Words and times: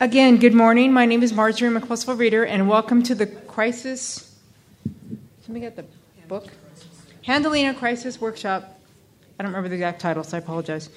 Again, 0.00 0.38
good 0.38 0.54
morning. 0.54 0.92
My 0.92 1.04
name 1.04 1.22
is 1.22 1.32
Marjorie 1.32 1.70
McCluskey 1.70 2.18
Reader, 2.18 2.44
and 2.44 2.66
welcome 2.66 3.02
to 3.04 3.14
the 3.14 3.26
Crisis. 3.26 4.34
Let 5.42 5.48
me 5.48 5.60
get 5.60 5.76
the 5.76 5.84
book. 6.26 6.46
Handling 7.24 7.66
a 7.66 7.74
Crisis 7.74 8.20
Workshop. 8.20 8.80
I 9.38 9.42
don't 9.42 9.52
remember 9.52 9.68
the 9.68 9.76
exact 9.76 10.00
title, 10.00 10.24
so 10.24 10.38
I 10.38 10.40
apologize. 10.40 10.88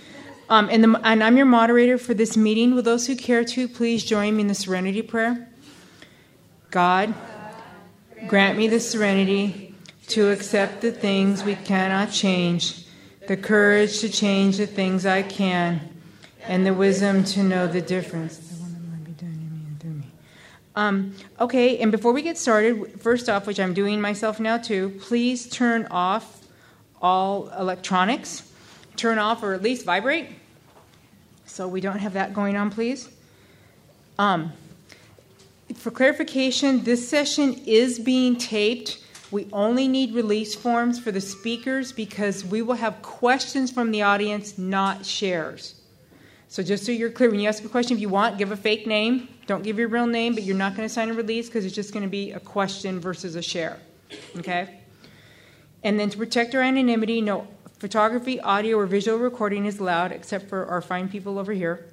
Um, 0.50 0.70
and, 0.72 0.84
the, 0.84 1.00
and 1.04 1.24
I'm 1.24 1.36
your 1.36 1.46
moderator 1.46 1.98
for 1.98 2.14
this 2.14 2.38
meeting. 2.38 2.74
Will 2.74 2.82
those 2.82 3.06
who 3.06 3.16
care 3.16 3.44
to 3.44 3.68
please 3.68 4.04
join 4.04 4.38
me 4.38 4.42
in 4.42 4.48
the 4.48 4.56
Serenity 4.56 5.02
Prayer? 5.02 5.50
God, 6.72 7.14
grant 8.28 8.58
me 8.58 8.70
the 8.70 8.80
serenity 8.80 9.76
to 10.08 10.32
accept 10.32 10.82
the 10.82 10.92
things 10.92 11.44
we 11.44 11.56
cannot 11.56 12.12
change, 12.12 12.88
the 13.28 13.38
courage 13.38 14.00
to 14.00 14.10
change 14.10 14.58
the 14.58 14.68
things 14.68 15.06
I 15.06 15.22
can, 15.22 15.82
and 16.44 16.66
the 16.66 16.74
wisdom 16.74 17.24
to 17.26 17.44
know 17.44 17.68
the 17.68 17.82
difference. 17.82 18.45
Um, 20.76 21.16
okay, 21.40 21.78
and 21.80 21.92
before 21.92 22.12
we 22.12 22.22
get 22.22 22.38
started, 22.38 23.02
first 23.02 23.30
off, 23.30 23.48
which 23.48 23.60
I'm 23.60 23.74
doing 23.74 24.02
myself 24.02 24.40
now 24.40 24.58
too, 24.58 24.90
please 25.00 25.48
turn 25.48 25.88
off 25.90 26.42
all 27.02 27.50
electronics. 27.58 28.52
Turn 28.98 29.20
off 29.20 29.44
or 29.44 29.54
at 29.54 29.62
least 29.62 29.86
vibrate. 29.86 30.28
So 31.46 31.68
we 31.68 31.80
don't 31.80 32.00
have 32.00 32.14
that 32.14 32.34
going 32.34 32.58
on, 32.58 32.70
please. 32.70 33.10
Um, 34.18 34.52
for 35.76 35.92
clarification, 35.92 36.84
this 36.84 37.08
session 37.08 37.62
is 37.66 38.00
being 38.00 38.36
taped. 38.36 39.00
We 39.32 39.48
only 39.54 39.88
need 39.88 40.14
release 40.14 40.56
forms 40.56 41.00
for 41.00 41.12
the 41.12 41.22
speakers 41.22 41.92
because 41.92 42.44
we 42.46 42.62
will 42.62 42.76
have 42.76 43.02
questions 43.02 43.72
from 43.72 43.92
the 43.92 44.02
audience, 44.02 44.58
not 44.58 45.06
shares. 45.06 45.75
So 46.56 46.64
just 46.64 46.86
so 46.86 46.94
you're 46.94 47.10
clear, 47.10 47.30
when 47.30 47.42
you 47.42 47.50
ask 47.50 47.66
a 47.66 47.68
question, 47.68 47.98
if 47.98 48.02
you 48.02 48.08
want, 48.08 48.38
give 48.38 48.54
a 48.54 48.56
fake 48.56 48.88
name. 48.88 49.28
Don't 49.46 49.62
give 49.62 49.78
your 49.78 49.90
real 49.90 50.08
name, 50.08 50.36
but 50.36 50.44
you're 50.44 50.56
not 50.56 50.74
going 50.74 50.88
to 50.88 50.94
sign 50.94 51.10
a 51.10 51.14
release 51.14 51.48
because 51.48 51.66
it's 51.66 51.76
just 51.76 51.92
going 51.92 52.04
to 52.04 52.10
be 52.10 52.32
a 52.32 52.40
question 52.40 52.98
versus 52.98 53.36
a 53.36 53.42
share. 53.42 53.78
Okay? 54.38 54.80
And 55.84 56.00
then 56.00 56.10
to 56.12 56.18
protect 56.18 56.56
our 56.56 56.62
anonymity, 56.62 57.20
no 57.20 57.50
photography, 57.80 58.40
audio, 58.40 58.78
or 58.78 58.86
visual 58.86 59.18
recording 59.18 59.66
is 59.66 59.80
allowed 59.80 60.14
except 60.14 60.48
for 60.48 60.66
our 60.68 60.80
fine 60.80 61.10
people 61.10 61.40
over 61.40 61.52
here. 61.52 61.88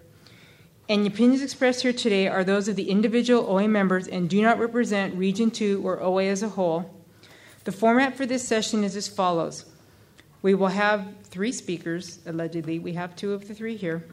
And 0.88 1.02
the 1.02 1.08
opinions 1.08 1.42
expressed 1.42 1.82
here 1.82 1.92
today 1.92 2.28
are 2.28 2.44
those 2.44 2.68
of 2.68 2.76
the 2.76 2.88
individual 2.88 3.44
OA 3.50 3.66
members 3.66 4.06
and 4.06 4.30
do 4.30 4.40
not 4.40 4.60
represent 4.60 5.16
Region 5.16 5.50
2 5.50 5.84
or 5.84 6.00
OA 6.00 6.26
as 6.26 6.44
a 6.44 6.50
whole. 6.50 6.88
The 7.64 7.72
format 7.72 8.16
for 8.16 8.26
this 8.26 8.46
session 8.46 8.84
is 8.84 8.94
as 8.94 9.08
follows 9.08 9.64
We 10.40 10.54
will 10.54 10.68
have 10.68 11.04
three 11.24 11.50
speakers, 11.50 12.20
allegedly. 12.26 12.78
We 12.78 12.92
have 12.92 13.16
two 13.16 13.32
of 13.32 13.48
the 13.48 13.54
three 13.56 13.74
here 13.74 14.04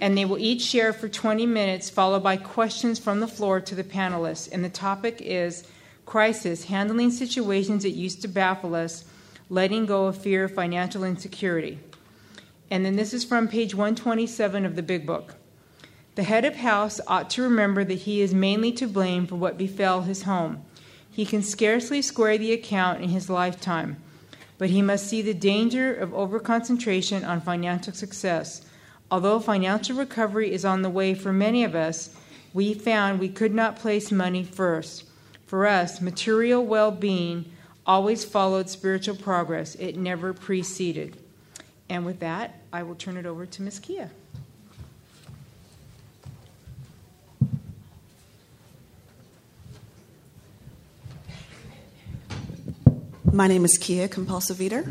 and 0.00 0.16
they 0.16 0.24
will 0.24 0.38
each 0.38 0.62
share 0.62 0.92
for 0.92 1.08
20 1.08 1.46
minutes, 1.46 1.90
followed 1.90 2.22
by 2.22 2.36
questions 2.36 2.98
from 2.98 3.20
the 3.20 3.28
floor 3.28 3.60
to 3.60 3.74
the 3.74 3.84
panelists. 3.84 4.50
And 4.50 4.64
the 4.64 4.68
topic 4.68 5.20
is 5.20 5.64
crisis, 6.04 6.64
handling 6.64 7.10
situations 7.10 7.82
that 7.82 7.90
used 7.90 8.22
to 8.22 8.28
baffle 8.28 8.74
us, 8.74 9.04
letting 9.48 9.86
go 9.86 10.06
of 10.06 10.18
fear 10.18 10.44
of 10.44 10.54
financial 10.54 11.04
insecurity. 11.04 11.78
And 12.70 12.84
then 12.84 12.96
this 12.96 13.14
is 13.14 13.24
from 13.24 13.48
page 13.48 13.74
127 13.74 14.66
of 14.66 14.76
the 14.76 14.82
big 14.82 15.06
book. 15.06 15.34
The 16.16 16.24
head 16.24 16.44
of 16.44 16.56
house 16.56 17.00
ought 17.06 17.30
to 17.30 17.42
remember 17.42 17.84
that 17.84 17.94
he 17.94 18.22
is 18.22 18.32
mainly 18.34 18.72
to 18.72 18.86
blame 18.86 19.26
for 19.26 19.36
what 19.36 19.58
befell 19.58 20.02
his 20.02 20.22
home. 20.22 20.64
He 21.10 21.26
can 21.26 21.42
scarcely 21.42 22.02
square 22.02 22.38
the 22.38 22.52
account 22.52 23.02
in 23.02 23.10
his 23.10 23.30
lifetime, 23.30 23.96
but 24.58 24.70
he 24.70 24.82
must 24.82 25.06
see 25.06 25.22
the 25.22 25.34
danger 25.34 25.94
of 25.94 26.10
overconcentration 26.10 27.26
on 27.26 27.40
financial 27.40 27.92
success 27.92 28.62
Although 29.10 29.38
financial 29.38 29.96
recovery 29.96 30.52
is 30.52 30.64
on 30.64 30.82
the 30.82 30.90
way 30.90 31.14
for 31.14 31.32
many 31.32 31.62
of 31.62 31.74
us, 31.74 32.14
we 32.52 32.74
found 32.74 33.20
we 33.20 33.28
could 33.28 33.54
not 33.54 33.76
place 33.76 34.10
money 34.10 34.42
first. 34.42 35.04
For 35.46 35.66
us, 35.66 36.00
material 36.00 36.64
well 36.64 36.90
being 36.90 37.44
always 37.86 38.24
followed 38.24 38.68
spiritual 38.68 39.14
progress, 39.14 39.76
it 39.76 39.96
never 39.96 40.32
preceded. 40.32 41.16
And 41.88 42.04
with 42.04 42.18
that, 42.18 42.60
I 42.72 42.82
will 42.82 42.96
turn 42.96 43.16
it 43.16 43.26
over 43.26 43.46
to 43.46 43.62
Ms. 43.62 43.78
Kia. 43.78 44.10
My 53.32 53.46
name 53.46 53.64
is 53.64 53.76
Kia 53.78 54.08
Compulsive 54.08 54.60
Eater. 54.60 54.90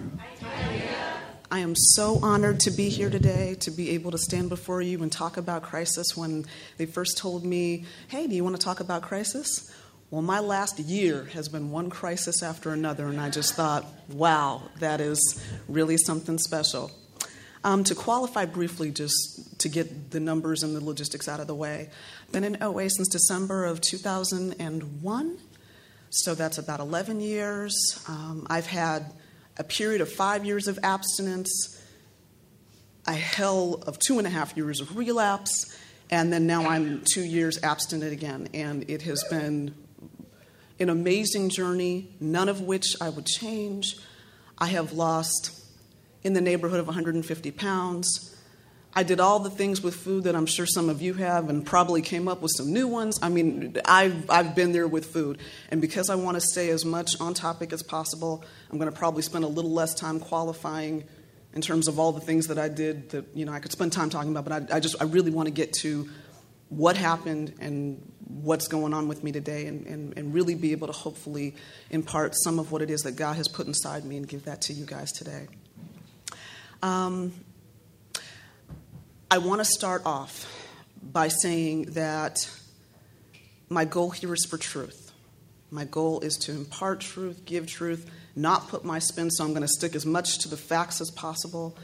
I 1.56 1.60
am 1.60 1.74
so 1.74 2.20
honored 2.22 2.60
to 2.62 2.72
be 2.72 2.90
here 2.90 3.10
today, 3.10 3.56
to 3.62 3.72
be 3.72 3.92
able 3.92 4.12
to 4.12 4.18
stand 4.18 4.50
before 4.50 4.82
you 4.82 5.02
and 5.02 5.10
talk 5.10 5.38
about 5.38 5.64
crisis. 5.64 6.08
When 6.14 6.44
they 6.76 6.86
first 6.86 7.18
told 7.18 7.46
me, 7.46 7.86
hey, 8.10 8.28
do 8.28 8.36
you 8.36 8.44
want 8.44 8.58
to 8.58 8.62
talk 8.62 8.82
about 8.82 9.04
crisis? 9.04 9.74
Well, 10.12 10.22
my 10.22 10.42
last 10.42 10.80
year 10.80 11.30
has 11.32 11.48
been 11.48 11.72
one 11.72 11.90
crisis 11.90 12.44
after 12.44 12.74
another, 12.74 13.08
and 13.08 13.22
I 13.22 13.30
just 13.30 13.56
thought, 13.56 13.86
wow, 14.10 14.64
that 14.80 15.00
is 15.00 15.42
really 15.70 15.96
something 15.96 16.38
special. 16.40 16.92
Um, 17.64 17.86
to 17.86 17.96
qualify 17.96 18.44
briefly, 18.44 18.92
just 18.92 19.58
to 19.60 19.70
get 19.70 20.12
the 20.12 20.20
numbers 20.20 20.62
and 20.62 20.76
the 20.76 20.84
logistics 20.84 21.30
out 21.30 21.40
of 21.40 21.48
the 21.48 21.56
way, 21.56 21.90
been 22.34 22.44
in 22.44 22.62
OA 22.62 22.90
since 22.90 23.08
December 23.08 23.64
of 23.64 23.80
2001, 23.80 25.38
so 26.10 26.36
that's 26.36 26.58
about 26.58 26.82
11 26.82 27.22
years. 27.22 28.04
Um, 28.10 28.46
I've 28.50 28.68
had 28.68 29.14
a 29.58 29.64
period 29.64 30.02
of 30.02 30.12
five 30.12 30.46
years 30.46 30.68
of 30.68 30.80
abstinence, 30.84 31.82
a 33.08 33.14
hell 33.14 33.84
of 33.88 33.98
two 34.00 34.18
and 34.18 34.28
a 34.28 34.30
half 34.30 34.56
years 34.58 34.82
of 34.82 34.98
relapse, 34.98 35.78
and 36.10 36.32
then 36.32 36.46
now 36.46 36.68
I'm 36.68 37.04
two 37.14 37.24
years 37.24 37.62
abstinent 37.64 38.12
again. 38.12 38.50
And 38.54 38.90
it 38.90 39.04
has 39.04 39.24
been 39.30 39.74
an 40.80 40.90
amazing 40.90 41.50
journey, 41.50 42.10
none 42.20 42.50
of 42.50 42.62
which 42.62 42.96
I 43.02 43.10
would 43.10 43.26
change. 43.26 43.96
I 44.58 44.68
have 44.68 44.94
lost 44.94 45.52
in 46.24 46.34
the 46.34 46.42
neighborhood 46.42 46.80
of 46.80 46.88
150 46.88 47.52
pounds. 47.52 48.35
I 48.98 49.04
did 49.04 49.20
all 49.20 49.40
the 49.40 49.50
things 49.50 49.82
with 49.82 49.94
food 49.94 50.24
that 50.24 50.36
I'm 50.36 50.46
sure 50.46 50.66
some 50.66 50.90
of 50.90 51.02
you 51.02 51.16
have 51.16 51.50
and 51.50 51.66
probably 51.66 52.02
came 52.02 52.30
up 52.30 52.42
with 52.42 52.52
some 52.56 52.72
new 52.72 52.88
ones. 52.88 53.20
I 53.22 53.28
mean, 53.28 53.76
I've, 53.84 54.30
I've 54.30 54.56
been 54.56 54.72
there 54.72 54.88
with 54.88 55.08
food. 55.08 55.40
And 55.70 55.82
because 55.82 56.10
I 56.10 56.16
want 56.16 56.36
to 56.36 56.42
stay 56.42 56.70
as 56.70 56.86
much 56.86 57.20
on 57.20 57.34
topic 57.34 57.74
as 57.74 57.84
possible, 57.84 58.44
I'm 58.72 58.78
going 58.78 58.90
to 58.90 58.98
probably 58.98 59.22
spend 59.22 59.44
a 59.44 59.50
little 59.50 59.72
less 59.72 59.94
time 59.94 60.22
qualifying 60.22 61.04
in 61.54 61.62
terms 61.62 61.90
of 61.90 62.00
all 62.00 62.14
the 62.14 62.22
things 62.22 62.48
that 62.48 62.58
I 62.58 62.70
did 62.70 63.10
that, 63.10 63.26
you 63.36 63.44
know, 63.44 63.52
I 63.52 63.60
could 63.60 63.74
spend 63.74 63.92
time 63.92 64.10
talking 64.10 64.32
about. 64.32 64.46
But 64.46 64.72
I, 64.72 64.78
I 64.78 64.80
just, 64.80 64.96
I 65.02 65.06
really 65.06 65.32
want 65.32 65.48
to 65.48 65.54
get 65.54 65.74
to 65.82 66.10
what 66.70 66.96
happened 66.96 67.54
and 67.60 68.02
what's 68.28 68.68
going 68.70 68.94
on 68.94 69.10
with 69.10 69.24
me 69.24 69.32
today 69.34 69.68
and, 69.68 69.86
and, 69.88 70.18
and 70.18 70.34
really 70.34 70.56
be 70.56 70.72
able 70.72 70.88
to 70.88 70.94
hopefully 70.94 71.56
impart 71.90 72.34
some 72.36 72.60
of 72.60 72.72
what 72.72 72.82
it 72.82 72.90
is 72.90 73.02
that 73.02 73.18
God 73.18 73.36
has 73.36 73.50
put 73.50 73.68
inside 73.68 74.06
me 74.06 74.16
and 74.16 74.28
give 74.28 74.46
that 74.46 74.62
to 74.64 74.74
you 74.74 74.86
guys 74.86 75.12
today. 75.12 75.48
Um, 76.82 77.34
I 79.30 79.40
want 79.40 79.60
to 79.60 79.66
start 79.66 80.04
off 80.06 80.46
by 81.02 81.30
saying 81.30 81.94
that 81.94 82.48
my 83.70 83.84
goal 83.84 84.12
here 84.12 84.32
is 84.36 84.46
for 84.46 84.58
truth. 84.58 85.12
My 85.72 85.86
goal 85.86 86.20
is 86.20 86.38
to 86.38 86.52
impart 86.52 87.00
truth, 87.00 87.44
give 87.44 87.66
truth, 87.66 88.10
not 88.36 88.68
put 88.68 88.86
my 88.86 89.00
spin, 89.00 89.32
so 89.32 89.44
I'm 89.44 89.50
going 89.50 89.64
to 89.64 89.68
stick 89.68 89.96
as 89.96 90.06
much 90.06 90.38
to 90.40 90.48
the 90.48 90.58
facts 90.58 91.02
as 91.02 91.10
possible. 91.10 91.76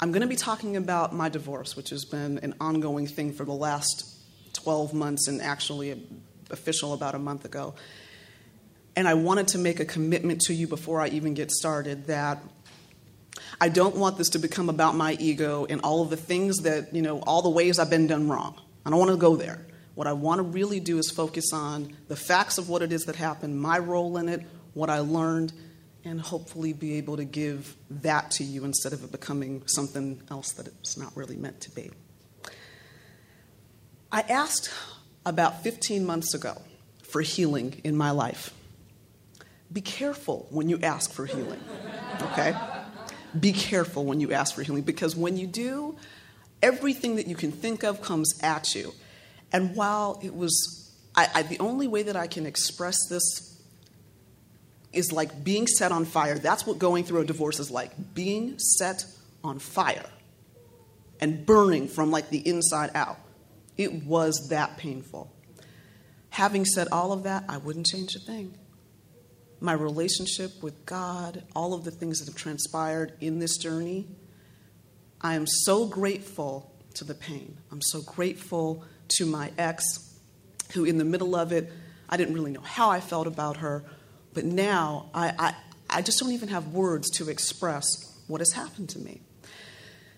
I'm 0.00 0.10
going 0.10 0.22
to 0.22 0.26
be 0.26 0.34
talking 0.34 0.76
about 0.76 1.14
my 1.14 1.28
divorce, 1.28 1.76
which 1.76 1.90
has 1.90 2.04
been 2.04 2.38
an 2.38 2.54
ongoing 2.60 3.06
thing 3.06 3.32
for 3.32 3.44
the 3.44 3.52
last 3.52 4.04
12 4.54 4.92
months 4.92 5.28
and 5.28 5.40
actually 5.40 6.04
official 6.50 6.92
about 6.92 7.14
a 7.14 7.20
month 7.20 7.44
ago. 7.44 7.74
And 8.96 9.06
I 9.06 9.14
wanted 9.14 9.46
to 9.48 9.58
make 9.58 9.78
a 9.78 9.84
commitment 9.84 10.40
to 10.42 10.54
you 10.54 10.66
before 10.66 11.00
I 11.00 11.06
even 11.08 11.34
get 11.34 11.52
started 11.52 12.06
that 12.06 12.42
I 13.60 13.68
don't 13.68 13.96
want 13.96 14.18
this 14.18 14.30
to 14.30 14.38
become 14.38 14.68
about 14.68 14.94
my 14.94 15.16
ego 15.18 15.66
and 15.68 15.80
all 15.82 16.02
of 16.02 16.10
the 16.10 16.16
things 16.16 16.58
that, 16.58 16.94
you 16.94 17.02
know, 17.02 17.20
all 17.20 17.42
the 17.42 17.50
ways 17.50 17.78
I've 17.78 17.90
been 17.90 18.06
done 18.06 18.28
wrong. 18.28 18.60
I 18.84 18.90
don't 18.90 18.98
want 18.98 19.10
to 19.10 19.16
go 19.16 19.36
there. 19.36 19.66
What 19.94 20.06
I 20.06 20.12
want 20.12 20.38
to 20.38 20.42
really 20.42 20.80
do 20.80 20.98
is 20.98 21.10
focus 21.10 21.52
on 21.52 21.96
the 22.08 22.16
facts 22.16 22.58
of 22.58 22.68
what 22.68 22.82
it 22.82 22.92
is 22.92 23.04
that 23.04 23.16
happened, 23.16 23.60
my 23.60 23.78
role 23.78 24.16
in 24.16 24.28
it, 24.28 24.42
what 24.72 24.90
I 24.90 24.98
learned, 25.00 25.52
and 26.04 26.20
hopefully 26.20 26.72
be 26.72 26.98
able 26.98 27.16
to 27.16 27.24
give 27.24 27.76
that 27.90 28.30
to 28.32 28.44
you 28.44 28.64
instead 28.64 28.92
of 28.92 29.04
it 29.04 29.12
becoming 29.12 29.62
something 29.66 30.20
else 30.30 30.52
that 30.52 30.66
it's 30.66 30.98
not 30.98 31.16
really 31.16 31.36
meant 31.36 31.60
to 31.62 31.70
be. 31.70 31.90
I 34.12 34.20
asked 34.22 34.70
about 35.24 35.62
15 35.62 36.04
months 36.04 36.34
ago 36.34 36.60
for 37.02 37.22
healing 37.22 37.80
in 37.84 37.96
my 37.96 38.10
life. 38.10 38.52
Be 39.72 39.80
careful 39.80 40.46
when 40.50 40.68
you 40.68 40.78
ask 40.82 41.12
for 41.12 41.26
healing, 41.26 41.60
okay? 42.20 42.54
Be 43.38 43.52
careful 43.52 44.04
when 44.04 44.20
you 44.20 44.32
ask 44.32 44.54
for 44.54 44.62
healing 44.62 44.82
because 44.82 45.16
when 45.16 45.36
you 45.36 45.46
do, 45.46 45.96
everything 46.62 47.16
that 47.16 47.26
you 47.26 47.36
can 47.36 47.52
think 47.52 47.82
of 47.82 48.00
comes 48.00 48.38
at 48.42 48.74
you. 48.74 48.92
And 49.52 49.76
while 49.76 50.20
it 50.22 50.34
was, 50.34 50.92
I, 51.14 51.28
I, 51.34 51.42
the 51.42 51.58
only 51.58 51.86
way 51.86 52.04
that 52.04 52.16
I 52.16 52.26
can 52.26 52.46
express 52.46 52.96
this 53.08 53.60
is 54.92 55.12
like 55.12 55.44
being 55.44 55.66
set 55.66 55.92
on 55.92 56.04
fire. 56.04 56.38
That's 56.38 56.66
what 56.66 56.78
going 56.78 57.04
through 57.04 57.20
a 57.20 57.24
divorce 57.24 57.58
is 57.58 57.70
like 57.70 58.14
being 58.14 58.58
set 58.58 59.04
on 59.42 59.58
fire 59.58 60.06
and 61.20 61.44
burning 61.44 61.88
from 61.88 62.10
like 62.10 62.30
the 62.30 62.46
inside 62.48 62.90
out. 62.94 63.18
It 63.76 64.04
was 64.04 64.48
that 64.50 64.76
painful. 64.76 65.32
Having 66.30 66.64
said 66.66 66.88
all 66.90 67.12
of 67.12 67.24
that, 67.24 67.44
I 67.48 67.58
wouldn't 67.58 67.86
change 67.86 68.14
a 68.16 68.18
thing. 68.18 68.56
My 69.64 69.72
relationship 69.72 70.62
with 70.62 70.84
God, 70.84 71.42
all 71.56 71.72
of 71.72 71.84
the 71.84 71.90
things 71.90 72.18
that 72.18 72.26
have 72.26 72.36
transpired 72.36 73.14
in 73.22 73.38
this 73.38 73.56
journey, 73.56 74.06
I 75.22 75.36
am 75.36 75.46
so 75.46 75.86
grateful 75.86 76.70
to 76.96 77.04
the 77.04 77.14
pain. 77.14 77.56
I'm 77.72 77.80
so 77.80 78.02
grateful 78.02 78.84
to 79.16 79.24
my 79.24 79.52
ex, 79.56 80.18
who 80.74 80.84
in 80.84 80.98
the 80.98 81.04
middle 81.06 81.34
of 81.34 81.50
it, 81.50 81.72
I 82.10 82.18
didn't 82.18 82.34
really 82.34 82.52
know 82.52 82.60
how 82.60 82.90
I 82.90 83.00
felt 83.00 83.26
about 83.26 83.56
her, 83.56 83.82
but 84.34 84.44
now 84.44 85.08
I, 85.14 85.32
I, 85.38 85.54
I 85.88 86.02
just 86.02 86.18
don't 86.18 86.32
even 86.32 86.50
have 86.50 86.74
words 86.74 87.08
to 87.12 87.30
express 87.30 87.86
what 88.26 88.42
has 88.42 88.52
happened 88.52 88.90
to 88.90 88.98
me. 88.98 89.22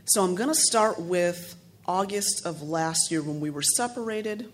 So 0.07 0.25
I'm 0.25 0.35
going 0.35 0.49
to 0.49 0.57
start 0.57 0.99
with 0.99 1.55
August 1.87 2.45
of 2.47 2.63
last 2.63 3.13
year 3.13 3.23
when 3.23 3.39
we 3.39 3.51
were 3.51 3.63
separated 3.63 4.53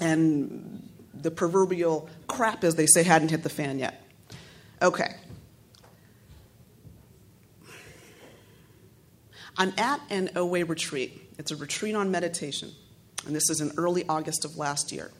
and 0.00 0.88
the 1.14 1.30
proverbial 1.30 2.08
crap, 2.26 2.64
as 2.64 2.74
they 2.74 2.86
say, 2.86 3.02
hadn't 3.02 3.30
hit 3.30 3.42
the 3.42 3.48
fan 3.48 3.78
yet. 3.78 3.99
Okay. 4.82 5.14
I'm 9.56 9.74
at 9.76 10.00
an 10.08 10.30
OA 10.36 10.64
retreat. 10.64 11.34
It's 11.38 11.50
a 11.50 11.56
retreat 11.56 11.94
on 11.94 12.10
meditation. 12.10 12.72
And 13.26 13.36
this 13.36 13.50
is 13.50 13.60
in 13.60 13.72
early 13.76 14.06
August 14.08 14.44
of 14.44 14.56
last 14.56 14.90
year. 14.90 15.10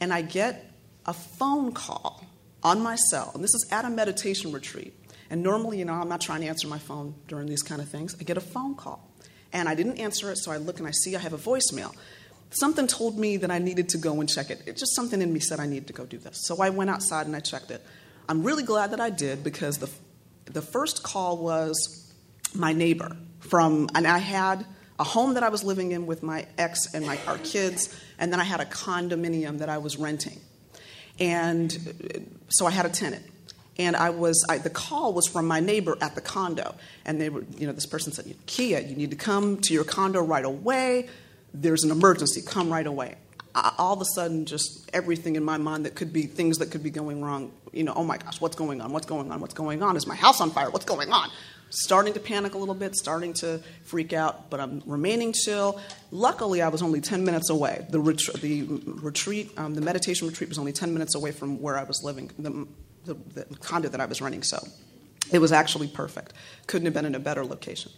And 0.00 0.12
I 0.12 0.22
get 0.22 0.72
a 1.06 1.12
phone 1.12 1.72
call 1.72 2.24
on 2.62 2.80
my 2.82 2.96
cell. 2.96 3.30
And 3.34 3.42
this 3.42 3.54
is 3.54 3.68
at 3.70 3.84
a 3.84 3.90
meditation 3.90 4.52
retreat. 4.52 4.94
And 5.30 5.42
normally, 5.42 5.78
you 5.78 5.84
know, 5.84 5.94
I'm 5.94 6.08
not 6.08 6.20
trying 6.20 6.40
to 6.40 6.48
answer 6.48 6.66
my 6.66 6.78
phone 6.78 7.14
during 7.28 7.46
these 7.46 7.62
kind 7.62 7.80
of 7.80 7.88
things. 7.88 8.16
I 8.20 8.24
get 8.24 8.36
a 8.36 8.40
phone 8.40 8.74
call. 8.74 9.08
And 9.52 9.68
I 9.68 9.74
didn't 9.74 9.98
answer 9.98 10.30
it, 10.32 10.36
so 10.38 10.50
I 10.50 10.56
look 10.56 10.78
and 10.78 10.88
I 10.88 10.90
see 10.90 11.14
I 11.14 11.20
have 11.20 11.32
a 11.32 11.38
voicemail. 11.38 11.94
Something 12.50 12.86
told 12.86 13.18
me 13.18 13.36
that 13.38 13.50
I 13.50 13.58
needed 13.58 13.88
to 13.90 13.98
go 13.98 14.20
and 14.20 14.28
check 14.28 14.50
it. 14.50 14.62
It 14.66 14.76
just 14.76 14.94
something 14.94 15.22
in 15.22 15.32
me 15.32 15.40
said 15.40 15.60
I 15.60 15.66
needed 15.66 15.86
to 15.86 15.92
go 15.92 16.04
do 16.04 16.18
this. 16.18 16.46
So 16.46 16.60
I 16.60 16.70
went 16.70 16.90
outside 16.90 17.26
and 17.26 17.36
I 17.36 17.40
checked 17.40 17.70
it. 17.70 17.84
I'm 18.32 18.44
really 18.44 18.62
glad 18.62 18.92
that 18.92 19.00
I 19.00 19.10
did 19.10 19.44
because 19.44 19.76
the, 19.76 19.90
the 20.46 20.62
first 20.62 21.02
call 21.02 21.36
was 21.36 22.10
my 22.54 22.72
neighbor 22.72 23.14
from, 23.40 23.90
and 23.94 24.06
I 24.06 24.16
had 24.16 24.64
a 24.98 25.04
home 25.04 25.34
that 25.34 25.42
I 25.42 25.50
was 25.50 25.62
living 25.62 25.92
in 25.92 26.06
with 26.06 26.22
my 26.22 26.46
ex 26.56 26.94
and 26.94 27.04
my, 27.04 27.18
our 27.26 27.36
kids, 27.36 27.94
and 28.18 28.32
then 28.32 28.40
I 28.40 28.44
had 28.44 28.60
a 28.60 28.64
condominium 28.64 29.58
that 29.58 29.68
I 29.68 29.76
was 29.76 29.98
renting. 29.98 30.40
And 31.20 32.46
so 32.48 32.64
I 32.64 32.70
had 32.70 32.86
a 32.86 32.88
tenant. 32.88 33.26
And 33.78 33.94
I 33.94 34.08
was, 34.08 34.42
I, 34.48 34.56
the 34.56 34.70
call 34.70 35.12
was 35.12 35.28
from 35.28 35.46
my 35.46 35.60
neighbor 35.60 35.98
at 36.00 36.14
the 36.14 36.22
condo. 36.22 36.74
And 37.04 37.20
they 37.20 37.28
were, 37.28 37.44
you 37.58 37.66
know, 37.66 37.74
this 37.74 37.84
person 37.84 38.12
said, 38.12 38.34
Kia, 38.46 38.80
you 38.80 38.96
need 38.96 39.10
to 39.10 39.16
come 39.16 39.58
to 39.58 39.74
your 39.74 39.84
condo 39.84 40.22
right 40.22 40.46
away. 40.46 41.10
There's 41.52 41.84
an 41.84 41.90
emergency. 41.90 42.40
Come 42.40 42.72
right 42.72 42.86
away. 42.86 43.16
I, 43.54 43.74
all 43.76 43.92
of 43.92 44.00
a 44.00 44.06
sudden, 44.06 44.46
just 44.46 44.90
everything 44.94 45.36
in 45.36 45.44
my 45.44 45.58
mind 45.58 45.84
that 45.84 45.94
could 45.94 46.14
be 46.14 46.22
things 46.22 46.56
that 46.58 46.70
could 46.70 46.82
be 46.82 46.88
going 46.88 47.22
wrong. 47.22 47.52
You 47.72 47.84
know, 47.84 47.94
oh 47.94 48.04
my 48.04 48.18
gosh, 48.18 48.40
what's 48.40 48.56
going 48.56 48.80
on? 48.80 48.92
What's 48.92 49.06
going 49.06 49.30
on? 49.32 49.40
What's 49.40 49.54
going 49.54 49.82
on? 49.82 49.96
Is 49.96 50.06
my 50.06 50.14
house 50.14 50.40
on 50.40 50.50
fire? 50.50 50.70
What's 50.70 50.84
going 50.84 51.10
on? 51.10 51.30
starting 51.72 52.12
to 52.12 52.20
panic 52.20 52.54
a 52.54 52.58
little 52.58 52.74
bit, 52.74 52.94
starting 52.94 53.32
to 53.32 53.60
freak 53.84 54.12
out, 54.12 54.50
but 54.50 54.60
I'm 54.60 54.82
remaining 54.84 55.32
chill. 55.32 55.80
Luckily, 56.10 56.60
I 56.60 56.68
was 56.68 56.82
only 56.82 57.00
10 57.00 57.24
minutes 57.24 57.48
away. 57.48 57.86
The, 57.88 57.98
ret- 57.98 58.40
the 58.40 58.62
retreat, 58.86 59.50
um, 59.56 59.74
the 59.74 59.80
meditation 59.80 60.28
retreat 60.28 60.50
was 60.50 60.58
only 60.58 60.72
10 60.72 60.92
minutes 60.92 61.14
away 61.14 61.32
from 61.32 61.60
where 61.60 61.78
I 61.78 61.84
was 61.84 62.02
living, 62.04 62.30
the, 62.38 62.66
the, 63.04 63.14
the 63.34 63.56
condo 63.56 63.88
that 63.88 64.00
I 64.00 64.06
was 64.06 64.20
renting, 64.20 64.42
so 64.42 64.58
it 65.32 65.38
was 65.38 65.50
actually 65.50 65.88
perfect. 65.88 66.34
Couldn't 66.66 66.86
have 66.86 66.94
been 66.94 67.06
in 67.06 67.14
a 67.14 67.20
better 67.20 67.44
location. 67.44 67.90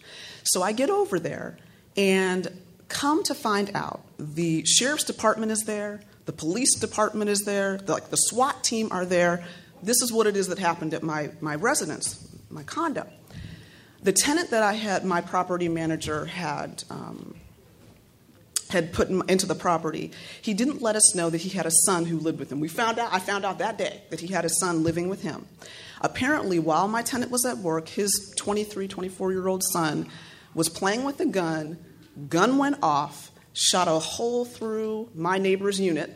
So 0.45 0.63
I 0.63 0.71
get 0.73 0.89
over 0.89 1.19
there, 1.19 1.59
and 1.97 2.61
come 2.89 3.25
to 3.25 3.35
find 3.35 3.73
out, 3.75 4.03
the 4.19 4.65
sheriff's 4.67 5.05
department 5.05 5.51
is 5.51 5.65
there, 5.67 6.01
the 6.27 6.33
police 6.33 6.79
department 6.79 7.29
is 7.29 7.41
there, 7.41 7.79
the, 7.79 7.93
like 7.93 8.11
the 8.11 8.17
SWAT 8.17 8.63
team 8.63 8.89
are 8.93 9.05
there. 9.05 9.45
This 9.85 10.03
is 10.03 10.13
what 10.13 10.27
it 10.27 10.37
is 10.37 10.49
that 10.49 10.59
happened 10.59 10.95
at 10.95 11.03
my, 11.03 11.31
my 11.41 11.55
residence, 11.55 12.29
my 12.51 12.63
condo. 12.63 13.07
The 14.03 14.13
tenant 14.13 14.51
that 14.51 14.63
I 14.63 14.75
had, 14.75 15.05
my 15.05 15.21
property 15.21 15.69
manager 15.69 16.27
had. 16.27 16.85
Um, 16.91 17.37
had 18.71 18.93
put 18.93 19.09
into 19.09 19.47
the 19.47 19.55
property, 19.55 20.11
he 20.43 20.53
didn't 20.53 20.83
let 20.83 20.97
us 20.97 21.15
know 21.15 21.31
that 21.31 21.41
he 21.41 21.49
had 21.49 21.65
a 21.65 21.71
son 21.85 22.05
who 22.05 22.19
lived 22.19 22.41
with 22.41 22.51
him. 22.51 22.59
We 22.59 22.67
found 22.67 22.99
out, 22.99 23.13
I 23.13 23.21
found 23.21 23.45
out 23.45 23.59
that 23.59 23.79
day 23.79 24.03
that 24.11 24.19
he 24.19 24.27
had 24.27 24.45
a 24.45 24.49
son 24.49 24.83
living 24.83 25.09
with 25.09 25.23
him. 25.23 25.47
Apparently, 26.01 26.59
while 26.59 26.89
my 26.89 27.03
tenant 27.03 27.31
was 27.31 27.45
at 27.47 27.59
work, 27.59 27.89
his 27.89 28.35
23, 28.37 28.89
24 28.89 29.33
year 29.33 29.47
old 29.47 29.63
son 29.63 30.09
was 30.55 30.69
playing 30.69 31.05
with 31.05 31.21
a 31.21 31.27
gun. 31.27 31.79
Gun 32.29 32.59
went 32.59 32.79
off, 32.83 33.31
shot 33.53 33.87
a 33.87 33.93
hole 33.93 34.45
through 34.45 35.09
my 35.15 35.39
neighbor's 35.39 35.79
unit, 35.79 36.13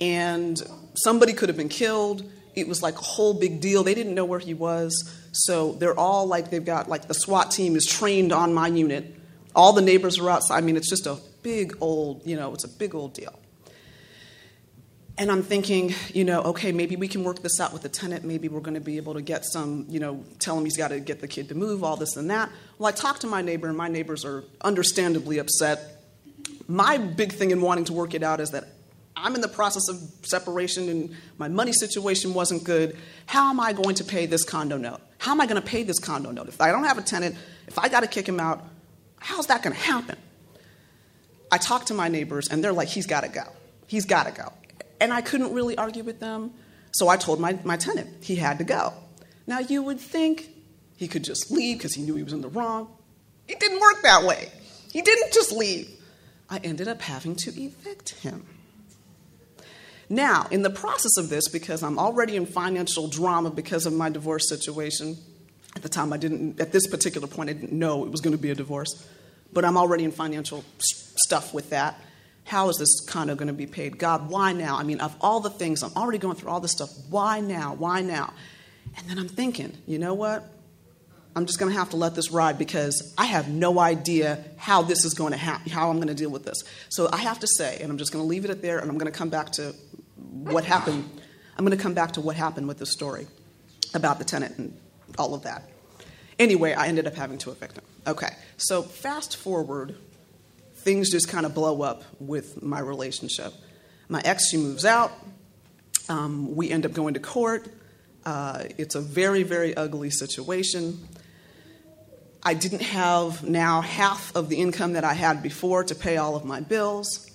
and 0.00 0.60
somebody 0.94 1.32
could 1.32 1.48
have 1.48 1.56
been 1.56 1.70
killed. 1.70 2.30
It 2.54 2.68
was 2.68 2.82
like 2.82 2.96
a 2.96 3.02
whole 3.02 3.34
big 3.34 3.60
deal. 3.60 3.82
They 3.82 3.94
didn't 3.94 4.14
know 4.14 4.24
where 4.24 4.38
he 4.38 4.54
was. 4.54 4.92
So 5.32 5.72
they're 5.72 5.98
all 5.98 6.26
like, 6.26 6.50
they've 6.50 6.64
got, 6.64 6.88
like, 6.88 7.06
the 7.06 7.14
SWAT 7.14 7.50
team 7.50 7.76
is 7.76 7.86
trained 7.86 8.32
on 8.32 8.52
my 8.52 8.68
unit. 8.68 9.16
All 9.54 9.72
the 9.72 9.82
neighbors 9.82 10.18
are 10.18 10.28
outside. 10.30 10.58
I 10.58 10.60
mean, 10.60 10.76
it's 10.76 10.90
just 10.90 11.06
a 11.06 11.18
big 11.42 11.76
old, 11.80 12.26
you 12.26 12.36
know, 12.36 12.52
it's 12.54 12.64
a 12.64 12.68
big 12.68 12.94
old 12.94 13.14
deal. 13.14 13.38
And 15.18 15.30
I'm 15.30 15.42
thinking, 15.42 15.94
you 16.14 16.24
know, 16.24 16.40
okay, 16.42 16.72
maybe 16.72 16.96
we 16.96 17.06
can 17.06 17.24
work 17.24 17.42
this 17.42 17.60
out 17.60 17.72
with 17.74 17.82
the 17.82 17.90
tenant. 17.90 18.24
Maybe 18.24 18.48
we're 18.48 18.60
going 18.60 18.74
to 18.74 18.80
be 18.80 18.96
able 18.96 19.14
to 19.14 19.22
get 19.22 19.44
some, 19.44 19.84
you 19.88 20.00
know, 20.00 20.24
tell 20.38 20.56
him 20.56 20.64
he's 20.64 20.78
got 20.78 20.88
to 20.88 20.98
get 20.98 21.20
the 21.20 21.28
kid 21.28 21.48
to 21.50 21.54
move, 21.54 21.84
all 21.84 21.96
this 21.96 22.16
and 22.16 22.30
that. 22.30 22.50
Well, 22.78 22.88
I 22.88 22.92
talked 22.92 23.20
to 23.20 23.26
my 23.26 23.42
neighbor, 23.42 23.68
and 23.68 23.76
my 23.76 23.88
neighbors 23.88 24.24
are 24.24 24.44
understandably 24.62 25.38
upset. 25.38 26.02
My 26.66 26.96
big 26.96 27.32
thing 27.32 27.50
in 27.50 27.60
wanting 27.60 27.84
to 27.84 27.92
work 27.92 28.14
it 28.14 28.22
out 28.22 28.40
is 28.40 28.52
that 28.52 28.64
I'm 29.22 29.34
in 29.34 29.40
the 29.40 29.48
process 29.48 29.88
of 29.88 29.96
separation 30.22 30.88
and 30.88 31.16
my 31.38 31.48
money 31.48 31.72
situation 31.72 32.34
wasn't 32.34 32.64
good. 32.64 32.96
How 33.26 33.50
am 33.50 33.60
I 33.60 33.72
going 33.72 33.94
to 33.96 34.04
pay 34.04 34.26
this 34.26 34.44
condo 34.44 34.76
note? 34.76 35.00
How 35.18 35.32
am 35.32 35.40
I 35.40 35.46
going 35.46 35.60
to 35.60 35.66
pay 35.66 35.82
this 35.82 35.98
condo 35.98 36.30
note? 36.30 36.48
If 36.48 36.60
I 36.60 36.72
don't 36.72 36.84
have 36.84 36.98
a 36.98 37.02
tenant, 37.02 37.36
if 37.66 37.78
I 37.78 37.88
got 37.88 38.00
to 38.00 38.06
kick 38.06 38.26
him 38.26 38.40
out, 38.40 38.64
how's 39.18 39.46
that 39.48 39.62
going 39.62 39.74
to 39.74 39.82
happen? 39.82 40.16
I 41.52 41.58
talked 41.58 41.88
to 41.88 41.94
my 41.94 42.08
neighbors 42.08 42.48
and 42.48 42.64
they're 42.64 42.72
like, 42.72 42.88
he's 42.88 43.06
got 43.06 43.22
to 43.22 43.28
go. 43.28 43.44
He's 43.86 44.06
got 44.06 44.26
to 44.26 44.32
go. 44.32 44.52
And 45.00 45.12
I 45.12 45.20
couldn't 45.20 45.52
really 45.52 45.76
argue 45.76 46.02
with 46.02 46.20
them. 46.20 46.52
So 46.92 47.08
I 47.08 47.16
told 47.16 47.40
my, 47.40 47.58
my 47.64 47.76
tenant 47.76 48.24
he 48.24 48.36
had 48.36 48.58
to 48.58 48.64
go. 48.64 48.92
Now, 49.46 49.58
you 49.58 49.82
would 49.82 50.00
think 50.00 50.48
he 50.96 51.08
could 51.08 51.24
just 51.24 51.50
leave 51.50 51.78
because 51.78 51.94
he 51.94 52.02
knew 52.02 52.14
he 52.14 52.22
was 52.22 52.32
in 52.32 52.40
the 52.40 52.48
wrong. 52.48 52.88
It 53.48 53.58
didn't 53.58 53.80
work 53.80 54.02
that 54.02 54.24
way. 54.24 54.50
He 54.92 55.02
didn't 55.02 55.32
just 55.32 55.52
leave. 55.52 55.90
I 56.48 56.58
ended 56.58 56.88
up 56.88 57.00
having 57.00 57.36
to 57.36 57.50
evict 57.50 58.10
him. 58.10 58.46
Now, 60.12 60.48
in 60.50 60.62
the 60.62 60.70
process 60.70 61.16
of 61.18 61.28
this, 61.28 61.48
because 61.48 61.84
I'm 61.84 61.96
already 61.96 62.34
in 62.34 62.44
financial 62.44 63.06
drama 63.06 63.48
because 63.48 63.86
of 63.86 63.92
my 63.92 64.10
divorce 64.10 64.48
situation, 64.48 65.16
at 65.76 65.82
the 65.82 65.88
time 65.88 66.12
I 66.12 66.16
didn't, 66.16 66.60
at 66.60 66.72
this 66.72 66.88
particular 66.88 67.28
point, 67.28 67.48
I 67.48 67.52
didn't 67.52 67.72
know 67.72 68.04
it 68.04 68.10
was 68.10 68.20
going 68.20 68.36
to 68.36 68.42
be 68.42 68.50
a 68.50 68.56
divorce, 68.56 69.08
but 69.52 69.64
I'm 69.64 69.76
already 69.76 70.02
in 70.02 70.10
financial 70.10 70.64
stuff 70.80 71.54
with 71.54 71.70
that. 71.70 72.00
How 72.42 72.68
is 72.70 72.78
this 72.78 73.00
condo 73.06 73.36
going 73.36 73.46
to 73.46 73.54
be 73.54 73.66
paid? 73.66 73.98
God, 73.98 74.28
why 74.28 74.52
now? 74.52 74.76
I 74.76 74.82
mean, 74.82 75.00
of 75.00 75.14
all 75.20 75.38
the 75.38 75.50
things, 75.50 75.84
I'm 75.84 75.92
already 75.94 76.18
going 76.18 76.34
through 76.34 76.50
all 76.50 76.58
this 76.58 76.72
stuff. 76.72 76.90
Why 77.08 77.38
now? 77.38 77.74
Why 77.74 78.00
now? 78.00 78.32
And 78.96 79.08
then 79.08 79.16
I'm 79.16 79.28
thinking, 79.28 79.78
you 79.86 80.00
know 80.00 80.14
what? 80.14 80.44
I'm 81.36 81.46
just 81.46 81.60
going 81.60 81.72
to 81.72 81.78
have 81.78 81.90
to 81.90 81.96
let 81.96 82.16
this 82.16 82.32
ride 82.32 82.58
because 82.58 83.14
I 83.16 83.26
have 83.26 83.48
no 83.48 83.78
idea 83.78 84.44
how 84.56 84.82
this 84.82 85.04
is 85.04 85.14
going 85.14 85.30
to 85.30 85.38
happen, 85.38 85.70
how 85.70 85.88
I'm 85.88 85.96
going 85.96 86.08
to 86.08 86.14
deal 86.14 86.30
with 86.30 86.44
this. 86.44 86.64
So 86.88 87.08
I 87.12 87.18
have 87.18 87.38
to 87.40 87.46
say, 87.46 87.78
and 87.80 87.90
I'm 87.90 87.98
just 87.98 88.12
going 88.12 88.24
to 88.24 88.28
leave 88.28 88.44
it 88.44 88.50
at 88.50 88.62
there, 88.62 88.80
and 88.80 88.90
I'm 88.90 88.98
going 88.98 89.10
to 89.10 89.16
come 89.16 89.28
back 89.28 89.52
to 89.52 89.72
what 90.30 90.64
happened. 90.64 91.08
I'm 91.56 91.64
going 91.64 91.76
to 91.76 91.82
come 91.82 91.94
back 91.94 92.12
to 92.12 92.20
what 92.20 92.36
happened 92.36 92.68
with 92.68 92.78
the 92.78 92.86
story 92.86 93.26
about 93.94 94.18
the 94.18 94.24
tenant 94.24 94.58
and 94.58 94.78
all 95.18 95.34
of 95.34 95.42
that. 95.42 95.68
Anyway, 96.38 96.72
I 96.72 96.86
ended 96.86 97.06
up 97.06 97.14
having 97.14 97.38
to 97.38 97.50
evict 97.50 97.76
him. 97.76 97.84
Okay, 98.06 98.30
so 98.56 98.82
fast 98.82 99.36
forward, 99.36 99.94
things 100.74 101.10
just 101.10 101.28
kind 101.28 101.44
of 101.44 101.54
blow 101.54 101.82
up 101.82 102.02
with 102.18 102.62
my 102.62 102.80
relationship. 102.80 103.52
My 104.08 104.22
ex, 104.24 104.48
she 104.48 104.56
moves 104.56 104.84
out. 104.84 105.12
Um, 106.08 106.56
we 106.56 106.70
end 106.70 106.86
up 106.86 106.92
going 106.92 107.14
to 107.14 107.20
court. 107.20 107.68
Uh, 108.24 108.64
it's 108.78 108.94
a 108.94 109.00
very, 109.00 109.42
very 109.42 109.76
ugly 109.76 110.10
situation. 110.10 111.06
I 112.42 112.54
didn't 112.54 112.82
have 112.82 113.46
now 113.46 113.82
half 113.82 114.34
of 114.34 114.48
the 114.48 114.56
income 114.56 114.94
that 114.94 115.04
I 115.04 115.12
had 115.12 115.42
before 115.42 115.84
to 115.84 115.94
pay 115.94 116.16
all 116.16 116.36
of 116.36 116.44
my 116.44 116.60
bills. 116.60 117.29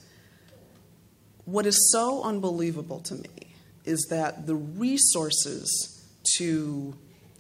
What 1.46 1.66
is 1.66 1.92
so 1.92 2.24
unbelievable 2.24 3.00
to 3.02 3.16
me 3.16 3.56
is 3.84 4.08
that 4.10 4.48
the 4.48 4.56
resources 4.56 6.04
to 6.38 6.96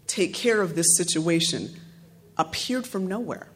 take 0.08 0.34
care 0.34 0.62
of 0.62 0.76
this 0.76 0.96
situation 0.96 1.70
appeared 2.38 2.86
from 2.86 3.08
nowhere. 3.08 3.48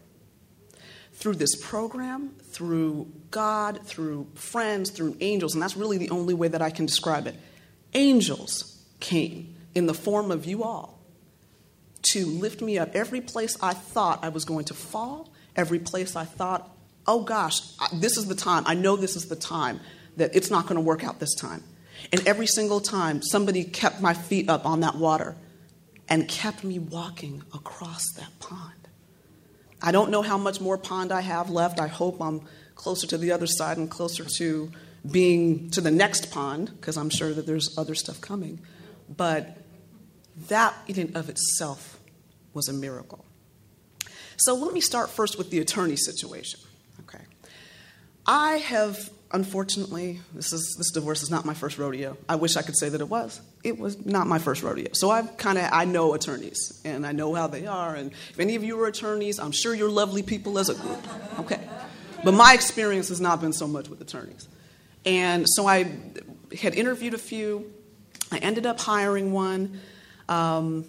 Through 1.13 1.35
this 1.35 1.55
program, 1.55 2.31
through 2.51 3.11
God, 3.29 3.85
through 3.85 4.27
friends, 4.35 4.89
through 4.89 5.17
angels, 5.19 5.53
and 5.53 5.61
that's 5.61 5.77
really 5.77 5.97
the 5.97 6.09
only 6.09 6.33
way 6.33 6.47
that 6.47 6.61
I 6.61 6.69
can 6.69 6.85
describe 6.85 7.27
it. 7.27 7.35
Angels 7.93 8.83
came 8.99 9.55
in 9.75 9.85
the 9.85 9.93
form 9.93 10.31
of 10.31 10.45
you 10.45 10.63
all 10.63 10.99
to 12.13 12.25
lift 12.25 12.61
me 12.61 12.79
up 12.79 12.95
every 12.95 13.21
place 13.21 13.57
I 13.61 13.73
thought 13.73 14.23
I 14.23 14.29
was 14.29 14.45
going 14.45 14.65
to 14.65 14.73
fall, 14.73 15.29
every 15.55 15.79
place 15.79 16.15
I 16.15 16.25
thought 16.25 16.75
oh 17.09 17.23
gosh, 17.23 17.59
this 17.93 18.17
is 18.17 18.27
the 18.27 18.35
time. 18.35 18.63
I 18.67 18.75
know 18.75 18.95
this 18.95 19.15
is 19.15 19.25
the 19.27 19.35
time 19.35 19.79
that 20.19 20.35
it's 20.35 20.49
not 20.49 20.63
going 20.63 20.75
to 20.75 20.81
work 20.81 21.03
out 21.03 21.19
this 21.19 21.33
time. 21.35 21.63
And 22.13 22.25
every 22.27 22.47
single 22.47 22.79
time, 22.79 23.21
somebody 23.21 23.63
kept 23.63 24.01
my 24.01 24.13
feet 24.13 24.49
up 24.49 24.65
on 24.65 24.79
that 24.81 24.95
water 24.95 25.35
and 26.07 26.27
kept 26.27 26.63
me 26.63 26.79
walking 26.79 27.43
across 27.53 28.03
that 28.17 28.39
pond. 28.39 28.87
I 29.81 29.91
don't 29.91 30.09
know 30.11 30.21
how 30.21 30.37
much 30.37 30.59
more 30.61 30.77
pond 30.77 31.11
I 31.11 31.21
have 31.21 31.49
left. 31.49 31.79
I 31.79 31.87
hope 31.87 32.21
I'm 32.21 32.41
closer 32.75 33.07
to 33.07 33.17
the 33.17 33.31
other 33.31 33.47
side 33.47 33.77
and 33.77 33.89
closer 33.89 34.25
to 34.37 34.71
being 35.09 35.69
to 35.71 35.81
the 35.81 35.91
next 35.91 36.31
pond, 36.31 36.71
because 36.75 36.97
I'm 36.97 37.09
sure 37.09 37.33
that 37.33 37.45
there's 37.45 37.77
other 37.77 37.95
stuff 37.95 38.19
coming. 38.19 38.59
But 39.15 39.57
that 40.47 40.73
in 40.87 40.99
and 40.99 41.15
of 41.15 41.29
itself 41.29 41.99
was 42.53 42.67
a 42.67 42.73
miracle. 42.73 43.23
So 44.37 44.55
let 44.55 44.73
me 44.73 44.81
start 44.81 45.09
first 45.09 45.37
with 45.37 45.49
the 45.51 45.59
attorney 45.59 45.95
situation. 45.95 46.59
Okay. 47.01 47.23
I 48.25 48.57
have 48.57 49.09
unfortunately, 49.31 50.19
this 50.33 50.53
is 50.53 50.75
this 50.77 50.91
divorce 50.91 51.23
is 51.23 51.29
not 51.29 51.45
my 51.45 51.53
first 51.53 51.77
rodeo. 51.77 52.17
I 52.27 52.35
wish 52.35 52.57
I 52.57 52.61
could 52.61 52.77
say 52.77 52.89
that 52.89 53.01
it 53.01 53.07
was. 53.09 53.41
It 53.63 53.77
was 53.77 54.05
not 54.05 54.27
my 54.27 54.39
first 54.39 54.63
rodeo. 54.63 54.89
So 54.93 55.09
I 55.09 55.23
kind 55.23 55.57
of 55.57 55.69
I 55.71 55.85
know 55.85 56.13
attorneys 56.13 56.81
and 56.83 57.05
I 57.05 57.11
know 57.11 57.33
how 57.33 57.47
they 57.47 57.67
are. 57.67 57.95
And 57.95 58.11
if 58.29 58.39
any 58.39 58.55
of 58.55 58.63
you 58.63 58.79
are 58.81 58.87
attorneys, 58.87 59.39
I'm 59.39 59.51
sure 59.51 59.73
you're 59.73 59.89
lovely 59.89 60.23
people 60.23 60.57
as 60.59 60.69
a 60.69 60.75
group. 60.75 61.39
Okay, 61.39 61.59
but 62.23 62.33
my 62.33 62.53
experience 62.53 63.09
has 63.09 63.21
not 63.21 63.41
been 63.41 63.53
so 63.53 63.67
much 63.67 63.89
with 63.89 64.01
attorneys. 64.01 64.47
And 65.05 65.45
so 65.47 65.65
I 65.65 65.95
had 66.59 66.73
interviewed 66.75 67.13
a 67.13 67.19
few. 67.19 67.71
I 68.31 68.37
ended 68.39 68.65
up 68.65 68.79
hiring 68.79 69.31
one. 69.31 69.79
Um, 70.27 70.85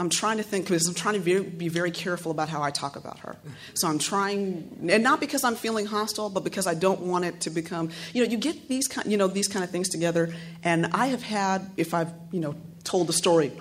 I'm 0.00 0.08
trying 0.08 0.38
to 0.38 0.42
think 0.42 0.64
because 0.64 0.88
I'm 0.88 0.94
trying 0.94 1.22
to 1.22 1.42
be, 1.42 1.68
very 1.68 1.90
careful 1.90 2.32
about 2.32 2.48
how 2.48 2.62
I 2.62 2.70
talk 2.70 2.96
about 2.96 3.18
her. 3.18 3.36
So 3.74 3.86
I'm 3.86 3.98
trying, 3.98 4.88
and 4.90 5.02
not 5.02 5.20
because 5.20 5.44
I'm 5.44 5.56
feeling 5.56 5.84
hostile, 5.84 6.30
but 6.30 6.42
because 6.42 6.66
I 6.66 6.72
don't 6.72 7.00
want 7.02 7.26
it 7.26 7.42
to 7.42 7.50
become. 7.50 7.90
You 8.14 8.24
know, 8.24 8.30
you 8.30 8.38
get 8.38 8.66
these 8.66 8.88
kind, 8.88 9.10
you 9.10 9.18
know, 9.18 9.26
these 9.26 9.46
kind 9.46 9.62
of 9.62 9.70
things 9.70 9.90
together, 9.90 10.34
and 10.64 10.86
I 10.86 11.08
have 11.08 11.22
had, 11.22 11.70
if 11.76 11.92
I've, 11.92 12.10
you 12.32 12.40
know, 12.40 12.54
told 12.82 13.08
the 13.08 13.12
story 13.12 13.52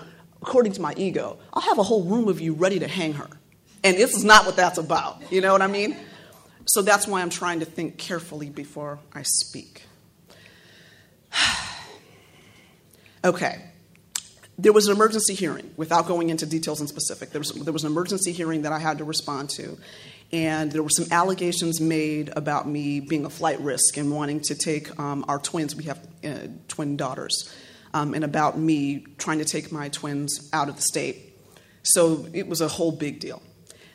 according 0.41 0.72
to 0.72 0.81
my 0.81 0.93
ego, 0.96 1.38
I'll 1.53 1.62
have 1.62 1.77
a 1.77 1.84
whole 1.84 2.05
room 2.05 2.29
of 2.29 2.39
you 2.39 2.53
ready 2.53 2.79
to 2.79 2.88
hang 2.88 3.13
her, 3.13 3.27
and 3.84 3.98
this 3.98 4.15
is 4.15 4.24
not 4.24 4.46
what 4.46 4.55
that's 4.55 4.77
about. 4.77 5.22
You 5.34 5.41
know 5.41 5.51
what 5.51 5.62
I 5.62 5.67
mean? 5.67 5.98
So 6.67 6.81
that's 6.81 7.05
why 7.05 7.22
I'm 7.22 7.29
trying 7.29 7.60
to 7.60 7.65
think 7.65 7.98
carefully 7.98 8.50
before 8.50 9.00
I 9.13 9.24
speak. 9.24 9.84
okay 13.25 13.68
there 14.61 14.73
was 14.73 14.87
an 14.87 14.95
emergency 14.95 15.35
hearing 15.35 15.71
without 15.77 16.05
going 16.05 16.29
into 16.29 16.45
details 16.45 16.81
and 16.81 16.89
specific. 16.89 17.31
There 17.31 17.39
was, 17.39 17.51
there 17.51 17.71
was 17.71 17.85
an 17.85 17.91
emergency 17.91 18.33
hearing 18.33 18.63
that 18.63 18.73
I 18.73 18.79
had 18.79 18.97
to 18.97 19.05
respond 19.05 19.49
to. 19.51 19.77
And 20.31 20.71
there 20.71 20.83
were 20.83 20.89
some 20.89 21.05
allegations 21.11 21.79
made 21.79 22.31
about 22.35 22.67
me 22.67 22.99
being 22.99 23.25
a 23.25 23.29
flight 23.29 23.59
risk 23.61 23.97
and 23.97 24.11
wanting 24.11 24.41
to 24.41 24.55
take 24.55 24.99
um, 24.99 25.23
our 25.27 25.39
twins. 25.39 25.75
We 25.75 25.85
have 25.85 26.07
uh, 26.23 26.47
twin 26.67 26.97
daughters. 26.97 27.51
Um, 27.93 28.13
and 28.13 28.23
about 28.23 28.59
me 28.59 29.05
trying 29.17 29.39
to 29.39 29.45
take 29.45 29.71
my 29.71 29.89
twins 29.89 30.49
out 30.53 30.69
of 30.69 30.75
the 30.75 30.81
state. 30.83 31.35
So 31.81 32.27
it 32.33 32.47
was 32.47 32.61
a 32.61 32.67
whole 32.67 32.91
big 32.91 33.19
deal. 33.19 33.41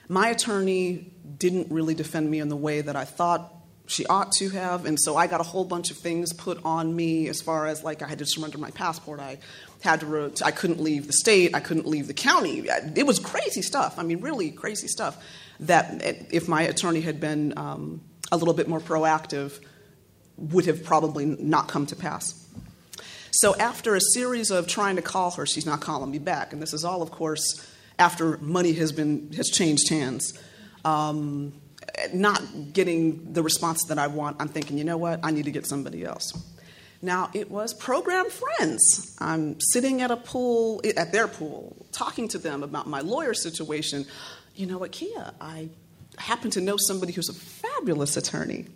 My 0.08 0.28
attorney 0.28 1.12
didn't 1.38 1.70
really 1.70 1.94
defend 1.94 2.28
me 2.28 2.40
in 2.40 2.48
the 2.48 2.56
way 2.56 2.80
that 2.80 2.96
I 2.96 3.04
thought 3.04 3.53
she 3.86 4.06
ought 4.06 4.32
to 4.32 4.48
have, 4.50 4.86
and 4.86 4.98
so 4.98 5.16
I 5.16 5.26
got 5.26 5.40
a 5.40 5.44
whole 5.44 5.64
bunch 5.64 5.90
of 5.90 5.98
things 5.98 6.32
put 6.32 6.58
on 6.64 6.96
me 6.96 7.28
as 7.28 7.42
far 7.42 7.66
as 7.66 7.84
like 7.84 8.00
I 8.02 8.08
had 8.08 8.18
to 8.18 8.26
surrender 8.26 8.56
my 8.58 8.70
passport, 8.70 9.20
I 9.20 9.38
had 9.82 10.00
to, 10.00 10.32
I 10.42 10.50
couldn't 10.50 10.80
leave 10.80 11.06
the 11.06 11.12
state, 11.12 11.54
I 11.54 11.60
couldn't 11.60 11.86
leave 11.86 12.06
the 12.06 12.14
county. 12.14 12.66
It 12.96 13.06
was 13.06 13.18
crazy 13.18 13.60
stuff. 13.60 13.98
I 13.98 14.02
mean, 14.02 14.20
really 14.20 14.50
crazy 14.50 14.88
stuff. 14.88 15.22
That 15.60 16.02
if 16.32 16.48
my 16.48 16.62
attorney 16.62 17.02
had 17.02 17.20
been 17.20 17.52
um, 17.58 18.00
a 18.32 18.36
little 18.36 18.54
bit 18.54 18.68
more 18.68 18.80
proactive, 18.80 19.60
would 20.36 20.66
have 20.66 20.82
probably 20.82 21.26
not 21.26 21.68
come 21.68 21.86
to 21.86 21.96
pass. 21.96 22.40
So 23.32 23.54
after 23.56 23.94
a 23.94 24.00
series 24.00 24.50
of 24.50 24.66
trying 24.66 24.96
to 24.96 25.02
call 25.02 25.32
her, 25.32 25.44
she's 25.44 25.66
not 25.66 25.80
calling 25.80 26.10
me 26.10 26.18
back, 26.18 26.52
and 26.52 26.62
this 26.62 26.72
is 26.72 26.84
all, 26.84 27.02
of 27.02 27.10
course, 27.10 27.70
after 27.98 28.38
money 28.38 28.72
has 28.72 28.92
been 28.92 29.32
has 29.32 29.50
changed 29.50 29.90
hands. 29.90 30.32
Um, 30.84 31.52
not 32.12 32.42
getting 32.72 33.32
the 33.32 33.42
response 33.42 33.84
that 33.88 33.98
I 33.98 34.06
want, 34.06 34.36
I'm 34.40 34.48
thinking, 34.48 34.78
you 34.78 34.84
know 34.84 34.96
what, 34.96 35.20
I 35.22 35.30
need 35.30 35.44
to 35.44 35.50
get 35.50 35.66
somebody 35.66 36.04
else. 36.04 36.32
Now, 37.02 37.30
it 37.34 37.50
was 37.50 37.74
program 37.74 38.30
friends. 38.30 39.14
I'm 39.20 39.60
sitting 39.60 40.00
at 40.00 40.10
a 40.10 40.16
pool, 40.16 40.80
at 40.96 41.12
their 41.12 41.28
pool, 41.28 41.76
talking 41.92 42.28
to 42.28 42.38
them 42.38 42.62
about 42.62 42.86
my 42.86 43.00
lawyer 43.00 43.34
situation. 43.34 44.06
You 44.54 44.66
know 44.66 44.78
what, 44.78 44.92
Kia, 44.92 45.32
I 45.40 45.68
happen 46.16 46.50
to 46.52 46.60
know 46.60 46.76
somebody 46.78 47.12
who's 47.12 47.28
a 47.28 47.34
fabulous 47.34 48.16
attorney. 48.16 48.66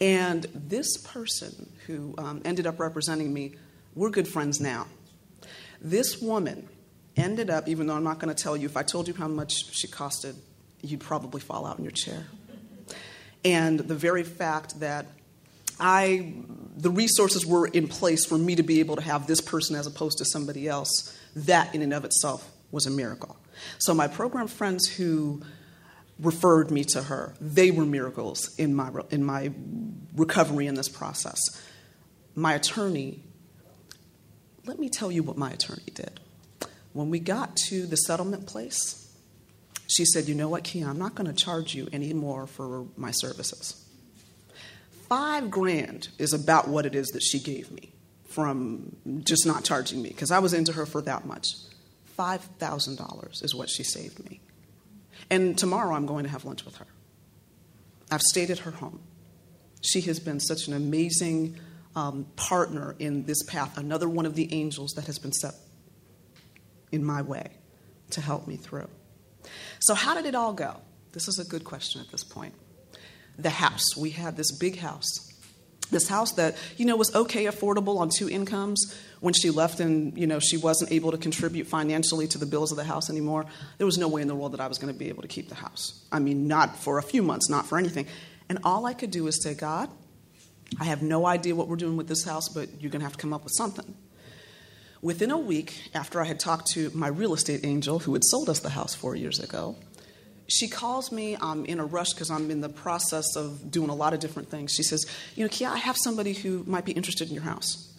And 0.00 0.42
this 0.54 0.96
person 0.96 1.70
who 1.86 2.14
um, 2.18 2.42
ended 2.44 2.66
up 2.66 2.80
representing 2.80 3.32
me, 3.32 3.54
we're 3.94 4.10
good 4.10 4.26
friends 4.26 4.60
now. 4.60 4.88
This 5.80 6.20
woman 6.20 6.68
ended 7.16 7.50
up, 7.50 7.68
even 7.68 7.86
though 7.86 7.94
I'm 7.94 8.04
not 8.04 8.18
going 8.18 8.34
to 8.34 8.42
tell 8.42 8.56
you, 8.56 8.66
if 8.66 8.76
I 8.76 8.82
told 8.82 9.06
you 9.06 9.14
how 9.14 9.28
much 9.28 9.72
she 9.72 9.86
costed, 9.86 10.34
you'd 10.80 11.00
probably 11.00 11.40
fall 11.40 11.66
out 11.66 11.78
in 11.78 11.84
your 11.84 11.92
chair. 11.92 12.24
And 13.44 13.80
the 13.80 13.94
very 13.94 14.22
fact 14.22 14.80
that 14.80 15.06
I, 15.80 16.34
the 16.76 16.90
resources 16.90 17.44
were 17.44 17.66
in 17.66 17.88
place 17.88 18.24
for 18.24 18.38
me 18.38 18.54
to 18.54 18.62
be 18.62 18.80
able 18.80 18.96
to 18.96 19.02
have 19.02 19.26
this 19.26 19.40
person 19.40 19.74
as 19.74 19.86
opposed 19.86 20.18
to 20.18 20.24
somebody 20.24 20.68
else, 20.68 21.18
that 21.34 21.74
in 21.74 21.82
and 21.82 21.92
of 21.92 22.04
itself 22.04 22.48
was 22.70 22.86
a 22.86 22.90
miracle. 22.90 23.36
So 23.78 23.94
my 23.94 24.06
program 24.06 24.46
friends 24.46 24.86
who 24.86 25.42
referred 26.20 26.70
me 26.70 26.84
to 26.84 27.02
her, 27.02 27.34
they 27.40 27.70
were 27.70 27.84
miracles 27.84 28.54
in 28.58 28.74
my, 28.74 28.90
in 29.10 29.24
my 29.24 29.50
recovery 30.14 30.66
in 30.66 30.74
this 30.74 30.88
process. 30.88 31.38
My 32.34 32.54
attorney, 32.54 33.20
let 34.64 34.78
me 34.78 34.88
tell 34.88 35.10
you 35.10 35.22
what 35.22 35.36
my 35.36 35.50
attorney 35.50 35.90
did. 35.94 36.20
When 36.92 37.10
we 37.10 37.18
got 37.18 37.56
to 37.68 37.86
the 37.86 37.96
settlement 37.96 38.46
place, 38.46 39.01
she 39.92 40.04
said, 40.04 40.28
You 40.28 40.34
know 40.34 40.48
what, 40.48 40.64
Kia, 40.64 40.88
I'm 40.88 40.98
not 40.98 41.14
going 41.14 41.32
to 41.32 41.44
charge 41.44 41.74
you 41.74 41.88
any 41.92 42.12
more 42.12 42.46
for 42.46 42.86
my 42.96 43.10
services. 43.10 43.84
Five 45.08 45.50
grand 45.50 46.08
is 46.18 46.32
about 46.32 46.68
what 46.68 46.86
it 46.86 46.94
is 46.94 47.08
that 47.08 47.22
she 47.22 47.38
gave 47.38 47.70
me 47.70 47.92
from 48.28 48.96
just 49.24 49.46
not 49.46 49.62
charging 49.62 50.00
me, 50.00 50.08
because 50.08 50.30
I 50.30 50.38
was 50.38 50.54
into 50.54 50.72
her 50.72 50.86
for 50.86 51.02
that 51.02 51.26
much. 51.26 51.48
$5,000 52.18 53.44
is 53.44 53.54
what 53.54 53.68
she 53.68 53.82
saved 53.82 54.24
me. 54.30 54.40
And 55.30 55.56
tomorrow 55.56 55.94
I'm 55.94 56.06
going 56.06 56.24
to 56.24 56.30
have 56.30 56.44
lunch 56.44 56.64
with 56.64 56.76
her. 56.76 56.86
I've 58.10 58.22
stayed 58.22 58.50
at 58.50 58.60
her 58.60 58.70
home. 58.70 59.00
She 59.82 60.00
has 60.02 60.18
been 60.20 60.40
such 60.40 60.66
an 60.68 60.74
amazing 60.74 61.58
um, 61.94 62.26
partner 62.36 62.94
in 62.98 63.24
this 63.24 63.42
path, 63.42 63.76
another 63.76 64.08
one 64.08 64.24
of 64.24 64.34
the 64.34 64.52
angels 64.54 64.92
that 64.92 65.06
has 65.06 65.18
been 65.18 65.32
set 65.32 65.54
in 66.90 67.04
my 67.04 67.22
way 67.22 67.48
to 68.10 68.20
help 68.20 68.46
me 68.46 68.56
through. 68.56 68.88
So, 69.82 69.94
how 69.94 70.14
did 70.14 70.26
it 70.26 70.36
all 70.36 70.52
go? 70.52 70.76
This 71.12 71.26
is 71.26 71.40
a 71.40 71.44
good 71.44 71.64
question 71.64 72.00
at 72.00 72.08
this 72.10 72.22
point. 72.22 72.54
The 73.36 73.50
house. 73.50 73.96
We 73.96 74.10
had 74.10 74.36
this 74.36 74.56
big 74.56 74.78
house. 74.78 75.28
This 75.90 76.08
house 76.08 76.32
that, 76.32 76.56
you 76.76 76.86
know, 76.86 76.96
was 76.96 77.12
okay 77.14 77.46
affordable 77.46 77.98
on 77.98 78.08
two 78.08 78.30
incomes. 78.30 78.96
When 79.18 79.34
she 79.34 79.50
left 79.50 79.80
and, 79.80 80.16
you 80.16 80.28
know, 80.28 80.38
she 80.38 80.56
wasn't 80.56 80.92
able 80.92 81.10
to 81.10 81.18
contribute 81.18 81.66
financially 81.66 82.28
to 82.28 82.38
the 82.38 82.46
bills 82.46 82.70
of 82.70 82.76
the 82.76 82.84
house 82.84 83.10
anymore, 83.10 83.44
there 83.78 83.86
was 83.86 83.98
no 83.98 84.06
way 84.06 84.22
in 84.22 84.28
the 84.28 84.36
world 84.36 84.52
that 84.52 84.60
I 84.60 84.68
was 84.68 84.78
going 84.78 84.92
to 84.92 84.98
be 84.98 85.08
able 85.08 85.22
to 85.22 85.28
keep 85.28 85.48
the 85.48 85.56
house. 85.56 86.04
I 86.12 86.20
mean, 86.20 86.46
not 86.46 86.76
for 86.76 86.98
a 86.98 87.02
few 87.02 87.22
months, 87.22 87.50
not 87.50 87.66
for 87.66 87.76
anything. 87.76 88.06
And 88.48 88.60
all 88.62 88.86
I 88.86 88.94
could 88.94 89.10
do 89.10 89.26
is 89.26 89.42
say, 89.42 89.54
God, 89.54 89.90
I 90.78 90.84
have 90.84 91.02
no 91.02 91.26
idea 91.26 91.56
what 91.56 91.66
we're 91.66 91.76
doing 91.76 91.96
with 91.96 92.06
this 92.06 92.24
house, 92.24 92.48
but 92.48 92.68
you're 92.80 92.90
going 92.90 93.00
to 93.00 93.06
have 93.06 93.16
to 93.16 93.18
come 93.18 93.32
up 93.32 93.42
with 93.42 93.52
something. 93.56 93.94
Within 95.02 95.32
a 95.32 95.38
week, 95.38 95.90
after 95.94 96.20
I 96.20 96.24
had 96.24 96.38
talked 96.38 96.68
to 96.74 96.88
my 96.94 97.08
real 97.08 97.34
estate 97.34 97.64
angel 97.64 97.98
who 97.98 98.12
had 98.12 98.22
sold 98.22 98.48
us 98.48 98.60
the 98.60 98.70
house 98.70 98.94
four 98.94 99.16
years 99.16 99.40
ago, 99.40 99.74
she 100.46 100.68
calls 100.68 101.10
me. 101.10 101.36
I'm 101.40 101.64
in 101.64 101.80
a 101.80 101.84
rush 101.84 102.12
because 102.12 102.30
I'm 102.30 102.52
in 102.52 102.60
the 102.60 102.68
process 102.68 103.34
of 103.34 103.68
doing 103.68 103.90
a 103.90 103.96
lot 103.96 104.14
of 104.14 104.20
different 104.20 104.48
things. 104.48 104.72
She 104.72 104.84
says, 104.84 105.04
You 105.34 105.44
know, 105.44 105.48
Kia, 105.48 105.68
I 105.68 105.78
have 105.78 105.96
somebody 105.96 106.34
who 106.34 106.62
might 106.68 106.84
be 106.84 106.92
interested 106.92 107.26
in 107.26 107.34
your 107.34 107.42
house. 107.42 107.92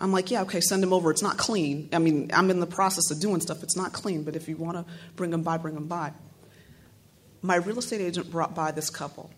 I'm 0.00 0.10
like, 0.10 0.32
Yeah, 0.32 0.42
okay, 0.42 0.60
send 0.60 0.82
him 0.82 0.92
over. 0.92 1.12
It's 1.12 1.22
not 1.22 1.36
clean. 1.36 1.90
I 1.92 1.98
mean, 1.98 2.32
I'm 2.34 2.50
in 2.50 2.58
the 2.58 2.66
process 2.66 3.08
of 3.12 3.20
doing 3.20 3.40
stuff. 3.40 3.62
It's 3.62 3.76
not 3.76 3.92
clean, 3.92 4.24
but 4.24 4.34
if 4.34 4.48
you 4.48 4.56
want 4.56 4.78
to 4.78 4.92
bring 5.14 5.30
them 5.30 5.44
by, 5.44 5.58
bring 5.58 5.74
them 5.74 5.86
by. 5.86 6.12
My 7.40 7.54
real 7.54 7.78
estate 7.78 8.00
agent 8.00 8.32
brought 8.32 8.56
by 8.56 8.72
this 8.72 8.90
couple. 8.90 9.30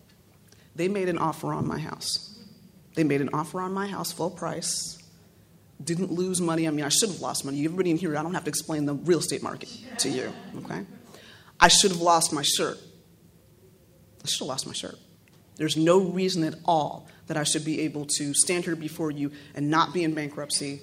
They 0.75 0.87
made 0.87 1.07
an 1.07 1.19
offer 1.19 1.53
on 1.53 1.67
my 1.67 1.77
house. 1.77 2.39
They 2.95 3.03
made 3.03 3.21
an 3.21 3.29
offer 3.31 3.61
on 3.61 3.73
my 3.73 3.85
house, 3.85 4.11
full 4.11 4.31
price 4.31 5.00
didn't 5.85 6.11
lose 6.11 6.41
money. 6.41 6.67
I 6.67 6.71
mean, 6.71 6.85
I 6.85 6.89
should 6.89 7.09
have 7.09 7.21
lost 7.21 7.45
money. 7.45 7.63
Everybody 7.63 7.91
in 7.91 7.97
here, 7.97 8.17
I 8.17 8.23
don't 8.23 8.33
have 8.33 8.43
to 8.45 8.49
explain 8.49 8.85
the 8.85 8.93
real 8.93 9.19
estate 9.19 9.43
market 9.43 9.69
to 9.99 10.09
you, 10.09 10.31
okay? 10.57 10.85
I 11.59 11.67
should 11.67 11.91
have 11.91 12.01
lost 12.01 12.33
my 12.33 12.41
shirt. 12.41 12.77
I 14.23 14.27
should 14.27 14.39
have 14.39 14.47
lost 14.47 14.67
my 14.67 14.73
shirt. 14.73 14.95
There's 15.55 15.77
no 15.77 15.99
reason 15.99 16.43
at 16.43 16.55
all 16.65 17.07
that 17.27 17.37
I 17.37 17.43
should 17.43 17.63
be 17.63 17.81
able 17.81 18.05
to 18.17 18.33
stand 18.33 18.65
here 18.65 18.75
before 18.75 19.11
you 19.11 19.31
and 19.55 19.69
not 19.69 19.93
be 19.93 20.03
in 20.03 20.13
bankruptcy, 20.13 20.81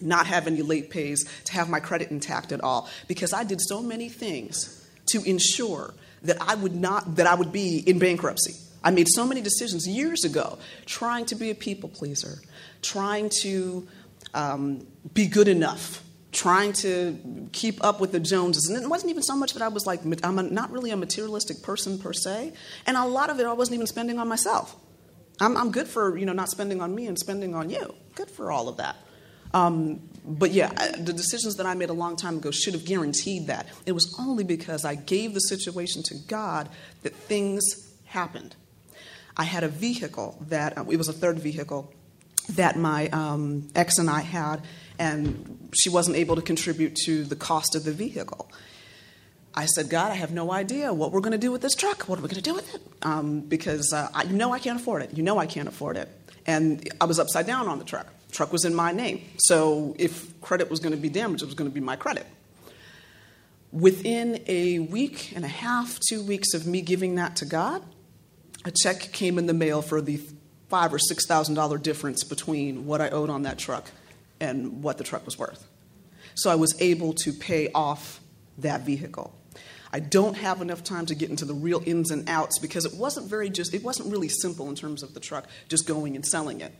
not 0.00 0.26
have 0.26 0.46
any 0.46 0.62
late 0.62 0.90
pays, 0.90 1.24
to 1.44 1.52
have 1.52 1.68
my 1.68 1.80
credit 1.80 2.10
intact 2.10 2.52
at 2.52 2.60
all, 2.60 2.88
because 3.08 3.32
I 3.32 3.44
did 3.44 3.60
so 3.60 3.82
many 3.82 4.08
things 4.08 4.86
to 5.06 5.22
ensure 5.24 5.94
that 6.22 6.36
I 6.40 6.54
would 6.54 6.74
not 6.74 7.16
that 7.16 7.26
I 7.26 7.34
would 7.34 7.52
be 7.52 7.78
in 7.78 7.98
bankruptcy. 7.98 8.54
I 8.84 8.90
made 8.90 9.06
so 9.08 9.26
many 9.26 9.40
decisions 9.40 9.86
years 9.86 10.24
ago 10.24 10.58
trying 10.86 11.24
to 11.26 11.34
be 11.34 11.50
a 11.50 11.54
people 11.54 11.88
pleaser, 11.88 12.38
trying 12.82 13.30
to 13.42 13.86
um, 14.34 14.86
be 15.14 15.26
good 15.26 15.48
enough, 15.48 16.02
trying 16.32 16.72
to 16.72 17.48
keep 17.52 17.82
up 17.84 18.00
with 18.00 18.12
the 18.12 18.20
Joneses. 18.20 18.68
And 18.68 18.82
it 18.82 18.88
wasn't 18.88 19.10
even 19.10 19.22
so 19.22 19.36
much 19.36 19.52
that 19.54 19.62
I 19.62 19.68
was 19.68 19.86
like, 19.86 20.00
I'm 20.24 20.38
a, 20.38 20.42
not 20.42 20.70
really 20.70 20.90
a 20.90 20.96
materialistic 20.96 21.62
person 21.62 21.98
per 21.98 22.12
se. 22.12 22.52
And 22.86 22.96
a 22.96 23.04
lot 23.04 23.30
of 23.30 23.38
it 23.38 23.46
I 23.46 23.52
wasn't 23.52 23.74
even 23.74 23.86
spending 23.86 24.18
on 24.18 24.28
myself. 24.28 24.76
I'm, 25.40 25.56
I'm 25.56 25.70
good 25.70 25.88
for, 25.88 26.16
you 26.16 26.26
know, 26.26 26.32
not 26.32 26.48
spending 26.48 26.80
on 26.80 26.94
me 26.94 27.06
and 27.06 27.18
spending 27.18 27.54
on 27.54 27.70
you. 27.70 27.94
Good 28.14 28.30
for 28.30 28.52
all 28.52 28.68
of 28.68 28.76
that. 28.78 28.96
Um, 29.54 30.08
but 30.24 30.52
yeah, 30.52 30.72
the 30.96 31.12
decisions 31.12 31.56
that 31.56 31.66
I 31.66 31.74
made 31.74 31.90
a 31.90 31.94
long 31.94 32.16
time 32.16 32.38
ago 32.38 32.50
should 32.50 32.74
have 32.74 32.84
guaranteed 32.84 33.48
that. 33.48 33.66
It 33.84 33.92
was 33.92 34.14
only 34.18 34.44
because 34.44 34.84
I 34.84 34.94
gave 34.94 35.34
the 35.34 35.40
situation 35.40 36.02
to 36.04 36.14
God 36.26 36.68
that 37.02 37.14
things 37.14 37.92
happened. 38.04 38.56
I 39.36 39.44
had 39.44 39.64
a 39.64 39.68
vehicle 39.68 40.42
that, 40.48 40.78
uh, 40.78 40.84
it 40.88 40.96
was 40.96 41.08
a 41.08 41.12
third 41.12 41.38
vehicle 41.38 41.92
that 42.56 42.76
my 42.76 43.08
um, 43.08 43.68
ex 43.74 43.98
and 43.98 44.08
I 44.08 44.20
had, 44.20 44.62
and 44.98 45.70
she 45.74 45.90
wasn't 45.90 46.16
able 46.16 46.36
to 46.36 46.42
contribute 46.42 46.96
to 47.04 47.24
the 47.24 47.36
cost 47.36 47.74
of 47.74 47.84
the 47.84 47.92
vehicle. 47.92 48.50
I 49.54 49.66
said, 49.66 49.90
God, 49.90 50.10
I 50.10 50.14
have 50.14 50.32
no 50.32 50.50
idea 50.50 50.92
what 50.94 51.12
we're 51.12 51.20
going 51.20 51.32
to 51.32 51.38
do 51.38 51.52
with 51.52 51.60
this 51.60 51.74
truck. 51.74 52.08
What 52.08 52.18
are 52.18 52.22
we 52.22 52.28
going 52.28 52.42
to 52.42 52.50
do 52.50 52.54
with 52.54 52.74
it? 52.74 52.82
Um, 53.02 53.40
because 53.40 53.92
uh, 53.92 54.08
I, 54.14 54.22
you 54.22 54.32
know 54.32 54.52
I 54.52 54.58
can't 54.58 54.80
afford 54.80 55.02
it. 55.02 55.16
You 55.16 55.22
know 55.22 55.38
I 55.38 55.46
can't 55.46 55.68
afford 55.68 55.96
it. 55.96 56.08
And 56.46 56.88
I 57.00 57.04
was 57.04 57.18
upside 57.18 57.46
down 57.46 57.68
on 57.68 57.78
the 57.78 57.84
truck. 57.84 58.06
Truck 58.30 58.50
was 58.50 58.64
in 58.64 58.74
my 58.74 58.92
name. 58.92 59.22
So 59.38 59.94
if 59.98 60.40
credit 60.40 60.70
was 60.70 60.80
going 60.80 60.94
to 60.94 61.00
be 61.00 61.10
damaged, 61.10 61.42
it 61.42 61.46
was 61.46 61.54
going 61.54 61.70
to 61.70 61.74
be 61.74 61.80
my 61.80 61.96
credit. 61.96 62.26
Within 63.70 64.42
a 64.46 64.78
week 64.80 65.32
and 65.34 65.44
a 65.44 65.48
half, 65.48 65.98
two 66.08 66.22
weeks 66.22 66.54
of 66.54 66.66
me 66.66 66.80
giving 66.80 67.14
that 67.16 67.36
to 67.36 67.44
God, 67.44 67.82
a 68.64 68.70
check 68.70 69.12
came 69.12 69.38
in 69.38 69.46
the 69.46 69.54
mail 69.54 69.82
for 69.82 70.00
the 70.00 70.20
five 70.72 70.94
or 70.94 70.98
six 70.98 71.26
thousand 71.26 71.54
dollar 71.54 71.76
difference 71.76 72.24
between 72.24 72.86
what 72.86 73.02
I 73.02 73.10
owed 73.10 73.28
on 73.28 73.42
that 73.42 73.58
truck 73.58 73.90
and 74.40 74.82
what 74.82 74.96
the 74.96 75.04
truck 75.04 75.26
was 75.26 75.38
worth. 75.38 75.68
So 76.34 76.50
I 76.50 76.54
was 76.54 76.74
able 76.80 77.12
to 77.24 77.32
pay 77.34 77.70
off 77.74 78.20
that 78.56 78.80
vehicle. 78.80 79.34
I 79.92 80.00
don't 80.00 80.32
have 80.32 80.62
enough 80.62 80.82
time 80.82 81.04
to 81.06 81.14
get 81.14 81.28
into 81.28 81.44
the 81.44 81.52
real 81.52 81.82
ins 81.84 82.10
and 82.10 82.26
outs 82.26 82.58
because 82.58 82.86
it 82.86 82.94
wasn't 82.94 83.28
very 83.28 83.50
just 83.50 83.74
it 83.74 83.82
wasn't 83.82 84.10
really 84.10 84.30
simple 84.30 84.70
in 84.70 84.74
terms 84.74 85.02
of 85.02 85.12
the 85.12 85.20
truck 85.20 85.46
just 85.68 85.86
going 85.86 86.16
and 86.16 86.24
selling 86.24 86.62
it. 86.62 86.72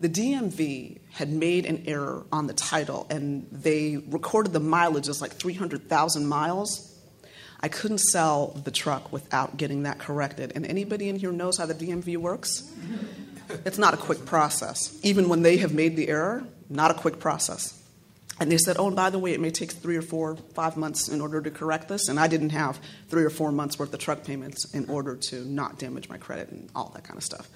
The 0.00 0.08
DMV 0.08 1.00
had 1.12 1.30
made 1.30 1.66
an 1.66 1.84
error 1.86 2.24
on 2.32 2.46
the 2.46 2.54
title 2.54 3.06
and 3.10 3.46
they 3.52 3.98
recorded 4.08 4.54
the 4.54 4.60
mileage 4.60 5.08
as 5.08 5.20
like 5.20 5.32
300,000 5.32 6.26
miles. 6.26 6.97
I 7.60 7.68
couldn't 7.68 7.98
sell 7.98 8.48
the 8.64 8.70
truck 8.70 9.12
without 9.12 9.56
getting 9.56 9.82
that 9.82 9.98
corrected. 9.98 10.52
And 10.54 10.64
anybody 10.64 11.08
in 11.08 11.16
here 11.16 11.32
knows 11.32 11.58
how 11.58 11.66
the 11.66 11.74
DMV 11.74 12.16
works? 12.16 12.70
It's 13.64 13.78
not 13.78 13.94
a 13.94 13.96
quick 13.96 14.24
process. 14.26 14.96
Even 15.02 15.28
when 15.28 15.42
they 15.42 15.56
have 15.58 15.74
made 15.74 15.96
the 15.96 16.08
error, 16.08 16.44
not 16.68 16.90
a 16.90 16.94
quick 16.94 17.18
process. 17.18 17.74
And 18.40 18.52
they 18.52 18.58
said, 18.58 18.76
oh, 18.78 18.86
and 18.86 18.94
by 18.94 19.10
the 19.10 19.18
way, 19.18 19.32
it 19.32 19.40
may 19.40 19.50
take 19.50 19.72
three 19.72 19.96
or 19.96 20.02
four, 20.02 20.36
five 20.54 20.76
months 20.76 21.08
in 21.08 21.20
order 21.20 21.40
to 21.40 21.50
correct 21.50 21.88
this. 21.88 22.08
And 22.08 22.20
I 22.20 22.28
didn't 22.28 22.50
have 22.50 22.78
three 23.08 23.24
or 23.24 23.30
four 23.30 23.50
months 23.50 23.78
worth 23.78 23.92
of 23.92 23.98
truck 23.98 24.22
payments 24.22 24.72
in 24.72 24.88
order 24.88 25.16
to 25.16 25.44
not 25.44 25.78
damage 25.78 26.08
my 26.08 26.18
credit 26.18 26.50
and 26.50 26.70
all 26.76 26.92
that 26.94 27.02
kind 27.02 27.16
of 27.16 27.24
stuff. 27.24 27.48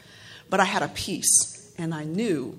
But 0.50 0.58
I 0.58 0.64
had 0.64 0.82
a 0.82 0.88
peace, 0.88 1.72
and 1.78 1.94
I 1.94 2.02
knew, 2.04 2.58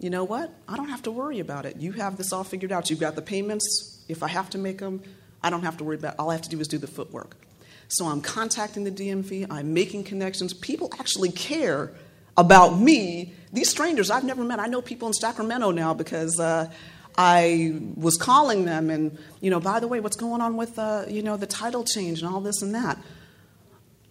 you 0.00 0.10
know 0.10 0.24
what? 0.24 0.52
I 0.66 0.76
don't 0.76 0.88
have 0.88 1.02
to 1.04 1.12
worry 1.12 1.38
about 1.38 1.64
it. 1.64 1.76
You 1.76 1.92
have 1.92 2.16
this 2.16 2.32
all 2.32 2.42
figured 2.42 2.72
out. 2.72 2.90
You've 2.90 2.98
got 2.98 3.14
the 3.14 3.22
payments. 3.22 4.04
If 4.08 4.24
I 4.24 4.28
have 4.28 4.50
to 4.50 4.58
make 4.58 4.78
them, 4.78 5.02
I 5.42 5.50
don't 5.50 5.62
have 5.62 5.76
to 5.78 5.84
worry 5.84 5.96
about. 5.96 6.16
All 6.18 6.30
I 6.30 6.34
have 6.34 6.42
to 6.42 6.48
do 6.48 6.60
is 6.60 6.68
do 6.68 6.78
the 6.78 6.86
footwork. 6.86 7.36
So 7.88 8.06
I'm 8.06 8.22
contacting 8.22 8.84
the 8.84 8.90
DMV, 8.90 9.48
I'm 9.50 9.74
making 9.74 10.04
connections. 10.04 10.54
People 10.54 10.90
actually 10.98 11.30
care 11.30 11.92
about 12.36 12.78
me. 12.78 13.34
These 13.52 13.68
strangers 13.68 14.10
I've 14.10 14.24
never 14.24 14.44
met. 14.44 14.58
I 14.58 14.66
know 14.66 14.80
people 14.80 15.08
in 15.08 15.14
Sacramento 15.14 15.70
now 15.72 15.92
because 15.92 16.40
uh, 16.40 16.72
I 17.18 17.78
was 17.96 18.16
calling 18.16 18.64
them 18.64 18.88
and, 18.88 19.18
you 19.40 19.50
know, 19.50 19.60
by 19.60 19.80
the 19.80 19.88
way, 19.88 20.00
what's 20.00 20.16
going 20.16 20.40
on 20.40 20.56
with, 20.56 20.78
uh, 20.78 21.04
you 21.08 21.22
know, 21.22 21.36
the 21.36 21.46
title 21.46 21.84
change 21.84 22.22
and 22.22 22.32
all 22.32 22.40
this 22.40 22.62
and 22.62 22.74
that. 22.74 22.98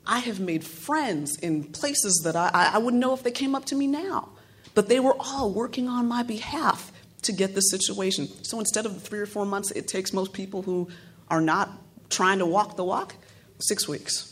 I 0.05 0.19
have 0.19 0.39
made 0.39 0.63
friends 0.63 1.38
in 1.39 1.63
places 1.63 2.21
that 2.23 2.36
I, 2.36 2.49
I 2.53 2.77
wouldn't 2.77 3.01
know 3.01 3.13
if 3.13 3.23
they 3.23 3.32
came 3.32 3.55
up 3.55 3.65
to 3.65 3.75
me 3.75 3.88
now. 3.88 4.29
But 4.73 4.89
they 4.89 4.99
were 4.99 5.15
all 5.19 5.51
working 5.51 5.88
on 5.88 6.08
my 6.08 6.23
behalf 6.23 6.91
to 7.23 7.32
get 7.32 7.55
the 7.55 7.62
situation. 7.62 8.27
So 8.43 8.60
instead 8.60 8.86
of 8.86 8.93
the 8.93 8.99
three 8.99 9.19
or 9.19 9.25
four 9.25 9.45
months 9.45 9.71
it 9.71 9.88
takes 9.88 10.13
most 10.13 10.34
people 10.34 10.62
who 10.62 10.88
are 11.31 11.41
not 11.41 11.71
trying 12.09 12.37
to 12.39 12.45
walk 12.45 12.75
the 12.75 12.83
walk, 12.83 13.15
six 13.59 13.87
weeks. 13.87 14.27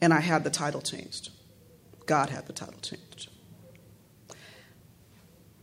And 0.00 0.12
I 0.12 0.20
had 0.20 0.44
the 0.44 0.50
title 0.50 0.82
changed. 0.82 1.30
God 2.06 2.28
had 2.28 2.46
the 2.46 2.52
title 2.52 2.80
changed. 2.82 3.28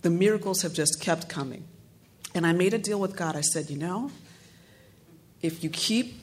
The 0.01 0.09
miracles 0.09 0.61
have 0.61 0.73
just 0.73 1.01
kept 1.01 1.29
coming. 1.29 1.67
And 2.33 2.47
I 2.47 2.53
made 2.53 2.73
a 2.73 2.77
deal 2.77 2.99
with 2.99 3.15
God. 3.15 3.35
I 3.35 3.41
said, 3.41 3.69
you 3.69 3.77
know, 3.77 4.11
if 5.41 5.63
you 5.63 5.69
keep 5.69 6.21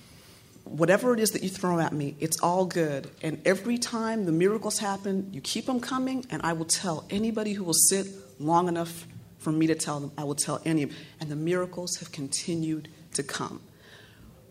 whatever 0.64 1.12
it 1.14 1.20
is 1.20 1.30
that 1.30 1.42
you 1.42 1.48
throw 1.48 1.78
at 1.78 1.92
me, 1.92 2.14
it's 2.20 2.40
all 2.40 2.64
good. 2.64 3.10
And 3.22 3.40
every 3.44 3.78
time 3.78 4.24
the 4.24 4.32
miracles 4.32 4.78
happen, 4.78 5.30
you 5.32 5.40
keep 5.40 5.66
them 5.66 5.80
coming, 5.80 6.24
and 6.30 6.40
I 6.42 6.52
will 6.52 6.66
tell 6.66 7.04
anybody 7.10 7.54
who 7.54 7.64
will 7.64 7.72
sit 7.74 8.06
long 8.38 8.68
enough 8.68 9.06
for 9.38 9.50
me 9.50 9.66
to 9.66 9.74
tell 9.74 9.98
them, 9.98 10.12
I 10.16 10.24
will 10.24 10.36
tell 10.36 10.60
any 10.64 10.84
of 10.84 10.90
them. 10.90 10.98
And 11.20 11.30
the 11.30 11.36
miracles 11.36 11.96
have 11.96 12.12
continued 12.12 12.88
to 13.14 13.22
come. 13.22 13.60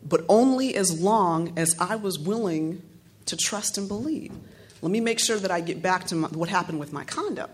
But 0.04 0.26
only 0.28 0.76
as 0.76 1.00
long 1.00 1.58
as 1.58 1.76
I 1.80 1.96
was 1.96 2.18
willing 2.18 2.82
to 3.26 3.38
trust 3.38 3.78
and 3.78 3.88
believe. 3.88 4.32
Let 4.82 4.92
me 4.92 5.00
make 5.00 5.20
sure 5.20 5.38
that 5.38 5.52
I 5.52 5.62
get 5.62 5.82
back 5.82 6.06
to 6.08 6.16
my, 6.16 6.28
what 6.30 6.50
happened 6.50 6.80
with 6.80 6.92
my 6.92 7.04
condo. 7.04 7.50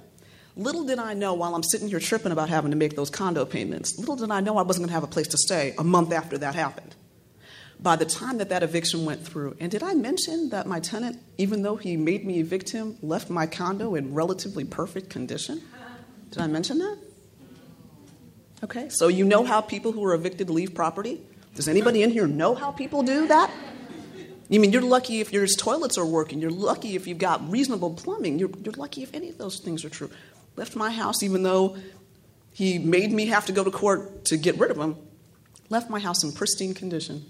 Little 0.55 0.85
did 0.85 0.97
I 0.97 1.13
know 1.13 1.35
while 1.35 1.53
I'm 1.53 1.63
sitting 1.63 1.87
here 1.87 1.99
tripping 1.99 2.31
about 2.31 2.49
having 2.49 2.71
to 2.71 2.77
make 2.77 2.95
those 2.95 3.11
condo 3.11 3.45
payments, 3.45 3.99
little 3.99 4.15
did 4.15 4.31
I 4.31 4.39
know 4.39 4.57
I 4.57 4.63
wasn't 4.63 4.83
going 4.83 4.89
to 4.89 4.93
have 4.93 5.03
a 5.03 5.07
place 5.07 5.27
to 5.27 5.37
stay 5.37 5.75
a 5.77 5.83
month 5.83 6.11
after 6.11 6.37
that 6.39 6.55
happened. 6.55 6.95
By 7.79 7.95
the 7.95 8.05
time 8.05 8.39
that 8.39 8.49
that 8.49 8.63
eviction 8.63 9.05
went 9.05 9.23
through, 9.23 9.55
and 9.59 9.69
did 9.69 9.83
I 9.83 9.93
mention 9.93 10.49
that 10.49 10.65
my 10.65 10.79
tenant, 10.79 11.19
even 11.37 11.61
though 11.61 11.75
he 11.75 11.95
made 11.95 12.25
me 12.25 12.39
evict 12.39 12.71
him, 12.71 12.97
left 13.03 13.29
my 13.29 13.45
condo 13.45 13.93
in 13.93 14.15
relatively 14.15 14.63
perfect 14.63 15.11
condition? 15.11 15.61
Did 16.31 16.41
I 16.41 16.47
mention 16.47 16.79
that? 16.79 16.97
Okay, 18.63 18.89
so 18.89 19.09
you 19.09 19.25
know 19.25 19.43
how 19.43 19.61
people 19.61 19.91
who 19.91 20.03
are 20.05 20.15
evicted 20.15 20.49
leave 20.49 20.73
property? 20.73 21.21
Does 21.57 21.67
anybody 21.67 22.03
in 22.03 22.11
here 22.11 22.25
know 22.25 22.55
how 22.55 22.71
people 22.71 23.03
do 23.03 23.27
that? 23.27 23.51
You 24.47 24.61
mean 24.61 24.71
you're 24.71 24.81
lucky 24.81 25.19
if 25.19 25.33
your 25.33 25.45
toilets 25.45 25.97
are 25.97 26.05
working, 26.05 26.39
you're 26.39 26.49
lucky 26.49 26.95
if 26.95 27.05
you've 27.05 27.17
got 27.17 27.51
reasonable 27.51 27.93
plumbing, 27.93 28.39
you're, 28.39 28.51
you're 28.63 28.73
lucky 28.77 29.03
if 29.03 29.13
any 29.13 29.27
of 29.27 29.37
those 29.37 29.59
things 29.59 29.83
are 29.83 29.89
true 29.89 30.09
left 30.57 30.75
my 30.75 30.89
house, 30.89 31.23
even 31.23 31.43
though 31.43 31.77
he 32.51 32.79
made 32.79 33.13
me 33.13 33.27
have 33.27 33.45
to 33.45 33.53
go 33.53 33.63
to 33.63 33.71
court 33.71 34.25
to 34.25 34.37
get 34.37 34.57
rid 34.57 34.71
of 34.71 34.77
him, 34.77 34.97
left 35.69 35.89
my 35.89 35.99
house 35.99 36.23
in 36.23 36.33
pristine 36.33 36.73
condition. 36.73 37.25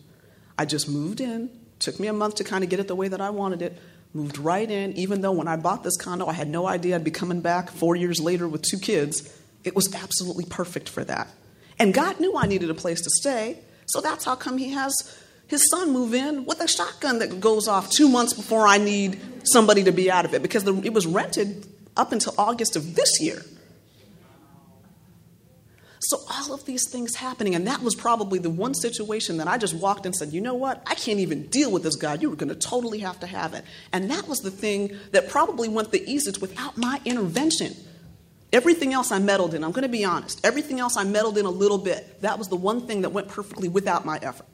I 0.57 0.65
just 0.65 0.89
moved 0.89 1.21
in, 1.21 1.49
took 1.77 1.99
me 1.99 2.07
a 2.07 2.13
month 2.13 2.35
to 2.35 2.43
kind 2.43 2.63
of 2.63 2.69
get 2.69 2.79
it 2.79 2.87
the 2.87 2.95
way 2.95 3.09
that 3.09 3.21
I 3.21 3.29
wanted 3.29 3.61
it, 3.61 3.77
moved 4.13 4.39
right 4.39 4.69
in, 4.69 4.93
even 4.93 5.21
though 5.21 5.33
when 5.33 5.47
I 5.47 5.57
bought 5.57 5.83
this 5.83 5.97
condo, 5.97 6.25
I 6.25 6.33
had 6.33 6.47
no 6.47 6.65
idea 6.65 6.95
I'd 6.95 7.03
be 7.03 7.11
coming 7.11 7.41
back 7.41 7.69
four 7.69 7.95
years 7.95 8.19
later 8.19 8.47
with 8.47 8.61
two 8.61 8.79
kids. 8.79 9.31
It 9.63 9.75
was 9.75 9.93
absolutely 9.93 10.45
perfect 10.45 10.87
for 10.89 11.03
that. 11.03 11.27
And 11.77 11.93
God 11.93 12.19
knew 12.19 12.35
I 12.35 12.47
needed 12.47 12.69
a 12.69 12.73
place 12.73 13.01
to 13.01 13.09
stay, 13.09 13.59
so 13.87 14.01
that's 14.01 14.25
how 14.25 14.35
come 14.35 14.57
He 14.57 14.71
has 14.71 15.17
his 15.47 15.69
son 15.69 15.91
move 15.91 16.13
in 16.13 16.45
with 16.45 16.59
a 16.59 16.67
shotgun 16.67 17.19
that 17.19 17.39
goes 17.39 17.67
off 17.67 17.89
two 17.89 18.09
months 18.09 18.33
before 18.33 18.67
I 18.67 18.77
need 18.77 19.19
somebody 19.43 19.83
to 19.85 19.91
be 19.91 20.11
out 20.11 20.25
of 20.25 20.33
it 20.33 20.41
because 20.41 20.65
the, 20.65 20.75
it 20.83 20.93
was 20.93 21.07
rented 21.07 21.65
up 21.95 22.11
until 22.11 22.33
August 22.37 22.75
of 22.75 22.95
this 22.95 23.21
year. 23.21 23.41
So, 25.99 26.19
all 26.29 26.53
of 26.53 26.63
these 26.65 26.89
things 26.89 27.15
happening, 27.15 27.55
and 27.55 27.67
that 27.67 27.81
was 27.81 27.95
probably 27.95 28.39
the 28.39 28.49
one 28.49 28.73
situation 28.73 29.37
that 29.37 29.47
I 29.47 29.57
just 29.57 29.73
walked 29.73 30.05
and 30.05 30.15
said, 30.15 30.31
you 30.31 30.39
know 30.39 30.53
what? 30.53 30.81
I 30.85 30.95
can't 30.95 31.19
even 31.19 31.47
deal 31.47 31.71
with 31.71 31.83
this 31.83 31.95
guy. 31.95 32.13
You 32.15 32.29
were 32.29 32.35
going 32.35 32.49
to 32.49 32.55
totally 32.55 32.99
have 32.99 33.19
to 33.21 33.27
have 33.27 33.53
it. 33.53 33.65
And 33.91 34.09
that 34.11 34.27
was 34.27 34.39
the 34.39 34.51
thing 34.51 34.95
that 35.11 35.27
probably 35.27 35.67
went 35.67 35.91
the 35.91 36.09
easiest 36.09 36.39
without 36.39 36.77
my 36.77 37.01
intervention. 37.03 37.75
Everything 38.53 38.93
else 38.93 39.11
I 39.11 39.19
meddled 39.19 39.53
in, 39.53 39.63
I'm 39.63 39.71
going 39.71 39.83
to 39.83 39.89
be 39.89 40.05
honest, 40.05 40.39
everything 40.45 40.79
else 40.79 40.95
I 40.95 41.03
meddled 41.03 41.37
in 41.37 41.45
a 41.45 41.49
little 41.49 41.77
bit. 41.77 42.21
That 42.21 42.37
was 42.37 42.47
the 42.47 42.55
one 42.55 42.87
thing 42.87 43.01
that 43.01 43.09
went 43.09 43.27
perfectly 43.27 43.67
without 43.67 44.05
my 44.05 44.19
effort. 44.21 44.47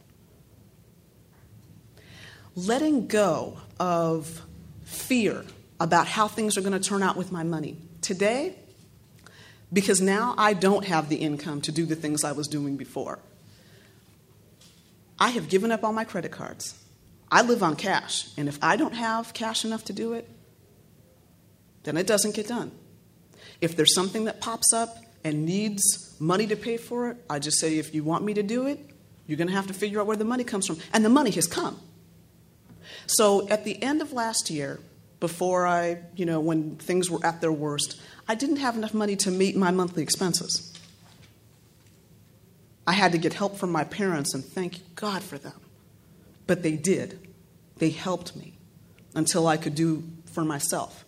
Letting 2.56 3.08
go 3.08 3.58
of 3.80 4.42
fear 4.84 5.46
about 5.80 6.08
how 6.08 6.28
things 6.28 6.58
are 6.58 6.62
going 6.62 6.74
to 6.74 6.80
turn 6.80 7.04
out 7.04 7.16
with 7.16 7.32
my 7.32 7.44
money. 7.44 7.78
Today, 8.02 8.56
because 9.72 10.02
now 10.02 10.36
I 10.38 10.54
don't 10.54 10.86
have 10.86 11.10
the 11.10 11.18
income 11.18 11.62
to 11.62 11.72
do 11.72 11.86
the 11.86 11.96
things 11.96 12.24
I 12.24 12.32
was 12.32 12.48
doing 12.48 12.78
before, 12.78 13.20
I 15.20 15.30
have 15.30 15.50
given 15.50 15.72
up 15.72 15.84
all 15.84 15.94
my 15.94 16.04
credit 16.04 16.32
cards. 16.32 16.80
I 17.32 17.42
live 17.42 17.64
on 17.64 17.76
cash, 17.76 18.30
and 18.38 18.48
if 18.48 18.60
I 18.62 18.76
don't 18.76 18.94
have 18.94 19.34
cash 19.34 19.66
enough 19.66 19.86
to 19.86 19.94
do 19.94 20.14
it, 20.14 20.30
then 21.84 21.98
it 21.98 22.06
doesn't 22.06 22.36
get 22.36 22.48
done. 22.48 22.72
If 23.64 23.78
there's 23.78 23.96
something 23.96 24.26
that 24.26 24.42
pops 24.42 24.74
up 24.74 24.98
and 25.24 25.46
needs 25.46 26.18
money 26.20 26.48
to 26.48 26.58
pay 26.58 26.76
for 26.76 27.12
it, 27.12 27.18
I 27.30 27.40
just 27.40 27.60
say, 27.60 27.78
if 27.78 27.96
you 27.96 28.04
want 28.04 28.26
me 28.26 28.34
to 28.34 28.44
do 28.44 28.68
it, 28.68 28.78
you're 29.26 29.38
going 29.38 29.48
to 29.48 29.54
have 29.54 29.68
to 29.68 29.74
figure 29.74 30.02
out 30.02 30.06
where 30.06 30.18
the 30.18 30.26
money 30.26 30.44
comes 30.44 30.68
from. 30.68 30.80
And 30.92 31.06
the 31.06 31.10
money 31.10 31.32
has 31.32 31.48
come. 31.48 31.80
So 33.08 33.48
at 33.48 33.64
the 33.64 33.82
end 33.82 34.02
of 34.02 34.12
last 34.12 34.50
year, 34.50 34.82
before 35.22 35.66
I, 35.66 36.00
you 36.18 36.26
know, 36.26 36.42
when 36.42 36.76
things 36.76 37.10
were 37.10 37.26
at 37.26 37.40
their 37.40 37.54
worst, 37.54 38.02
I 38.28 38.36
didn't 38.36 38.58
have 38.58 38.76
enough 38.76 38.94
money 38.94 39.16
to 39.16 39.32
meet 39.32 39.56
my 39.56 39.72
monthly 39.72 40.04
expenses. 40.04 40.74
I 42.86 42.92
had 42.92 43.14
to 43.14 43.18
get 43.18 43.32
help 43.32 43.56
from 43.56 43.72
my 43.72 43.86
parents, 43.86 44.34
and 44.34 44.44
thank 44.44 44.82
God 44.96 45.24
for 45.24 45.38
them. 45.38 45.62
But 46.48 46.64
they 46.64 46.76
did. 46.76 47.30
They 47.78 47.92
helped 47.92 48.36
me 48.36 48.58
until 49.16 49.48
I 49.48 49.56
could 49.56 49.74
do 49.74 50.04
for 50.26 50.44
myself. 50.44 51.03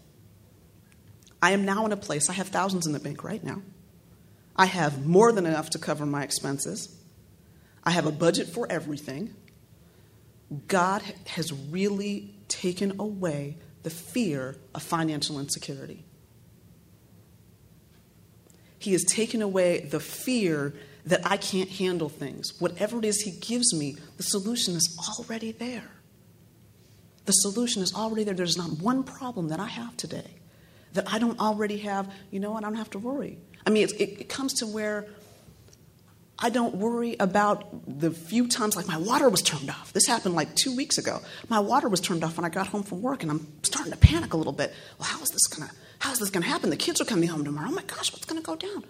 I 1.45 1.51
am 1.51 1.63
now 1.63 1.85
in 1.85 1.91
a 1.91 1.97
place, 1.97 2.27
I 2.27 2.33
have 2.33 2.47
thousands 2.47 2.87
in 2.87 2.93
the 2.93 2.99
bank 2.99 3.23
right 3.23 3.43
now. 3.43 3.61
I 4.55 4.65
have 4.65 5.05
more 5.05 5.31
than 5.31 5.45
enough 5.45 5.69
to 5.71 5.77
cover 5.77 6.03
my 6.03 6.23
expenses. 6.23 6.89
I 7.83 7.91
have 7.91 8.07
a 8.07 8.11
budget 8.11 8.47
for 8.47 8.65
everything. 8.67 9.35
God 10.67 11.03
has 11.27 11.53
really 11.53 12.33
taken 12.47 12.99
away 12.99 13.59
the 13.83 13.91
fear 13.91 14.55
of 14.73 14.81
financial 14.81 15.39
insecurity. 15.39 16.03
He 18.79 18.93
has 18.93 19.03
taken 19.03 19.43
away 19.43 19.81
the 19.81 19.99
fear 19.99 20.73
that 21.05 21.29
I 21.29 21.37
can't 21.37 21.69
handle 21.69 22.09
things. 22.09 22.59
Whatever 22.59 22.97
it 22.97 23.05
is 23.05 23.21
He 23.21 23.29
gives 23.29 23.71
me, 23.71 23.97
the 24.17 24.23
solution 24.23 24.73
is 24.73 24.97
already 25.19 25.51
there. 25.51 25.91
The 27.25 27.33
solution 27.33 27.83
is 27.83 27.93
already 27.93 28.23
there. 28.23 28.33
There's 28.33 28.57
not 28.57 28.79
one 28.79 29.03
problem 29.03 29.49
that 29.49 29.59
I 29.59 29.67
have 29.67 29.95
today 29.95 30.39
that 30.95 31.11
I 31.13 31.19
don't 31.19 31.39
already 31.39 31.77
have. 31.79 32.11
You 32.31 32.39
know 32.39 32.51
what? 32.51 32.63
I 32.63 32.67
don't 32.67 32.77
have 32.77 32.89
to 32.91 32.99
worry. 32.99 33.37
I 33.65 33.69
mean, 33.69 33.87
it, 33.87 34.21
it 34.21 34.29
comes 34.29 34.53
to 34.55 34.67
where 34.67 35.07
I 36.37 36.49
don't 36.49 36.75
worry 36.75 37.15
about 37.19 37.65
the 37.99 38.11
few 38.11 38.47
times, 38.47 38.75
like 38.75 38.87
my 38.87 38.97
water 38.97 39.29
was 39.29 39.41
turned 39.41 39.69
off. 39.69 39.93
This 39.93 40.05
happened 40.05 40.35
like 40.35 40.53
two 40.55 40.75
weeks 40.75 40.97
ago. 40.97 41.21
My 41.47 41.59
water 41.59 41.87
was 41.87 42.01
turned 42.01 42.23
off 42.23 42.37
when 42.37 42.45
I 42.45 42.49
got 42.49 42.67
home 42.67 42.83
from 42.83 43.01
work, 43.01 43.23
and 43.23 43.31
I'm 43.31 43.47
starting 43.63 43.93
to 43.93 43.97
panic 43.97 44.33
a 44.33 44.37
little 44.37 44.53
bit. 44.53 44.73
Well, 44.99 45.07
how 45.07 45.21
is 45.21 45.29
this 45.29 45.47
gonna? 45.47 45.71
How 45.99 46.11
is 46.11 46.19
this 46.19 46.29
gonna 46.29 46.45
happen? 46.45 46.69
The 46.69 46.77
kids 46.77 46.99
are 46.99 47.05
coming 47.05 47.29
home 47.29 47.45
tomorrow. 47.45 47.69
Oh 47.69 47.73
my 47.73 47.83
gosh, 47.83 48.11
what's 48.11 48.25
gonna 48.25 48.41
go 48.41 48.55
down? 48.55 48.83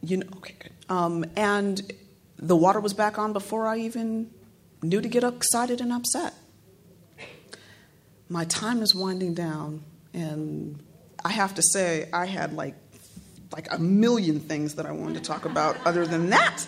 You 0.00 0.18
know, 0.18 0.26
okay, 0.36 0.54
good. 0.58 0.72
Um, 0.88 1.24
and 1.36 1.80
the 2.38 2.56
water 2.56 2.80
was 2.80 2.94
back 2.94 3.18
on 3.18 3.32
before 3.32 3.66
I 3.66 3.78
even 3.78 4.30
knew 4.82 5.00
to 5.00 5.08
get 5.08 5.24
excited 5.24 5.80
and 5.80 5.92
upset. 5.92 6.34
My 8.30 8.44
time 8.44 8.82
is 8.82 8.94
winding 8.94 9.34
down, 9.34 9.82
and 10.18 10.82
I 11.24 11.30
have 11.30 11.54
to 11.54 11.62
say, 11.62 12.08
I 12.12 12.26
had 12.26 12.52
like 12.52 12.74
like 13.52 13.72
a 13.72 13.78
million 13.78 14.40
things 14.40 14.74
that 14.74 14.84
I 14.84 14.92
wanted 14.92 15.14
to 15.14 15.20
talk 15.20 15.46
about 15.46 15.76
other 15.86 16.06
than 16.06 16.30
that. 16.30 16.66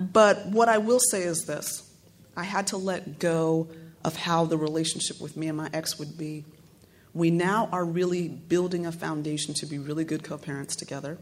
But 0.00 0.46
what 0.46 0.68
I 0.68 0.78
will 0.78 0.98
say 0.98 1.22
is 1.22 1.44
this 1.44 1.88
I 2.36 2.44
had 2.44 2.68
to 2.68 2.76
let 2.76 3.18
go 3.18 3.68
of 4.04 4.16
how 4.16 4.46
the 4.46 4.56
relationship 4.56 5.20
with 5.20 5.36
me 5.36 5.48
and 5.48 5.56
my 5.56 5.70
ex 5.72 5.98
would 5.98 6.16
be. 6.16 6.44
We 7.12 7.30
now 7.30 7.68
are 7.72 7.84
really 7.84 8.28
building 8.28 8.86
a 8.86 8.92
foundation 8.92 9.52
to 9.54 9.66
be 9.66 9.78
really 9.78 10.04
good 10.04 10.22
co 10.22 10.38
parents 10.38 10.74
together. 10.76 11.18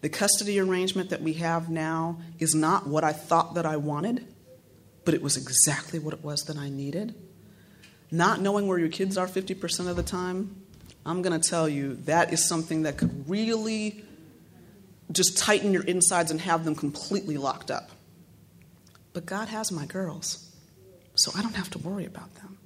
The 0.00 0.08
custody 0.08 0.60
arrangement 0.60 1.10
that 1.10 1.22
we 1.22 1.34
have 1.34 1.68
now 1.68 2.18
is 2.38 2.54
not 2.54 2.86
what 2.86 3.02
I 3.02 3.12
thought 3.12 3.54
that 3.54 3.66
I 3.66 3.76
wanted, 3.76 4.26
but 5.04 5.14
it 5.14 5.22
was 5.22 5.36
exactly 5.36 5.98
what 5.98 6.14
it 6.14 6.22
was 6.22 6.42
that 6.42 6.56
I 6.56 6.68
needed. 6.68 7.14
Not 8.10 8.40
knowing 8.40 8.66
where 8.66 8.78
your 8.78 8.88
kids 8.88 9.16
are 9.18 9.26
50% 9.26 9.88
of 9.88 9.96
the 9.96 10.02
time 10.02 10.66
I'm 11.06 11.22
going 11.22 11.40
to 11.40 11.48
tell 11.48 11.68
you 11.68 11.94
that 12.06 12.32
is 12.32 12.46
something 12.48 12.82
that 12.82 12.96
could 12.98 13.30
really 13.30 14.04
just 15.12 15.38
tighten 15.38 15.72
your 15.72 15.84
insides 15.84 16.32
and 16.32 16.40
have 16.40 16.64
them 16.64 16.74
completely 16.74 17.36
locked 17.36 17.70
up. 17.70 17.90
But 19.12 19.24
God 19.24 19.46
has 19.48 19.70
my 19.70 19.86
girls, 19.86 20.50
so 21.14 21.30
I 21.36 21.42
don't 21.42 21.54
have 21.54 21.70
to 21.70 21.78
worry 21.78 22.04
about 22.04 22.34
them. 22.34 22.58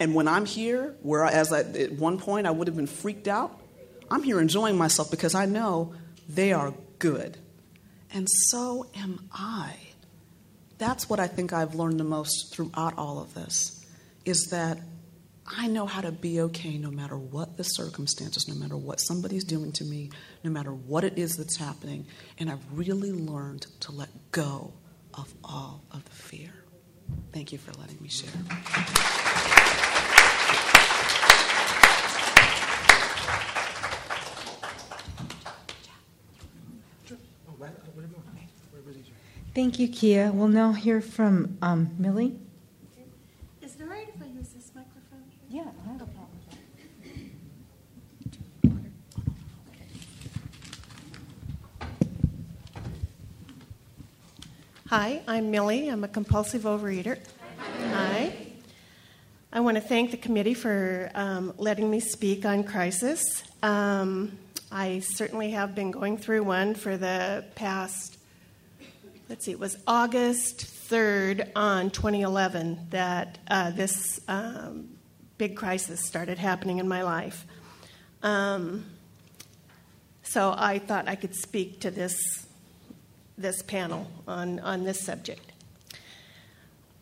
And 0.00 0.14
when 0.14 0.26
I'm 0.26 0.44
here, 0.44 0.96
where 1.02 1.24
as 1.24 1.52
I, 1.52 1.60
at 1.60 1.92
one 1.92 2.18
point 2.18 2.48
I 2.48 2.50
would 2.50 2.66
have 2.66 2.76
been 2.76 2.88
freaked 2.88 3.28
out, 3.28 3.56
I'm 4.10 4.24
here 4.24 4.40
enjoying 4.40 4.76
myself 4.76 5.08
because 5.08 5.36
I 5.36 5.46
know 5.46 5.94
they 6.28 6.52
are 6.52 6.74
good. 6.98 7.38
And 8.12 8.28
so 8.28 8.90
am 8.96 9.28
I. 9.32 9.76
That's 10.78 11.08
what 11.08 11.20
I 11.20 11.28
think 11.28 11.52
I've 11.52 11.76
learned 11.76 12.00
the 12.00 12.04
most 12.04 12.52
throughout 12.52 12.98
all 12.98 13.20
of 13.20 13.34
this 13.34 13.79
is 14.24 14.48
that 14.50 14.78
I 15.46 15.66
know 15.66 15.86
how 15.86 16.00
to 16.00 16.12
be 16.12 16.40
okay 16.42 16.78
no 16.78 16.90
matter 16.90 17.18
what 17.18 17.56
the 17.56 17.64
circumstances, 17.64 18.46
no 18.46 18.54
matter 18.54 18.76
what 18.76 19.00
somebody's 19.00 19.44
doing 19.44 19.72
to 19.72 19.84
me, 19.84 20.10
no 20.44 20.50
matter 20.50 20.72
what 20.72 21.02
it 21.02 21.18
is 21.18 21.36
that's 21.36 21.56
happening. 21.56 22.06
And 22.38 22.50
I've 22.50 22.64
really 22.72 23.12
learned 23.12 23.66
to 23.80 23.92
let 23.92 24.10
go 24.30 24.72
of 25.14 25.32
all 25.42 25.82
of 25.90 26.04
the 26.04 26.10
fear. 26.12 26.52
Thank 27.32 27.52
you 27.52 27.58
for 27.58 27.72
letting 27.72 28.00
me 28.00 28.08
share. 28.08 28.30
Thank 39.52 39.80
you, 39.80 39.88
Kia. 39.88 40.30
We'll 40.32 40.46
now 40.48 40.72
hear 40.72 41.00
from 41.00 41.58
um, 41.60 41.90
Millie. 41.98 42.38
Hi, 54.90 55.22
I'm 55.28 55.52
Millie. 55.52 55.86
I'm 55.86 56.02
a 56.02 56.08
compulsive 56.08 56.62
overeater. 56.62 57.16
Hi. 57.92 58.34
I 59.52 59.60
want 59.60 59.76
to 59.76 59.80
thank 59.80 60.10
the 60.10 60.16
committee 60.16 60.52
for 60.52 61.12
um, 61.14 61.54
letting 61.58 61.88
me 61.88 62.00
speak 62.00 62.44
on 62.44 62.64
crisis. 62.64 63.22
Um, 63.62 64.36
I 64.72 64.98
certainly 64.98 65.52
have 65.52 65.76
been 65.76 65.92
going 65.92 66.18
through 66.18 66.42
one 66.42 66.74
for 66.74 66.96
the 66.96 67.44
past, 67.54 68.18
let's 69.28 69.44
see, 69.44 69.52
it 69.52 69.60
was 69.60 69.76
August 69.86 70.66
3rd 70.90 71.52
on 71.54 71.90
2011 71.90 72.88
that 72.90 73.38
uh, 73.46 73.70
this 73.70 74.18
um, 74.26 74.88
big 75.38 75.54
crisis 75.54 76.04
started 76.04 76.36
happening 76.36 76.78
in 76.78 76.88
my 76.88 77.04
life. 77.04 77.46
Um, 78.24 78.86
so 80.24 80.52
I 80.58 80.80
thought 80.80 81.06
I 81.06 81.14
could 81.14 81.36
speak 81.36 81.78
to 81.82 81.92
this 81.92 82.48
this 83.40 83.62
panel 83.62 84.06
on, 84.28 84.60
on 84.60 84.84
this 84.84 85.00
subject. 85.00 85.52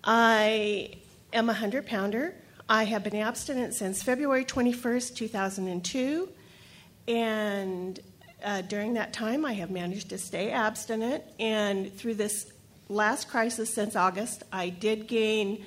I 0.04 0.94
am 1.32 1.44
a 1.44 1.52
100 1.52 1.86
pounder. 1.86 2.34
I 2.68 2.84
have 2.84 3.02
been 3.02 3.16
abstinent 3.16 3.74
since 3.74 4.02
February 4.02 4.44
21st, 4.44 5.14
2002. 5.16 6.28
And 7.08 7.98
uh, 8.44 8.62
during 8.62 8.94
that 8.94 9.12
time, 9.12 9.44
I 9.44 9.54
have 9.54 9.70
managed 9.70 10.10
to 10.10 10.18
stay 10.18 10.50
abstinent. 10.50 11.24
And 11.40 11.92
through 11.92 12.14
this 12.14 12.52
last 12.88 13.28
crisis 13.28 13.72
since 13.72 13.96
August, 13.96 14.44
I 14.52 14.68
did 14.68 15.08
gain 15.08 15.66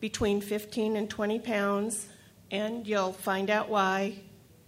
between 0.00 0.40
15 0.40 0.96
and 0.96 1.10
20 1.10 1.38
pounds. 1.40 2.06
And 2.50 2.86
you'll 2.86 3.12
find 3.12 3.50
out 3.50 3.68
why 3.68 4.14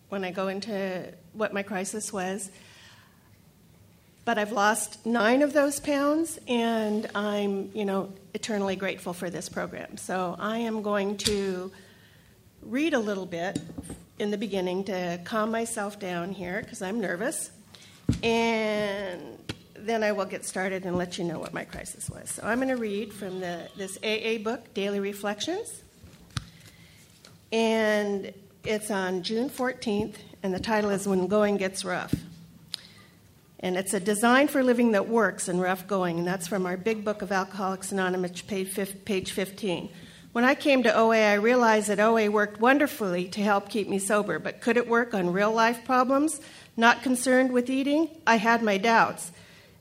when 0.09 0.25
I 0.25 0.31
go 0.31 0.49
into 0.49 1.13
what 1.33 1.53
my 1.53 1.63
crisis 1.63 2.13
was 2.13 2.51
but 4.27 4.39
I've 4.39 4.51
lost 4.51 5.07
nine 5.07 5.41
of 5.41 5.53
those 5.53 5.79
pounds, 5.79 6.37
and 6.49 7.09
I'm, 7.15 7.71
you 7.73 7.85
know, 7.85 8.13
eternally 8.35 8.75
grateful 8.75 9.13
for 9.13 9.31
this 9.31 9.49
program. 9.49 9.97
So 9.97 10.35
I 10.41 10.59
am 10.59 10.83
going 10.83 11.17
to 11.19 11.71
read 12.61 12.93
a 12.93 12.99
little 12.99 13.25
bit 13.25 13.61
in 14.19 14.33
the 14.33 14.37
beginning 14.37 14.83
to 14.85 15.21
calm 15.25 15.53
myself 15.53 16.01
down 16.01 16.33
here 16.33 16.61
because 16.61 16.83
I'm 16.83 17.01
nervous, 17.01 17.53
and 18.25 19.39
then 19.77 20.03
I 20.03 20.11
will 20.11 20.25
get 20.25 20.45
started 20.45 20.85
and 20.87 20.97
let 20.97 21.19
you 21.19 21.25
know 21.25 21.39
what 21.39 21.55
my 21.55 21.63
crisis 21.65 22.11
was. 22.11 22.29
So 22.31 22.43
I'm 22.43 22.59
going 22.59 22.69
to 22.69 22.77
read 22.77 23.13
from 23.13 23.39
the, 23.39 23.69
this 23.77 23.97
AA 24.03 24.43
book, 24.43 24.75
Daily 24.75 24.99
Reflections, 24.99 25.85
and 27.53 28.33
it's 28.65 28.91
on 28.91 29.23
June 29.23 29.49
14th, 29.49 30.17
and 30.43 30.53
the 30.53 30.59
title 30.59 30.91
is 30.91 31.07
When 31.07 31.29
Going 31.29 31.59
Gets 31.59 31.85
Rough. 31.85 32.13
And 33.67 33.77
it's 33.77 33.95
a 33.95 33.99
design 33.99 34.47
for 34.47 34.63
living 34.63 34.93
that 34.93 35.09
works 35.09 35.49
in 35.49 35.59
rough 35.59 35.89
going. 35.89 36.19
And 36.19 36.27
that's 36.29 36.47
from 36.47 36.67
our 36.67 36.77
big 36.77 37.05
book 37.05 37.21
of 37.21 37.33
Alcoholics 37.33 37.91
Anonymous, 37.91 38.41
page 38.41 39.33
15. 39.33 39.89
When 40.31 40.45
I 40.45 40.55
came 40.55 40.85
to 40.85 40.97
OA, 40.97 41.33
I 41.33 41.35
realized 41.35 41.89
that 41.89 41.99
OA 41.99 42.31
worked 42.31 42.61
wonderfully 42.61 43.27
to 43.31 43.41
help 43.41 43.69
keep 43.69 43.89
me 43.89 43.99
sober. 43.99 44.39
But 44.39 44.61
could 44.61 44.77
it 44.77 44.87
work 44.87 45.15
on 45.15 45.33
real 45.33 45.51
life 45.51 45.85
problems? 45.85 46.41
Not 46.77 47.03
concerned 47.03 47.51
with 47.51 47.69
eating? 47.69 48.09
I 48.25 48.37
had 48.37 48.63
my 48.63 48.79
doubts. 48.79 49.33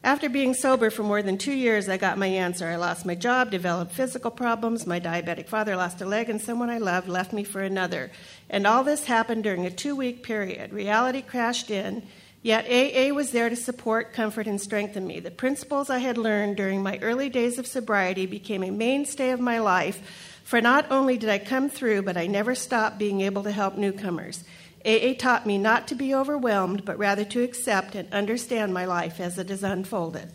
After 0.03 0.29
being 0.29 0.55
sober 0.55 0.89
for 0.89 1.03
more 1.03 1.21
than 1.21 1.37
two 1.37 1.53
years, 1.53 1.87
I 1.87 1.97
got 1.97 2.17
my 2.17 2.25
answer. 2.25 2.67
I 2.67 2.77
lost 2.77 3.05
my 3.05 3.13
job, 3.13 3.51
developed 3.51 3.91
physical 3.91 4.31
problems. 4.31 4.87
My 4.87 4.99
diabetic 4.99 5.47
father 5.47 5.75
lost 5.75 6.01
a 6.01 6.05
leg, 6.07 6.27
and 6.27 6.41
someone 6.41 6.71
I 6.71 6.79
loved 6.79 7.07
left 7.07 7.33
me 7.33 7.43
for 7.43 7.61
another. 7.61 8.09
And 8.49 8.65
all 8.65 8.83
this 8.83 9.05
happened 9.05 9.43
during 9.43 9.67
a 9.67 9.69
two 9.69 9.95
week 9.95 10.23
period. 10.23 10.73
Reality 10.73 11.21
crashed 11.21 11.69
in 11.69 12.01
Yet 12.45 12.67
AA 12.69 13.11
was 13.11 13.31
there 13.31 13.49
to 13.49 13.55
support, 13.55 14.13
comfort, 14.13 14.45
and 14.45 14.61
strengthen 14.61 15.07
me. 15.07 15.19
The 15.19 15.31
principles 15.31 15.89
I 15.89 15.97
had 15.97 16.15
learned 16.15 16.57
during 16.57 16.83
my 16.83 16.99
early 17.01 17.27
days 17.27 17.57
of 17.57 17.65
sobriety 17.65 18.27
became 18.27 18.63
a 18.63 18.69
mainstay 18.69 19.31
of 19.31 19.39
my 19.39 19.57
life 19.57 20.39
For 20.43 20.61
not 20.61 20.91
only 20.91 21.17
did 21.17 21.27
I 21.31 21.39
come 21.39 21.69
through, 21.71 22.03
but 22.03 22.17
I 22.17 22.27
never 22.27 22.53
stopped 22.53 22.99
being 22.99 23.21
able 23.21 23.41
to 23.41 23.51
help 23.51 23.77
newcomers. 23.77 24.43
AA 24.85 25.15
taught 25.17 25.47
me 25.47 25.57
not 25.57 25.87
to 25.87 25.95
be 25.95 26.13
overwhelmed, 26.13 26.85
but 26.85 26.99
rather 26.99 27.25
to 27.25 27.41
accept 27.41 27.95
and 27.95 28.13
understand 28.13 28.71
my 28.71 28.85
life 28.85 29.19
as 29.19 29.39
it 29.39 29.49
is 29.49 29.63
unfolded. 29.63 30.31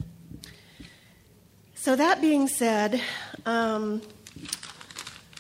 So, 1.76 1.94
that 1.94 2.20
being 2.20 2.48
said, 2.48 3.00
um, 3.46 4.02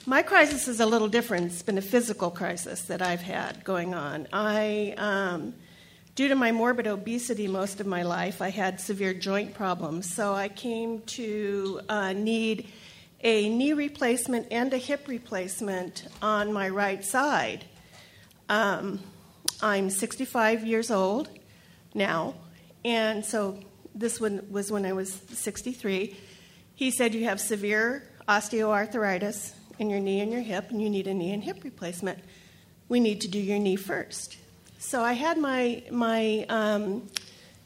my 0.06 0.22
crisis 0.22 0.68
is 0.68 0.78
a 0.78 0.86
little 0.86 1.08
different. 1.08 1.46
It's 1.46 1.62
been 1.62 1.78
a 1.78 1.82
physical 1.82 2.30
crisis 2.30 2.82
that 2.82 3.02
I've 3.02 3.22
had 3.22 3.64
going 3.64 3.92
on. 3.92 4.28
I, 4.32 4.94
um, 4.96 5.54
due 6.20 6.28
to 6.28 6.34
my 6.34 6.52
morbid 6.52 6.86
obesity 6.86 7.48
most 7.48 7.80
of 7.80 7.86
my 7.86 8.02
life, 8.02 8.42
I 8.42 8.50
had 8.50 8.78
severe 8.78 9.14
joint 9.14 9.54
problems. 9.54 10.14
So 10.14 10.34
I 10.34 10.48
came 10.48 11.00
to 11.16 11.80
uh, 11.88 12.12
need 12.12 12.68
a 13.22 13.48
knee 13.48 13.72
replacement 13.72 14.48
and 14.50 14.70
a 14.74 14.76
hip 14.76 15.08
replacement 15.08 16.06
on 16.20 16.52
my 16.52 16.68
right 16.68 17.02
side. 17.02 17.64
Um, 18.50 19.00
I'm 19.62 19.88
65 19.88 20.66
years 20.66 20.90
old 20.90 21.30
now, 21.94 22.34
and 22.84 23.24
so 23.24 23.58
this 23.94 24.20
one 24.20 24.46
was 24.50 24.70
when 24.70 24.84
I 24.84 24.92
was 24.92 25.10
63. 25.32 26.14
He 26.74 26.90
said, 26.90 27.14
You 27.14 27.24
have 27.24 27.40
severe 27.40 28.06
osteoarthritis 28.28 29.54
in 29.78 29.88
your 29.88 30.00
knee 30.00 30.20
and 30.20 30.30
your 30.30 30.42
hip, 30.42 30.68
and 30.68 30.82
you 30.82 30.90
need 30.90 31.06
a 31.06 31.14
knee 31.14 31.32
and 31.32 31.42
hip 31.42 31.64
replacement. 31.64 32.18
We 32.90 33.00
need 33.00 33.22
to 33.22 33.28
do 33.28 33.38
your 33.38 33.58
knee 33.58 33.76
first. 33.76 34.36
So 34.82 35.02
I 35.02 35.12
had 35.12 35.36
my, 35.36 35.82
my 35.90 36.46
um, 36.48 37.06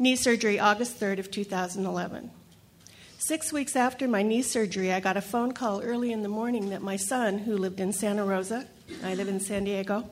knee 0.01 0.17
surgery 0.17 0.59
August 0.59 0.99
3rd 0.99 1.21
of 1.21 1.31
2011. 1.31 2.29
Six 3.19 3.53
weeks 3.53 3.77
after 3.77 4.09
my 4.09 4.23
knee 4.23 4.43
surgery, 4.43 4.93
I 4.93 4.99
got 4.99 5.17
a 5.17 5.21
phone 5.21 5.53
call 5.53 5.81
early 5.81 6.11
in 6.11 6.25
the 6.25 6.29
morning 6.29 6.71
that 6.71 6.83
my 6.83 6.97
son, 6.97 7.39
who 7.39 7.57
lived 7.57 7.79
in 7.79 7.93
Santa 7.93 8.25
Rosa, 8.25 8.67
I 9.05 9.15
live 9.15 9.29
in 9.29 9.39
San 9.39 9.63
Diego, 9.63 10.11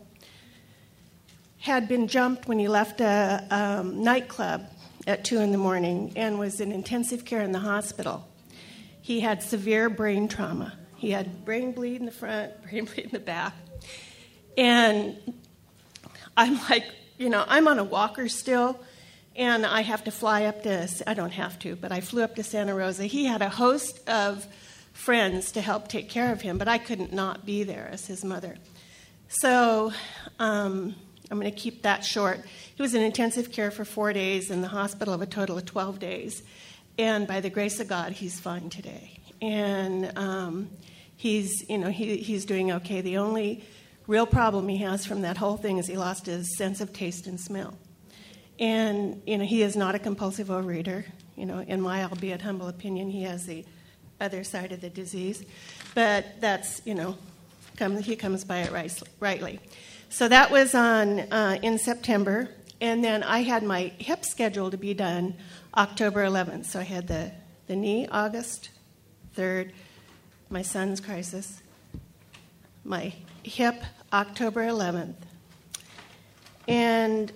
had 1.58 1.88
been 1.88 2.06
jumped 2.06 2.46
when 2.46 2.60
he 2.60 2.68
left 2.68 3.00
a 3.00 3.44
um, 3.50 4.04
nightclub 4.04 4.64
at 5.04 5.24
2 5.24 5.40
in 5.40 5.50
the 5.50 5.58
morning 5.58 6.12
and 6.14 6.38
was 6.38 6.60
in 6.60 6.70
intensive 6.70 7.24
care 7.24 7.42
in 7.42 7.50
the 7.50 7.58
hospital. 7.58 8.28
He 9.00 9.18
had 9.18 9.42
severe 9.42 9.90
brain 9.90 10.28
trauma. 10.28 10.78
He 10.94 11.10
had 11.10 11.44
brain 11.44 11.72
bleed 11.72 11.96
in 11.96 12.06
the 12.06 12.12
front, 12.12 12.62
brain 12.70 12.84
bleed 12.84 13.06
in 13.06 13.10
the 13.10 13.18
back. 13.18 13.54
And 14.56 15.16
I'm 16.36 16.58
like, 16.70 16.84
you 17.18 17.28
know, 17.28 17.44
I'm 17.46 17.68
on 17.68 17.78
a 17.78 17.84
walker 17.84 18.28
still, 18.28 18.78
and 19.36 19.66
I 19.66 19.82
have 19.82 20.04
to 20.04 20.10
fly 20.10 20.44
up 20.44 20.62
to, 20.62 20.88
I 21.06 21.14
don't 21.14 21.32
have 21.32 21.58
to, 21.60 21.76
but 21.76 21.92
I 21.92 22.00
flew 22.00 22.22
up 22.22 22.34
to 22.36 22.42
Santa 22.42 22.74
Rosa. 22.74 23.04
He 23.04 23.26
had 23.26 23.42
a 23.42 23.48
host 23.48 24.08
of 24.08 24.46
friends 24.92 25.52
to 25.52 25.60
help 25.60 25.88
take 25.88 26.08
care 26.08 26.32
of 26.32 26.40
him, 26.40 26.58
but 26.58 26.68
I 26.68 26.78
couldn't 26.78 27.12
not 27.12 27.46
be 27.46 27.64
there 27.64 27.88
as 27.90 28.06
his 28.06 28.24
mother. 28.24 28.56
So 29.28 29.92
um, 30.38 30.94
I'm 31.30 31.40
going 31.40 31.50
to 31.50 31.58
keep 31.58 31.82
that 31.82 32.04
short. 32.04 32.40
He 32.74 32.82
was 32.82 32.94
in 32.94 33.02
intensive 33.02 33.50
care 33.50 33.70
for 33.70 33.84
four 33.84 34.12
days 34.12 34.50
in 34.50 34.60
the 34.60 34.68
hospital 34.68 35.14
of 35.14 35.22
a 35.22 35.26
total 35.26 35.56
of 35.56 35.64
12 35.64 35.98
days. 35.98 36.42
And 36.98 37.26
by 37.26 37.40
the 37.40 37.48
grace 37.48 37.80
of 37.80 37.88
God, 37.88 38.12
he's 38.12 38.38
fine 38.38 38.68
today. 38.68 39.18
And 39.40 40.12
um, 40.16 40.70
he's, 41.16 41.68
you 41.70 41.78
know, 41.78 41.88
he, 41.88 42.18
he's 42.18 42.44
doing 42.44 42.72
okay. 42.72 43.00
The 43.00 43.16
only 43.16 43.64
real 44.06 44.26
problem 44.26 44.68
he 44.68 44.78
has 44.78 45.06
from 45.06 45.22
that 45.22 45.36
whole 45.36 45.56
thing 45.56 45.78
is 45.78 45.86
he 45.86 45.96
lost 45.96 46.26
his 46.26 46.56
sense 46.56 46.80
of 46.80 46.92
taste 46.92 47.26
and 47.26 47.40
smell. 47.40 47.74
And, 48.58 49.22
you 49.26 49.38
know, 49.38 49.44
he 49.44 49.62
is 49.62 49.76
not 49.76 49.94
a 49.94 49.98
compulsive 49.98 50.48
overeater. 50.48 51.04
You 51.36 51.46
know, 51.46 51.60
in 51.60 51.80
my 51.80 52.04
albeit 52.04 52.42
humble 52.42 52.68
opinion, 52.68 53.08
he 53.08 53.22
has 53.22 53.46
the 53.46 53.64
other 54.20 54.44
side 54.44 54.72
of 54.72 54.80
the 54.80 54.90
disease. 54.90 55.44
But 55.94 56.40
that's, 56.40 56.82
you 56.84 56.94
know, 56.94 57.16
come, 57.76 57.96
he 58.00 58.16
comes 58.16 58.44
by 58.44 58.58
it 58.58 58.72
right, 58.72 59.02
rightly. 59.18 59.60
So 60.10 60.28
that 60.28 60.50
was 60.50 60.74
on 60.74 61.20
uh, 61.20 61.58
in 61.62 61.78
September. 61.78 62.48
And 62.80 63.02
then 63.02 63.22
I 63.22 63.42
had 63.42 63.62
my 63.62 63.92
hip 63.98 64.24
schedule 64.24 64.70
to 64.70 64.76
be 64.76 64.94
done 64.94 65.34
October 65.74 66.24
11th. 66.24 66.66
So 66.66 66.80
I 66.80 66.84
had 66.84 67.08
the, 67.08 67.32
the 67.66 67.76
knee 67.76 68.06
August 68.10 68.70
3rd, 69.36 69.72
my 70.50 70.62
son's 70.62 71.00
crisis, 71.00 71.61
my 72.84 73.12
hip 73.42 73.82
October 74.12 74.62
11th. 74.62 75.14
And 76.68 77.32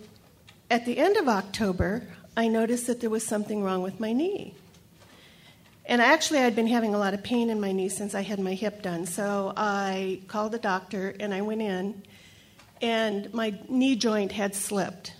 at 0.70 0.84
the 0.84 0.98
end 0.98 1.16
of 1.16 1.28
October, 1.28 2.06
I 2.36 2.48
noticed 2.48 2.86
that 2.86 3.00
there 3.00 3.10
was 3.10 3.26
something 3.26 3.62
wrong 3.62 3.82
with 3.82 3.98
my 4.00 4.12
knee. 4.12 4.54
And 5.88 6.02
actually, 6.02 6.40
I'd 6.40 6.56
been 6.56 6.66
having 6.66 6.94
a 6.94 6.98
lot 6.98 7.14
of 7.14 7.22
pain 7.22 7.48
in 7.48 7.60
my 7.60 7.70
knee 7.70 7.88
since 7.88 8.14
I 8.14 8.22
had 8.22 8.40
my 8.40 8.54
hip 8.54 8.82
done. 8.82 9.06
So 9.06 9.52
I 9.56 10.20
called 10.26 10.52
the 10.52 10.58
doctor 10.58 11.14
and 11.20 11.32
I 11.32 11.42
went 11.42 11.62
in, 11.62 12.02
and 12.82 13.32
my 13.32 13.58
knee 13.68 13.94
joint 13.94 14.32
had 14.32 14.54
slipped. 14.54 15.14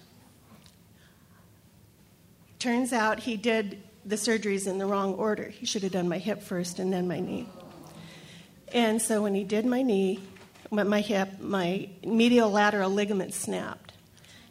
Turns 2.58 2.92
out 2.92 3.20
he 3.20 3.36
did 3.36 3.80
the 4.04 4.16
surgeries 4.16 4.66
in 4.66 4.78
the 4.78 4.86
wrong 4.86 5.14
order. 5.14 5.48
He 5.48 5.66
should 5.66 5.82
have 5.82 5.92
done 5.92 6.08
my 6.08 6.18
hip 6.18 6.42
first 6.42 6.80
and 6.80 6.92
then 6.92 7.06
my 7.06 7.20
knee. 7.20 7.48
And 8.76 9.00
so 9.00 9.22
when 9.22 9.34
he 9.34 9.42
did 9.42 9.64
my 9.64 9.80
knee, 9.80 10.20
my 10.70 11.00
hip, 11.00 11.40
my 11.40 11.88
medial 12.04 12.50
lateral 12.50 12.90
ligament 12.90 13.32
snapped. 13.32 13.94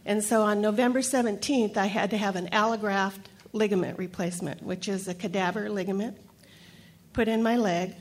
And 0.04 0.24
so 0.24 0.42
on 0.42 0.62
November 0.62 1.02
17th, 1.02 1.78
I 1.78 1.86
had 1.86 2.10
to 2.10 2.18
have 2.18 2.36
an 2.36 2.48
allograft 2.48 3.20
ligament 3.54 4.00
replacement, 4.00 4.64
which 4.64 4.88
is 4.88 5.08
a 5.08 5.14
cadaver 5.14 5.70
ligament, 5.70 6.18
put 7.14 7.28
in 7.28 7.44
my 7.44 7.56
leg. 7.56 7.94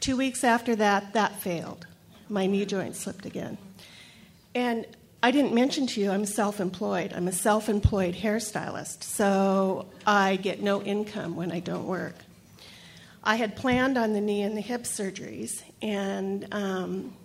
Two 0.00 0.16
weeks 0.16 0.44
after 0.44 0.74
that, 0.76 1.12
that 1.12 1.38
failed. 1.42 1.86
My 2.30 2.46
knee 2.46 2.64
joint 2.64 2.96
slipped 2.96 3.26
again. 3.26 3.58
And 4.54 4.86
I 5.22 5.30
didn't 5.30 5.52
mention 5.52 5.86
to 5.88 6.00
you, 6.00 6.10
I'm 6.10 6.24
self 6.24 6.58
employed. 6.58 7.12
I'm 7.12 7.28
a 7.28 7.32
self 7.32 7.68
employed 7.68 8.14
hairstylist, 8.14 9.02
so 9.02 9.84
I 10.06 10.36
get 10.36 10.62
no 10.62 10.82
income 10.82 11.36
when 11.36 11.52
I 11.52 11.60
don't 11.60 11.84
work. 11.84 12.14
I 13.24 13.36
had 13.36 13.54
planned 13.54 13.96
on 13.96 14.12
the 14.12 14.20
knee 14.20 14.42
and 14.42 14.56
the 14.56 14.60
hip 14.60 14.82
surgeries 14.82 15.62
and 15.80 16.46
um, 16.52 17.16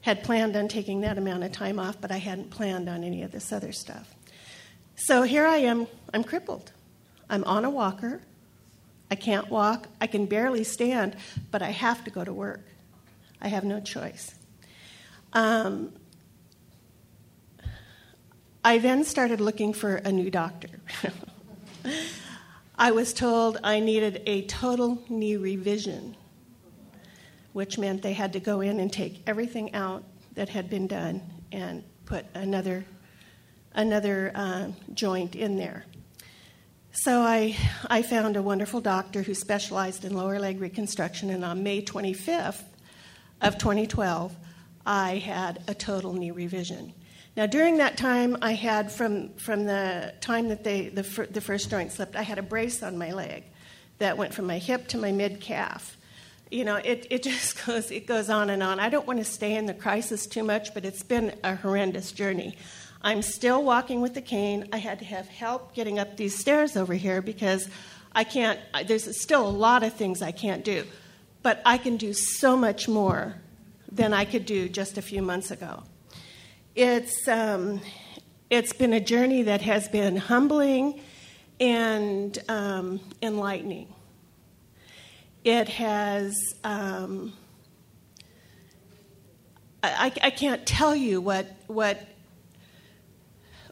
had 0.00 0.24
planned 0.24 0.56
on 0.56 0.68
taking 0.68 1.02
that 1.02 1.16
amount 1.16 1.44
of 1.44 1.52
time 1.52 1.78
off, 1.78 2.00
but 2.00 2.10
I 2.10 2.16
hadn't 2.18 2.50
planned 2.50 2.88
on 2.88 3.04
any 3.04 3.22
of 3.22 3.30
this 3.30 3.52
other 3.52 3.72
stuff. 3.72 4.14
So 4.96 5.22
here 5.22 5.46
I 5.46 5.58
am, 5.58 5.86
I'm 6.12 6.24
crippled. 6.24 6.72
I'm 7.30 7.44
on 7.44 7.64
a 7.64 7.70
walker. 7.70 8.20
I 9.10 9.14
can't 9.14 9.48
walk. 9.48 9.86
I 10.00 10.06
can 10.06 10.26
barely 10.26 10.64
stand, 10.64 11.16
but 11.50 11.62
I 11.62 11.70
have 11.70 12.02
to 12.04 12.10
go 12.10 12.24
to 12.24 12.32
work. 12.32 12.66
I 13.40 13.48
have 13.48 13.62
no 13.62 13.80
choice. 13.80 14.34
Um, 15.32 15.92
I 18.64 18.78
then 18.78 19.04
started 19.04 19.40
looking 19.40 19.72
for 19.72 19.96
a 19.96 20.10
new 20.10 20.30
doctor. 20.30 20.70
I 22.78 22.90
was 22.90 23.14
told 23.14 23.58
I 23.64 23.80
needed 23.80 24.22
a 24.26 24.42
total 24.42 25.02
knee 25.08 25.36
revision, 25.36 26.14
which 27.54 27.78
meant 27.78 28.02
they 28.02 28.12
had 28.12 28.34
to 28.34 28.40
go 28.40 28.60
in 28.60 28.80
and 28.80 28.92
take 28.92 29.22
everything 29.26 29.74
out 29.74 30.04
that 30.34 30.50
had 30.50 30.68
been 30.68 30.86
done 30.86 31.22
and 31.50 31.82
put 32.04 32.26
another, 32.34 32.84
another 33.74 34.30
uh, 34.34 34.68
joint 34.92 35.34
in 35.34 35.56
there. 35.56 35.86
So 36.92 37.22
I, 37.22 37.56
I 37.88 38.02
found 38.02 38.36
a 38.36 38.42
wonderful 38.42 38.82
doctor 38.82 39.22
who 39.22 39.32
specialized 39.32 40.04
in 40.04 40.14
lower 40.14 40.38
leg 40.38 40.60
reconstruction, 40.60 41.30
and 41.30 41.46
on 41.46 41.62
May 41.62 41.80
25th 41.80 42.62
of 43.40 43.56
2012, 43.56 44.36
I 44.84 45.16
had 45.16 45.62
a 45.66 45.74
total 45.74 46.12
knee 46.12 46.30
revision. 46.30 46.92
Now, 47.36 47.44
during 47.44 47.76
that 47.78 47.98
time, 47.98 48.38
I 48.40 48.54
had 48.54 48.90
from, 48.90 49.28
from 49.34 49.66
the 49.66 50.14
time 50.22 50.48
that 50.48 50.64
they, 50.64 50.88
the, 50.88 51.04
fir- 51.04 51.26
the 51.26 51.42
first 51.42 51.68
joint 51.68 51.92
slipped, 51.92 52.16
I 52.16 52.22
had 52.22 52.38
a 52.38 52.42
brace 52.42 52.82
on 52.82 52.96
my 52.96 53.12
leg 53.12 53.44
that 53.98 54.16
went 54.16 54.32
from 54.32 54.46
my 54.46 54.56
hip 54.56 54.88
to 54.88 54.98
my 54.98 55.12
mid 55.12 55.40
calf. 55.40 55.98
You 56.50 56.64
know, 56.64 56.76
it, 56.76 57.06
it 57.10 57.22
just 57.22 57.66
goes, 57.66 57.90
it 57.90 58.06
goes 58.06 58.30
on 58.30 58.48
and 58.48 58.62
on. 58.62 58.80
I 58.80 58.88
don't 58.88 59.06
want 59.06 59.18
to 59.18 59.24
stay 59.24 59.54
in 59.54 59.66
the 59.66 59.74
crisis 59.74 60.26
too 60.26 60.42
much, 60.42 60.72
but 60.72 60.86
it's 60.86 61.02
been 61.02 61.34
a 61.44 61.56
horrendous 61.56 62.10
journey. 62.10 62.56
I'm 63.02 63.20
still 63.20 63.62
walking 63.62 64.00
with 64.00 64.14
the 64.14 64.22
cane. 64.22 64.68
I 64.72 64.78
had 64.78 64.98
to 65.00 65.04
have 65.04 65.28
help 65.28 65.74
getting 65.74 65.98
up 65.98 66.16
these 66.16 66.34
stairs 66.34 66.74
over 66.74 66.94
here 66.94 67.20
because 67.20 67.68
I 68.12 68.24
can't, 68.24 68.58
there's 68.86 69.20
still 69.20 69.46
a 69.46 69.50
lot 69.50 69.82
of 69.82 69.92
things 69.92 70.22
I 70.22 70.32
can't 70.32 70.64
do. 70.64 70.84
But 71.42 71.60
I 71.66 71.76
can 71.76 71.98
do 71.98 72.14
so 72.14 72.56
much 72.56 72.88
more 72.88 73.34
than 73.92 74.14
I 74.14 74.24
could 74.24 74.46
do 74.46 74.70
just 74.70 74.96
a 74.96 75.02
few 75.02 75.20
months 75.20 75.50
ago. 75.50 75.82
It's, 76.76 77.26
um, 77.26 77.80
it's 78.50 78.74
been 78.74 78.92
a 78.92 79.00
journey 79.00 79.40
that 79.44 79.62
has 79.62 79.88
been 79.88 80.18
humbling 80.18 81.00
and 81.58 82.38
um, 82.50 83.00
enlightening. 83.22 83.88
It 85.42 85.70
has, 85.70 86.36
um, 86.64 87.32
I, 89.82 90.12
I 90.22 90.28
can't 90.28 90.66
tell 90.66 90.94
you 90.94 91.22
what, 91.22 91.46
what, 91.66 92.06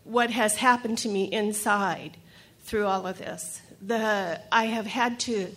what 0.04 0.30
has 0.30 0.56
happened 0.56 0.96
to 0.98 1.10
me 1.10 1.24
inside 1.24 2.16
through 2.62 2.86
all 2.86 3.06
of 3.06 3.18
this. 3.18 3.60
The, 3.82 4.40
I 4.50 4.64
have 4.64 4.86
had 4.86 5.20
to, 5.20 5.48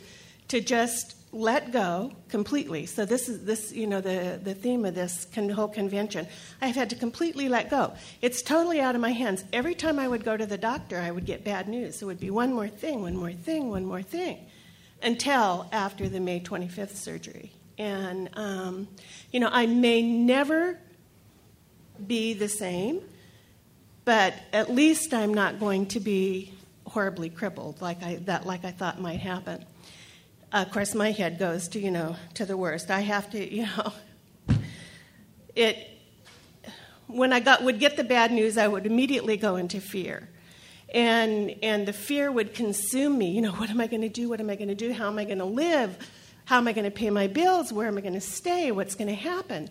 to 0.49 0.59
just 0.59 1.15
let 1.31 1.71
go 1.71 2.13
completely. 2.29 2.85
So 2.85 3.05
this 3.05 3.27
is 3.27 3.43
this, 3.43 3.73
you 3.73 3.85
know, 3.85 3.99
the, 3.99 4.39
the 4.41 4.53
theme 4.53 4.85
of 4.85 4.95
this 4.95 5.27
con- 5.33 5.49
whole 5.49 5.67
convention. 5.67 6.27
I've 6.61 6.75
had 6.75 6.89
to 6.91 6.95
completely 6.95 7.49
let 7.49 7.69
go. 7.69 7.93
It's 8.21 8.41
totally 8.41 8.79
out 8.79 8.95
of 8.95 9.01
my 9.01 9.11
hands. 9.11 9.43
Every 9.51 9.75
time 9.75 9.99
I 9.99 10.07
would 10.07 10.23
go 10.23 10.37
to 10.37 10.45
the 10.45 10.57
doctor, 10.57 10.97
I 10.97 11.11
would 11.11 11.25
get 11.25 11.43
bad 11.43 11.67
news. 11.67 12.01
It 12.01 12.05
would 12.05 12.19
be 12.19 12.29
one 12.29 12.53
more 12.53 12.69
thing, 12.69 13.01
one 13.01 13.17
more 13.17 13.33
thing, 13.33 13.69
one 13.69 13.85
more 13.85 14.01
thing, 14.01 14.45
until 15.03 15.67
after 15.71 16.07
the 16.07 16.19
May 16.19 16.39
25th 16.39 16.95
surgery. 16.95 17.51
And 17.77 18.29
um, 18.33 18.87
you 19.31 19.39
know, 19.39 19.49
I 19.51 19.65
may 19.65 20.01
never 20.01 20.79
be 22.05 22.33
the 22.33 22.49
same, 22.49 23.01
but 24.05 24.33
at 24.53 24.71
least 24.73 25.13
I'm 25.13 25.33
not 25.33 25.59
going 25.59 25.87
to 25.87 25.99
be 25.99 26.53
horribly 26.85 27.29
crippled 27.29 27.81
like 27.81 28.01
I 28.01 28.15
that 28.25 28.45
like 28.45 28.63
I 28.63 28.71
thought 28.71 29.01
might 29.01 29.19
happen 29.19 29.65
of 30.53 30.71
course, 30.71 30.95
my 30.95 31.11
head 31.11 31.39
goes 31.39 31.67
to, 31.69 31.79
you 31.79 31.91
know, 31.91 32.15
to 32.35 32.45
the 32.45 32.55
worst. 32.55 32.89
I 32.89 33.01
have 33.01 33.29
to, 33.31 33.53
you 33.53 33.67
know, 33.67 33.93
it, 35.55 35.89
when 37.07 37.33
I 37.33 37.39
got, 37.39 37.63
would 37.63 37.79
get 37.79 37.97
the 37.97 38.03
bad 38.03 38.31
news, 38.31 38.57
I 38.57 38.67
would 38.67 38.85
immediately 38.85 39.37
go 39.37 39.55
into 39.55 39.81
fear. 39.81 40.27
And, 40.93 41.55
and 41.61 41.85
the 41.85 41.93
fear 41.93 42.31
would 42.31 42.53
consume 42.53 43.17
me. 43.17 43.31
You 43.31 43.41
know, 43.41 43.51
what 43.53 43.69
am 43.69 43.81
I 43.81 43.87
going 43.87 44.01
to 44.01 44.09
do? 44.09 44.29
What 44.29 44.39
am 44.39 44.49
I 44.49 44.55
going 44.55 44.69
to 44.69 44.75
do? 44.75 44.93
How 44.93 45.07
am 45.07 45.17
I 45.17 45.25
going 45.25 45.39
to 45.39 45.45
live? 45.45 45.97
How 46.45 46.57
am 46.57 46.67
I 46.67 46.73
going 46.73 46.85
to 46.85 46.91
pay 46.91 47.09
my 47.09 47.27
bills? 47.27 47.73
Where 47.73 47.87
am 47.87 47.97
I 47.97 48.01
going 48.01 48.13
to 48.13 48.21
stay? 48.21 48.71
What's 48.71 48.95
going 48.95 49.09
to 49.09 49.13
happen? 49.13 49.69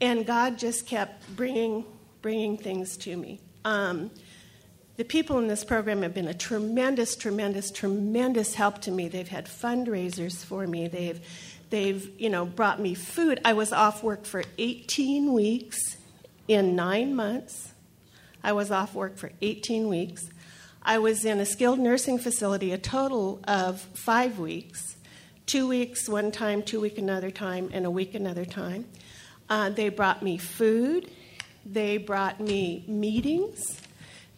And 0.00 0.24
God 0.24 0.58
just 0.58 0.86
kept 0.86 1.34
bringing, 1.34 1.84
bringing 2.20 2.56
things 2.56 2.96
to 2.98 3.16
me. 3.16 3.40
Um, 3.64 4.10
the 4.96 5.04
people 5.04 5.38
in 5.38 5.48
this 5.48 5.64
program 5.64 6.02
have 6.02 6.14
been 6.14 6.28
a 6.28 6.34
tremendous, 6.34 7.16
tremendous, 7.16 7.70
tremendous 7.70 8.54
help 8.54 8.80
to 8.82 8.90
me. 8.90 9.08
They've 9.08 9.28
had 9.28 9.46
fundraisers 9.46 10.44
for 10.44 10.66
me. 10.66 10.88
They've, 10.88 11.20
they've, 11.70 12.10
you 12.20 12.30
know, 12.30 12.44
brought 12.44 12.80
me 12.80 12.94
food. 12.94 13.40
I 13.44 13.54
was 13.54 13.72
off 13.72 14.02
work 14.02 14.24
for 14.24 14.44
18 14.58 15.32
weeks 15.32 15.96
in 16.46 16.76
nine 16.76 17.14
months. 17.14 17.72
I 18.44 18.52
was 18.52 18.70
off 18.70 18.94
work 18.94 19.16
for 19.16 19.32
18 19.40 19.88
weeks. 19.88 20.28
I 20.82 20.98
was 20.98 21.24
in 21.24 21.40
a 21.40 21.46
skilled 21.46 21.78
nursing 21.78 22.18
facility 22.18 22.72
a 22.72 22.78
total 22.78 23.40
of 23.46 23.80
five 23.80 24.38
weeks 24.38 24.92
two 25.52 25.68
weeks 25.68 26.08
one 26.08 26.32
time, 26.32 26.62
two 26.62 26.80
week 26.80 26.96
another 26.96 27.30
time, 27.30 27.68
and 27.74 27.84
a 27.84 27.90
week 27.90 28.14
another 28.14 28.46
time. 28.46 28.86
Uh, 29.50 29.68
they 29.68 29.90
brought 29.90 30.22
me 30.22 30.38
food, 30.38 31.10
they 31.66 31.98
brought 31.98 32.40
me 32.40 32.84
meetings. 32.88 33.81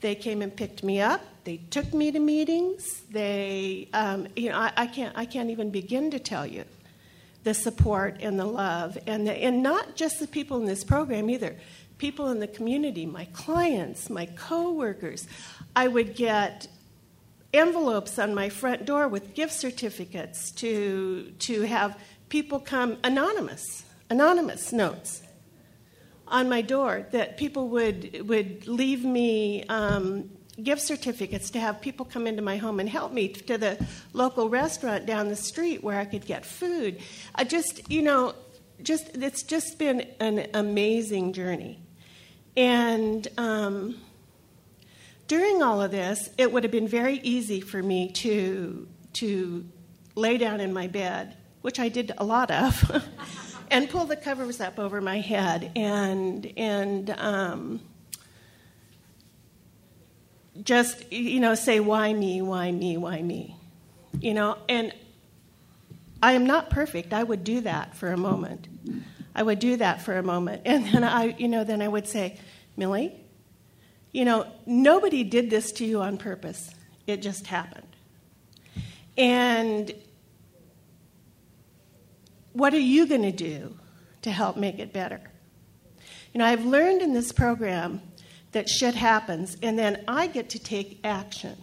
They 0.05 0.15
came 0.15 0.43
and 0.43 0.55
picked 0.55 0.83
me 0.83 1.01
up. 1.01 1.23
They 1.45 1.57
took 1.57 1.95
me 1.95 2.13
to 2.13 2.19
meetings. 2.19 3.05
They, 3.11 3.89
um, 3.95 4.29
you 4.37 4.51
know, 4.51 4.59
I, 4.59 4.71
I, 4.77 4.87
can't, 4.87 5.17
I 5.17 5.25
can't 5.25 5.49
even 5.49 5.71
begin 5.71 6.11
to 6.11 6.19
tell 6.19 6.47
you 6.47 6.65
the 7.43 7.55
support 7.55 8.19
and 8.21 8.39
the 8.39 8.45
love, 8.45 8.99
and 9.07 9.27
the, 9.27 9.33
and 9.33 9.63
not 9.63 9.97
just 9.97 10.21
the 10.21 10.27
people 10.27 10.59
in 10.59 10.67
this 10.67 10.85
program 10.85 11.31
either. 11.31 11.57
People 11.97 12.29
in 12.31 12.39
the 12.39 12.47
community, 12.47 13.07
my 13.07 13.25
clients, 13.33 14.11
my 14.11 14.27
coworkers. 14.27 15.27
I 15.75 15.89
would 15.89 16.15
get 16.15 16.69
envelopes 17.55 18.19
on 18.19 18.35
my 18.35 18.51
front 18.51 18.85
door 18.85 19.09
with 19.09 19.33
gift 19.33 19.55
certificates 19.55 20.51
to 20.51 21.33
to 21.39 21.63
have 21.63 21.99
people 22.29 22.61
come 22.61 22.99
anonymous, 23.05 23.85
anonymous 24.11 24.71
notes 24.71 25.23
on 26.29 26.49
my 26.49 26.63
door 26.63 27.07
that 27.13 27.37
people 27.37 27.69
would 27.69 28.29
would 28.29 28.67
leave 28.67 29.05
me 29.05 29.65
um, 29.65 30.31
gift 30.63 30.83
certificates 30.83 31.51
to 31.51 31.61
have 31.61 31.81
people 31.81 32.07
come 32.07 32.27
into 32.27 32.43
my 32.43 32.57
home 32.57 32.81
and 32.81 32.89
help 32.89 33.13
me 33.13 33.29
to 33.29 33.59
the 33.59 33.87
local 34.13 34.49
restaurant 34.49 35.07
down 35.07 35.29
the 35.29 35.37
street 35.37 35.83
where 35.83 35.99
I 35.99 36.05
could 36.05 36.25
get 36.27 36.47
food. 36.47 37.01
I 37.35 37.45
just, 37.45 37.91
you 37.91 38.03
know, 38.03 38.35
just 38.83 39.17
it's 39.17 39.43
just 39.43 39.79
been 39.79 40.07
an 40.21 40.49
amazing 40.55 41.33
journey, 41.33 41.81
and. 42.57 43.27
Um, 43.37 43.97
during 45.27 45.63
all 45.63 45.81
of 45.81 45.91
this, 45.91 46.29
it 46.37 46.53
would 46.53 46.65
have 46.65 46.71
been 46.71 46.89
very 46.89 47.19
easy 47.23 47.61
for 47.61 47.83
me 47.83 48.11
to 48.13 48.87
to 49.15 49.65
lay 50.15 50.39
down 50.39 50.61
in 50.61 50.73
my 50.73 50.87
bed, 50.87 51.37
which 51.65 51.81
I 51.81 51.89
did 51.89 52.13
a 52.19 52.25
lot 52.25 52.51
of. 52.51 53.03
and 53.71 53.89
pull 53.89 54.05
the 54.05 54.17
covers 54.17 54.61
up 54.61 54.79
over 54.79 55.01
my 55.01 55.21
head. 55.21 55.73
And 55.75 56.53
and 56.59 57.09
um, 57.09 57.81
just 60.63 61.11
you 61.11 61.41
know 61.41 61.55
say 61.55 61.81
why 61.81 62.13
me? 62.13 62.43
Why 62.43 62.71
me? 62.71 62.99
Why 62.99 63.23
me? 63.23 63.57
You 64.21 64.35
know 64.35 64.59
and 64.69 64.93
i 66.23 66.33
am 66.33 66.45
not 66.45 66.69
perfect. 66.69 67.15
I 67.15 67.23
would 67.23 67.45
do 67.45 67.63
that 67.63 67.97
for 67.97 68.13
a 68.13 68.17
moment. 68.19 68.69
I 69.35 69.43
would 69.43 69.59
do 69.59 69.77
that 69.79 70.03
for 70.03 70.19
a 70.19 70.23
moment. 70.23 70.63
And 70.67 70.85
then 70.87 71.03
i 71.03 71.35
you 71.39 71.49
know 71.49 71.65
then 71.65 71.81
i 71.81 71.89
would 71.89 72.07
say 72.07 72.39
millie 72.77 73.19
you 74.13 74.27
know 74.27 74.47
nobody 74.67 75.25
did 75.25 75.49
this 75.49 75.73
to 75.73 75.87
you 75.87 76.03
on 76.03 76.19
purpose. 76.19 76.75
It 77.07 77.23
just 77.23 77.47
happened. 77.47 77.89
And 79.17 79.95
what 82.55 82.73
are 82.73 82.79
you 82.79 83.07
going 83.07 83.23
to 83.23 83.33
do 83.33 83.77
to 84.23 84.31
help 84.31 84.57
make 84.57 84.79
it 84.79 84.93
better? 84.93 85.21
You 86.33 86.39
know, 86.39 86.47
I've 86.47 86.65
learned 86.65 87.03
in 87.03 87.13
this 87.13 87.31
program 87.31 88.01
that 88.53 88.69
shit 88.69 88.95
happens, 88.95 89.57
and 89.63 89.79
then 89.79 90.03
I 90.09 90.29
get 90.29 90.51
to 90.51 90.59
take 90.59 91.01
action. 91.05 91.57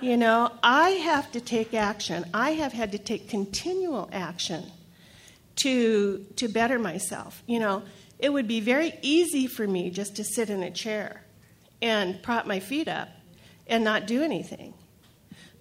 You 0.00 0.16
know, 0.16 0.52
I 0.62 0.90
have 0.90 1.32
to 1.32 1.40
take 1.40 1.74
action. 1.74 2.26
I 2.32 2.52
have 2.52 2.72
had 2.72 2.92
to 2.92 2.98
take 2.98 3.28
continual 3.28 4.08
action 4.12 4.64
to, 5.56 6.24
to 6.36 6.48
better 6.48 6.78
myself. 6.78 7.42
You 7.46 7.60
know, 7.60 7.82
it 8.18 8.32
would 8.32 8.46
be 8.46 8.60
very 8.60 8.92
easy 9.02 9.46
for 9.46 9.66
me 9.66 9.90
just 9.90 10.16
to 10.16 10.24
sit 10.24 10.50
in 10.50 10.62
a 10.62 10.70
chair 10.70 11.22
and 11.80 12.22
prop 12.22 12.46
my 12.46 12.60
feet 12.60 12.88
up 12.88 13.08
and 13.66 13.82
not 13.82 14.06
do 14.06 14.22
anything. 14.22 14.74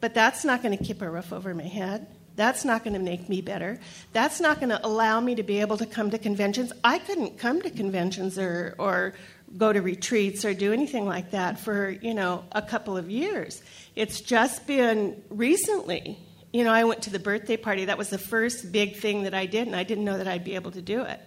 But 0.02 0.14
that's 0.14 0.44
not 0.46 0.62
going 0.62 0.78
to 0.78 0.84
keep 0.84 1.02
a 1.02 1.10
roof 1.10 1.32
over 1.34 1.54
my 1.54 1.64
head. 1.64 2.08
That's 2.36 2.66
not 2.66 2.84
going 2.84 2.94
to 2.94 3.00
make 3.00 3.30
me 3.30 3.42
better. 3.42 3.80
That's 4.14 4.40
not 4.40 4.60
going 4.60 4.70
to 4.70 4.86
allow 4.86 5.20
me 5.20 5.36
to 5.36 5.44
be 5.44 5.62
able 5.62 5.78
to 5.78 5.86
come 5.86 6.12
to 6.12 6.18
conventions. 6.18 6.74
I 6.84 7.00
couldn't 7.00 7.38
come 7.38 7.62
to 7.62 7.70
conventions 7.70 8.38
or, 8.38 8.76
or 8.78 9.14
go 9.58 9.72
to 9.72 9.82
retreats 9.82 10.44
or 10.44 10.54
do 10.54 10.74
anything 10.74 11.06
like 11.06 11.32
that 11.32 11.60
for, 11.60 11.90
you 11.90 12.14
know, 12.14 12.44
a 12.52 12.62
couple 12.62 12.98
of 12.98 13.10
years. 13.10 13.62
It's 13.96 14.20
just 14.20 14.68
been 14.68 15.22
recently. 15.30 16.20
You 16.52 16.64
know, 16.64 16.72
I 16.72 16.84
went 16.84 17.04
to 17.04 17.10
the 17.10 17.20
birthday 17.20 17.58
party. 17.58 17.86
That 17.86 17.98
was 17.98 18.10
the 18.10 18.18
first 18.18 18.72
big 18.72 18.98
thing 18.98 19.24
that 19.24 19.34
I 19.34 19.46
did, 19.46 19.68
and 19.68 19.76
I 19.76 19.84
didn't 19.84 20.06
know 20.06 20.18
that 20.18 20.28
I'd 20.28 20.44
be 20.44 20.56
able 20.56 20.72
to 20.72 20.82
do 20.82 21.02
it. 21.04 21.20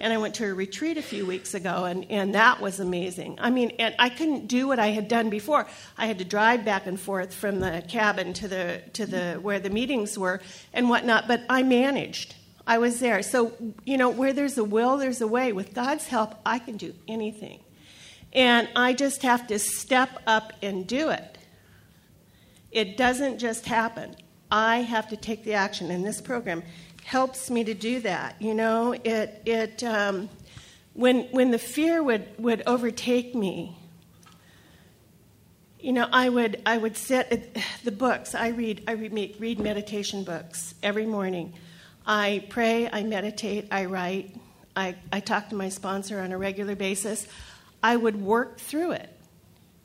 And 0.00 0.12
I 0.12 0.18
went 0.18 0.34
to 0.36 0.46
a 0.46 0.54
retreat 0.54 0.98
a 0.98 1.02
few 1.02 1.24
weeks 1.26 1.54
ago, 1.54 1.84
and, 1.84 2.06
and 2.10 2.34
that 2.34 2.60
was 2.60 2.80
amazing. 2.80 3.38
I 3.40 3.50
mean, 3.50 3.72
and 3.78 3.94
I 3.98 4.08
couldn't 4.08 4.48
do 4.48 4.66
what 4.66 4.78
I 4.78 4.88
had 4.88 5.08
done 5.08 5.30
before. 5.30 5.66
I 5.96 6.06
had 6.06 6.18
to 6.18 6.24
drive 6.24 6.64
back 6.64 6.86
and 6.86 6.98
forth 6.98 7.34
from 7.34 7.60
the 7.60 7.84
cabin 7.88 8.32
to 8.34 8.48
the 8.48 8.82
to 8.94 9.06
the 9.06 9.34
where 9.40 9.60
the 9.60 9.70
meetings 9.70 10.18
were 10.18 10.40
and 10.72 10.88
whatnot. 10.88 11.28
But 11.28 11.42
I 11.48 11.62
managed. 11.62 12.34
I 12.66 12.78
was 12.78 13.00
there. 13.00 13.22
So 13.22 13.52
you 13.84 13.96
know, 13.96 14.10
where 14.10 14.32
there's 14.32 14.58
a 14.58 14.64
will, 14.64 14.96
there's 14.96 15.20
a 15.20 15.28
way. 15.28 15.52
With 15.52 15.74
God's 15.74 16.06
help, 16.06 16.34
I 16.44 16.58
can 16.58 16.76
do 16.76 16.94
anything. 17.08 17.60
And 18.32 18.68
I 18.74 18.94
just 18.94 19.22
have 19.22 19.46
to 19.46 19.58
step 19.58 20.10
up 20.26 20.52
and 20.60 20.86
do 20.86 21.10
it. 21.10 21.38
It 22.72 22.96
doesn't 22.96 23.38
just 23.38 23.66
happen. 23.66 24.16
I 24.50 24.78
have 24.78 25.08
to 25.08 25.16
take 25.16 25.44
the 25.44 25.54
action 25.54 25.90
in 25.90 26.02
this 26.02 26.20
program 26.20 26.62
helps 27.04 27.50
me 27.50 27.64
to 27.64 27.74
do 27.74 28.00
that. 28.00 28.40
You 28.40 28.54
know, 28.54 28.92
it 28.92 29.42
it 29.46 29.84
um, 29.84 30.28
when 30.92 31.22
when 31.30 31.50
the 31.50 31.58
fear 31.58 32.02
would 32.02 32.26
would 32.38 32.62
overtake 32.66 33.34
me. 33.34 33.76
You 35.80 35.92
know, 35.92 36.08
I 36.10 36.28
would 36.28 36.62
I 36.64 36.78
would 36.78 36.96
sit 36.96 37.56
the 37.84 37.92
books. 37.92 38.34
I 38.34 38.48
read 38.48 38.82
I 38.88 38.92
read, 38.92 39.36
read 39.38 39.60
meditation 39.60 40.24
books 40.24 40.74
every 40.82 41.06
morning. 41.06 41.54
I 42.06 42.44
pray, 42.50 42.88
I 42.90 43.02
meditate, 43.02 43.68
I 43.70 43.86
write, 43.86 44.36
I, 44.76 44.96
I 45.12 45.20
talk 45.20 45.48
to 45.50 45.54
my 45.54 45.68
sponsor 45.68 46.20
on 46.20 46.32
a 46.32 46.38
regular 46.38 46.76
basis. 46.76 47.26
I 47.82 47.96
would 47.96 48.20
work 48.20 48.58
through 48.58 48.92
it. 48.92 49.10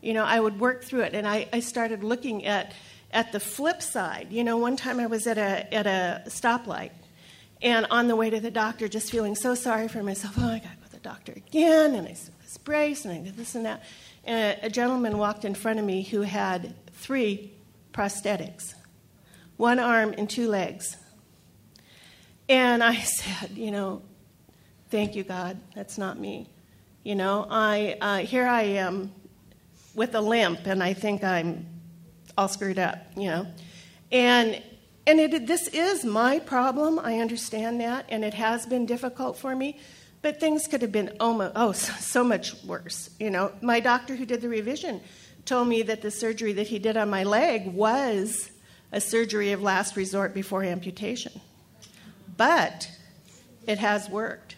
You 0.02 0.14
know, 0.14 0.24
I 0.24 0.40
would 0.40 0.60
work 0.60 0.84
through 0.84 1.02
it, 1.02 1.14
and 1.14 1.28
I, 1.28 1.48
I 1.52 1.60
started 1.60 2.04
looking 2.04 2.46
at 2.46 2.74
at 3.12 3.32
the 3.32 3.40
flip 3.40 3.82
side. 3.82 4.28
You 4.32 4.44
know, 4.44 4.58
one 4.58 4.78
time 4.78 5.00
I 5.00 5.08
was 5.08 5.28
at 5.28 5.38
a 5.38 5.74
at 5.74 5.88
a 5.88 6.24
stoplight, 6.28 6.92
and 7.62 7.86
on 7.90 8.08
the 8.08 8.16
way 8.16 8.30
to 8.30 8.40
the 8.40 8.52
doctor, 8.52 8.88
just 8.88 9.12
feeling 9.12 9.36
so 9.36 9.56
sorry 9.56 9.88
for 9.88 10.02
myself. 10.02 10.36
Oh, 10.38 10.48
I 10.48 10.60
got 10.60 10.72
to 10.72 10.78
go 10.78 10.86
to 10.86 10.92
the 10.92 11.00
doctor 11.00 11.34
again. 11.34 11.96
And 11.96 12.08
I 12.08 12.14
said 12.14 12.34
this 12.42 12.58
brace 12.58 13.06
and 13.06 13.14
I 13.14 13.24
did 13.24 13.36
this 13.36 13.56
and 13.56 13.66
that. 13.66 13.84
And 14.24 14.60
a, 14.62 14.68
a 14.68 14.70
gentleman 14.70 15.18
walked 15.18 15.46
in 15.46 15.56
front 15.56 15.80
of 15.80 15.86
me 15.86 16.04
who 16.04 16.22
had 16.22 16.76
three 16.94 17.52
prosthetics 17.94 18.76
one 19.58 19.78
arm 19.78 20.16
and 20.18 20.30
two 20.30 20.48
legs. 20.48 20.96
And 22.48 22.82
I 22.82 22.96
said, 23.00 23.52
you 23.52 23.72
know, 23.72 24.02
thank 24.90 25.16
you, 25.16 25.24
God. 25.24 25.60
That's 25.76 25.98
not 25.98 26.18
me. 26.18 26.48
You 27.04 27.16
know, 27.16 27.46
I 27.50 27.98
uh, 28.00 28.18
here 28.20 28.46
I 28.46 28.64
am 28.64 29.12
with 29.96 30.16
a 30.16 30.22
limp, 30.22 30.66
and 30.66 30.84
I 30.84 30.94
think 30.94 31.24
I'm 31.24 31.66
all 32.38 32.48
screwed 32.48 32.80
up. 32.80 32.98
You 33.16 33.28
know, 33.28 33.48
and 34.12 34.62
and 35.10 35.20
it, 35.20 35.48
this 35.48 35.68
is 35.70 36.06
my 36.06 36.38
problem. 36.38 37.00
I 37.00 37.18
understand 37.18 37.82
that, 37.82 38.06
and 38.10 38.24
it 38.24 38.36
has 38.36 38.68
been 38.68 38.86
difficult 38.86 39.38
for 39.38 39.56
me. 39.56 39.80
But 40.22 40.40
things 40.40 40.68
could 40.68 40.84
have 40.84 40.92
been 40.92 41.16
oh, 41.20 41.28
almost, 41.28 41.54
oh, 41.56 41.72
so, 41.72 41.94
so 41.94 42.24
much 42.24 42.54
worse. 42.64 43.10
You 43.20 43.32
know, 43.32 43.52
my 43.62 43.80
doctor 43.80 44.16
who 44.16 44.26
did 44.26 44.42
the 44.42 44.50
revision 44.50 45.02
told 45.46 45.68
me 45.68 45.82
that 45.84 46.04
the 46.04 46.12
surgery 46.12 46.54
that 46.54 46.68
he 46.68 46.78
did 46.78 46.96
on 46.96 47.10
my 47.10 47.24
leg 47.24 47.74
was 47.74 48.52
a 48.92 49.02
surgery 49.02 49.52
of 49.52 49.64
last 49.64 49.96
resort 49.96 50.36
before 50.36 50.64
amputation. 50.64 51.32
But 52.38 52.92
it 53.66 53.80
has 53.80 54.10
worked. 54.10 54.58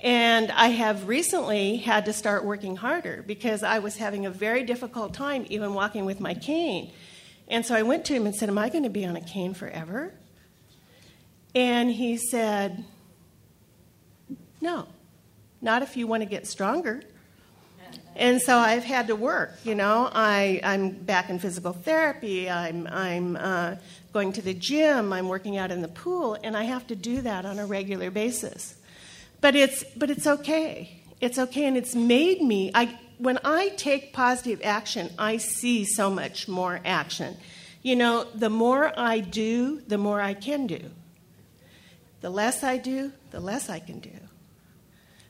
And 0.00 0.52
I 0.52 0.68
have 0.68 1.08
recently 1.08 1.78
had 1.78 2.04
to 2.04 2.12
start 2.12 2.44
working 2.44 2.76
harder 2.76 3.24
because 3.26 3.64
I 3.64 3.80
was 3.80 3.96
having 3.96 4.24
a 4.24 4.30
very 4.30 4.62
difficult 4.62 5.14
time 5.14 5.46
even 5.48 5.74
walking 5.74 6.04
with 6.04 6.20
my 6.20 6.34
cane. 6.34 6.92
And 7.48 7.64
so 7.64 7.74
I 7.74 7.82
went 7.82 8.04
to 8.06 8.14
him 8.14 8.26
and 8.26 8.34
said, 8.34 8.48
Am 8.48 8.58
I 8.58 8.68
going 8.68 8.84
to 8.84 8.90
be 8.90 9.04
on 9.04 9.16
a 9.16 9.20
cane 9.20 9.54
forever? 9.54 10.12
And 11.54 11.90
he 11.90 12.16
said, 12.16 12.84
No, 14.60 14.86
not 15.60 15.82
if 15.82 15.96
you 15.96 16.06
want 16.06 16.22
to 16.22 16.28
get 16.28 16.46
stronger. 16.46 17.02
And 18.14 18.42
so 18.42 18.56
I've 18.56 18.82
had 18.82 19.06
to 19.06 19.16
work, 19.16 19.52
you 19.62 19.76
know. 19.76 20.10
I, 20.12 20.60
I'm 20.64 20.90
back 20.90 21.30
in 21.30 21.38
physical 21.38 21.72
therapy, 21.72 22.50
I'm, 22.50 22.88
I'm 22.88 23.36
uh, 23.36 23.76
going 24.12 24.32
to 24.32 24.42
the 24.42 24.54
gym, 24.54 25.12
I'm 25.12 25.28
working 25.28 25.56
out 25.56 25.70
in 25.70 25.82
the 25.82 25.88
pool, 25.88 26.36
and 26.42 26.56
I 26.56 26.64
have 26.64 26.84
to 26.88 26.96
do 26.96 27.20
that 27.20 27.46
on 27.46 27.60
a 27.60 27.66
regular 27.66 28.10
basis. 28.10 28.74
But 29.40 29.54
it's, 29.54 29.84
but 29.96 30.10
it's 30.10 30.26
okay. 30.26 31.00
It's 31.20 31.38
okay, 31.38 31.66
and 31.66 31.76
it's 31.76 31.94
made 31.94 32.42
me, 32.42 32.72
I, 32.74 32.98
when 33.18 33.38
I 33.44 33.70
take 33.70 34.12
positive 34.12 34.60
action, 34.64 35.10
I 35.18 35.36
see 35.36 35.84
so 35.84 36.10
much 36.10 36.48
more 36.48 36.80
action. 36.84 37.36
You 37.82 37.96
know, 37.96 38.24
the 38.34 38.50
more 38.50 38.92
I 38.98 39.20
do, 39.20 39.80
the 39.86 39.98
more 39.98 40.20
I 40.20 40.34
can 40.34 40.66
do. 40.66 40.90
The 42.20 42.30
less 42.30 42.64
I 42.64 42.78
do, 42.78 43.12
the 43.30 43.40
less 43.40 43.68
I 43.68 43.78
can 43.78 44.00
do. 44.00 44.10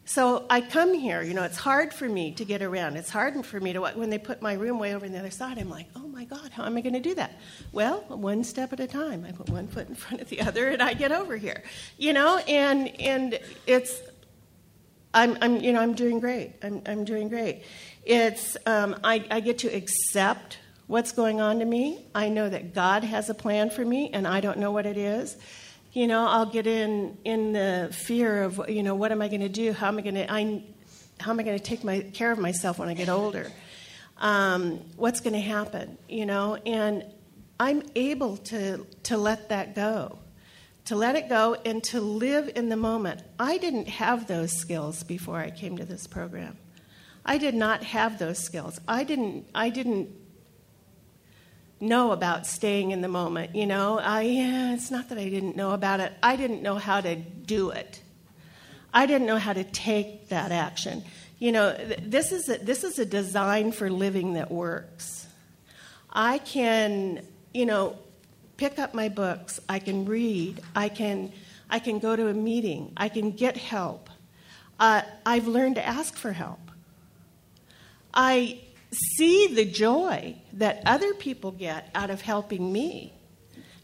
So 0.05 0.47
I 0.49 0.63
come 0.63 0.95
here, 0.95 1.21
you 1.21 1.35
know, 1.35 1.43
it's 1.43 1.59
hard 1.59 1.93
for 1.93 2.09
me 2.09 2.33
to 2.33 2.45
get 2.47 2.63
around. 2.63 2.97
It's 2.97 3.11
hard 3.11 3.45
for 3.45 3.61
me 3.61 3.75
to, 3.75 3.81
when 3.83 4.09
they 4.09 4.17
put 4.17 4.41
my 4.41 4.55
room 4.55 4.79
way 4.79 4.95
over 4.95 5.05
on 5.05 5.13
the 5.13 5.19
other 5.19 5.31
side, 5.31 5.59
I'm 5.59 5.69
like, 5.69 5.87
oh 5.97 6.09
my 6.09 6.25
God, 6.25 6.51
how 6.51 6.65
am 6.65 6.79
I 6.79 6.81
going 6.81 6.95
to 6.95 7.01
do 7.01 7.15
that? 7.17 7.39
Well, 7.73 8.01
one 8.09 8.43
step 8.43 8.73
at 8.73 8.81
a 8.81 8.87
time. 8.87 9.27
I 9.29 9.33
put 9.33 9.51
one 9.51 9.69
foot 9.69 9.87
in 9.87 9.95
front 9.95 10.23
of 10.23 10.31
the 10.31 10.41
other 10.49 10.71
and 10.71 10.83
I 10.83 10.95
get 10.95 11.13
over 11.13 11.37
here, 11.37 11.63
you 11.99 12.15
know, 12.15 12.39
and, 12.49 12.89
and 12.99 13.39
it's, 13.67 14.01
I'm, 15.19 15.37
I'm, 15.41 15.57
you 15.57 15.73
know, 15.73 15.81
I'm 15.81 15.95
doing 15.95 16.21
great. 16.21 16.55
I'm, 16.63 16.83
I'm 16.87 17.05
doing 17.05 17.29
great. 17.29 17.63
It's, 18.05 18.57
um, 18.67 18.97
I, 19.05 19.25
I 19.31 19.41
get 19.41 19.59
to 19.59 19.69
accept 19.69 20.59
what's 20.87 21.13
going 21.13 21.41
on 21.41 21.59
to 21.59 21.65
me. 21.65 22.07
I 22.15 22.29
know 22.29 22.49
that 22.49 22.75
God 22.75 23.05
has 23.05 23.29
a 23.29 23.35
plan 23.35 23.71
for 23.71 23.85
me 23.85 24.11
and 24.13 24.27
I 24.27 24.41
don't 24.41 24.59
know 24.59 24.73
what 24.73 24.87
it 24.87 24.97
is 24.97 25.37
you 25.93 26.07
know, 26.07 26.27
I'll 26.27 26.47
get 26.47 26.67
in 26.67 27.17
in 27.25 27.53
the 27.53 27.89
fear 27.93 28.43
of, 28.43 28.61
you 28.69 28.83
know, 28.83 28.95
what 28.95 29.11
am 29.11 29.23
I 29.23 29.29
going 29.29 29.41
to 29.41 29.49
do? 29.49 29.73
How 29.73 29.89
am 29.89 29.99
I 29.99 30.03
going 30.03 30.15
to 30.15 30.33
I 30.33 30.63
how 31.21 31.33
am 31.33 31.41
I 31.41 31.43
going 31.43 31.59
to 31.59 31.65
take 31.65 31.83
my 31.83 32.01
care 32.01 32.31
of 32.31 32.39
myself 32.39 32.79
when 32.79 32.89
I 32.89 32.95
get 32.95 33.09
older? 33.09 33.51
Um, 34.19 34.81
what's 34.97 35.21
going 35.21 35.33
to 35.33 35.41
happen? 35.41 35.99
You 36.09 36.27
know, 36.27 36.55
and 36.55 37.05
I'm 37.59 37.83
able 37.95 38.37
to 38.37 38.87
to 39.05 39.17
let 39.17 39.49
that 39.49 39.75
go, 39.75 40.19
to 40.89 40.97
let 40.97 41.17
it 41.17 41.29
go, 41.29 41.55
and 41.67 41.85
to 41.85 42.01
live 42.01 42.51
in 42.57 42.71
the 42.71 42.77
moment. 42.77 43.23
I 43.39 43.59
didn't 43.59 43.89
have 43.89 44.27
those 44.27 44.53
skills 44.53 45.03
before 45.03 45.39
I 45.39 45.51
came 45.51 45.77
to 45.77 45.85
this 45.85 46.07
program. 46.07 46.57
I 47.27 47.37
did 47.37 47.55
not 47.55 47.83
have 47.83 48.19
those 48.19 48.39
skills. 48.39 48.81
I 48.89 49.05
didn't. 49.05 49.47
I 49.55 49.69
didn't 49.69 50.09
know 51.79 52.13
about 52.13 52.47
staying 52.47 52.91
in 52.91 53.03
the 53.03 53.09
moment. 53.09 53.55
You 53.55 53.67
know, 53.67 53.99
I, 53.99 54.23
yeah, 54.23 54.73
it's 54.73 54.91
not 54.91 55.11
that 55.11 55.19
I 55.19 55.29
didn't 55.29 55.57
know 55.57 55.73
about 55.73 56.01
it, 56.01 56.13
I 56.23 56.37
didn't 56.37 56.63
know 56.63 56.77
how 56.77 57.03
to 57.03 57.17
do 57.17 57.71
it. 57.71 58.01
I 58.93 59.05
didn't 59.05 59.27
know 59.27 59.37
how 59.37 59.53
to 59.53 59.65
take 59.65 60.31
that 60.31 60.51
action. 60.51 61.05
You 61.39 61.53
know, 61.53 61.77
this 62.03 62.33
is 62.33 62.49
a, 62.49 62.57
this 62.57 62.83
is 62.83 62.99
a 62.99 63.05
design 63.05 63.73
for 63.73 63.91
living 63.91 64.35
that 64.35 64.51
works. 64.51 65.27
I 66.11 66.39
can, 66.39 67.25
you 67.53 67.67
know, 67.67 67.99
pick 68.59 68.79
up 68.79 68.93
my 68.93 69.09
books, 69.09 69.59
I 69.69 69.79
can 69.79 70.05
read, 70.05 70.61
I 70.77 70.91
can, 70.91 71.33
I 71.71 71.79
can 71.79 72.01
go 72.01 72.15
to 72.15 72.29
a 72.29 72.35
meeting, 72.35 72.93
I 72.97 73.09
can 73.09 73.31
get 73.31 73.57
help. 73.57 74.11
Uh, 74.79 75.03
I've 75.25 75.47
learned 75.47 75.77
to 75.77 75.87
ask 75.87 76.15
for 76.17 76.33
help. 76.33 76.61
I 78.13 78.61
see 78.93 79.55
the 79.55 79.65
joy 79.65 80.37
that 80.55 80.83
other 80.85 81.15
people 81.15 81.53
get 81.53 81.89
out 81.95 82.11
of 82.11 82.21
helping 82.21 82.73
me. 82.73 83.13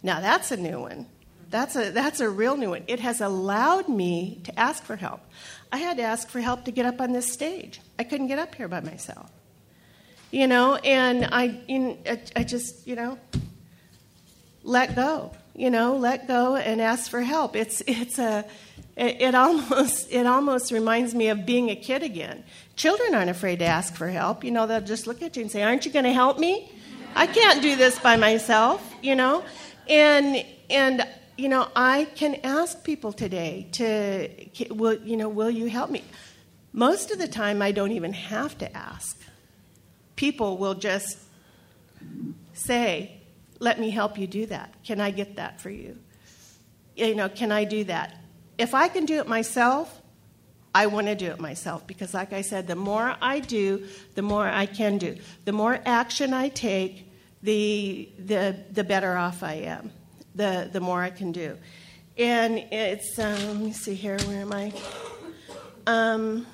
Now, 0.03 0.21
that's 0.21 0.51
a 0.51 0.57
new 0.57 0.81
one. 0.81 1.07
That's 1.51 1.77
a, 1.77 1.91
that's 1.91 2.21
a 2.21 2.29
real 2.29 2.57
new 2.57 2.71
one. 2.71 2.83
It 2.89 3.01
has 3.01 3.21
allowed 3.21 3.89
me 3.89 4.41
to 4.45 4.59
ask 4.59 4.83
for 4.83 4.97
help. 4.97 5.21
I 5.71 5.77
had 5.77 5.99
to 5.99 6.03
ask 6.03 6.29
for 6.29 6.41
help 6.41 6.65
to 6.65 6.73
get 6.73 6.85
up 6.85 7.01
on 7.01 7.13
this 7.13 7.33
stage. 7.33 7.81
I 7.99 8.05
couldn't 8.05 8.27
get 8.27 8.41
up 8.41 8.55
here 8.55 8.67
by 8.67 8.81
myself. 8.81 9.31
You 10.33 10.49
know, 10.49 10.75
and 10.77 11.27
I, 11.31 11.61
in, 11.69 11.99
I 12.35 12.43
just, 12.43 12.89
you 12.89 12.97
know, 12.97 13.19
let 14.65 14.97
go. 14.97 15.31
You 15.55 15.71
know, 15.71 15.97
let 15.97 16.27
go 16.27 16.57
and 16.57 16.81
ask 16.81 17.09
for 17.09 17.21
help. 17.21 17.55
It's, 17.55 17.81
it's 17.87 18.19
a, 18.19 18.45
it, 18.97 19.21
it 19.21 19.35
almost, 19.35 20.11
it 20.11 20.27
almost 20.27 20.73
reminds 20.73 21.15
me 21.15 21.29
of 21.29 21.47
being 21.47 21.71
a 21.71 21.77
kid 21.77 22.03
again. 22.03 22.43
Children 22.75 23.15
aren't 23.15 23.31
afraid 23.31 23.61
to 23.61 23.67
ask 23.67 23.95
for 23.95 24.09
help. 24.09 24.43
You 24.43 24.51
know, 24.51 24.67
they'll 24.67 24.81
just 24.81 25.07
look 25.07 25.23
at 25.23 25.37
you 25.37 25.43
and 25.43 25.51
say, 25.51 25.63
Aren't 25.63 25.87
you 25.87 25.93
going 25.93 26.07
to 26.07 26.13
help 26.13 26.39
me? 26.39 26.73
I 27.15 27.29
can't 27.29 27.63
do 27.63 27.77
this 27.77 27.99
by 28.01 28.17
myself, 28.17 28.83
you 29.01 29.15
know? 29.15 29.45
And, 29.89 30.45
and, 30.69 31.07
you 31.37 31.49
know, 31.49 31.69
I 31.77 32.07
can 32.17 32.37
ask 32.43 32.83
people 32.83 33.13
today 33.13 33.69
to, 33.73 34.75
will, 34.75 34.95
you 34.95 35.17
know, 35.17 35.29
will 35.29 35.51
you 35.51 35.67
help 35.67 35.91
me? 35.91 36.03
Most 36.73 37.13
of 37.13 37.19
the 37.19 37.29
time, 37.29 37.63
I 37.63 37.71
don't 37.71 37.93
even 37.93 38.13
have 38.13 38.59
to 38.59 38.77
ask. 38.77 39.21
People 40.17 40.59
will 40.59 40.75
just 40.75 41.19
say, 42.53 43.21
let 43.59 43.79
me 43.79 43.91
help 43.91 44.19
you 44.19 44.27
do 44.27 44.47
that. 44.47 44.75
Can 44.85 45.01
I 45.01 45.11
get 45.11 45.37
that 45.37 45.61
for 45.61 45.71
you? 45.71 45.99
You 46.97 47.15
know, 47.15 47.29
can 47.29 47.51
I 47.53 47.65
do 47.65 47.85
that? 47.85 48.19
If 48.59 48.75
I 48.75 48.89
can 48.89 49.05
do 49.05 49.19
it 49.19 49.29
myself, 49.29 50.01
I 50.75 50.87
want 50.87 51.07
to 51.07 51.15
do 51.15 51.27
it 51.27 51.39
myself 51.39 51.87
because, 51.87 52.15
like 52.15 52.33
I 52.33 52.41
said, 52.41 52.67
the 52.67 52.75
more 52.75 53.17
I 53.21 53.41
do, 53.41 53.87
the 54.15 54.23
more 54.23 54.47
I 54.47 54.67
can 54.67 54.99
do. 54.99 55.17
The 55.45 55.53
more 55.53 55.79
action 55.85 56.35
I 56.35 56.49
take, 56.49 57.11
the, 57.43 58.09
the, 58.19 58.57
the 58.73 58.83
better 58.83 59.17
off 59.17 59.43
I 59.43 59.55
am, 59.55 59.93
the, 60.35 60.69
the 60.73 60.81
more 60.81 61.03
I 61.03 61.11
can 61.11 61.31
do. 61.31 61.57
And 62.17 62.59
it's, 62.73 63.19
um, 63.19 63.35
let 63.35 63.57
me 63.57 63.73
see 63.73 63.95
here, 63.95 64.19
where 64.27 64.41
am 64.41 64.53
I? 64.53 64.73
Um, 65.87 66.47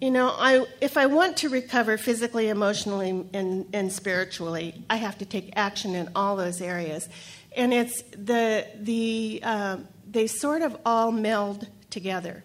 you 0.00 0.10
know, 0.10 0.34
I, 0.36 0.66
if 0.80 0.96
I 0.96 1.06
want 1.06 1.38
to 1.38 1.48
recover 1.48 1.98
physically, 1.98 2.48
emotionally, 2.48 3.10
and, 3.34 3.66
and 3.72 3.92
spiritually, 3.92 4.82
I 4.88 4.96
have 4.96 5.18
to 5.18 5.26
take 5.26 5.52
action 5.56 5.94
in 5.94 6.10
all 6.14 6.36
those 6.36 6.60
areas 6.60 7.08
and 7.56 7.72
it's 7.74 8.02
the 8.16 8.66
the 8.76 9.40
uh, 9.42 9.76
they 10.08 10.26
sort 10.26 10.62
of 10.62 10.76
all 10.84 11.12
meld 11.12 11.66
together. 11.90 12.44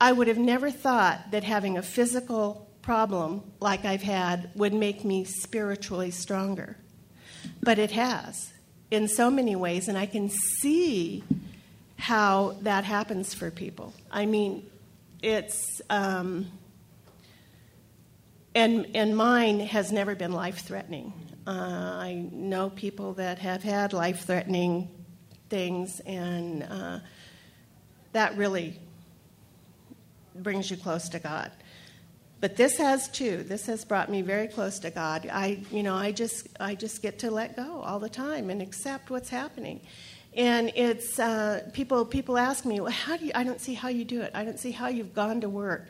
I 0.00 0.12
would 0.12 0.28
have 0.28 0.38
never 0.38 0.70
thought 0.70 1.30
that 1.30 1.44
having 1.44 1.78
a 1.78 1.82
physical 1.82 2.68
problem 2.82 3.52
like 3.60 3.84
I've 3.84 4.02
had 4.02 4.50
would 4.56 4.74
make 4.74 5.04
me 5.04 5.24
spiritually 5.24 6.10
stronger, 6.10 6.76
but 7.62 7.78
it 7.78 7.92
has 7.92 8.52
in 8.90 9.08
so 9.08 9.30
many 9.30 9.56
ways, 9.56 9.88
and 9.88 9.96
I 9.96 10.06
can 10.06 10.28
see 10.28 11.22
how 12.02 12.56
that 12.62 12.84
happens 12.84 13.32
for 13.32 13.50
people. 13.50 13.94
I 14.10 14.26
mean, 14.26 14.68
it's. 15.22 15.80
Um, 15.88 16.48
and, 18.54 18.88
and 18.94 19.16
mine 19.16 19.60
has 19.60 19.92
never 19.92 20.14
been 20.14 20.32
life 20.32 20.58
threatening. 20.58 21.12
Uh, 21.46 21.50
I 21.50 22.28
know 22.30 22.70
people 22.70 23.14
that 23.14 23.38
have 23.38 23.62
had 23.62 23.92
life 23.94 24.26
threatening 24.26 24.90
things, 25.48 26.00
and 26.00 26.62
uh, 26.64 26.98
that 28.12 28.36
really 28.36 28.78
brings 30.34 30.70
you 30.70 30.76
close 30.76 31.08
to 31.10 31.18
God. 31.18 31.50
But 32.40 32.56
this 32.56 32.76
has 32.76 33.08
too. 33.08 33.42
This 33.44 33.66
has 33.66 33.84
brought 33.84 34.10
me 34.10 34.20
very 34.20 34.48
close 34.48 34.80
to 34.80 34.90
God. 34.90 35.28
I, 35.32 35.64
you 35.70 35.82
know, 35.82 35.94
I 35.94 36.12
just, 36.12 36.48
I 36.60 36.74
just 36.74 37.00
get 37.00 37.20
to 37.20 37.30
let 37.30 37.56
go 37.56 37.80
all 37.80 38.00
the 38.00 38.08
time 38.08 38.50
and 38.50 38.60
accept 38.60 39.10
what's 39.10 39.30
happening. 39.30 39.80
And 40.34 40.72
it's 40.74 41.18
uh, 41.18 41.68
people. 41.72 42.04
People 42.06 42.38
ask 42.38 42.64
me, 42.64 42.80
well, 42.80 42.90
"How 42.90 43.16
do 43.16 43.26
you?" 43.26 43.32
I 43.34 43.44
don't 43.44 43.60
see 43.60 43.74
how 43.74 43.88
you 43.88 44.04
do 44.04 44.22
it. 44.22 44.30
I 44.34 44.44
don't 44.44 44.58
see 44.58 44.70
how 44.70 44.88
you've 44.88 45.14
gone 45.14 45.42
to 45.42 45.48
work 45.48 45.88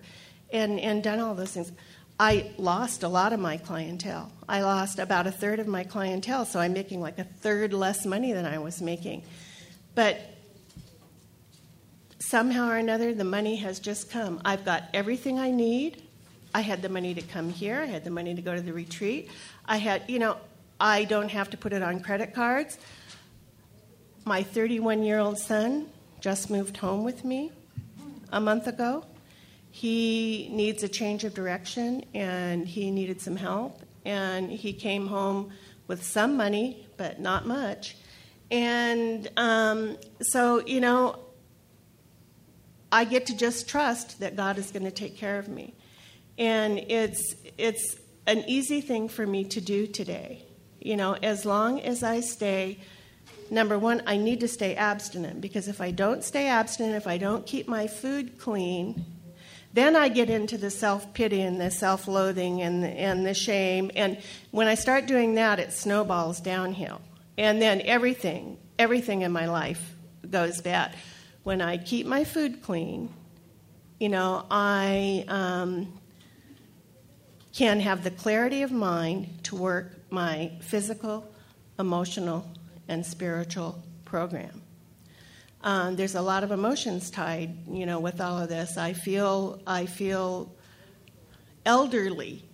and 0.53 0.80
and 0.80 1.03
done 1.03 1.20
all 1.20 1.34
those 1.34 1.53
things. 1.53 1.70
I 2.18 2.51
lost 2.59 3.03
a 3.03 3.09
lot 3.09 3.32
of 3.32 3.40
my 3.40 3.57
clientele. 3.57 4.30
I 4.49 4.62
lost 4.62 4.99
about 4.99 5.26
a 5.26 5.32
third 5.32 5.59
of 5.59 5.66
my 5.66 5.84
clientele, 5.84 6.45
so 6.45 6.61
I'm 6.61 6.72
making 6.72 7.01
like 7.01 7.18
a 7.18 7.24
third 7.24 7.72
less 7.72 8.05
money 8.05 8.32
than 8.32 8.45
I 8.45 8.59
was 8.59 8.82
making. 8.82 9.22
But 9.95 10.20
somehow 12.20 12.68
or 12.68 12.76
another, 12.76 13.14
the 13.14 13.24
money 13.24 13.57
has 13.57 13.80
just 13.80 14.11
come. 14.11 14.40
I've 14.45 14.64
got 14.64 14.84
everything 14.95 15.38
I 15.38 15.51
need. 15.51 16.03
I 16.55 16.61
had 16.61 16.82
the 16.82 16.88
money 16.88 17.14
to 17.14 17.22
come 17.22 17.51
here. 17.51 17.80
I 17.80 17.86
had 17.86 18.05
the 18.05 18.11
money 18.11 18.34
to 18.34 18.43
go 18.43 18.55
to 18.55 18.61
the 18.61 18.72
retreat. 18.72 19.30
I 19.66 19.78
had, 19.78 20.03
you 20.09 20.18
know, 20.18 20.36
I 20.78 21.05
don't 21.05 21.30
have 21.30 21.51
to 21.51 21.57
put 21.57 21.72
it 21.72 21.82
on 21.82 22.01
credit 22.01 22.34
cards. 22.34 22.78
My 24.25 24.45
31 24.45 25.03
year 25.03 25.18
old 25.18 25.37
son 25.37 25.89
just 26.20 26.49
moved 26.49 26.77
home 26.77 27.03
with 27.03 27.25
me 27.25 27.51
a 28.31 28.41
month 28.41 28.68
ago. 28.68 29.05
He 29.73 30.49
needs 30.53 30.85
a 30.85 30.89
change 30.89 31.25
of 31.25 31.35
direction 31.35 32.05
and 32.14 32.68
he 32.68 32.93
needed 32.93 33.20
some 33.20 33.35
help. 33.35 33.81
And 34.05 34.51
he 34.51 34.73
came 34.73 35.09
home 35.09 35.51
with 35.89 36.05
some 36.05 36.37
money, 36.37 36.87
but 36.97 37.20
not 37.20 37.47
much. 37.47 37.97
And 38.51 39.29
um, 39.37 39.97
so, 40.20 40.64
you 40.66 40.81
know, 40.81 41.18
I 42.93 43.05
get 43.05 43.27
to 43.27 43.37
just 43.37 43.68
trust 43.68 44.20
that 44.20 44.37
God 44.37 44.57
is 44.57 44.70
going 44.70 44.85
to 44.85 44.93
take 44.93 45.16
care 45.16 45.39
of 45.39 45.49
me. 45.49 45.75
And 46.39 46.79
it's, 46.79 47.35
it's 47.59 47.97
an 48.29 48.45
easy 48.47 48.83
thing 48.83 49.09
for 49.09 49.27
me 49.27 49.45
to 49.47 49.61
do 49.61 49.89
today. 49.89 50.45
You 50.81 50.97
know, 50.97 51.14
as 51.14 51.45
long 51.45 51.81
as 51.81 52.03
I 52.03 52.20
stay, 52.20 52.79
number 53.53 53.78
one, 53.78 54.03
I 54.07 54.16
need 54.16 54.40
to 54.40 54.48
stay 54.48 54.74
abstinent 54.74 55.40
because 55.40 55.68
if 55.68 55.80
I 55.80 55.90
don't 55.90 56.24
stay 56.24 56.48
abstinent, 56.48 56.96
if 56.96 57.07
I 57.07 57.18
don't 57.18 57.46
keep 57.46 57.68
my 57.68 57.86
food 57.86 58.38
clean, 58.38 59.05
then 59.74 59.94
I 59.94 60.09
get 60.09 60.28
into 60.28 60.59
the 60.59 60.70
self 60.70 61.14
pity 61.14 61.42
and 61.42 61.61
the 61.61 61.70
self 61.70 62.09
loathing 62.09 62.62
and, 62.62 62.84
and 62.84 63.24
the 63.24 63.34
shame. 63.34 63.90
And 63.94 64.18
when 64.50 64.66
I 64.66 64.74
start 64.74 65.07
doing 65.07 65.34
that, 65.36 65.59
it 65.59 65.72
snowballs 65.72 66.40
downhill. 66.40 67.00
And 67.38 67.61
then 67.61 67.80
everything, 67.82 68.59
everything 68.78 69.22
in 69.22 69.32
my 69.32 69.46
life 69.46 69.94
goes 70.28 70.61
bad. 70.61 70.94
When 71.42 71.61
I 71.61 71.76
keep 71.76 72.07
my 72.07 72.24
food 72.24 72.62
clean, 72.62 73.12
you 73.98 74.09
know, 74.09 74.44
I 74.50 75.24
um, 75.28 75.98
can 77.53 77.80
have 77.80 78.05
the 78.05 78.11
clarity 78.11 78.62
of 78.62 78.72
mind 78.72 79.44
to 79.44 79.57
work 79.57 79.92
my 80.11 80.53
physical, 80.61 81.26
emotional, 81.78 82.46
and 82.93 83.05
spiritual 83.05 83.82
program. 84.05 84.62
Um, 85.64 85.97
there's 85.97 86.14
a 86.14 86.22
lot 86.22 86.45
of 86.45 86.51
emotions 86.51 87.11
tied, 87.11 87.57
you 87.68 87.86
know, 87.86 87.99
with 88.01 88.20
all 88.20 88.38
of 88.38 88.49
this. 88.49 88.76
I 88.76 88.93
feel, 88.93 89.61
I 89.66 89.86
feel 89.86 90.53
elderly. 91.64 92.45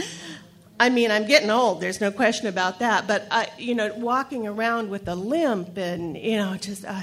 I 0.80 0.90
mean, 0.90 1.10
I'm 1.10 1.26
getting 1.26 1.50
old. 1.50 1.80
There's 1.80 2.00
no 2.00 2.10
question 2.10 2.46
about 2.46 2.78
that. 2.78 3.06
But 3.06 3.26
I, 3.30 3.48
you 3.58 3.74
know, 3.74 3.92
walking 3.94 4.46
around 4.46 4.90
with 4.90 5.08
a 5.08 5.14
limp 5.14 5.76
and 5.76 6.16
you 6.16 6.36
know, 6.36 6.56
just 6.56 6.84
uh, 6.84 7.00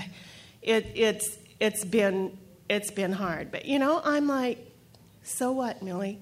it, 0.62 0.92
it's 0.96 1.38
it's 1.60 1.84
been 1.84 2.38
it's 2.70 2.92
been 2.92 3.12
hard. 3.14 3.52
But 3.52 3.66
you 3.66 3.80
know, 3.80 4.02
I'm 4.04 4.28
like, 4.28 4.60
so 5.24 5.52
what, 5.52 5.82
Millie? 5.82 6.20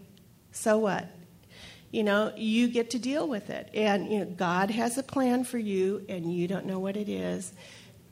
So 0.52 0.78
what? 0.78 1.08
You 1.92 2.04
know, 2.04 2.32
you 2.36 2.68
get 2.68 2.92
to 2.92 3.00
deal 3.00 3.28
with 3.28 3.50
it. 3.50 3.70
And, 3.74 4.12
you 4.12 4.20
know, 4.20 4.26
God 4.26 4.70
has 4.70 4.98
a 4.98 5.04
plan 5.04 5.44
for 5.44 5.58
you, 5.58 6.06
and 6.08 6.32
you 6.32 6.48
don't 6.48 6.66
know 6.66 6.80
what 6.80 6.96
it 6.96 7.10
is. 7.10 7.52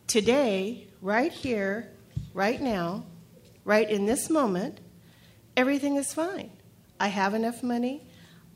Today, 0.08 0.88
right 1.02 1.32
here, 1.32 1.92
right 2.34 2.60
now, 2.62 3.04
right 3.66 3.90
in 3.90 4.06
this 4.06 4.30
moment, 4.30 4.80
everything 5.56 5.96
is 5.96 6.14
fine. 6.14 6.50
I 7.00 7.10
have 7.10 7.34
enough 7.34 7.62
money. 7.62 8.02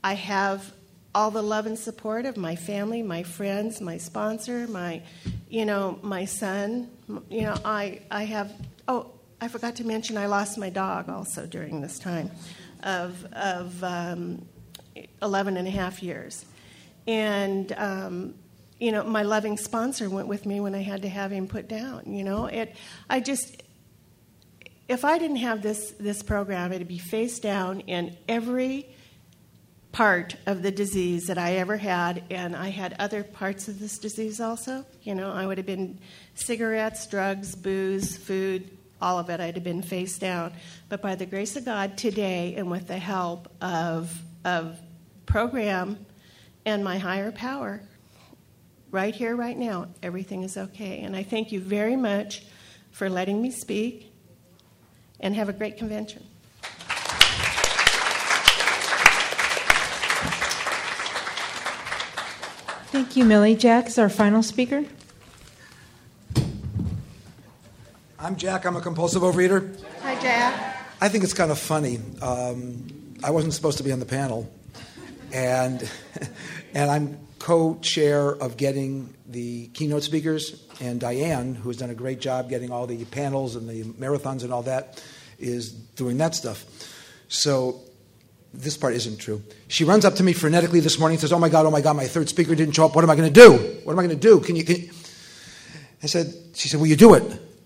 I 0.04 0.14
have 0.14 0.74
all 1.14 1.30
the 1.30 1.44
love 1.44 1.66
and 1.66 1.78
support 1.78 2.26
of 2.26 2.38
my 2.38 2.56
family, 2.56 3.04
my 3.04 3.22
friends, 3.22 3.82
my 3.82 3.98
sponsor, 3.98 4.68
my, 4.68 5.02
you 5.50 5.66
know, 5.66 6.00
my 6.02 6.26
son. 6.26 6.90
You 7.30 7.42
know, 7.42 7.56
I, 7.66 8.02
I 8.10 8.24
have, 8.24 8.52
oh, 8.88 9.12
I 9.40 9.48
forgot 9.48 9.76
to 9.76 9.84
mention 9.84 10.18
I 10.18 10.28
lost 10.28 10.58
my 10.58 10.70
dog 10.70 11.10
also 11.10 11.46
during 11.46 11.82
this 11.82 12.00
time 12.00 12.32
of, 12.84 13.26
of 13.34 13.84
um, 13.84 14.46
11 15.22 15.58
and 15.58 15.68
a 15.68 15.72
half 15.72 16.02
years. 16.04 16.46
And, 17.08 17.72
um, 17.74 18.36
you 18.80 18.92
know, 18.92 19.04
my 19.04 19.24
loving 19.24 19.58
sponsor 19.58 20.10
went 20.10 20.28
with 20.28 20.46
me 20.46 20.60
when 20.60 20.76
I 20.76 20.82
had 20.82 21.04
to 21.04 21.10
have 21.10 21.32
him 21.32 21.48
put 21.48 21.68
down. 21.68 22.14
You 22.14 22.24
know, 22.24 22.46
it, 22.46 22.76
I 23.10 23.20
just, 23.20 23.64
if 24.88 25.06
I 25.06 25.18
didn't 25.18 25.38
have 25.38 25.62
this, 25.62 25.92
this 26.00 26.24
program, 26.24 26.74
it'd 26.74 26.88
be 26.88 26.98
face 26.98 27.40
down 27.40 27.82
in 27.82 28.18
every 28.28 28.88
part 29.92 30.36
of 30.46 30.64
the 30.64 30.72
disease 30.72 31.28
that 31.28 31.38
I 31.38 31.54
ever 31.54 31.78
had, 31.78 32.24
and 32.30 32.56
I 32.56 32.70
had 32.70 32.96
other 32.98 33.24
parts 33.24 33.68
of 33.68 33.80
this 33.80 33.98
disease 33.98 34.40
also. 34.40 34.86
You 35.04 35.16
know, 35.16 35.32
I 35.32 35.46
would 35.46 35.58
have 35.58 35.68
been 35.68 36.00
cigarettes, 36.34 37.06
drugs, 37.08 37.56
booze, 37.56 38.16
food, 38.16 38.70
all 39.02 39.20
of 39.20 39.30
it. 39.30 39.40
I'd 39.40 39.56
have 39.56 39.64
been 39.64 39.82
face 39.82 40.18
down. 40.18 40.54
But 40.88 41.02
by 41.02 41.16
the 41.16 41.26
grace 41.26 41.56
of 41.56 41.66
God, 41.66 41.98
today, 41.98 42.56
and 42.56 42.72
with 42.72 42.88
the 42.88 42.98
help 42.98 43.52
of 43.62 44.24
of 44.44 44.80
program 45.26 46.06
and 46.66 46.84
my 46.84 46.98
higher 46.98 47.32
power, 47.32 47.82
right 48.92 49.16
here, 49.16 49.36
right 49.36 49.58
now, 49.58 49.88
everything 50.04 50.44
is 50.44 50.58
okay. 50.58 51.00
And 51.00 51.16
I 51.16 51.24
thank 51.24 51.52
you 51.52 51.60
very 51.60 51.96
much 51.96 52.44
for 52.92 53.10
letting 53.10 53.42
me 53.42 53.50
speak, 53.52 54.12
and 55.22 55.36
have 55.36 55.50
a 55.50 55.54
great 55.54 55.78
convention. 55.78 56.26
Thank 62.92 63.16
you, 63.16 63.24
Millie. 63.24 63.56
Jack 63.56 63.88
is 63.88 63.98
our 63.98 64.10
final 64.10 64.44
speaker. 64.44 64.84
I'm 68.20 68.36
Jack. 68.36 68.66
I'm 68.66 68.76
a 68.76 68.82
compulsive 68.82 69.22
overeater. 69.22 69.82
Hi, 70.02 70.20
Jack. 70.22 70.86
I 71.00 71.08
think 71.08 71.24
it's 71.24 71.34
kind 71.34 71.52
of 71.52 71.58
funny. 71.58 72.00
Um, 72.22 73.01
I 73.24 73.32
wasn't 73.32 73.54
supposed 73.54 73.78
to 73.78 73.84
be 73.84 73.92
on 73.92 74.00
the 74.00 74.06
panel, 74.06 74.52
and 75.32 75.90
and 76.74 76.90
I'm 76.90 77.20
co-chair 77.42 78.30
of 78.30 78.56
getting 78.56 79.14
the 79.28 79.68
keynote 79.74 80.04
speakers. 80.04 80.64
And 80.80 81.00
Diane, 81.00 81.56
who 81.56 81.70
has 81.70 81.78
done 81.78 81.90
a 81.90 81.96
great 81.96 82.20
job 82.20 82.50
getting 82.50 82.72
all 82.72 82.86
the 82.86 83.04
panels 83.06 83.56
and 83.56 83.68
the 83.68 83.84
marathons 83.84 84.44
and 84.44 84.54
all 84.54 84.64
that, 84.64 85.04
is 85.40 85.72
doing 85.72 86.18
that 86.18 86.36
stuff. 86.36 86.66
So 87.28 87.82
this 88.54 88.78
part 88.78 88.94
isn't 88.94 89.18
true. 89.18 89.42
She 89.68 89.84
runs 89.84 90.06
up 90.06 90.16
to 90.16 90.24
me 90.24 90.34
frenetically 90.34 90.82
this 90.82 91.00
morning 91.00 91.16
and 91.16 91.22
says, 91.22 91.34
Oh 91.34 91.40
my 91.40 91.50
God, 91.50 91.66
oh 91.66 91.72
my 91.72 91.82
God, 91.82 91.96
my 91.96 92.08
third 92.08 92.30
speaker 92.30 92.54
didn't 92.54 92.76
show 92.76 92.86
up. 92.86 92.96
What 92.96 93.04
am 93.04 93.10
I 93.10 93.16
going 93.16 93.32
to 93.32 93.40
do? 93.40 93.54
What 93.84 93.94
am 93.94 94.00
I 94.00 94.04
going 94.04 94.10
to 94.10 94.16
do? 94.16 94.40
Can 94.40 94.56
you, 94.56 94.64
can 94.64 94.76
you? 94.78 94.92
I 96.04 96.08
said, 96.08 96.34
She 96.54 96.70
said, 96.70 96.80
Will 96.80 96.88
you 96.88 96.96
do 96.96 97.14
it? 97.16 97.24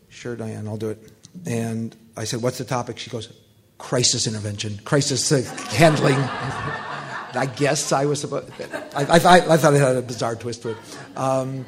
Sure, 0.09 0.35
Diane, 0.35 0.67
I'll 0.67 0.77
do 0.77 0.89
it. 0.89 1.11
And 1.45 1.95
I 2.15 2.23
said, 2.23 2.41
What's 2.41 2.59
the 2.59 2.65
topic? 2.65 2.97
She 2.97 3.09
goes, 3.09 3.33
Crisis 3.77 4.27
intervention, 4.27 4.79
crisis 4.85 5.29
handling. 5.77 6.15
I 7.35 7.45
guess 7.45 7.91
I 7.91 8.05
was 8.05 8.21
supposed. 8.21 8.49
I, 8.95 9.03
I, 9.03 9.15
I, 9.15 9.57
thought 9.57 9.73
it 9.73 9.81
had 9.81 9.97
a 9.97 10.01
bizarre 10.01 10.35
twist 10.35 10.61
to 10.61 10.69
it. 10.69 10.77
Um, 11.17 11.65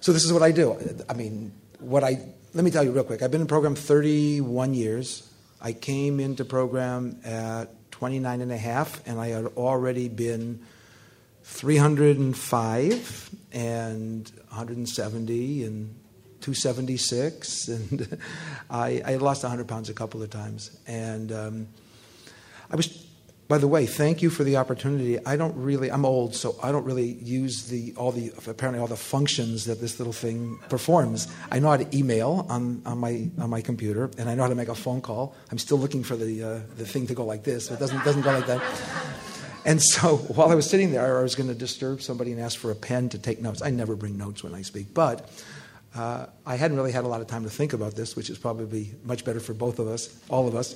so 0.00 0.12
this 0.12 0.24
is 0.24 0.32
what 0.32 0.42
I 0.42 0.52
do. 0.52 0.78
I 1.08 1.12
mean, 1.12 1.52
what 1.78 2.02
I 2.02 2.18
let 2.54 2.64
me 2.64 2.70
tell 2.70 2.84
you 2.84 2.92
real 2.92 3.04
quick. 3.04 3.22
I've 3.22 3.30
been 3.30 3.40
in 3.40 3.46
program 3.46 3.74
31 3.74 4.74
years. 4.74 5.28
I 5.60 5.72
came 5.72 6.20
into 6.20 6.44
program 6.44 7.20
at 7.24 7.90
29 7.92 8.40
and 8.40 8.52
a 8.52 8.58
half, 8.58 9.06
and 9.06 9.18
I 9.20 9.28
had 9.28 9.46
already 9.56 10.08
been 10.08 10.60
305 11.44 13.30
and 13.52 14.30
170 14.48 15.64
and 15.64 15.94
276, 16.42 17.68
and 17.68 18.18
I, 18.70 19.02
I 19.04 19.16
lost 19.16 19.42
100 19.42 19.66
pounds 19.66 19.88
a 19.88 19.94
couple 19.94 20.22
of 20.22 20.30
times. 20.30 20.76
And 20.86 21.32
um, 21.32 21.68
I 22.70 22.76
was, 22.76 22.88
by 23.48 23.58
the 23.58 23.68
way, 23.68 23.86
thank 23.86 24.22
you 24.22 24.30
for 24.30 24.44
the 24.44 24.56
opportunity. 24.56 25.24
I 25.24 25.36
don't 25.36 25.54
really, 25.56 25.90
I'm 25.90 26.04
old, 26.04 26.34
so 26.34 26.56
I 26.62 26.72
don't 26.72 26.84
really 26.84 27.12
use 27.12 27.68
the 27.68 27.94
all 27.96 28.12
the 28.12 28.32
apparently 28.46 28.80
all 28.80 28.86
the 28.86 28.96
functions 28.96 29.66
that 29.66 29.80
this 29.80 29.98
little 30.00 30.12
thing 30.12 30.58
performs. 30.68 31.28
I 31.50 31.58
know 31.58 31.68
how 31.68 31.76
to 31.76 31.96
email 31.96 32.46
on, 32.48 32.82
on 32.86 32.98
my 32.98 33.28
on 33.38 33.50
my 33.50 33.60
computer, 33.60 34.10
and 34.18 34.28
I 34.28 34.34
know 34.34 34.42
how 34.42 34.48
to 34.48 34.54
make 34.54 34.68
a 34.68 34.74
phone 34.74 35.00
call. 35.00 35.34
I'm 35.50 35.58
still 35.58 35.78
looking 35.78 36.02
for 36.02 36.16
the 36.16 36.42
uh, 36.42 36.60
the 36.76 36.86
thing 36.86 37.06
to 37.08 37.14
go 37.14 37.24
like 37.24 37.44
this. 37.44 37.70
It 37.70 37.78
doesn't 37.78 38.02
doesn't 38.04 38.22
go 38.22 38.32
like 38.32 38.46
that. 38.46 38.62
And 39.64 39.82
so 39.82 40.16
while 40.34 40.50
I 40.50 40.54
was 40.54 40.68
sitting 40.68 40.92
there, 40.92 41.18
I 41.18 41.22
was 41.22 41.34
going 41.34 41.48
to 41.48 41.54
disturb 41.54 42.02
somebody 42.02 42.32
and 42.32 42.40
ask 42.40 42.58
for 42.58 42.70
a 42.70 42.74
pen 42.74 43.08
to 43.10 43.18
take 43.18 43.40
notes. 43.40 43.62
I 43.62 43.70
never 43.70 43.96
bring 43.96 44.16
notes 44.16 44.42
when 44.42 44.54
I 44.54 44.62
speak, 44.62 44.94
but 44.94 45.28
uh, 45.94 46.26
I 46.46 46.56
hadn't 46.56 46.78
really 46.78 46.92
had 46.92 47.04
a 47.04 47.08
lot 47.08 47.20
of 47.20 47.26
time 47.26 47.44
to 47.44 47.50
think 47.50 47.74
about 47.74 47.96
this, 47.96 48.16
which 48.16 48.30
is 48.30 48.38
probably 48.38 48.92
much 49.04 49.24
better 49.24 49.40
for 49.40 49.52
both 49.52 49.78
of 49.78 49.88
us, 49.88 50.08
all 50.30 50.48
of 50.48 50.54
us. 50.54 50.74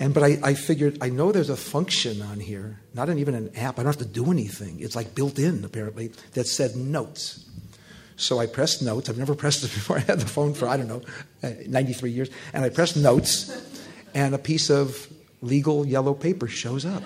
And 0.00 0.14
but 0.14 0.22
I, 0.22 0.38
I 0.42 0.54
figured 0.54 0.98
I 1.02 1.10
know 1.10 1.32
there's 1.32 1.50
a 1.50 1.56
function 1.56 2.22
on 2.22 2.40
here, 2.40 2.80
not 2.94 3.10
an, 3.10 3.18
even 3.18 3.34
an 3.34 3.54
app. 3.56 3.78
I 3.78 3.82
don't 3.82 3.92
have 3.92 3.98
to 3.98 4.06
do 4.06 4.30
anything. 4.30 4.80
It's 4.80 4.96
like 4.96 5.14
built 5.14 5.38
in 5.38 5.64
apparently 5.64 6.12
that 6.32 6.46
said 6.46 6.76
notes. 6.76 7.44
So 8.16 8.38
I 8.38 8.46
pressed 8.46 8.82
notes. 8.82 9.10
I've 9.10 9.18
never 9.18 9.34
pressed 9.42 9.64
it 9.64 9.72
before. 9.74 9.98
I 9.98 10.00
had 10.00 10.20
the 10.20 10.26
phone 10.26 10.54
for 10.54 10.66
I 10.66 10.78
don't 10.78 10.88
know, 10.88 11.02
uh, 11.42 11.52
93 11.66 12.10
years, 12.10 12.30
and 12.54 12.64
I 12.64 12.70
pressed 12.70 12.96
notes, 12.96 13.50
and 14.14 14.34
a 14.34 14.38
piece 14.38 14.70
of 14.70 15.08
legal 15.42 15.86
yellow 15.86 16.14
paper 16.14 16.48
shows 16.48 16.86
up 16.86 17.02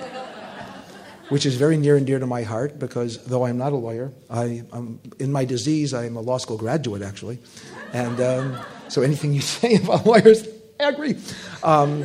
which 1.33 1.47
is 1.47 1.55
very 1.57 1.79
near 1.79 1.97
and 1.97 2.07
dear 2.07 2.19
to 2.19 2.27
my 2.27 2.43
heart 2.43 2.79
because 2.79 3.25
though 3.25 3.47
I'm 3.47 3.57
not 3.57 3.73
a 3.73 3.77
lawyer, 3.77 4.13
I, 4.29 4.63
am 4.73 5.01
in 5.19 5.33
my 5.33 5.45
disease, 5.47 5.95
I'm 5.95 6.17
a 6.17 6.21
law 6.21 6.39
school 6.39 6.59
graduate 6.59 7.03
actually. 7.03 7.39
And 7.93 8.21
um, 8.21 8.59
so 8.89 9.01
anything 9.01 9.33
you 9.33 9.41
say 9.57 9.77
about 9.77 10.05
lawyers, 10.05 10.47
I 10.79 10.91
agree. 10.91 11.17
Um, 11.63 12.05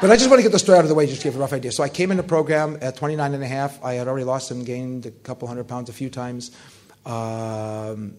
But 0.00 0.10
I 0.10 0.16
just 0.16 0.30
want 0.30 0.38
to 0.38 0.42
get 0.42 0.52
the 0.52 0.58
story 0.58 0.78
out 0.78 0.84
of 0.84 0.88
the 0.88 0.94
way, 0.94 1.06
just 1.06 1.20
to 1.20 1.28
give 1.28 1.36
a 1.36 1.38
rough 1.38 1.52
idea. 1.52 1.70
So 1.72 1.82
I 1.82 1.90
came 1.90 2.10
in 2.10 2.16
the 2.16 2.22
program 2.22 2.78
at 2.80 2.96
29 2.96 3.34
and 3.34 3.44
a 3.44 3.46
half. 3.46 3.84
I 3.84 3.94
had 3.94 4.08
already 4.08 4.24
lost 4.24 4.50
and 4.50 4.64
gained 4.64 5.04
a 5.04 5.10
couple 5.10 5.46
hundred 5.46 5.68
pounds 5.68 5.90
a 5.90 5.92
few 5.92 6.08
times. 6.08 6.52
Um, 7.04 8.16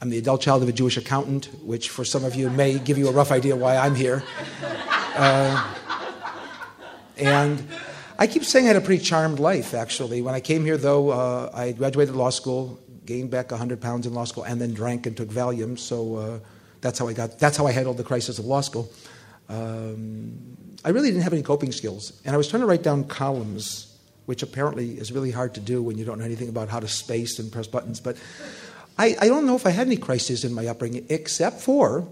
I'm 0.00 0.10
the 0.10 0.18
adult 0.18 0.40
child 0.40 0.64
of 0.64 0.68
a 0.68 0.72
Jewish 0.72 0.96
accountant, 0.96 1.46
which 1.62 1.90
for 1.90 2.04
some 2.04 2.24
of 2.24 2.34
you 2.34 2.50
may 2.50 2.80
give 2.80 2.98
you 2.98 3.06
a 3.06 3.12
rough 3.12 3.30
idea 3.30 3.54
why 3.54 3.76
I'm 3.76 3.94
here. 3.94 4.24
Uh, 5.14 5.74
and 7.16 7.64
I 8.18 8.26
keep 8.26 8.44
saying 8.44 8.64
I 8.64 8.68
had 8.68 8.76
a 8.76 8.80
pretty 8.80 9.04
charmed 9.04 9.38
life, 9.38 9.74
actually. 9.74 10.22
When 10.22 10.34
I 10.34 10.40
came 10.40 10.64
here, 10.64 10.78
though, 10.78 11.10
uh, 11.10 11.50
I 11.52 11.72
graduated 11.72 12.14
law 12.14 12.30
school, 12.30 12.80
gained 13.04 13.30
back 13.30 13.50
100 13.50 13.80
pounds 13.80 14.06
in 14.06 14.14
law 14.14 14.24
school, 14.24 14.44
and 14.44 14.60
then 14.60 14.72
drank 14.72 15.06
and 15.06 15.16
took 15.16 15.28
Valium. 15.28 15.78
So 15.78 16.16
uh, 16.16 16.38
that's 16.80 16.98
how 16.98 17.08
I 17.08 17.12
got. 17.12 17.38
That's 17.38 17.56
how 17.56 17.66
I 17.66 17.72
handled 17.72 17.98
the 17.98 18.04
crisis 18.04 18.38
of 18.38 18.46
law 18.46 18.62
school. 18.62 18.90
Um, 19.48 20.56
I 20.84 20.90
really 20.90 21.08
didn't 21.10 21.24
have 21.24 21.32
any 21.32 21.42
coping 21.42 21.72
skills, 21.72 22.20
and 22.24 22.34
I 22.34 22.38
was 22.38 22.48
trying 22.48 22.62
to 22.62 22.66
write 22.66 22.82
down 22.82 23.04
columns, 23.04 23.94
which 24.24 24.42
apparently 24.42 24.92
is 24.92 25.12
really 25.12 25.30
hard 25.30 25.54
to 25.54 25.60
do 25.60 25.82
when 25.82 25.98
you 25.98 26.04
don't 26.04 26.18
know 26.18 26.24
anything 26.24 26.48
about 26.48 26.68
how 26.68 26.80
to 26.80 26.88
space 26.88 27.38
and 27.38 27.52
press 27.52 27.66
buttons. 27.66 28.00
But 28.00 28.16
I, 28.98 29.14
I 29.20 29.28
don't 29.28 29.46
know 29.46 29.56
if 29.56 29.66
I 29.66 29.70
had 29.70 29.86
any 29.86 29.98
crises 29.98 30.44
in 30.44 30.54
my 30.54 30.66
upbringing, 30.66 31.04
except 31.10 31.60
for 31.60 32.08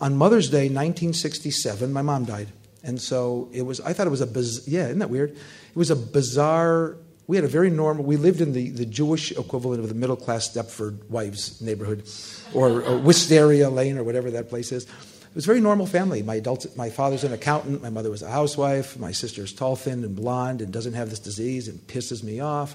on 0.00 0.16
Mother's 0.16 0.48
Day, 0.48 0.68
1967, 0.68 1.92
my 1.92 2.02
mom 2.02 2.24
died. 2.24 2.48
And 2.82 3.00
so 3.00 3.48
it 3.52 3.62
was, 3.62 3.80
I 3.80 3.92
thought 3.92 4.06
it 4.06 4.10
was 4.10 4.20
a, 4.20 4.26
biz- 4.26 4.66
yeah, 4.66 4.86
isn't 4.86 5.00
that 5.00 5.10
weird? 5.10 5.30
It 5.32 5.76
was 5.76 5.90
a 5.90 5.96
bizarre, 5.96 6.96
we 7.26 7.36
had 7.36 7.44
a 7.44 7.48
very 7.48 7.70
normal, 7.70 8.04
we 8.04 8.16
lived 8.16 8.40
in 8.40 8.52
the, 8.52 8.70
the 8.70 8.86
Jewish 8.86 9.32
equivalent 9.32 9.82
of 9.82 9.88
the 9.88 9.94
middle 9.94 10.16
class 10.16 10.48
Stepford 10.48 11.08
wives 11.10 11.60
neighborhood, 11.60 12.08
or, 12.54 12.82
or 12.82 12.98
Wisteria 12.98 13.70
Lane, 13.70 13.98
or 13.98 14.02
whatever 14.02 14.30
that 14.30 14.48
place 14.48 14.72
is. 14.72 14.84
It 14.84 15.36
was 15.36 15.44
a 15.44 15.46
very 15.46 15.60
normal 15.60 15.86
family. 15.86 16.22
My, 16.22 16.36
adult, 16.36 16.66
my 16.76 16.90
father's 16.90 17.22
an 17.22 17.32
accountant, 17.32 17.82
my 17.82 17.90
mother 17.90 18.10
was 18.10 18.22
a 18.22 18.30
housewife, 18.30 18.98
my 18.98 19.12
sister's 19.12 19.52
tall, 19.52 19.76
thin, 19.76 20.02
and 20.02 20.16
blonde, 20.16 20.60
and 20.60 20.72
doesn't 20.72 20.94
have 20.94 21.08
this 21.08 21.20
disease 21.20 21.68
and 21.68 21.78
pisses 21.86 22.24
me 22.24 22.40
off. 22.40 22.74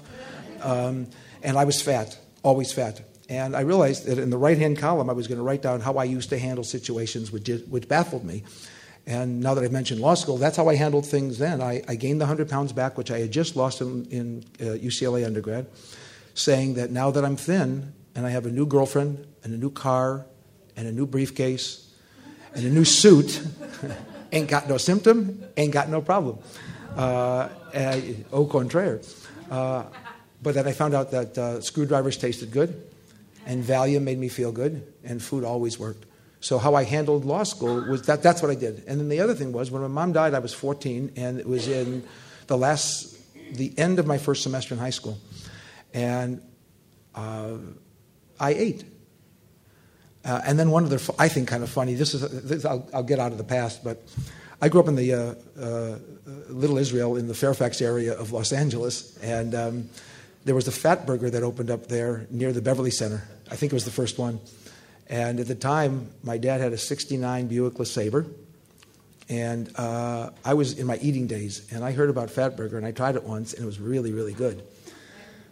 Um, 0.62 1.08
and 1.42 1.58
I 1.58 1.64
was 1.64 1.82
fat, 1.82 2.18
always 2.42 2.72
fat. 2.72 3.02
And 3.28 3.54
I 3.54 3.60
realized 3.60 4.06
that 4.06 4.18
in 4.18 4.30
the 4.30 4.38
right 4.38 4.56
hand 4.56 4.78
column, 4.78 5.10
I 5.10 5.12
was 5.12 5.26
going 5.26 5.36
to 5.36 5.44
write 5.44 5.60
down 5.60 5.80
how 5.80 5.94
I 5.94 6.04
used 6.04 6.30
to 6.30 6.38
handle 6.38 6.64
situations 6.64 7.30
which, 7.30 7.50
which 7.68 7.88
baffled 7.88 8.24
me. 8.24 8.44
And 9.06 9.40
now 9.40 9.54
that 9.54 9.62
I've 9.62 9.72
mentioned 9.72 10.00
law 10.00 10.14
school, 10.14 10.36
that's 10.36 10.56
how 10.56 10.68
I 10.68 10.74
handled 10.74 11.06
things 11.06 11.38
then. 11.38 11.62
I, 11.62 11.82
I 11.86 11.94
gained 11.94 12.20
the 12.20 12.24
100 12.24 12.48
pounds 12.48 12.72
back, 12.72 12.98
which 12.98 13.10
I 13.10 13.18
had 13.18 13.30
just 13.30 13.54
lost 13.54 13.80
in, 13.80 14.04
in 14.06 14.44
uh, 14.60 14.74
UCLA 14.74 15.24
undergrad, 15.24 15.66
saying 16.34 16.74
that 16.74 16.90
now 16.90 17.12
that 17.12 17.24
I'm 17.24 17.36
thin 17.36 17.92
and 18.16 18.26
I 18.26 18.30
have 18.30 18.46
a 18.46 18.50
new 18.50 18.66
girlfriend 18.66 19.24
and 19.44 19.54
a 19.54 19.56
new 19.56 19.70
car 19.70 20.26
and 20.76 20.88
a 20.88 20.92
new 20.92 21.06
briefcase 21.06 21.88
and 22.54 22.64
a 22.64 22.70
new 22.70 22.84
suit, 22.84 23.40
ain't 24.32 24.48
got 24.48 24.68
no 24.68 24.76
symptom, 24.76 25.44
ain't 25.56 25.72
got 25.72 25.88
no 25.88 26.00
problem. 26.00 26.38
Uh, 26.96 27.48
au 28.32 28.46
contraire. 28.46 29.00
Uh, 29.50 29.84
but 30.42 30.54
then 30.54 30.66
I 30.66 30.72
found 30.72 30.94
out 30.94 31.12
that 31.12 31.38
uh, 31.38 31.60
screwdrivers 31.60 32.16
tasted 32.16 32.50
good, 32.50 32.82
and 33.46 33.62
Valium 33.62 34.02
made 34.02 34.18
me 34.18 34.28
feel 34.28 34.50
good, 34.50 34.92
and 35.04 35.22
food 35.22 35.44
always 35.44 35.78
worked. 35.78 36.06
So 36.46 36.58
how 36.58 36.76
I 36.76 36.84
handled 36.84 37.24
law 37.24 37.42
school 37.42 37.80
was 37.88 38.02
that 38.02 38.22
that's 38.22 38.40
what 38.40 38.52
I 38.52 38.54
did. 38.54 38.84
And 38.86 39.00
then 39.00 39.08
the 39.08 39.18
other 39.18 39.34
thing 39.34 39.50
was 39.50 39.72
when 39.72 39.82
my 39.82 39.88
mom 39.88 40.12
died, 40.12 40.32
I 40.32 40.38
was 40.38 40.54
14, 40.54 41.14
and 41.16 41.40
it 41.40 41.46
was 41.48 41.66
in 41.66 42.04
the 42.46 42.56
last, 42.56 43.18
the 43.56 43.76
end 43.76 43.98
of 43.98 44.06
my 44.06 44.16
first 44.16 44.44
semester 44.44 44.72
in 44.72 44.78
high 44.78 44.90
school, 44.90 45.18
and 45.92 46.40
uh, 47.16 47.54
I 48.38 48.50
ate. 48.52 48.84
Uh, 50.24 50.40
and 50.46 50.56
then 50.56 50.70
one 50.70 50.84
of 50.84 50.90
other, 50.90 51.14
I 51.18 51.26
think, 51.26 51.48
kind 51.48 51.64
of 51.64 51.68
funny. 51.68 51.94
This 51.94 52.14
is, 52.14 52.20
this, 52.44 52.64
I'll, 52.64 52.88
I'll, 52.94 53.02
get 53.02 53.18
out 53.18 53.32
of 53.32 53.38
the 53.38 53.44
past, 53.58 53.82
but 53.82 54.00
I 54.62 54.68
grew 54.68 54.78
up 54.78 54.86
in 54.86 54.94
the 54.94 55.14
uh, 55.14 55.34
uh 55.60 55.98
Little 56.48 56.78
Israel 56.78 57.16
in 57.16 57.26
the 57.26 57.34
Fairfax 57.34 57.82
area 57.82 58.16
of 58.16 58.30
Los 58.30 58.52
Angeles, 58.52 59.18
and 59.18 59.52
um, 59.52 59.90
there 60.44 60.54
was 60.54 60.68
a 60.68 60.70
Fatburger 60.70 61.28
that 61.32 61.42
opened 61.42 61.72
up 61.72 61.88
there 61.88 62.28
near 62.30 62.52
the 62.52 62.62
Beverly 62.62 62.92
Center. 62.92 63.26
I 63.50 63.56
think 63.56 63.72
it 63.72 63.74
was 63.74 63.84
the 63.84 63.90
first 63.90 64.16
one. 64.16 64.38
And 65.08 65.38
at 65.38 65.46
the 65.46 65.54
time, 65.54 66.10
my 66.22 66.38
dad 66.38 66.60
had 66.60 66.72
a 66.72 66.78
69 66.78 67.46
Buick 67.46 67.74
LeSabre. 67.74 68.26
And 69.28 69.70
uh, 69.76 70.30
I 70.44 70.54
was 70.54 70.78
in 70.78 70.86
my 70.86 70.98
eating 70.98 71.26
days, 71.26 71.66
and 71.72 71.84
I 71.84 71.90
heard 71.92 72.10
about 72.10 72.28
Fatburger, 72.28 72.74
and 72.74 72.86
I 72.86 72.92
tried 72.92 73.16
it 73.16 73.24
once, 73.24 73.54
and 73.54 73.62
it 73.62 73.66
was 73.66 73.80
really, 73.80 74.12
really 74.12 74.32
good. 74.32 74.62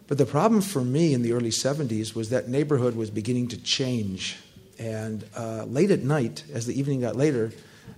But 0.07 0.17
the 0.17 0.25
problem 0.25 0.61
for 0.61 0.81
me 0.81 1.13
in 1.13 1.23
the 1.23 1.33
early 1.33 1.49
70s 1.49 2.15
was 2.15 2.29
that 2.29 2.47
neighborhood 2.47 2.95
was 2.95 3.09
beginning 3.09 3.49
to 3.49 3.57
change. 3.57 4.37
And 4.79 5.25
uh, 5.35 5.65
late 5.65 5.91
at 5.91 6.03
night, 6.03 6.43
as 6.53 6.65
the 6.65 6.77
evening 6.79 7.01
got 7.01 7.15
later, 7.15 7.51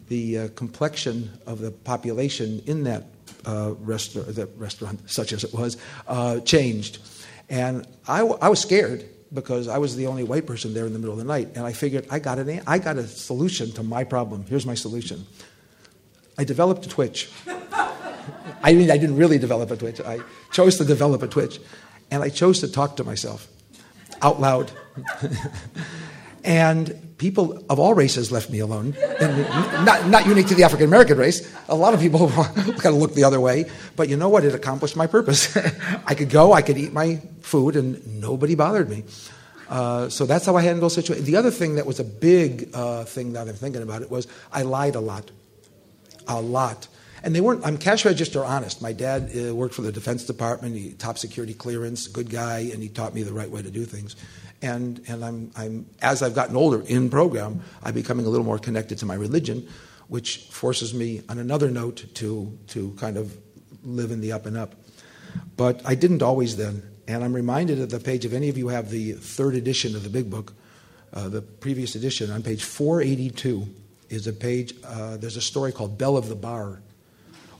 the 0.07 0.37
uh, 0.37 0.47
complexion 0.55 1.37
of 1.45 1.59
the 1.59 1.71
population 1.71 2.63
in 2.65 2.83
that, 2.85 3.03
uh, 3.45 3.71
resta- 3.83 4.49
restaurant, 4.57 5.09
such 5.09 5.31
as 5.31 5.43
it 5.43 5.53
was, 5.53 5.77
uh, 6.07 6.39
changed. 6.39 6.99
And 7.49 7.85
I, 8.07 8.19
w- 8.19 8.37
I 8.41 8.49
was 8.49 8.59
scared 8.59 9.05
because 9.33 9.67
I 9.67 9.77
was 9.77 9.95
the 9.95 10.07
only 10.07 10.23
white 10.23 10.45
person 10.45 10.73
there 10.73 10.85
in 10.85 10.93
the 10.93 10.99
middle 10.99 11.13
of 11.13 11.19
the 11.19 11.25
night. 11.25 11.49
And 11.55 11.65
I 11.65 11.73
figured 11.73 12.07
I 12.09 12.19
got, 12.19 12.39
an, 12.39 12.61
I 12.65 12.79
got 12.79 12.97
a 12.97 13.07
solution 13.07 13.71
to 13.73 13.83
my 13.83 14.03
problem. 14.03 14.45
Here's 14.47 14.65
my 14.65 14.75
solution 14.75 15.25
I 16.37 16.43
developed 16.43 16.85
a 16.85 16.89
Twitch. 16.89 17.29
I 18.63 18.73
mean, 18.73 18.91
I 18.91 18.97
didn't 18.97 19.17
really 19.17 19.37
develop 19.37 19.71
a 19.71 19.77
Twitch. 19.77 20.01
I 20.01 20.19
chose 20.51 20.77
to 20.77 20.85
develop 20.85 21.23
a 21.23 21.27
Twitch. 21.27 21.59
And 22.11 22.23
I 22.23 22.29
chose 22.29 22.59
to 22.61 22.71
talk 22.71 22.97
to 22.97 23.03
myself 23.03 23.47
out 24.21 24.39
loud. 24.39 24.71
and 26.43 27.06
people 27.17 27.63
of 27.69 27.79
all 27.79 27.93
races 27.93 28.31
left 28.31 28.49
me 28.49 28.59
alone. 28.59 28.95
not, 29.19 30.07
not 30.07 30.25
unique 30.25 30.47
to 30.47 30.55
the 30.55 30.63
African 30.63 30.87
American 30.87 31.17
race. 31.17 31.51
A 31.69 31.75
lot 31.75 31.93
of 31.93 31.99
people 31.99 32.29
kind 32.29 32.85
of 32.85 32.95
looked 32.95 33.15
the 33.15 33.23
other 33.23 33.39
way. 33.39 33.65
But 33.95 34.09
you 34.09 34.17
know 34.17 34.29
what? 34.29 34.43
It 34.45 34.53
accomplished 34.53 34.95
my 34.95 35.07
purpose. 35.07 35.55
I 36.05 36.15
could 36.15 36.29
go, 36.29 36.53
I 36.53 36.61
could 36.61 36.77
eat 36.77 36.93
my 36.93 37.21
food, 37.41 37.75
and 37.75 38.21
nobody 38.21 38.55
bothered 38.55 38.89
me. 38.89 39.03
Uh, 39.69 40.09
so 40.09 40.25
that's 40.25 40.45
how 40.45 40.55
I 40.55 40.61
handled 40.61 40.91
situations. 40.91 41.27
The 41.27 41.35
other 41.35 41.51
thing 41.51 41.75
that 41.75 41.85
was 41.85 41.99
a 41.99 42.03
big 42.03 42.69
uh, 42.73 43.03
thing 43.03 43.33
that 43.33 43.47
I'm 43.47 43.55
thinking 43.55 43.81
about 43.81 44.01
it 44.01 44.09
was 44.09 44.27
I 44.51 44.61
lied 44.61 44.95
a 44.95 45.01
lot. 45.01 45.29
A 46.27 46.41
lot. 46.41 46.87
And 47.23 47.35
they 47.35 47.41
weren't, 47.41 47.65
I'm 47.65 47.77
cash 47.77 48.05
register 48.05 48.45
honest. 48.45 48.81
My 48.81 48.93
dad 48.93 49.31
uh, 49.35 49.53
worked 49.53 49.73
for 49.73 49.81
the 49.81 49.91
Defense 49.91 50.25
Department, 50.25 50.75
he 50.75 50.91
top 50.93 51.17
security 51.17 51.53
clearance, 51.53 52.07
good 52.07 52.29
guy, 52.29 52.69
and 52.71 52.81
he 52.81 52.89
taught 52.89 53.13
me 53.13 53.23
the 53.23 53.33
right 53.33 53.49
way 53.49 53.61
to 53.61 53.71
do 53.71 53.85
things. 53.85 54.15
And, 54.61 55.01
and 55.07 55.23
I'm, 55.23 55.51
I'm, 55.55 55.85
as 56.01 56.23
I've 56.23 56.33
gotten 56.33 56.55
older 56.55 56.81
in 56.81 57.09
program, 57.09 57.61
I'm 57.83 57.93
becoming 57.93 58.25
a 58.25 58.29
little 58.29 58.45
more 58.45 58.57
connected 58.57 58.97
to 58.99 59.05
my 59.05 59.15
religion, 59.15 59.67
which 60.07 60.47
forces 60.49 60.93
me, 60.93 61.21
on 61.29 61.37
another 61.37 61.69
note, 61.69 62.05
to, 62.15 62.57
to 62.67 62.91
kind 62.99 63.17
of 63.17 63.37
live 63.83 64.11
in 64.11 64.21
the 64.21 64.31
up 64.31 64.45
and 64.45 64.57
up. 64.57 64.73
But 65.55 65.81
I 65.85 65.95
didn't 65.95 66.23
always 66.23 66.57
then. 66.57 66.81
And 67.07 67.23
I'm 67.23 67.33
reminded 67.33 67.79
of 67.79 67.89
the 67.89 67.99
page, 67.99 68.25
if 68.25 68.33
any 68.33 68.49
of 68.49 68.57
you 68.57 68.67
have 68.69 68.89
the 68.89 69.13
third 69.13 69.55
edition 69.55 69.95
of 69.95 70.03
the 70.03 70.09
big 70.09 70.29
book, 70.29 70.53
uh, 71.13 71.29
the 71.29 71.41
previous 71.41 71.95
edition, 71.95 72.31
on 72.31 72.43
page 72.43 72.63
482 72.63 73.67
is 74.09 74.27
a 74.27 74.33
page, 74.33 74.73
uh, 74.83 75.17
there's 75.17 75.37
a 75.37 75.41
story 75.41 75.71
called 75.71 75.97
Belle 75.97 76.17
of 76.17 76.27
the 76.27 76.35
Bar 76.35 76.81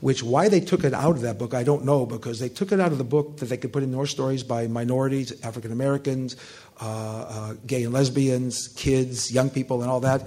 which 0.00 0.22
why 0.22 0.48
they 0.48 0.60
took 0.60 0.84
it 0.84 0.94
out 0.94 1.16
of 1.16 1.22
that 1.22 1.38
book, 1.38 1.54
I 1.54 1.62
don't 1.62 1.84
know, 1.84 2.06
because 2.06 2.38
they 2.38 2.48
took 2.48 2.72
it 2.72 2.80
out 2.80 2.92
of 2.92 2.98
the 2.98 3.04
book 3.04 3.38
that 3.38 3.46
they 3.46 3.56
could 3.56 3.72
put 3.72 3.82
in 3.82 3.92
more 3.92 4.06
stories 4.06 4.42
by 4.42 4.66
minorities, 4.66 5.32
African 5.42 5.72
Americans, 5.72 6.36
uh, 6.80 6.84
uh, 6.84 7.54
gay 7.66 7.84
and 7.84 7.92
lesbians, 7.92 8.68
kids, 8.68 9.32
young 9.32 9.50
people, 9.50 9.82
and 9.82 9.90
all 9.90 10.00
that. 10.00 10.26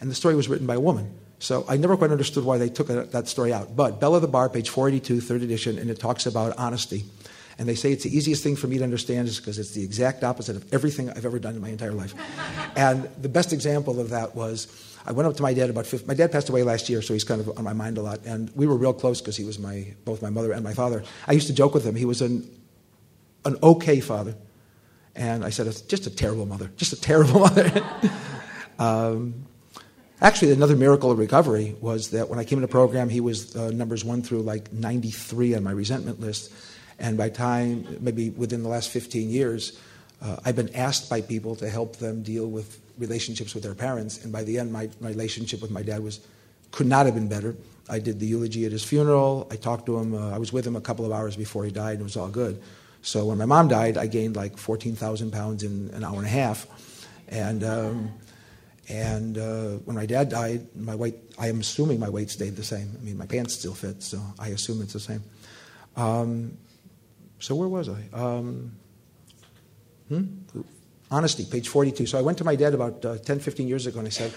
And 0.00 0.10
the 0.10 0.14
story 0.14 0.34
was 0.34 0.48
written 0.48 0.66
by 0.66 0.74
a 0.74 0.80
woman. 0.80 1.12
So 1.38 1.64
I 1.68 1.76
never 1.76 1.96
quite 1.96 2.10
understood 2.10 2.44
why 2.44 2.58
they 2.58 2.68
took 2.68 2.88
that 2.88 3.28
story 3.28 3.52
out. 3.52 3.74
But 3.74 3.98
Belle 3.98 4.14
of 4.14 4.22
the 4.22 4.28
Bar, 4.28 4.50
page 4.50 4.68
482, 4.68 5.20
third 5.20 5.42
edition, 5.42 5.78
and 5.78 5.90
it 5.90 5.98
talks 5.98 6.26
about 6.26 6.56
honesty. 6.58 7.04
And 7.58 7.68
they 7.68 7.74
say 7.74 7.92
it's 7.92 8.04
the 8.04 8.14
easiest 8.16 8.42
thing 8.42 8.56
for 8.56 8.68
me 8.68 8.78
to 8.78 8.84
understand 8.84 9.28
is 9.28 9.38
because 9.38 9.58
it's 9.58 9.72
the 9.72 9.84
exact 9.84 10.24
opposite 10.24 10.56
of 10.56 10.72
everything 10.72 11.10
I've 11.10 11.26
ever 11.26 11.38
done 11.38 11.54
in 11.54 11.60
my 11.60 11.68
entire 11.68 11.92
life. 11.92 12.14
and 12.76 13.04
the 13.20 13.28
best 13.28 13.52
example 13.52 14.00
of 14.00 14.10
that 14.10 14.34
was 14.34 14.66
I 15.06 15.12
went 15.12 15.26
up 15.26 15.36
to 15.36 15.42
my 15.42 15.54
dad 15.54 15.70
about 15.70 15.86
50, 15.86 16.06
my 16.06 16.14
dad 16.14 16.30
passed 16.30 16.48
away 16.48 16.62
last 16.62 16.88
year, 16.88 17.00
so 17.00 17.14
he's 17.14 17.24
kind 17.24 17.40
of 17.40 17.56
on 17.58 17.64
my 17.64 17.72
mind 17.72 17.98
a 17.98 18.02
lot. 18.02 18.20
And 18.24 18.50
we 18.54 18.66
were 18.66 18.76
real 18.76 18.92
close 18.92 19.20
because 19.20 19.36
he 19.36 19.44
was 19.44 19.58
my 19.58 19.86
both 20.04 20.20
my 20.22 20.30
mother 20.30 20.52
and 20.52 20.62
my 20.62 20.74
father. 20.74 21.02
I 21.26 21.32
used 21.32 21.46
to 21.46 21.54
joke 21.54 21.74
with 21.74 21.84
him. 21.84 21.94
He 21.94 22.04
was 22.04 22.20
an 22.20 22.48
an 23.44 23.56
okay 23.62 24.00
father, 24.00 24.34
and 25.16 25.44
I 25.44 25.50
said 25.50 25.66
it's 25.66 25.80
just 25.80 26.06
a 26.06 26.10
terrible 26.10 26.44
mother, 26.46 26.70
just 26.76 26.92
a 26.92 27.00
terrible 27.00 27.40
mother. 27.48 27.82
um, 28.78 29.46
actually, 30.20 30.52
another 30.52 30.76
miracle 30.76 31.10
of 31.10 31.18
recovery 31.18 31.76
was 31.80 32.10
that 32.10 32.28
when 32.28 32.38
I 32.38 32.44
came 32.44 32.58
into 32.58 32.68
program, 32.68 33.08
he 33.08 33.20
was 33.20 33.56
uh, 33.56 33.70
numbers 33.70 34.04
one 34.04 34.22
through 34.22 34.42
like 34.42 34.72
93 34.72 35.54
on 35.54 35.64
my 35.64 35.72
resentment 35.72 36.20
list, 36.20 36.52
and 36.98 37.16
by 37.16 37.30
time 37.30 37.98
maybe 38.00 38.30
within 38.30 38.62
the 38.62 38.68
last 38.68 38.90
15 38.90 39.30
years. 39.30 39.78
Uh, 40.22 40.36
I've 40.44 40.56
been 40.56 40.74
asked 40.76 41.08
by 41.08 41.22
people 41.22 41.56
to 41.56 41.70
help 41.70 41.96
them 41.96 42.22
deal 42.22 42.46
with 42.46 42.78
relationships 43.00 43.54
with 43.54 43.64
their 43.64 43.74
parents. 43.74 44.22
And 44.22 44.32
by 44.32 44.44
the 44.44 44.58
end, 44.58 44.72
my, 44.72 44.88
my 45.00 45.08
relationship 45.08 45.60
with 45.60 45.70
my 45.70 45.82
dad 45.82 46.02
was 46.02 46.20
could 46.70 46.86
not 46.86 47.06
have 47.06 47.14
been 47.16 47.28
better. 47.28 47.56
I 47.88 47.98
did 47.98 48.20
the 48.20 48.26
eulogy 48.26 48.64
at 48.64 48.72
his 48.72 48.84
funeral. 48.84 49.48
I 49.50 49.56
talked 49.56 49.86
to 49.86 49.98
him. 49.98 50.14
Uh, 50.14 50.30
I 50.30 50.38
was 50.38 50.52
with 50.52 50.64
him 50.64 50.76
a 50.76 50.80
couple 50.80 51.04
of 51.04 51.10
hours 51.10 51.34
before 51.34 51.64
he 51.64 51.72
died, 51.72 51.94
and 51.94 52.00
it 52.02 52.04
was 52.04 52.16
all 52.16 52.28
good. 52.28 52.62
So 53.02 53.26
when 53.26 53.38
my 53.38 53.46
mom 53.46 53.66
died, 53.66 53.96
I 53.96 54.06
gained 54.06 54.36
like 54.36 54.56
14,000 54.56 55.32
pounds 55.32 55.64
in 55.64 55.90
an 55.94 56.04
hour 56.04 56.16
and 56.16 56.26
a 56.26 56.30
half. 56.30 56.66
And, 57.28 57.64
um, 57.64 58.12
And 58.90 59.38
uh, 59.38 59.78
when 59.86 59.94
my 59.94 60.04
dad 60.04 60.30
died, 60.30 60.66
my 60.74 60.96
weight, 60.96 61.14
I 61.38 61.48
am 61.48 61.60
assuming 61.60 62.00
my 62.00 62.10
weight 62.10 62.28
stayed 62.28 62.56
the 62.56 62.64
same. 62.64 62.96
I 63.00 63.04
mean, 63.04 63.16
my 63.16 63.26
pants 63.26 63.54
still 63.54 63.74
fit, 63.74 64.02
so 64.02 64.20
I 64.36 64.48
assume 64.48 64.82
it's 64.82 64.94
the 64.94 65.00
same. 65.00 65.22
Um, 65.96 66.58
so 67.38 67.54
where 67.54 67.68
was 67.68 67.88
I? 67.88 68.02
Um, 68.12 68.72
hmm? 70.08 70.24
Honesty, 71.10 71.44
page 71.44 71.68
42. 71.68 72.06
So 72.06 72.18
I 72.18 72.22
went 72.22 72.38
to 72.38 72.44
my 72.44 72.54
dad 72.54 72.74
about 72.74 73.04
uh, 73.04 73.18
10, 73.18 73.40
15 73.40 73.66
years 73.66 73.86
ago 73.86 73.98
and 73.98 74.06
I 74.06 74.10
said, 74.10 74.32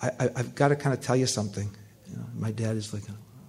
I, 0.00 0.30
have 0.36 0.54
got 0.54 0.68
to 0.68 0.76
kind 0.76 0.94
of 0.94 1.00
tell 1.00 1.16
you 1.16 1.26
something. 1.26 1.68
You 2.08 2.16
know, 2.16 2.24
my 2.36 2.50
dad 2.50 2.76
is 2.76 2.92
like, 2.92 3.02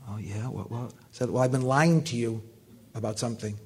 oh, 0.08 0.18
yeah, 0.18 0.48
what, 0.48 0.72
what? 0.72 0.92
I 0.92 1.06
said, 1.12 1.30
well, 1.30 1.44
I've 1.44 1.52
been 1.52 1.64
lying 1.64 2.04
to 2.06 2.16
you 2.16 2.44
about 2.96 3.20
something. 3.20 3.58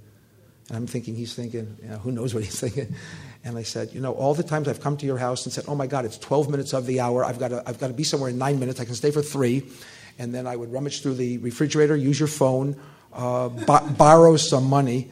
And 0.70 0.78
I'm 0.78 0.88
thinking, 0.88 1.16
he's 1.16 1.34
thinking, 1.34 1.78
you 1.82 1.90
know, 1.90 1.98
who 1.98 2.12
knows 2.12 2.34
what 2.34 2.44
he's 2.44 2.60
thinking. 2.62 2.96
And 3.44 3.58
I 3.58 3.64
said, 3.64 3.94
you 3.94 4.00
know, 4.02 4.14
all 4.14 4.34
the 4.34 4.44
times 4.44 4.68
I've 4.68 4.80
come 4.80 4.96
to 4.98 5.06
your 5.06 5.18
house 5.18 5.46
and 5.46 5.52
said, 5.52 5.66
oh 5.68 5.76
my 5.76 5.88
God, 5.88 6.06
it's 6.06 6.18
12 6.18 6.50
minutes 6.50 6.74
of 6.74 6.86
the 6.86 7.02
hour. 7.02 7.26
I've 7.26 7.40
got 7.40 7.50
to, 7.50 7.64
I've 7.66 7.80
got 7.80 7.88
to 7.88 7.94
be 7.94 8.04
somewhere 8.04 8.30
in 8.30 8.38
nine 8.38 8.60
minutes. 8.60 8.80
I 8.80 8.86
can 8.86 8.96
stay 8.96 9.12
for 9.12 9.22
three. 9.22 9.70
And 10.18 10.34
then 10.34 10.48
I 10.48 10.56
would 10.56 10.72
rummage 10.72 11.02
through 11.02 11.16
the 11.16 11.40
refrigerator, 11.40 11.96
use 11.96 12.20
your 12.20 12.28
phone, 12.28 12.80
uh, 13.12 13.50
b- 13.50 13.94
borrow 13.98 14.38
some 14.38 14.70
money, 14.70 15.12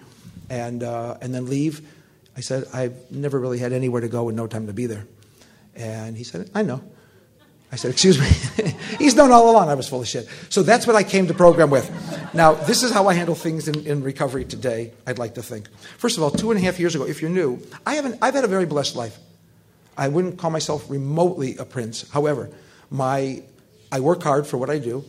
and, 0.49 0.83
uh, 0.83 1.17
and 1.21 1.33
then 1.33 1.47
leave. 1.47 1.81
I 2.35 2.41
said, 2.41 2.65
I've 2.73 3.11
never 3.11 3.39
really 3.39 3.59
had 3.59 3.73
anywhere 3.73 4.01
to 4.01 4.07
go 4.07 4.29
and 4.29 4.37
no 4.37 4.47
time 4.47 4.67
to 4.67 4.73
be 4.73 4.85
there. 4.85 5.05
And 5.75 6.17
he 6.17 6.23
said, 6.23 6.49
I 6.53 6.63
know. 6.63 6.81
I 7.71 7.77
said, 7.77 7.91
Excuse 7.91 8.19
me. 8.19 8.73
He's 8.99 9.15
known 9.15 9.31
all 9.31 9.49
along 9.49 9.69
I 9.69 9.75
was 9.75 9.87
full 9.87 10.01
of 10.01 10.07
shit. 10.07 10.27
So 10.49 10.61
that's 10.61 10.85
what 10.85 10.95
I 10.95 11.03
came 11.03 11.27
to 11.27 11.33
program 11.33 11.69
with. 11.69 11.89
Now, 12.33 12.53
this 12.53 12.83
is 12.83 12.91
how 12.91 13.07
I 13.07 13.13
handle 13.13 13.35
things 13.35 13.67
in, 13.67 13.85
in 13.85 14.03
recovery 14.03 14.45
today, 14.45 14.91
I'd 15.07 15.19
like 15.19 15.35
to 15.35 15.43
think. 15.43 15.69
First 15.97 16.17
of 16.17 16.23
all, 16.23 16.31
two 16.31 16.51
and 16.51 16.59
a 16.59 16.63
half 16.63 16.79
years 16.79 16.95
ago, 16.95 17.05
if 17.05 17.21
you're 17.21 17.31
new, 17.31 17.61
I 17.85 17.95
haven't, 17.95 18.17
I've 18.21 18.33
had 18.33 18.43
a 18.43 18.49
very 18.49 18.65
blessed 18.65 18.95
life. 18.95 19.17
I 19.97 20.07
wouldn't 20.07 20.37
call 20.37 20.51
myself 20.51 20.89
remotely 20.89 21.57
a 21.57 21.65
prince. 21.65 22.09
However, 22.09 22.49
my, 22.89 23.43
I 23.91 23.99
work 23.99 24.23
hard 24.23 24.47
for 24.47 24.57
what 24.57 24.69
I 24.69 24.79
do. 24.79 25.03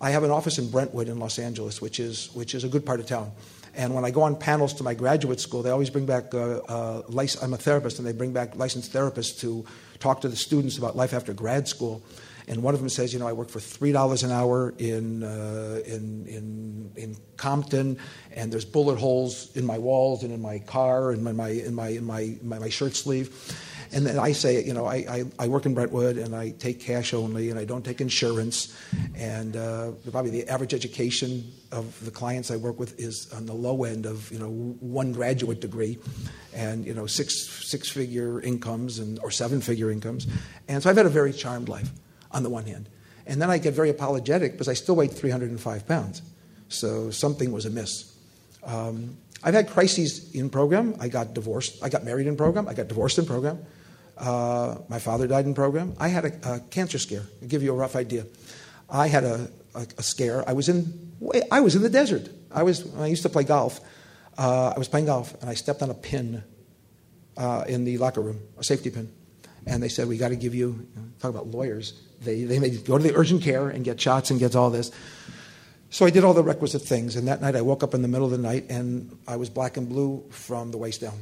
I 0.00 0.10
have 0.10 0.22
an 0.22 0.30
office 0.30 0.58
in 0.58 0.70
Brentwood 0.70 1.08
in 1.08 1.18
Los 1.18 1.38
Angeles, 1.38 1.82
which 1.82 1.98
is, 1.98 2.30
which 2.34 2.54
is 2.54 2.64
a 2.64 2.68
good 2.68 2.86
part 2.86 3.00
of 3.00 3.06
town. 3.06 3.32
And 3.74 3.94
when 3.94 4.04
I 4.04 4.10
go 4.10 4.22
on 4.22 4.36
panels 4.36 4.74
to 4.74 4.82
my 4.82 4.94
graduate 4.94 5.40
school, 5.40 5.62
they 5.62 5.70
always 5.70 5.90
bring 5.90 6.06
back, 6.06 6.34
uh, 6.34 6.58
uh, 6.68 7.02
I'm 7.42 7.54
a 7.54 7.56
therapist, 7.56 7.98
and 7.98 8.06
they 8.06 8.12
bring 8.12 8.32
back 8.32 8.56
licensed 8.56 8.92
therapists 8.92 9.40
to 9.40 9.64
talk 9.98 10.20
to 10.22 10.28
the 10.28 10.36
students 10.36 10.78
about 10.78 10.96
life 10.96 11.12
after 11.12 11.32
grad 11.32 11.68
school. 11.68 12.02
And 12.48 12.62
one 12.62 12.72
of 12.72 12.80
them 12.80 12.88
says, 12.88 13.12
you 13.12 13.18
know, 13.18 13.28
I 13.28 13.34
work 13.34 13.50
for 13.50 13.60
three 13.60 13.92
dollars 13.92 14.22
an 14.22 14.30
hour 14.30 14.72
in, 14.78 15.22
uh, 15.22 15.80
in, 15.84 16.26
in, 16.26 16.90
in 16.96 17.16
Compton, 17.36 17.98
and 18.32 18.50
there's 18.50 18.64
bullet 18.64 18.98
holes 18.98 19.54
in 19.54 19.66
my 19.66 19.76
walls 19.76 20.22
and 20.22 20.32
in 20.32 20.40
my 20.40 20.58
car 20.58 21.10
and 21.10 21.26
in 21.26 21.36
my, 21.36 21.48
in 21.48 21.74
my, 21.74 21.88
in 21.88 22.04
my, 22.04 22.38
my, 22.42 22.58
my 22.58 22.68
shirt 22.70 22.96
sleeve. 22.96 23.28
And 23.92 24.06
then 24.06 24.18
I 24.18 24.32
say, 24.32 24.64
you 24.64 24.74
know, 24.74 24.86
I, 24.86 24.96
I, 24.96 25.24
I, 25.38 25.48
work 25.48 25.64
in 25.66 25.74
Brentwood 25.74 26.18
and 26.18 26.34
I 26.34 26.50
take 26.50 26.80
cash 26.80 27.14
only 27.14 27.50
and 27.50 27.58
I 27.58 27.64
don't 27.64 27.84
take 27.84 28.00
insurance. 28.00 28.76
And 29.14 29.56
uh, 29.56 29.92
probably 30.10 30.30
the 30.30 30.48
average 30.48 30.74
education 30.74 31.50
of 31.72 32.04
the 32.04 32.10
clients 32.10 32.50
I 32.50 32.56
work 32.56 32.78
with 32.78 32.98
is 33.00 33.32
on 33.32 33.46
the 33.46 33.54
low 33.54 33.84
end 33.84 34.04
of, 34.04 34.30
you 34.30 34.38
know, 34.38 34.50
one 34.50 35.12
graduate 35.12 35.60
degree 35.60 35.98
and, 36.54 36.84
you 36.84 36.94
know, 36.94 37.06
six, 37.06 37.48
six 37.68 37.88
figure 37.88 38.40
incomes 38.40 38.98
and, 38.98 39.18
or 39.20 39.30
seven 39.30 39.60
figure 39.60 39.90
incomes. 39.90 40.26
And 40.68 40.82
so 40.82 40.90
I've 40.90 40.96
had 40.96 41.06
a 41.06 41.10
very 41.10 41.32
charmed 41.32 41.68
life 41.68 41.90
on 42.30 42.42
the 42.42 42.50
one 42.50 42.66
hand. 42.66 42.88
And 43.26 43.40
then 43.40 43.50
I 43.50 43.58
get 43.58 43.74
very 43.74 43.90
apologetic 43.90 44.52
because 44.52 44.68
I 44.68 44.74
still 44.74 44.96
weigh 44.96 45.08
305 45.08 45.86
pounds. 45.86 46.22
So 46.68 47.10
something 47.10 47.52
was 47.52 47.66
amiss. 47.66 48.14
Um, 48.64 49.16
I've 49.42 49.54
had 49.54 49.70
crises 49.70 50.34
in 50.34 50.50
program. 50.50 50.96
I 51.00 51.08
got 51.08 51.34
divorced. 51.34 51.82
I 51.82 51.88
got 51.88 52.04
married 52.04 52.26
in 52.26 52.36
program. 52.36 52.68
I 52.68 52.74
got 52.74 52.88
divorced 52.88 53.18
in 53.18 53.26
program. 53.26 53.64
Uh, 54.16 54.78
my 54.88 54.98
father 54.98 55.28
died 55.28 55.46
in 55.46 55.54
program. 55.54 55.94
I 55.98 56.08
had 56.08 56.24
a, 56.24 56.54
a, 56.54 56.60
cancer 56.60 56.98
scare. 56.98 57.22
I'll 57.40 57.48
give 57.48 57.62
you 57.62 57.72
a 57.72 57.76
rough 57.76 57.94
idea. 57.94 58.26
I 58.90 59.06
had 59.06 59.22
a, 59.22 59.48
a, 59.76 59.86
a, 59.96 60.02
scare. 60.02 60.48
I 60.48 60.54
was 60.54 60.68
in 60.68 61.12
I 61.52 61.60
was 61.60 61.76
in 61.76 61.82
the 61.82 61.90
desert. 61.90 62.28
I 62.50 62.64
was 62.64 62.92
I 62.96 63.06
used 63.06 63.22
to 63.22 63.28
play 63.28 63.44
golf. 63.44 63.80
Uh, 64.36 64.72
I 64.74 64.78
was 64.78 64.88
playing 64.88 65.06
golf 65.06 65.40
and 65.40 65.48
I 65.48 65.54
stepped 65.54 65.82
on 65.82 65.90
a 65.90 65.94
pin 65.94 66.42
uh, 67.36 67.64
in 67.68 67.84
the 67.84 67.98
locker 67.98 68.20
room, 68.20 68.40
a 68.58 68.64
safety 68.64 68.90
pin, 68.90 69.12
and 69.66 69.80
they 69.80 69.88
said 69.88 70.08
we 70.08 70.16
got 70.16 70.30
to 70.30 70.36
give 70.36 70.54
you. 70.54 70.88
Talk 71.20 71.30
about 71.30 71.46
lawyers. 71.46 72.00
They 72.20 72.42
they 72.42 72.58
made 72.58 72.84
go 72.84 72.98
to 72.98 73.04
the 73.04 73.14
urgent 73.14 73.42
care 73.42 73.68
and 73.68 73.84
get 73.84 74.00
shots 74.00 74.30
and 74.32 74.40
get 74.40 74.56
all 74.56 74.70
this. 74.70 74.90
So 75.90 76.04
I 76.04 76.10
did 76.10 76.22
all 76.22 76.34
the 76.34 76.42
requisite 76.42 76.82
things, 76.82 77.16
and 77.16 77.28
that 77.28 77.40
night 77.40 77.56
I 77.56 77.62
woke 77.62 77.82
up 77.82 77.94
in 77.94 78.02
the 78.02 78.08
middle 78.08 78.26
of 78.26 78.32
the 78.32 78.38
night 78.38 78.66
and 78.68 79.16
I 79.26 79.36
was 79.36 79.48
black 79.48 79.78
and 79.78 79.88
blue 79.88 80.22
from 80.30 80.70
the 80.70 80.76
waist 80.76 81.00
down 81.00 81.18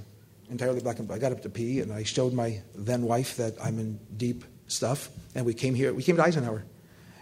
entirely 0.50 0.80
black 0.80 0.98
and 0.98 1.08
blue. 1.08 1.16
I 1.16 1.18
got 1.18 1.32
up 1.32 1.42
to 1.42 1.48
pee 1.48 1.80
and 1.80 1.92
I 1.92 2.02
showed 2.02 2.32
my 2.32 2.60
then 2.74 3.02
wife 3.02 3.36
that 3.36 3.54
I'm 3.62 3.78
in 3.78 3.98
deep 4.16 4.44
stuff. 4.68 5.08
And 5.34 5.44
we 5.44 5.54
came 5.54 5.74
here, 5.74 5.92
we 5.92 6.02
came 6.02 6.16
to 6.16 6.22
Eisenhower. 6.22 6.64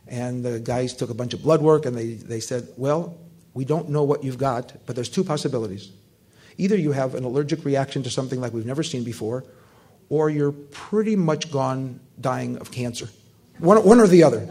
And 0.06 0.44
the 0.44 0.60
guys 0.60 0.94
took 0.94 1.10
a 1.10 1.14
bunch 1.14 1.32
of 1.32 1.42
blood 1.42 1.62
work 1.62 1.86
and 1.86 1.96
they, 1.96 2.14
they 2.14 2.40
said, 2.40 2.68
Well, 2.76 3.16
we 3.54 3.64
don't 3.64 3.88
know 3.88 4.02
what 4.02 4.22
you've 4.22 4.38
got, 4.38 4.74
but 4.86 4.94
there's 4.94 5.08
two 5.08 5.24
possibilities. 5.24 5.90
Either 6.58 6.76
you 6.76 6.92
have 6.92 7.14
an 7.14 7.24
allergic 7.24 7.64
reaction 7.64 8.02
to 8.02 8.10
something 8.10 8.40
like 8.40 8.52
we've 8.52 8.66
never 8.66 8.82
seen 8.82 9.02
before, 9.02 9.44
or 10.08 10.28
you're 10.28 10.52
pretty 10.52 11.16
much 11.16 11.50
gone 11.50 12.00
dying 12.20 12.58
of 12.58 12.70
cancer. 12.70 13.08
One, 13.58 13.82
one 13.84 14.00
or 14.00 14.06
the 14.06 14.22
other. 14.22 14.46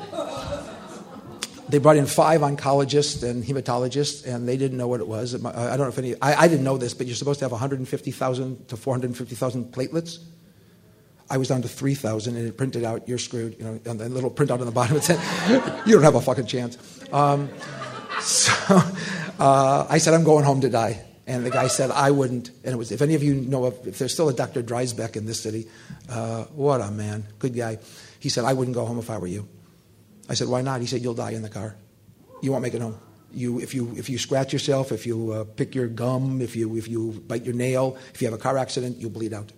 They 1.74 1.80
brought 1.80 1.98
in 1.98 2.06
five 2.06 2.42
oncologists 2.42 3.28
and 3.28 3.44
hematologists, 3.44 4.28
and 4.28 4.48
they 4.48 4.58
didn't 4.58 4.78
know 4.78 4.88
what 4.88 5.00
it 5.00 5.08
was. 5.08 5.34
I 5.34 5.76
don't 5.76 5.80
know 5.80 5.88
if 5.88 5.98
any, 5.98 6.14
I, 6.22 6.44
I 6.44 6.48
didn't 6.48 6.64
know 6.64 6.78
this, 6.78 6.94
but 6.94 7.08
you're 7.08 7.16
supposed 7.16 7.40
to 7.40 7.46
have 7.46 7.52
150,000 7.52 8.68
to 8.68 8.78
450,000 8.78 9.74
platelets. 9.74 10.20
I 11.32 11.38
was 11.40 11.48
down 11.48 11.64
to 11.64 11.68
3,000, 11.68 12.38
and 12.38 12.48
it 12.48 12.58
printed 12.58 12.84
out, 12.84 13.10
you're 13.10 13.18
screwed. 13.18 13.58
You 13.58 13.66
know, 13.66 13.80
and 13.88 14.00
the 14.00 14.08
little 14.08 14.30
printout 14.30 14.60
on 14.60 14.68
the 14.68 14.72
bottom, 14.72 14.98
it 14.98 15.04
said, 15.04 15.20
you 15.88 15.96
don't 15.96 16.04
have 16.04 16.14
a 16.14 16.22
fucking 16.22 16.46
chance. 16.46 16.78
Um, 17.12 17.50
so 18.22 18.54
uh, 19.40 19.88
I 19.90 19.98
said, 19.98 20.14
I'm 20.14 20.24
going 20.24 20.46
home 20.46 20.62
to 20.62 20.70
die. 20.70 21.04
And 21.26 21.44
the 21.44 21.50
guy 21.50 21.66
said, 21.70 21.90
I 21.90 22.12
wouldn't. 22.12 22.50
And 22.64 22.72
it 22.72 22.78
was, 22.78 22.92
if 22.92 23.02
any 23.02 23.16
of 23.16 23.24
you 23.24 23.34
know 23.34 23.66
of, 23.66 23.88
if 23.88 23.98
there's 23.98 24.14
still 24.14 24.30
a 24.30 24.34
Dr. 24.34 24.62
Dreisbeck 24.62 25.16
in 25.16 25.26
this 25.26 25.40
city, 25.40 25.66
uh, 26.08 26.44
what 26.54 26.82
a 26.82 26.92
man, 26.92 27.26
good 27.40 27.56
guy. 27.56 27.80
He 28.20 28.30
said, 28.30 28.46
I 28.46 28.54
wouldn't 28.54 28.76
go 28.76 28.86
home 28.86 29.00
if 29.00 29.10
I 29.10 29.18
were 29.18 29.26
you. 29.26 29.48
I 30.34 30.36
said, 30.36 30.48
Why 30.48 30.64
not? 30.64 30.82
He 30.82 30.88
said, 30.88 31.02
You'll 31.02 31.14
die 31.14 31.32
in 31.32 31.44
the 31.44 31.50
car. 31.50 31.76
You 32.42 32.52
won't 32.52 32.64
make 32.64 32.74
it 32.74 32.82
home. 32.82 32.98
You, 33.32 33.60
if, 33.60 33.76
you, 33.76 33.94
if 33.96 34.10
you 34.10 34.18
scratch 34.18 34.52
yourself, 34.52 34.92
if 34.92 35.06
you 35.06 35.32
uh, 35.32 35.44
pick 35.44 35.76
your 35.76 35.88
gum, 35.88 36.42
if 36.42 36.56
you, 36.56 36.76
if 36.76 36.88
you 36.88 37.24
bite 37.28 37.46
your 37.46 37.54
nail, 37.54 37.98
if 38.14 38.22
you 38.22 38.28
have 38.28 38.34
a 38.34 38.42
car 38.42 38.58
accident, 38.58 38.98
you'll 38.98 39.12
bleed 39.12 39.34
out. 39.34 39.52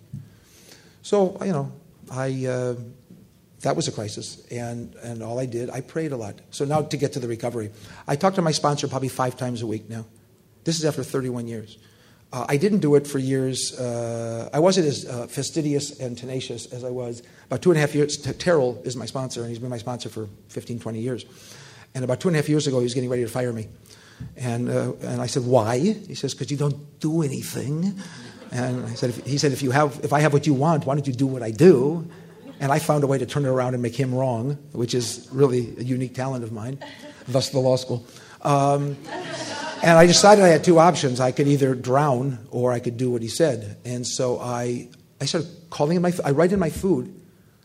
So, 1.02 1.38
you 1.40 1.52
know, 1.52 1.72
I, 2.10 2.46
uh, 2.46 2.74
that 3.62 3.74
was 3.74 3.88
a 3.88 3.92
crisis. 3.92 4.46
And, 4.50 4.94
and 4.96 5.22
all 5.22 5.38
I 5.38 5.46
did, 5.46 5.70
I 5.70 5.80
prayed 5.80 6.12
a 6.12 6.16
lot. 6.16 6.40
So 6.50 6.64
now 6.64 6.82
to 6.82 6.96
get 6.96 7.14
to 7.14 7.20
the 7.20 7.28
recovery. 7.28 7.70
I 8.06 8.16
talk 8.16 8.34
to 8.34 8.42
my 8.42 8.52
sponsor 8.52 8.86
probably 8.86 9.08
five 9.08 9.36
times 9.36 9.62
a 9.62 9.66
week 9.66 9.88
now. 9.88 10.04
This 10.64 10.78
is 10.78 10.84
after 10.84 11.02
31 11.02 11.48
years. 11.48 11.78
Uh, 12.36 12.44
I 12.50 12.58
didn't 12.58 12.80
do 12.80 12.96
it 12.96 13.06
for 13.06 13.18
years. 13.18 13.80
Uh, 13.80 14.50
I 14.52 14.58
wasn't 14.58 14.86
as 14.88 15.06
uh, 15.06 15.26
fastidious 15.26 15.98
and 15.98 16.18
tenacious 16.18 16.66
as 16.66 16.84
I 16.84 16.90
was. 16.90 17.22
About 17.46 17.62
two 17.62 17.70
and 17.70 17.78
a 17.78 17.80
half 17.80 17.94
years, 17.94 18.18
Terrell 18.18 18.78
is 18.84 18.94
my 18.94 19.06
sponsor, 19.06 19.40
and 19.40 19.48
he's 19.48 19.58
been 19.58 19.70
my 19.70 19.78
sponsor 19.78 20.10
for 20.10 20.28
15, 20.48 20.78
20 20.78 21.00
years. 21.00 21.24
And 21.94 22.04
about 22.04 22.20
two 22.20 22.28
and 22.28 22.36
a 22.36 22.38
half 22.38 22.48
years 22.50 22.66
ago, 22.66 22.76
he 22.76 22.82
was 22.82 22.92
getting 22.92 23.08
ready 23.08 23.22
to 23.22 23.28
fire 23.30 23.54
me. 23.54 23.68
And, 24.36 24.68
uh, 24.68 24.92
and 25.00 25.22
I 25.22 25.26
said, 25.28 25.46
Why? 25.46 25.78
He 25.78 26.14
says, 26.14 26.34
Because 26.34 26.50
you 26.50 26.58
don't 26.58 27.00
do 27.00 27.22
anything. 27.22 27.98
And 28.52 28.84
I 28.84 28.92
said, 28.92 29.10
if, 29.10 29.24
he 29.24 29.38
said, 29.38 29.52
if, 29.52 29.62
you 29.62 29.70
have, 29.70 30.00
if 30.04 30.12
I 30.12 30.20
have 30.20 30.34
what 30.34 30.46
you 30.46 30.52
want, 30.52 30.84
why 30.84 30.94
don't 30.94 31.06
you 31.06 31.14
do 31.14 31.26
what 31.26 31.42
I 31.42 31.50
do? 31.50 32.06
And 32.60 32.70
I 32.70 32.80
found 32.80 33.02
a 33.02 33.06
way 33.06 33.16
to 33.16 33.24
turn 33.24 33.46
it 33.46 33.48
around 33.48 33.72
and 33.72 33.82
make 33.82 33.96
him 33.96 34.14
wrong, 34.14 34.58
which 34.72 34.92
is 34.92 35.26
really 35.32 35.74
a 35.78 35.82
unique 35.82 36.14
talent 36.14 36.44
of 36.44 36.52
mine, 36.52 36.78
thus 37.26 37.48
the 37.48 37.58
law 37.58 37.76
school. 37.76 38.06
Um, 38.42 38.96
and 39.82 39.98
I 39.98 40.06
decided 40.06 40.44
I 40.44 40.48
had 40.48 40.64
two 40.64 40.78
options. 40.78 41.20
I 41.20 41.32
could 41.32 41.48
either 41.48 41.74
drown 41.74 42.46
or 42.50 42.72
I 42.72 42.80
could 42.80 42.96
do 42.96 43.10
what 43.10 43.22
he 43.22 43.28
said. 43.28 43.76
And 43.84 44.06
so 44.06 44.40
I, 44.40 44.88
I 45.20 45.26
started 45.26 45.50
calling 45.70 45.96
in 45.96 46.02
my, 46.02 46.12
I 46.24 46.30
write 46.30 46.52
in 46.52 46.58
my 46.58 46.70
food. 46.70 47.12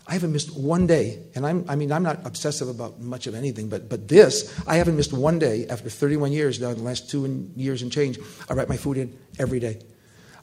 I 0.07 0.13
haven't 0.13 0.33
missed 0.33 0.57
one 0.57 0.87
day. 0.87 1.19
And 1.35 1.45
I'm, 1.45 1.65
I 1.69 1.75
mean, 1.75 1.91
I'm 1.91 2.03
not 2.03 2.25
obsessive 2.25 2.67
about 2.67 2.99
much 2.99 3.27
of 3.27 3.35
anything, 3.35 3.69
but, 3.69 3.87
but 3.87 4.07
this, 4.07 4.53
I 4.67 4.75
haven't 4.75 4.97
missed 4.97 5.13
one 5.13 5.39
day 5.39 5.67
after 5.69 5.89
31 5.89 6.31
years 6.31 6.59
now, 6.59 6.73
the 6.73 6.81
last 6.81 7.09
two 7.09 7.49
years 7.55 7.81
and 7.81 7.91
change. 7.91 8.19
I 8.49 8.53
write 8.53 8.67
my 8.67 8.77
food 8.77 8.97
in 8.97 9.17
every 9.39 9.59
day. 9.59 9.79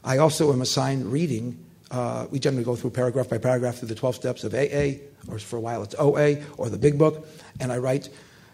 I 0.03 0.17
also 0.17 0.51
am 0.51 0.61
assigned 0.61 1.11
reading. 1.11 1.63
Uh, 1.91 2.27
we 2.31 2.39
generally 2.39 2.63
go 2.63 2.75
through 2.75 2.91
paragraph 2.91 3.29
by 3.29 3.37
paragraph 3.37 3.77
through 3.77 3.89
the 3.89 3.95
12 3.95 4.15
steps 4.15 4.43
of 4.43 4.53
AA, 4.53 5.01
or 5.27 5.39
for 5.39 5.57
a 5.57 5.59
while 5.59 5.83
it's 5.83 5.95
OA, 5.99 6.37
or 6.57 6.69
the 6.69 6.77
big 6.77 6.97
book, 6.97 7.27
and 7.59 7.71
I 7.71 7.77
write 7.77 8.09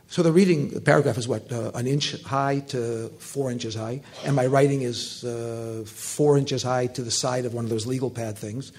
so 0.08 0.24
the 0.24 0.32
reading 0.32 0.70
the 0.70 0.82
paragraph 0.82 1.18
is 1.18 1.28
what 1.28 1.52
uh, 1.52 1.72
an 1.74 1.88
inch 1.88 2.22
high 2.24 2.60
to 2.68 3.10
four 3.20 3.52
inches 3.52 3.76
high, 3.76 4.02
and 4.26 4.36
my 4.36 4.46
writing 4.46 4.82
is 4.82 5.24
uh, 5.24 5.84
four 5.86 6.38
inches 6.38 6.64
high 6.64 6.88
to 6.88 7.02
the 7.02 7.12
side 7.12 7.46
of 7.46 7.54
one 7.54 7.66
of 7.66 7.70
those 7.70 7.88
legal 7.88 8.10
pad 8.10 8.38
things, 8.38 8.72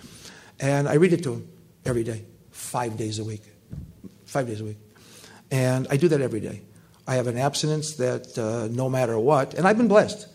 and 0.60 0.88
I 0.88 0.94
read 0.94 1.12
it 1.12 1.22
to 1.24 1.34
him 1.34 1.48
every 1.84 2.04
day, 2.04 2.24
five 2.50 2.96
days 2.96 3.18
a 3.18 3.24
week, 3.24 3.42
five 4.24 4.46
days 4.46 4.60
a 4.60 4.64
week, 4.64 4.78
and 5.50 5.86
I 5.90 5.96
do 5.96 6.08
that 6.08 6.20
every 6.20 6.40
day. 6.40 6.62
I 7.08 7.16
have 7.16 7.28
an 7.28 7.38
abstinence 7.38 7.94
that 7.96 8.36
uh, 8.36 8.68
no 8.72 8.88
matter 8.88 9.18
what, 9.18 9.54
and 9.54 9.66
I've 9.66 9.78
been 9.78 9.88
blessed. 9.88 10.28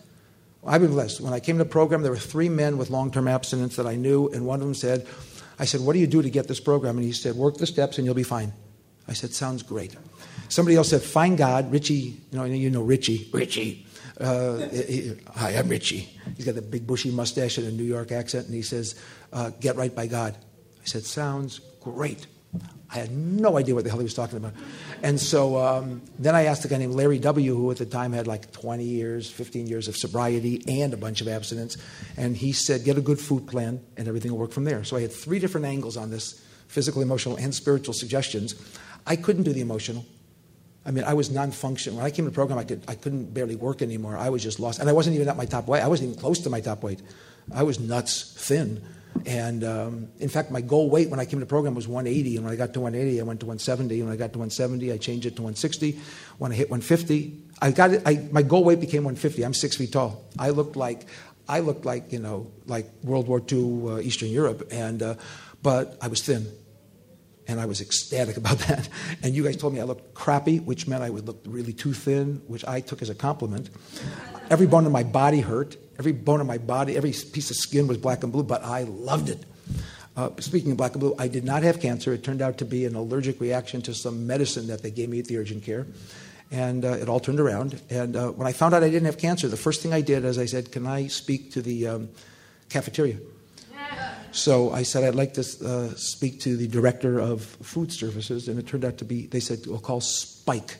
I've 0.64 0.80
been 0.80 0.92
blessed. 0.92 1.20
When 1.20 1.32
I 1.32 1.40
came 1.40 1.58
to 1.58 1.64
the 1.64 1.70
program, 1.70 2.02
there 2.02 2.12
were 2.12 2.16
three 2.16 2.48
men 2.48 2.78
with 2.78 2.88
long-term 2.88 3.26
abstinence 3.26 3.76
that 3.76 3.86
I 3.86 3.96
knew, 3.96 4.28
and 4.28 4.46
one 4.46 4.60
of 4.60 4.66
them 4.66 4.74
said, 4.74 5.06
I 5.58 5.64
said, 5.64 5.80
What 5.80 5.92
do 5.92 5.98
you 5.98 6.06
do 6.06 6.22
to 6.22 6.30
get 6.30 6.48
this 6.48 6.60
program? 6.60 6.96
And 6.96 7.04
he 7.04 7.12
said, 7.12 7.34
Work 7.36 7.56
the 7.56 7.66
steps 7.66 7.98
and 7.98 8.04
you'll 8.04 8.14
be 8.14 8.22
fine. 8.22 8.52
I 9.08 9.12
said, 9.12 9.32
Sounds 9.32 9.62
great. 9.62 9.96
Somebody 10.52 10.76
else 10.76 10.90
said, 10.90 11.00
Find 11.00 11.38
God. 11.38 11.72
Richie, 11.72 12.20
you 12.30 12.38
know, 12.38 12.44
you 12.44 12.68
know 12.68 12.82
Richie. 12.82 13.26
Richie. 13.32 13.86
Uh, 14.20 14.68
he, 14.68 15.18
Hi, 15.34 15.52
I'm 15.52 15.66
Richie. 15.66 16.10
He's 16.36 16.44
got 16.44 16.56
the 16.56 16.60
big 16.60 16.86
bushy 16.86 17.10
mustache 17.10 17.56
and 17.56 17.66
a 17.66 17.70
New 17.70 17.84
York 17.84 18.12
accent, 18.12 18.46
and 18.46 18.54
he 18.54 18.60
says, 18.60 18.94
uh, 19.32 19.48
Get 19.60 19.76
right 19.76 19.94
by 19.94 20.06
God. 20.06 20.36
I 20.36 20.84
said, 20.84 21.04
Sounds 21.04 21.60
great. 21.80 22.26
I 22.90 22.96
had 22.98 23.10
no 23.10 23.56
idea 23.56 23.74
what 23.74 23.84
the 23.84 23.90
hell 23.90 23.98
he 23.98 24.04
was 24.04 24.12
talking 24.12 24.36
about. 24.36 24.52
And 25.02 25.18
so 25.18 25.56
um, 25.56 26.02
then 26.18 26.34
I 26.34 26.44
asked 26.44 26.66
a 26.66 26.68
guy 26.68 26.76
named 26.76 26.96
Larry 26.96 27.18
W., 27.18 27.56
who 27.56 27.70
at 27.70 27.78
the 27.78 27.86
time 27.86 28.12
had 28.12 28.26
like 28.26 28.52
20 28.52 28.84
years, 28.84 29.30
15 29.30 29.66
years 29.66 29.88
of 29.88 29.96
sobriety 29.96 30.62
and 30.68 30.92
a 30.92 30.98
bunch 30.98 31.22
of 31.22 31.28
abstinence. 31.28 31.78
And 32.18 32.36
he 32.36 32.52
said, 32.52 32.84
get 32.84 32.98
a 32.98 33.00
good 33.00 33.18
food 33.18 33.46
plan 33.46 33.80
and 33.96 34.06
everything 34.06 34.32
will 34.32 34.38
work 34.38 34.52
from 34.52 34.64
there. 34.64 34.84
So 34.84 34.98
I 34.98 35.00
had 35.00 35.12
three 35.12 35.38
different 35.38 35.64
angles 35.64 35.96
on 35.96 36.10
this 36.10 36.44
physical, 36.68 37.00
emotional, 37.00 37.36
and 37.36 37.54
spiritual 37.54 37.94
suggestions. 37.94 38.54
I 39.06 39.16
couldn't 39.16 39.44
do 39.44 39.54
the 39.54 39.62
emotional. 39.62 40.04
I 40.84 40.90
mean, 40.90 41.04
I 41.04 41.14
was 41.14 41.30
non-functional. 41.30 41.98
When 41.98 42.06
I 42.06 42.10
came 42.10 42.24
to 42.24 42.30
the 42.30 42.34
program, 42.34 42.58
I, 42.58 42.64
could, 42.64 42.82
I 42.88 42.94
couldn't 42.94 43.32
barely 43.32 43.54
work 43.54 43.82
anymore. 43.82 44.16
I 44.16 44.30
was 44.30 44.42
just 44.42 44.58
lost. 44.58 44.80
And 44.80 44.88
I 44.88 44.92
wasn't 44.92 45.14
even 45.14 45.28
at 45.28 45.36
my 45.36 45.44
top 45.44 45.68
weight. 45.68 45.80
I 45.80 45.88
wasn't 45.88 46.10
even 46.10 46.20
close 46.20 46.40
to 46.40 46.50
my 46.50 46.60
top 46.60 46.82
weight. 46.82 47.00
I 47.54 47.62
was 47.62 47.78
nuts 47.78 48.34
thin. 48.36 48.82
And 49.26 49.62
um, 49.62 50.08
in 50.18 50.28
fact, 50.28 50.50
my 50.50 50.60
goal 50.60 50.90
weight 50.90 51.10
when 51.10 51.20
I 51.20 51.24
came 51.24 51.38
to 51.38 51.44
the 51.44 51.48
program 51.48 51.74
was 51.74 51.86
180. 51.86 52.36
And 52.36 52.44
when 52.44 52.52
I 52.52 52.56
got 52.56 52.72
to 52.74 52.80
180, 52.80 53.20
I 53.20 53.24
went 53.24 53.40
to 53.40 53.46
170. 53.46 54.00
And 54.00 54.08
when 54.08 54.14
I 54.14 54.18
got 54.18 54.32
to 54.32 54.38
170, 54.38 54.92
I 54.92 54.96
changed 54.96 55.26
it 55.26 55.36
to 55.36 55.42
160. 55.42 56.00
When 56.38 56.50
I 56.50 56.54
hit 56.54 56.70
150, 56.70 57.38
I 57.60 57.70
got 57.70 57.92
it. 57.92 58.02
I, 58.04 58.28
my 58.32 58.42
goal 58.42 58.64
weight 58.64 58.80
became 58.80 59.04
150. 59.04 59.44
I'm 59.44 59.54
six 59.54 59.76
feet 59.76 59.92
tall. 59.92 60.24
I 60.38 60.50
looked 60.50 60.74
like 60.74 61.06
I 61.48 61.60
looked 61.60 61.84
like 61.84 62.12
you 62.12 62.18
know 62.18 62.50
like 62.66 62.86
World 63.02 63.28
War 63.28 63.40
II 63.40 63.82
uh, 63.88 64.00
Eastern 64.00 64.30
Europe, 64.30 64.68
and 64.70 65.02
uh, 65.02 65.14
but 65.62 65.98
I 66.00 66.08
was 66.08 66.22
thin, 66.22 66.46
and 67.48 67.60
I 67.60 67.66
was 67.66 67.80
ecstatic 67.80 68.36
about 68.42 68.58
that. 68.60 68.88
And 69.22 69.34
you 69.34 69.44
guys 69.44 69.56
told 69.56 69.74
me 69.74 69.80
I 69.80 69.84
looked 69.84 70.14
crappy, 70.14 70.58
which 70.58 70.86
meant 70.86 71.02
I 71.02 71.10
would 71.10 71.26
look 71.26 71.42
really 71.46 71.72
too 71.72 71.92
thin, 71.92 72.42
which 72.46 72.64
I 72.66 72.80
took 72.80 73.02
as 73.02 73.10
a 73.10 73.14
compliment. 73.14 73.70
Every 74.50 74.66
bone 74.66 74.86
in 74.86 74.92
my 74.92 75.02
body 75.02 75.40
hurt. 75.40 75.76
Every 75.98 76.12
bone 76.12 76.40
in 76.40 76.46
my 76.46 76.58
body, 76.58 76.96
every 76.96 77.12
piece 77.12 77.50
of 77.50 77.56
skin 77.56 77.86
was 77.86 77.98
black 77.98 78.22
and 78.22 78.32
blue, 78.32 78.42
but 78.42 78.64
I 78.64 78.82
loved 78.84 79.28
it. 79.28 79.44
Uh, 80.16 80.30
speaking 80.40 80.72
of 80.72 80.76
black 80.76 80.92
and 80.92 81.00
blue, 81.00 81.14
I 81.18 81.28
did 81.28 81.44
not 81.44 81.62
have 81.62 81.80
cancer. 81.80 82.12
It 82.12 82.22
turned 82.22 82.42
out 82.42 82.58
to 82.58 82.64
be 82.64 82.84
an 82.86 82.94
allergic 82.94 83.40
reaction 83.40 83.82
to 83.82 83.94
some 83.94 84.26
medicine 84.26 84.66
that 84.66 84.82
they 84.82 84.90
gave 84.90 85.08
me 85.08 85.18
at 85.20 85.26
the 85.26 85.38
urgent 85.38 85.64
care. 85.64 85.86
And 86.50 86.84
uh, 86.84 86.88
it 86.92 87.08
all 87.08 87.20
turned 87.20 87.40
around. 87.40 87.80
And 87.88 88.16
uh, 88.16 88.30
when 88.30 88.46
I 88.46 88.52
found 88.52 88.74
out 88.74 88.82
I 88.82 88.90
didn't 88.90 89.06
have 89.06 89.16
cancer, 89.16 89.48
the 89.48 89.56
first 89.56 89.80
thing 89.80 89.94
I 89.94 90.02
did 90.02 90.24
is 90.24 90.38
I 90.38 90.44
said, 90.44 90.70
Can 90.70 90.86
I 90.86 91.06
speak 91.06 91.52
to 91.52 91.62
the 91.62 91.86
um, 91.86 92.08
cafeteria? 92.68 93.16
So 94.32 94.72
I 94.72 94.82
said, 94.82 95.04
I'd 95.04 95.14
like 95.14 95.34
to 95.34 95.40
uh, 95.40 95.94
speak 95.94 96.40
to 96.40 96.56
the 96.56 96.66
director 96.66 97.18
of 97.20 97.42
food 97.42 97.92
services. 97.92 98.48
And 98.48 98.58
it 98.58 98.66
turned 98.66 98.84
out 98.84 98.98
to 98.98 99.04
be, 99.04 99.26
they 99.26 99.40
said, 99.40 99.66
We'll 99.66 99.78
call 99.78 100.00
Spike. 100.00 100.78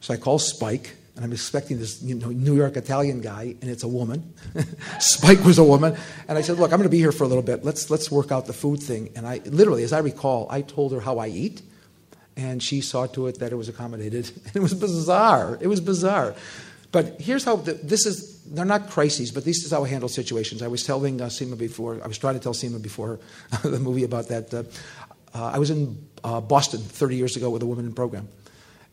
So 0.00 0.14
I 0.14 0.18
call 0.18 0.38
Spike 0.38 0.94
and 1.16 1.24
I'm 1.24 1.32
expecting 1.32 1.78
this 1.78 2.02
you 2.02 2.16
know, 2.16 2.28
New 2.28 2.56
York 2.56 2.76
Italian 2.76 3.20
guy, 3.20 3.54
and 3.60 3.70
it's 3.70 3.84
a 3.84 3.88
woman. 3.88 4.34
Spike 4.98 5.44
was 5.44 5.58
a 5.58 5.64
woman, 5.64 5.96
and 6.26 6.36
I 6.36 6.40
said, 6.40 6.58
"Look, 6.58 6.72
I'm 6.72 6.78
going 6.78 6.88
to 6.88 6.88
be 6.88 6.98
here 6.98 7.12
for 7.12 7.24
a 7.24 7.28
little 7.28 7.42
bit. 7.42 7.64
Let's 7.64 7.88
let's 7.88 8.10
work 8.10 8.32
out 8.32 8.46
the 8.46 8.52
food 8.52 8.82
thing." 8.82 9.10
And 9.14 9.26
I 9.26 9.40
literally, 9.44 9.84
as 9.84 9.92
I 9.92 10.00
recall, 10.00 10.48
I 10.50 10.62
told 10.62 10.92
her 10.92 11.00
how 11.00 11.18
I 11.18 11.28
eat, 11.28 11.62
and 12.36 12.60
she 12.60 12.80
saw 12.80 13.06
to 13.08 13.28
it 13.28 13.38
that 13.38 13.52
it 13.52 13.54
was 13.56 13.68
accommodated. 13.68 14.30
And 14.46 14.50
it 14.56 14.60
was 14.60 14.74
bizarre. 14.74 15.56
It 15.60 15.68
was 15.68 15.80
bizarre. 15.80 16.34
But 16.90 17.20
here's 17.20 17.44
how 17.44 17.56
the, 17.56 17.74
this 17.74 18.06
is. 18.06 18.33
They're 18.46 18.64
not 18.64 18.90
crises, 18.90 19.32
but 19.32 19.44
this 19.44 19.64
is 19.64 19.70
how 19.70 19.84
I 19.84 19.88
handle 19.88 20.08
situations. 20.08 20.62
I 20.62 20.68
was 20.68 20.82
telling 20.82 21.20
uh, 21.20 21.26
Seema 21.26 21.56
before. 21.56 22.00
I 22.02 22.06
was 22.06 22.18
trying 22.18 22.34
to 22.34 22.40
tell 22.40 22.52
Seema 22.52 22.80
before 22.80 23.20
the 23.62 23.78
movie 23.78 24.04
about 24.04 24.28
that. 24.28 24.52
Uh, 24.52 24.64
uh, 25.34 25.52
I 25.54 25.58
was 25.58 25.70
in 25.70 26.08
uh, 26.22 26.40
Boston 26.40 26.80
30 26.80 27.16
years 27.16 27.36
ago 27.36 27.50
with 27.50 27.62
a 27.62 27.66
woman 27.66 27.86
in 27.86 27.92
program, 27.92 28.28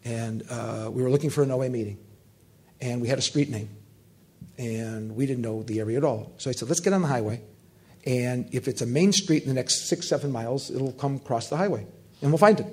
and 0.04 0.44
uh, 0.50 0.90
we 0.92 1.04
were 1.04 1.10
looking 1.10 1.30
for 1.30 1.44
an 1.44 1.52
OA 1.52 1.70
meeting 1.70 1.98
and 2.82 3.02
we 3.02 3.08
had 3.08 3.20
a 3.20 3.22
street 3.22 3.50
name. 3.50 3.70
And 4.58 5.16
we 5.16 5.26
didn't 5.26 5.44
know 5.44 5.64
the 5.64 5.80
area 5.80 5.98
at 5.98 6.04
all. 6.04 6.34
So 6.38 6.50
I 6.50 6.54
said, 6.54 6.68
let's 6.68 6.82
get 6.82 6.94
on 6.94 7.02
the 7.02 7.08
highway. 7.08 7.42
And 8.06 8.50
if 8.54 8.68
it's 8.68 8.82
a 8.82 8.86
main 8.86 9.12
street 9.12 9.44
in 9.44 9.50
the 9.50 9.54
next 9.54 9.88
six, 9.88 10.08
seven 10.08 10.32
miles, 10.32 10.72
it'll 10.72 10.92
come 10.92 11.18
across 11.18 11.50
the 11.50 11.58
highway. 11.58 11.86
And 12.22 12.32
we'll 12.32 12.40
find 12.40 12.60
it. 12.60 12.68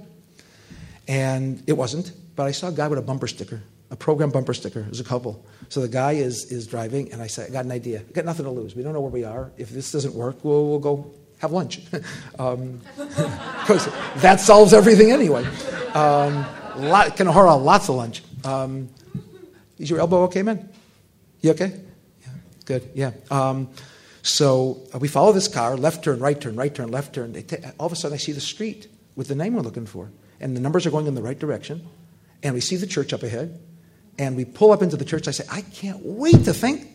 And 1.06 1.62
it 1.66 1.74
wasn't, 1.74 2.12
but 2.36 2.46
I 2.46 2.52
saw 2.52 2.68
a 2.68 2.72
guy 2.72 2.88
with 2.88 2.98
a 2.98 3.02
bumper 3.02 3.26
sticker, 3.26 3.62
a 3.90 3.96
program 3.96 4.30
bumper 4.30 4.54
sticker. 4.54 4.86
Was 4.88 5.00
a 5.00 5.04
couple. 5.04 5.44
So 5.68 5.80
the 5.80 5.88
guy 5.88 6.12
is, 6.12 6.50
is 6.50 6.66
driving, 6.66 7.12
and 7.12 7.22
I 7.22 7.26
said, 7.26 7.48
I 7.48 7.52
got 7.52 7.64
an 7.64 7.72
idea. 7.72 8.00
I 8.00 8.12
got 8.12 8.24
nothing 8.24 8.44
to 8.44 8.50
lose. 8.50 8.74
We 8.74 8.82
don't 8.82 8.92
know 8.92 9.00
where 9.00 9.10
we 9.10 9.24
are. 9.24 9.50
If 9.56 9.70
this 9.70 9.90
doesn't 9.90 10.14
work, 10.14 10.44
we'll, 10.44 10.68
we'll 10.68 10.78
go 10.78 11.14
have 11.38 11.52
lunch. 11.52 11.80
Because 11.90 12.28
um, 12.38 12.80
that 14.16 14.40
solves 14.40 14.72
everything 14.72 15.10
anyway. 15.10 15.44
Um, 15.94 16.44
lot, 16.76 17.18
hold 17.18 17.62
lots 17.62 17.88
of 17.88 17.94
lunch. 17.94 18.22
Um, 18.44 18.88
is 19.78 19.88
your 19.88 20.00
elbow 20.00 20.24
okay, 20.24 20.42
man? 20.42 20.68
You 21.40 21.52
okay? 21.52 21.80
Yeah, 22.22 22.28
good. 22.64 22.90
Yeah. 22.94 23.12
Um, 23.30 23.68
so 24.22 24.82
uh, 24.92 24.98
we 24.98 25.08
follow 25.08 25.32
this 25.32 25.48
car, 25.48 25.76
left 25.76 26.04
turn, 26.04 26.18
right 26.18 26.38
turn, 26.38 26.56
right 26.56 26.74
turn, 26.74 26.90
left 26.90 27.14
turn. 27.14 27.42
all 27.78 27.86
of 27.86 27.92
a 27.92 27.96
sudden, 27.96 28.14
I 28.14 28.18
see 28.18 28.32
the 28.32 28.40
street 28.40 28.88
with 29.16 29.28
the 29.28 29.34
name 29.34 29.54
we're 29.54 29.62
looking 29.62 29.86
for, 29.86 30.10
and 30.40 30.56
the 30.56 30.60
numbers 30.60 30.86
are 30.86 30.90
going 30.90 31.06
in 31.06 31.14
the 31.14 31.22
right 31.22 31.38
direction. 31.38 31.86
And 32.42 32.54
we 32.54 32.60
see 32.60 32.76
the 32.76 32.86
church 32.86 33.12
up 33.12 33.22
ahead, 33.22 33.58
and 34.18 34.36
we 34.36 34.44
pull 34.44 34.72
up 34.72 34.82
into 34.82 34.96
the 34.96 35.04
church. 35.04 35.28
I 35.28 35.30
say, 35.30 35.44
I 35.50 35.62
can't 35.62 36.00
wait 36.02 36.44
to 36.44 36.52
think 36.52 36.88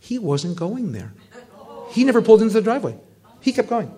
he 0.00 0.18
wasn't 0.18 0.56
going 0.56 0.92
there. 0.92 1.12
He 1.90 2.04
never 2.04 2.22
pulled 2.22 2.42
into 2.42 2.54
the 2.54 2.62
driveway. 2.62 2.96
He 3.40 3.52
kept 3.52 3.68
going. 3.68 3.94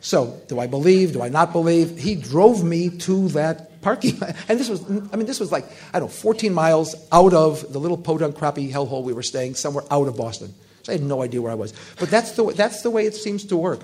So, 0.00 0.40
do 0.48 0.58
I 0.58 0.66
believe? 0.66 1.12
Do 1.12 1.22
I 1.22 1.28
not 1.28 1.52
believe? 1.52 1.96
He 1.96 2.16
drove 2.16 2.64
me 2.64 2.90
to 2.90 3.28
that 3.28 3.80
parking 3.82 4.18
lot. 4.18 4.34
And 4.48 4.58
this 4.58 4.68
was, 4.68 4.82
I 5.12 5.16
mean, 5.16 5.26
this 5.26 5.38
was 5.38 5.52
like, 5.52 5.64
I 5.94 6.00
don't 6.00 6.08
know, 6.08 6.14
14 6.14 6.52
miles 6.52 6.96
out 7.12 7.32
of 7.32 7.72
the 7.72 7.78
little 7.78 7.96
podunk 7.96 8.36
crappy 8.36 8.70
hellhole 8.70 9.04
we 9.04 9.12
were 9.12 9.22
staying, 9.22 9.54
somewhere 9.54 9.84
out 9.92 10.08
of 10.08 10.16
Boston. 10.16 10.52
So 10.82 10.92
I 10.92 10.96
had 10.96 11.04
no 11.04 11.22
idea 11.22 11.40
where 11.40 11.52
I 11.52 11.54
was. 11.54 11.72
But 12.00 12.10
that's 12.10 12.32
the, 12.32 12.52
that's 12.52 12.82
the 12.82 12.90
way 12.90 13.06
it 13.06 13.14
seems 13.14 13.44
to 13.46 13.56
work. 13.56 13.80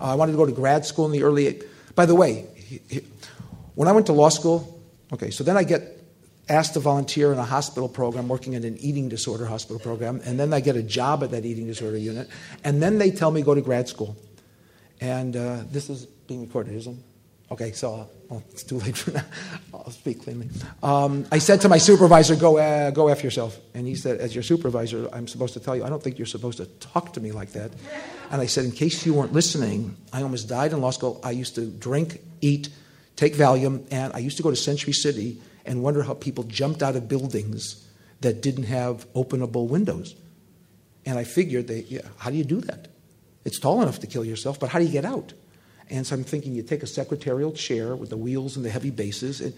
Uh, 0.00 0.04
I 0.04 0.14
wanted 0.14 0.32
to 0.32 0.38
go 0.38 0.46
to 0.46 0.52
grad 0.52 0.86
school 0.86 1.04
in 1.04 1.12
the 1.12 1.22
early, 1.22 1.60
by 1.94 2.06
the 2.06 2.14
way, 2.14 2.46
when 3.74 3.88
I 3.88 3.92
went 3.92 4.06
to 4.06 4.14
law 4.14 4.30
school, 4.30 4.80
okay, 5.12 5.30
so 5.30 5.44
then 5.44 5.58
I 5.58 5.64
get 5.64 5.97
asked 6.48 6.74
to 6.74 6.80
volunteer 6.80 7.32
in 7.32 7.38
a 7.38 7.44
hospital 7.44 7.88
program 7.88 8.28
working 8.28 8.54
in 8.54 8.64
an 8.64 8.76
eating 8.78 9.08
disorder 9.08 9.46
hospital 9.46 9.78
program, 9.78 10.20
and 10.24 10.38
then 10.38 10.52
I 10.52 10.60
get 10.60 10.76
a 10.76 10.82
job 10.82 11.22
at 11.22 11.30
that 11.30 11.44
eating 11.44 11.66
disorder 11.66 11.98
unit, 11.98 12.28
and 12.64 12.82
then 12.82 12.98
they 12.98 13.10
tell 13.10 13.30
me 13.30 13.42
go 13.42 13.54
to 13.54 13.60
grad 13.60 13.88
school. 13.88 14.16
And 15.00 15.36
uh, 15.36 15.62
this 15.70 15.90
is 15.90 16.06
being 16.06 16.40
recorded, 16.42 16.74
isn't 16.74 16.94
it? 16.94 17.04
Okay, 17.50 17.72
so 17.72 18.10
well, 18.28 18.42
it's 18.50 18.62
too 18.62 18.78
late 18.78 18.96
for 18.96 19.12
now. 19.12 19.24
I'll 19.74 19.90
speak 19.90 20.22
cleanly. 20.22 20.50
Um, 20.82 21.26
I 21.32 21.38
said 21.38 21.62
to 21.62 21.68
my 21.68 21.78
supervisor, 21.78 22.36
go, 22.36 22.58
uh, 22.58 22.90
go 22.90 23.08
F 23.08 23.24
yourself. 23.24 23.58
And 23.72 23.86
he 23.86 23.94
said, 23.94 24.20
as 24.20 24.34
your 24.34 24.42
supervisor, 24.42 25.08
I'm 25.14 25.26
supposed 25.26 25.54
to 25.54 25.60
tell 25.60 25.74
you, 25.74 25.82
I 25.82 25.88
don't 25.88 26.02
think 26.02 26.18
you're 26.18 26.26
supposed 26.26 26.58
to 26.58 26.66
talk 26.66 27.14
to 27.14 27.20
me 27.20 27.32
like 27.32 27.52
that. 27.52 27.72
And 28.30 28.42
I 28.42 28.46
said, 28.46 28.66
in 28.66 28.72
case 28.72 29.06
you 29.06 29.14
weren't 29.14 29.32
listening, 29.32 29.96
I 30.12 30.22
almost 30.22 30.46
died 30.46 30.72
in 30.72 30.80
law 30.82 30.90
school. 30.90 31.20
I 31.24 31.30
used 31.30 31.54
to 31.54 31.64
drink, 31.66 32.20
eat, 32.42 32.68
take 33.16 33.34
Valium, 33.34 33.86
and 33.90 34.12
I 34.12 34.18
used 34.18 34.36
to 34.36 34.42
go 34.42 34.50
to 34.50 34.56
Century 34.56 34.92
City 34.92 35.40
and 35.68 35.82
wonder 35.82 36.02
how 36.02 36.14
people 36.14 36.44
jumped 36.44 36.82
out 36.82 36.96
of 36.96 37.08
buildings 37.08 37.86
that 38.22 38.42
didn't 38.42 38.64
have 38.64 39.06
openable 39.12 39.68
windows. 39.68 40.16
And 41.06 41.18
I 41.18 41.24
figured, 41.24 41.68
they, 41.68 41.80
yeah, 41.88 42.00
how 42.16 42.30
do 42.30 42.36
you 42.36 42.44
do 42.44 42.60
that? 42.62 42.88
It's 43.44 43.58
tall 43.58 43.82
enough 43.82 44.00
to 44.00 44.06
kill 44.06 44.24
yourself, 44.24 44.58
but 44.58 44.70
how 44.70 44.78
do 44.78 44.84
you 44.84 44.90
get 44.90 45.04
out? 45.04 45.32
And 45.90 46.06
so 46.06 46.16
I'm 46.16 46.24
thinking 46.24 46.54
you 46.54 46.62
take 46.62 46.82
a 46.82 46.86
secretarial 46.86 47.52
chair 47.52 47.94
with 47.94 48.10
the 48.10 48.16
wheels 48.16 48.56
and 48.56 48.64
the 48.64 48.70
heavy 48.70 48.90
bases. 48.90 49.40
And 49.40 49.54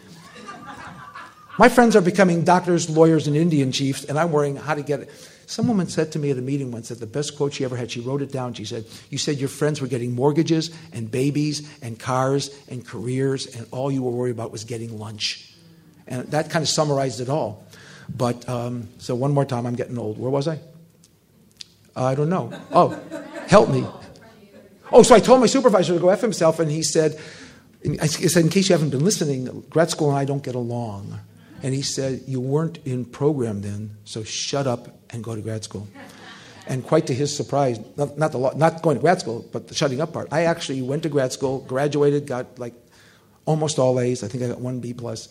my 1.58 1.68
friends 1.68 1.96
are 1.96 2.00
becoming 2.00 2.44
doctors, 2.44 2.90
lawyers, 2.90 3.26
and 3.26 3.36
Indian 3.36 3.72
chiefs, 3.72 4.04
and 4.04 4.18
I'm 4.18 4.30
worrying 4.30 4.56
how 4.56 4.74
to 4.74 4.82
get 4.82 5.00
it. 5.00 5.10
Some 5.46 5.66
woman 5.66 5.88
said 5.88 6.12
to 6.12 6.18
me 6.18 6.30
at 6.30 6.38
a 6.38 6.40
meeting 6.42 6.70
once 6.70 6.90
that 6.90 7.00
the 7.00 7.06
best 7.06 7.36
quote 7.36 7.54
she 7.54 7.64
ever 7.64 7.76
had, 7.76 7.90
she 7.90 8.00
wrote 8.00 8.22
it 8.22 8.30
down. 8.30 8.54
She 8.54 8.64
said, 8.64 8.84
You 9.10 9.18
said 9.18 9.38
your 9.38 9.48
friends 9.48 9.80
were 9.80 9.88
getting 9.88 10.14
mortgages 10.14 10.70
and 10.92 11.10
babies 11.10 11.68
and 11.82 11.98
cars 11.98 12.56
and 12.68 12.86
careers, 12.86 13.56
and 13.56 13.66
all 13.72 13.90
you 13.90 14.02
were 14.02 14.12
worried 14.12 14.30
about 14.30 14.52
was 14.52 14.62
getting 14.64 14.96
lunch. 14.96 15.49
And 16.10 16.30
that 16.32 16.50
kind 16.50 16.62
of 16.62 16.68
summarized 16.68 17.20
it 17.20 17.28
all. 17.28 17.64
But 18.14 18.46
um, 18.48 18.88
so 18.98 19.14
one 19.14 19.32
more 19.32 19.44
time, 19.44 19.66
I'm 19.66 19.76
getting 19.76 19.96
old. 19.96 20.18
Where 20.18 20.30
was 20.30 20.48
I? 20.48 20.58
I 21.96 22.14
don't 22.14 22.28
know. 22.28 22.52
Oh, 22.72 23.00
help 23.46 23.70
me. 23.70 23.86
Oh, 24.92 25.02
so 25.02 25.14
I 25.14 25.20
told 25.20 25.40
my 25.40 25.46
supervisor 25.46 25.94
to 25.94 26.00
go 26.00 26.08
F 26.08 26.20
himself, 26.20 26.58
and 26.58 26.70
he 26.70 26.82
said, 26.82 27.18
I 28.00 28.06
said, 28.06 28.44
in 28.44 28.50
case 28.50 28.68
you 28.68 28.74
haven't 28.74 28.90
been 28.90 29.04
listening, 29.04 29.64
grad 29.70 29.90
school 29.90 30.10
and 30.10 30.18
I 30.18 30.24
don't 30.24 30.42
get 30.42 30.54
along. 30.54 31.18
And 31.62 31.74
he 31.74 31.82
said, 31.82 32.22
You 32.26 32.40
weren't 32.40 32.78
in 32.84 33.04
program 33.04 33.62
then, 33.62 33.96
so 34.04 34.22
shut 34.22 34.66
up 34.66 34.88
and 35.10 35.22
go 35.22 35.34
to 35.34 35.40
grad 35.40 35.64
school. 35.64 35.88
And 36.66 36.86
quite 36.86 37.06
to 37.08 37.14
his 37.14 37.34
surprise, 37.34 37.80
not, 37.96 38.16
not, 38.16 38.32
the, 38.32 38.38
not 38.54 38.82
going 38.82 38.96
to 38.96 39.00
grad 39.00 39.20
school, 39.20 39.46
but 39.50 39.68
the 39.68 39.74
shutting 39.74 40.00
up 40.00 40.12
part, 40.12 40.28
I 40.30 40.44
actually 40.44 40.82
went 40.82 41.02
to 41.02 41.08
grad 41.08 41.32
school, 41.32 41.60
graduated, 41.60 42.26
got 42.26 42.58
like 42.58 42.74
almost 43.44 43.78
all 43.78 43.98
A's. 43.98 44.22
I 44.22 44.28
think 44.28 44.44
I 44.44 44.48
got 44.48 44.60
one 44.60 44.80
B 44.80 44.92
plus, 44.92 45.28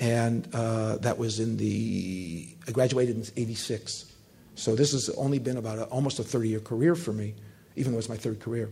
and 0.00 0.48
uh, 0.54 0.96
that 0.98 1.18
was 1.18 1.40
in 1.40 1.56
the. 1.56 2.48
I 2.66 2.70
graduated 2.72 3.16
in 3.16 3.24
'86, 3.36 4.12
so 4.54 4.74
this 4.74 4.92
has 4.92 5.08
only 5.10 5.38
been 5.38 5.56
about 5.56 5.78
a, 5.78 5.84
almost 5.84 6.18
a 6.18 6.24
30 6.24 6.48
year 6.48 6.60
career 6.60 6.94
for 6.94 7.12
me, 7.12 7.34
even 7.76 7.92
though 7.92 7.98
it's 7.98 8.08
my 8.08 8.16
third 8.16 8.40
career. 8.40 8.70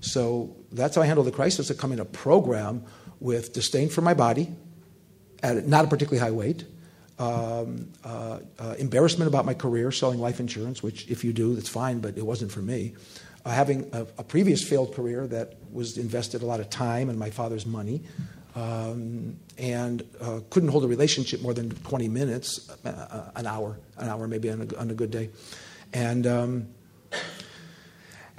So 0.00 0.56
that's 0.72 0.96
how 0.96 1.02
I 1.02 1.06
handle 1.06 1.24
the 1.24 1.32
crisis. 1.32 1.70
I 1.70 1.74
come 1.74 1.92
in 1.92 2.00
a 2.00 2.04
program 2.04 2.84
with 3.20 3.52
disdain 3.52 3.88
for 3.88 4.00
my 4.00 4.14
body, 4.14 4.48
at 5.42 5.66
not 5.66 5.84
a 5.84 5.88
particularly 5.88 6.20
high 6.20 6.36
weight, 6.36 6.64
um, 7.18 7.88
uh, 8.04 8.38
uh, 8.58 8.74
embarrassment 8.78 9.28
about 9.28 9.44
my 9.44 9.54
career 9.54 9.90
selling 9.90 10.20
life 10.20 10.38
insurance, 10.38 10.82
which 10.82 11.08
if 11.08 11.24
you 11.24 11.32
do, 11.32 11.54
that's 11.54 11.68
fine, 11.68 11.98
but 11.98 12.16
it 12.16 12.24
wasn't 12.24 12.52
for 12.52 12.62
me. 12.62 12.94
Uh, 13.44 13.50
having 13.50 13.88
a, 13.92 14.02
a, 14.18 14.24
previous 14.24 14.62
failed 14.62 14.94
career 14.94 15.26
that 15.26 15.54
was 15.72 15.96
invested 15.96 16.42
a 16.42 16.46
lot 16.46 16.60
of 16.60 16.68
time 16.70 17.08
and 17.08 17.18
my 17.18 17.30
father's 17.30 17.66
money, 17.66 18.02
um, 18.54 19.36
and 19.56 20.02
uh, 20.20 20.40
couldn't 20.50 20.68
hold 20.68 20.84
a 20.84 20.88
relationship 20.88 21.42
more 21.42 21.54
than 21.54 21.70
20 21.70 22.08
minutes, 22.08 22.70
uh, 22.84 22.88
uh, 22.88 23.30
an 23.36 23.46
hour, 23.46 23.78
an 23.98 24.08
hour 24.08 24.28
maybe 24.28 24.50
on 24.50 24.62
a, 24.62 24.76
on 24.76 24.90
a 24.90 24.94
good 24.94 25.10
day, 25.10 25.30
and. 25.92 26.26
Um, 26.26 26.68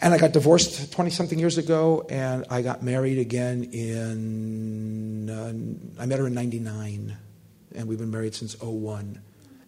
and 0.01 0.14
I 0.14 0.18
got 0.18 0.32
divorced 0.32 0.93
20 0.93 1.10
something 1.10 1.38
years 1.38 1.57
ago, 1.57 2.07
and 2.10 2.45
I 2.49 2.62
got 2.62 2.82
married 2.82 3.20
again 3.20 3.66
in, 3.66 5.30
I 5.99 6.05
met 6.05 6.20
her 6.20 6.28
in 6.28 6.34
99 6.34 7.18
and 7.76 7.88
we've 7.88 7.99
been 7.99 8.12
married 8.12 8.36
since 8.36 8.60
01. 8.62 9.22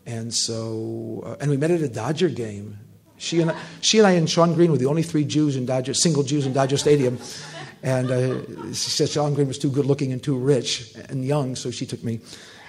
And 0.06 0.34
so, 0.34 1.24
uh, 1.26 1.36
and 1.40 1.50
we 1.50 1.58
met 1.58 1.72
at 1.72 1.82
a 1.82 1.88
Dodger 1.88 2.30
game. 2.30 2.80
She 3.18 3.40
and, 3.40 3.52
I, 3.52 3.60
she 3.82 4.00
and 4.00 4.08
I 4.08 4.12
and 4.12 4.30
Shawn 4.30 4.56
Green 4.56 4.72
were 4.72 4.78
the 4.78 4.88
only 4.88 5.04
three 5.04 5.24
Jews 5.24 5.56
in 5.56 5.66
Dodger, 5.66 5.94
single 5.94 6.24
Jews 6.24 6.46
in 6.48 6.54
Dodger 6.54 6.78
Stadium. 6.78 7.20
And 7.84 8.12
uh, 8.12 8.74
she 8.74 8.90
said 8.92 9.10
Shawn 9.10 9.34
Green 9.34 9.48
was 9.48 9.58
too 9.58 9.72
good 9.72 9.86
looking 9.86 10.12
and 10.12 10.22
too 10.22 10.38
rich 10.38 10.94
and 11.10 11.26
young, 11.26 11.56
so 11.56 11.72
she 11.72 11.86
took 11.86 12.04
me. 12.04 12.20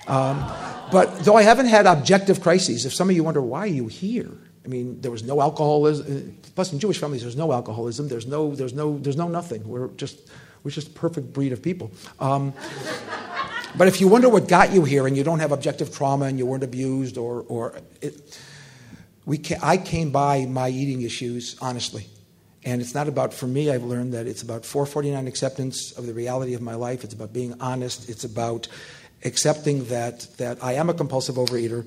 Um, 0.06 0.44
but 0.90 1.20
though 1.20 1.36
I 1.36 1.42
haven't 1.42 1.66
had 1.66 1.86
objective 1.86 2.40
crises, 2.40 2.86
if 2.86 2.94
some 2.94 3.08
of 3.10 3.16
you 3.16 3.22
wonder 3.22 3.42
why 3.42 3.60
are 3.60 3.66
you 3.66 3.88
here, 3.88 4.30
I 4.64 4.68
mean, 4.68 5.00
there 5.00 5.10
was 5.10 5.22
no 5.22 5.40
alcoholism. 5.40 6.38
Plus, 6.54 6.72
in 6.72 6.78
Jewish 6.78 6.98
families, 6.98 7.22
there's 7.22 7.36
no 7.36 7.52
alcoholism. 7.52 8.08
There's 8.08 8.26
no, 8.26 8.54
there's 8.54 8.72
no, 8.72 8.98
there's 8.98 9.16
no 9.16 9.28
nothing. 9.28 9.66
We're 9.66 9.88
just, 9.88 10.30
we're 10.62 10.70
just 10.70 10.88
a 10.88 10.92
perfect 10.92 11.32
breed 11.32 11.52
of 11.52 11.62
people. 11.62 11.90
Um, 12.20 12.54
but 13.76 13.88
if 13.88 14.00
you 14.00 14.08
wonder 14.08 14.28
what 14.28 14.48
got 14.48 14.72
you 14.72 14.84
here 14.84 15.06
and 15.06 15.16
you 15.16 15.24
don't 15.24 15.40
have 15.40 15.52
objective 15.52 15.94
trauma 15.94 16.26
and 16.26 16.38
you 16.38 16.46
weren't 16.46 16.62
abused 16.62 17.18
or, 17.18 17.44
or 17.48 17.80
it, 18.00 18.38
we 19.24 19.40
I 19.62 19.76
came 19.76 20.10
by 20.10 20.46
my 20.46 20.68
eating 20.68 21.02
issues 21.02 21.56
honestly. 21.60 22.06
And 22.64 22.80
it's 22.80 22.94
not 22.94 23.08
about, 23.08 23.34
for 23.34 23.46
me, 23.46 23.70
I've 23.70 23.82
learned 23.82 24.14
that 24.14 24.26
it's 24.26 24.42
about 24.42 24.64
449 24.64 25.26
acceptance 25.26 25.92
of 25.92 26.06
the 26.06 26.14
reality 26.14 26.54
of 26.54 26.62
my 26.62 26.74
life. 26.74 27.02
It's 27.02 27.14
about 27.14 27.32
being 27.32 27.54
honest. 27.60 28.08
It's 28.08 28.24
about 28.24 28.68
accepting 29.24 29.84
that, 29.86 30.26
that 30.38 30.62
I 30.62 30.74
am 30.74 30.88
a 30.88 30.94
compulsive 30.94 31.36
overeater. 31.36 31.86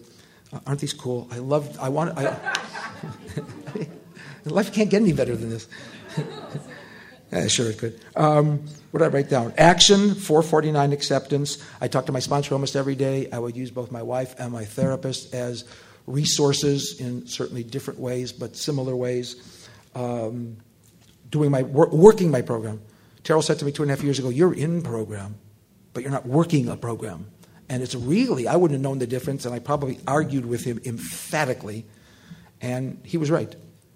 Uh, 0.52 0.60
aren't 0.68 0.82
these 0.82 0.94
cool? 0.94 1.28
I 1.32 1.38
love, 1.38 1.80
I 1.80 1.90
want, 1.90 2.18
I, 2.18 2.58
life 4.46 4.74
can't 4.74 4.90
get 4.90 5.02
any 5.02 5.14
better 5.14 5.36
than 5.36 5.50
this. 5.50 5.68
yeah, 7.32 7.48
sure 7.48 7.70
it 7.70 7.78
could. 7.78 8.00
Um, 8.16 8.60
what 8.92 9.00
did 9.00 9.06
I 9.06 9.10
write 9.10 9.30
down? 9.30 9.54
Action, 9.58 10.14
449 10.14 10.92
acceptance. 10.92 11.64
I 11.80 11.88
talk 11.88 12.06
to 12.08 12.12
my 12.12 12.20
sponsor 12.20 12.54
almost 12.54 12.76
every 12.76 12.96
day. 12.96 13.30
I 13.32 13.40
would 13.40 13.56
use 13.56 13.72
both 13.72 13.92
my 13.92 14.04
wife 14.04 14.36
and 14.40 14.52
my 14.52 14.66
therapist 14.66 15.34
as 15.34 15.64
resources 16.06 17.00
in 17.00 17.28
certainly 17.28 17.64
different 17.64 18.00
ways, 18.00 18.32
but 18.32 18.56
similar 18.56 18.96
ways. 18.96 19.36
Um, 19.96 20.58
doing 21.36 21.52
my 21.52 21.64
working 21.64 22.32
my 22.32 22.42
program. 22.42 22.82
Terrell 23.24 23.42
said 23.42 23.60
to 23.60 23.66
me 23.66 23.72
two 23.72 23.84
and 23.84 23.92
a 23.92 23.96
half 23.96 24.04
years 24.04 24.20
ago, 24.20 24.30
"You're 24.30 24.54
in 24.54 24.82
program, 24.82 25.36
but 25.94 26.04
you're 26.04 26.12
not 26.12 26.26
working 26.26 26.70
a 26.70 26.78
program." 26.78 27.28
And 27.68 27.84
it's 27.84 27.96
really 27.96 28.48
I 28.48 28.56
wouldn't 28.56 28.78
have 28.80 28.84
known 28.88 29.00
the 29.00 29.08
difference, 29.08 29.46
and 29.46 29.54
I 29.54 29.60
probably 29.60 30.00
argued 30.08 30.46
with 30.46 30.64
him 30.64 30.80
emphatically, 30.86 31.86
and 32.62 33.00
he 33.04 33.18
was 33.18 33.30
right. 33.30 33.56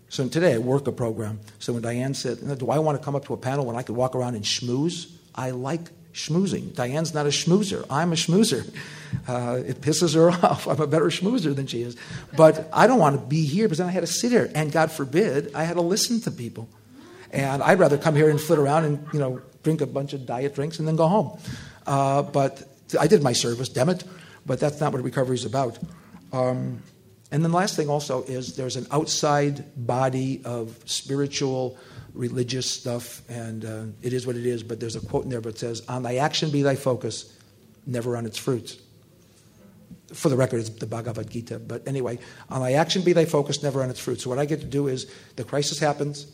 So 0.09 0.27
today 0.27 0.55
I 0.55 0.57
work 0.57 0.87
a 0.87 0.91
program. 0.91 1.39
So 1.59 1.73
when 1.73 1.83
Diane 1.83 2.15
said, 2.15 2.39
Do 2.57 2.71
I 2.71 2.79
want 2.79 2.99
to 2.99 3.05
come 3.05 3.15
up 3.15 3.25
to 3.25 3.33
a 3.33 3.37
panel 3.37 3.65
when 3.65 3.75
I 3.75 3.83
could 3.83 3.95
walk 3.95 4.15
around 4.15 4.35
and 4.35 4.43
schmooze? 4.43 5.11
I 5.35 5.51
like 5.51 5.91
schmoozing. 6.13 6.73
Diane's 6.73 7.13
not 7.13 7.27
a 7.27 7.29
schmoozer. 7.29 7.85
I'm 7.91 8.11
a 8.11 8.15
schmoozer. 8.15 8.67
Uh, 9.27 9.61
it 9.65 9.81
pisses 9.81 10.15
her 10.15 10.31
off. 10.45 10.67
I'm 10.67 10.81
a 10.81 10.87
better 10.87 11.05
schmoozer 11.05 11.55
than 11.55 11.67
she 11.67 11.83
is. 11.83 11.95
But 12.35 12.67
I 12.73 12.87
don't 12.87 12.99
want 12.99 13.19
to 13.19 13.25
be 13.25 13.45
here 13.45 13.67
because 13.67 13.77
then 13.77 13.87
I 13.87 13.91
had 13.91 14.01
to 14.01 14.07
sit 14.07 14.31
here. 14.31 14.51
And 14.55 14.71
God 14.71 14.91
forbid, 14.91 15.53
I 15.53 15.63
had 15.63 15.75
to 15.75 15.81
listen 15.81 16.19
to 16.21 16.31
people. 16.31 16.67
And 17.31 17.61
I'd 17.61 17.79
rather 17.79 17.97
come 17.97 18.15
here 18.15 18.29
and 18.29 18.39
flit 18.39 18.59
around 18.59 18.85
and, 18.85 19.07
you 19.13 19.19
know, 19.19 19.41
drink 19.63 19.81
a 19.81 19.85
bunch 19.85 20.13
of 20.13 20.25
diet 20.25 20.55
drinks 20.55 20.79
and 20.79 20.87
then 20.87 20.95
go 20.95 21.07
home. 21.07 21.39
Uh, 21.85 22.23
but 22.23 22.63
I 22.99 23.07
did 23.07 23.21
my 23.21 23.33
service, 23.33 23.69
damn 23.69 23.89
it. 23.89 24.03
But 24.45 24.59
that's 24.59 24.79
not 24.79 24.93
what 24.93 25.03
recovery 25.03 25.35
is 25.35 25.45
about. 25.45 25.77
Um, 26.31 26.81
and 27.31 27.43
then 27.43 27.51
the 27.51 27.57
last 27.57 27.75
thing 27.75 27.89
also 27.89 28.23
is 28.23 28.55
there's 28.55 28.75
an 28.75 28.87
outside 28.91 29.63
body 29.75 30.41
of 30.43 30.79
spiritual, 30.85 31.77
religious 32.13 32.69
stuff, 32.69 33.21
and 33.29 33.65
uh, 33.65 33.83
it 34.01 34.13
is 34.13 34.25
what 34.25 34.35
it 34.35 34.45
is. 34.45 34.63
But 34.63 34.79
there's 34.79 34.95
a 34.95 35.05
quote 35.05 35.25
in 35.25 35.29
there 35.29 35.41
that 35.41 35.59
says, 35.59 35.83
On 35.87 36.01
thy 36.01 36.15
action 36.15 36.49
be 36.49 36.63
thy 36.63 36.75
focus, 36.75 37.37
never 37.85 38.17
on 38.17 38.25
its 38.25 38.37
fruits. 38.37 38.77
For 40.13 40.29
the 40.29 40.35
record, 40.35 40.61
it's 40.61 40.69
the 40.69 40.87
Bhagavad 40.87 41.29
Gita. 41.29 41.59
But 41.59 41.87
anyway, 41.87 42.17
on 42.49 42.61
thy 42.61 42.73
action 42.73 43.03
be 43.03 43.13
thy 43.13 43.25
focus, 43.25 43.61
never 43.61 43.83
on 43.83 43.91
its 43.91 43.99
fruits. 43.99 44.23
So 44.23 44.31
what 44.31 44.39
I 44.39 44.45
get 44.45 44.61
to 44.61 44.65
do 44.65 44.87
is 44.87 45.05
the 45.35 45.43
crisis 45.43 45.77
happens, 45.77 46.25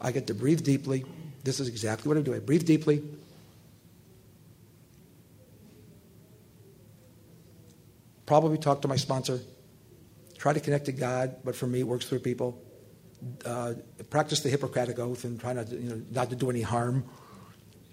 I 0.00 0.12
get 0.12 0.26
to 0.28 0.34
breathe 0.34 0.62
deeply. 0.64 1.04
This 1.44 1.60
is 1.60 1.68
exactly 1.68 2.08
what 2.08 2.18
I 2.18 2.22
do. 2.22 2.34
I 2.34 2.38
breathe 2.38 2.66
deeply. 2.66 3.02
Probably 8.26 8.58
talk 8.58 8.82
to 8.82 8.88
my 8.88 8.96
sponsor 8.96 9.40
try 10.46 10.52
to 10.52 10.60
connect 10.60 10.84
to 10.86 10.92
God, 10.92 11.36
but 11.44 11.56
for 11.56 11.66
me, 11.66 11.80
it 11.80 11.88
works 11.88 12.06
through 12.06 12.20
people. 12.20 12.62
Uh, 13.44 13.74
practice 14.10 14.40
the 14.40 14.48
Hippocratic 14.48 14.98
Oath 14.98 15.24
and 15.24 15.40
try 15.40 15.52
not 15.52 15.66
to, 15.68 15.76
you 15.76 15.90
know, 15.90 16.02
not 16.12 16.30
to 16.30 16.36
do 16.36 16.50
any 16.50 16.60
harm. 16.60 17.04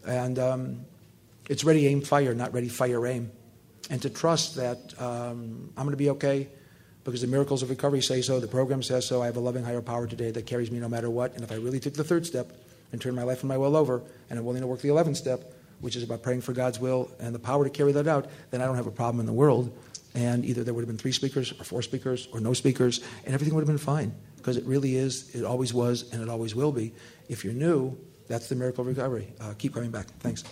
And 0.06 0.38
um, 0.38 0.86
it's 1.49 1.64
ready, 1.64 1.88
aim, 1.88 2.01
fire, 2.01 2.36
not 2.36 2.54
ready, 2.54 2.68
fire, 2.68 3.08
aim. 3.08 3.32
And 3.89 4.01
to 4.04 4.10
trust 4.10 4.56
that 4.58 4.93
um, 5.01 5.72
I'm 5.76 5.86
going 5.86 5.91
to 5.91 5.97
be 5.97 6.12
okay 6.12 6.49
because 7.04 7.22
the 7.22 7.28
miracles 7.28 7.64
of 7.64 7.70
recovery 7.70 8.01
say 8.01 8.22
so, 8.22 8.39
the 8.39 8.47
program 8.47 8.82
says 8.82 9.06
so. 9.06 9.22
I 9.22 9.26
have 9.26 9.38
a 9.38 9.41
loving 9.41 9.64
higher 9.64 9.82
power 9.82 10.08
today 10.08 10.32
that 10.32 10.45
carries 10.45 10.72
me 10.72 10.80
no 10.80 10.88
matter 10.88 11.10
what. 11.10 11.34
And 11.36 11.43
if 11.43 11.51
I 11.51 11.56
really 11.56 11.80
took 11.80 11.93
the 11.93 12.04
third 12.04 12.26
step 12.26 12.51
and 12.91 13.01
turned 13.01 13.16
my 13.16 13.24
life 13.24 13.41
and 13.41 13.49
my 13.49 13.58
will 13.58 13.76
over, 13.76 14.01
and 14.30 14.39
I'm 14.39 14.45
willing 14.45 14.62
to 14.62 14.68
work 14.68 14.82
the 14.82 14.89
11th 14.89 15.18
step, 15.18 15.54
which 15.82 15.95
is 15.95 16.04
about 16.04 16.24
praying 16.24 16.41
for 16.41 16.54
God's 16.54 16.80
will 16.80 17.12
and 17.20 17.36
the 17.36 17.39
power 17.39 17.64
to 17.64 17.70
carry 17.70 17.91
that 17.91 18.08
out, 18.08 18.30
then 18.51 18.62
I 18.62 18.66
don't 18.66 18.78
have 18.78 18.88
a 18.88 18.91
problem 18.91 19.20
in 19.20 19.26
the 19.26 19.34
world 19.34 19.76
and 20.16 20.45
either 20.45 20.64
there 20.64 20.74
would 20.74 20.82
have 20.82 20.88
been 20.88 20.97
three 20.97 21.12
speakers 21.12 21.51
or 21.60 21.64
four 21.64 21.82
speakers 21.82 22.28
or 22.32 22.39
no 22.39 22.54
speakers, 22.54 23.01
and 23.26 23.34
everything 23.34 23.56
would 23.56 23.62
have 23.62 23.68
been 23.68 23.78
fine 23.78 24.14
because 24.38 24.58
it 24.58 24.66
really 24.66 24.95
is, 24.95 25.34
it 25.34 25.43
always 25.43 25.74
was, 25.74 26.12
and 26.12 26.22
it 26.22 26.30
always 26.30 26.54
will 26.54 26.72
be. 26.72 26.93
If 27.30 27.43
you're 27.43 27.54
new, 27.54 27.97
that's 28.28 28.49
the 28.49 28.56
miracle 28.56 28.82
of 28.82 28.88
recovery. 28.88 29.34
Uh, 29.39 29.54
keep 29.58 29.74
coming 29.74 29.91
back. 29.91 30.08
Thanks. 30.20 30.43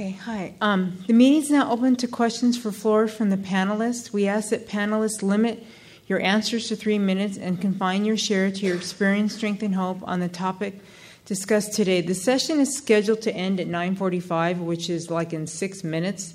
Okay, 0.00 0.12
hi. 0.12 0.54
Um, 0.62 0.96
the 1.06 1.12
meeting 1.12 1.42
is 1.42 1.50
now 1.50 1.70
open 1.70 1.94
to 1.96 2.08
questions 2.08 2.56
for 2.56 2.72
floor 2.72 3.06
from 3.06 3.28
the 3.28 3.36
panelists. 3.36 4.14
We 4.14 4.26
ask 4.26 4.48
that 4.48 4.66
panelists 4.66 5.22
limit 5.22 5.62
your 6.06 6.22
answers 6.22 6.68
to 6.68 6.76
three 6.76 6.98
minutes 6.98 7.36
and 7.36 7.60
confine 7.60 8.06
your 8.06 8.16
share 8.16 8.50
to 8.50 8.64
your 8.64 8.76
experience, 8.76 9.34
strength, 9.34 9.62
and 9.62 9.74
hope 9.74 9.98
on 10.04 10.20
the 10.20 10.28
topic 10.30 10.80
discussed 11.26 11.74
today. 11.74 12.00
The 12.00 12.14
session 12.14 12.60
is 12.60 12.74
scheduled 12.74 13.20
to 13.20 13.34
end 13.34 13.60
at 13.60 13.66
9:45, 13.66 14.60
which 14.60 14.88
is 14.88 15.10
like 15.10 15.34
in 15.34 15.46
six 15.46 15.84
minutes. 15.84 16.32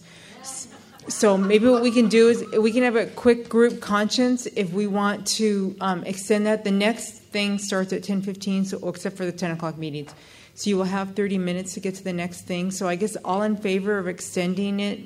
So 1.08 1.36
maybe 1.36 1.68
what 1.68 1.82
we 1.82 1.90
can 1.90 2.08
do 2.08 2.30
is 2.30 2.46
we 2.60 2.72
can 2.72 2.84
have 2.84 2.96
a 2.96 3.08
quick 3.08 3.50
group 3.50 3.82
conscience 3.82 4.46
if 4.46 4.74
we 4.74 4.86
want 4.86 5.26
to 5.40 5.76
um, 5.82 6.04
extend 6.04 6.46
that. 6.46 6.66
The 6.66 6.72
next 6.72 7.14
thing 7.34 7.58
starts 7.58 7.92
at 7.94 8.04
10:15, 8.04 8.68
so 8.68 8.88
except 8.88 9.18
for 9.18 9.26
the 9.26 9.32
10 9.32 9.50
o'clock 9.50 9.80
meetings. 9.80 10.14
So 10.56 10.70
you 10.70 10.78
will 10.78 10.86
have 10.86 11.16
30 11.16 11.38
minutes 11.38 11.74
to 11.74 11.82
get 11.82 11.96
to 11.96 12.04
the 12.04 12.14
next 12.14 12.42
thing. 12.42 12.72
So 12.72 12.88
I 12.88 12.96
guess 12.96 13.18
all 13.26 13.44
in 13.44 13.58
favor 13.58 13.98
of 13.98 14.08
extending 14.08 14.80
it 14.80 15.02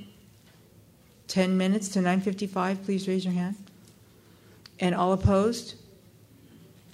10 1.27 1.57
minutes 1.57 1.89
to 1.89 1.99
9:55, 1.99 2.83
please 2.83 3.07
raise 3.07 3.25
your 3.25 3.33
hand. 3.33 3.55
And 4.79 4.95
all 4.95 5.11
opposed? 5.11 5.75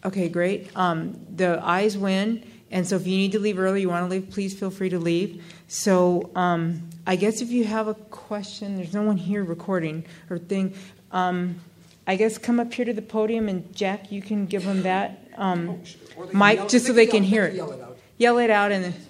Okay, 0.04 0.30
great. 0.30 0.70
Um, 0.76 1.20
the 1.36 1.60
ayes 1.64 1.98
win. 1.98 2.44
And 2.72 2.88
so 2.88 2.96
if 2.96 3.06
you 3.06 3.16
need 3.16 3.32
to 3.34 3.40
leave 3.40 3.60
early, 3.60 3.82
you 3.82 3.90
want 3.90 4.06
to 4.06 4.10
leave, 4.10 4.30
please 4.30 4.58
feel 4.58 4.72
free 4.72 4.90
to 4.90 5.00
leave. 5.00 5.44
So 5.68 6.32
um, 6.36 6.90
I 7.06 7.16
guess 7.16 7.42
if 7.42 7.50
you 7.50 7.66
have 7.66 7.88
a 7.88 7.94
question, 7.94 8.76
there's 8.76 8.94
no 8.94 9.04
one 9.04 9.18
here 9.18 9.44
recording 9.44 10.06
or 10.30 10.38
thing. 10.38 10.74
Um, 11.12 11.62
I 12.08 12.16
guess 12.16 12.38
come 12.38 12.60
up 12.60 12.74
here 12.74 12.86
to 12.86 12.94
the 12.94 13.02
podium 13.02 13.48
and 13.50 13.74
Jack, 13.76 14.12
you 14.12 14.22
can 14.22 14.46
give 14.46 14.66
them 14.66 14.84
that 14.84 15.26
um, 15.38 15.82
oh, 16.18 16.26
mic 16.34 16.68
just 16.68 16.86
so 16.86 16.94
they, 16.94 17.06
can 17.06 17.24
yell, 17.24 17.30
hear 17.30 17.46
it. 17.46 17.85
Yell 18.18 18.38
it 18.38 18.50
out. 18.50 18.72
Yell 18.72 18.82
it 18.82 18.86
and 18.86 18.94
then. 18.94 19.02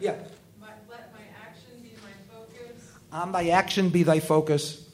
Yeah. 0.00 0.16
let 0.90 1.12
my 1.12 1.20
action 1.46 1.70
be 1.82 1.90
my 2.02 2.34
focus. 2.34 2.92
Ah, 3.12 3.22
on 3.22 3.32
thy 3.32 3.48
action 3.48 3.88
be 3.88 4.02
thy 4.02 4.20
focus, 4.20 4.88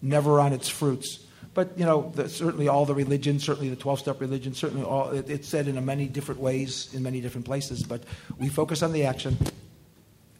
never 0.00 0.40
on 0.40 0.52
its 0.52 0.68
fruits. 0.68 1.20
But 1.54 1.78
you 1.78 1.84
know, 1.84 2.12
the, 2.14 2.28
certainly 2.28 2.68
all 2.68 2.84
the 2.84 2.94
religions, 2.94 3.44
certainly 3.44 3.68
the 3.68 3.76
twelve-step 3.76 4.20
religion, 4.20 4.54
certainly 4.54 4.84
all 4.84 5.10
it, 5.10 5.30
it's 5.30 5.48
said 5.48 5.68
in 5.68 5.82
many 5.84 6.06
different 6.06 6.40
ways 6.40 6.92
in 6.94 7.02
many 7.02 7.20
different 7.20 7.46
places. 7.46 7.82
But 7.82 8.02
we 8.38 8.48
focus 8.48 8.82
on 8.82 8.92
the 8.92 9.04
action 9.04 9.36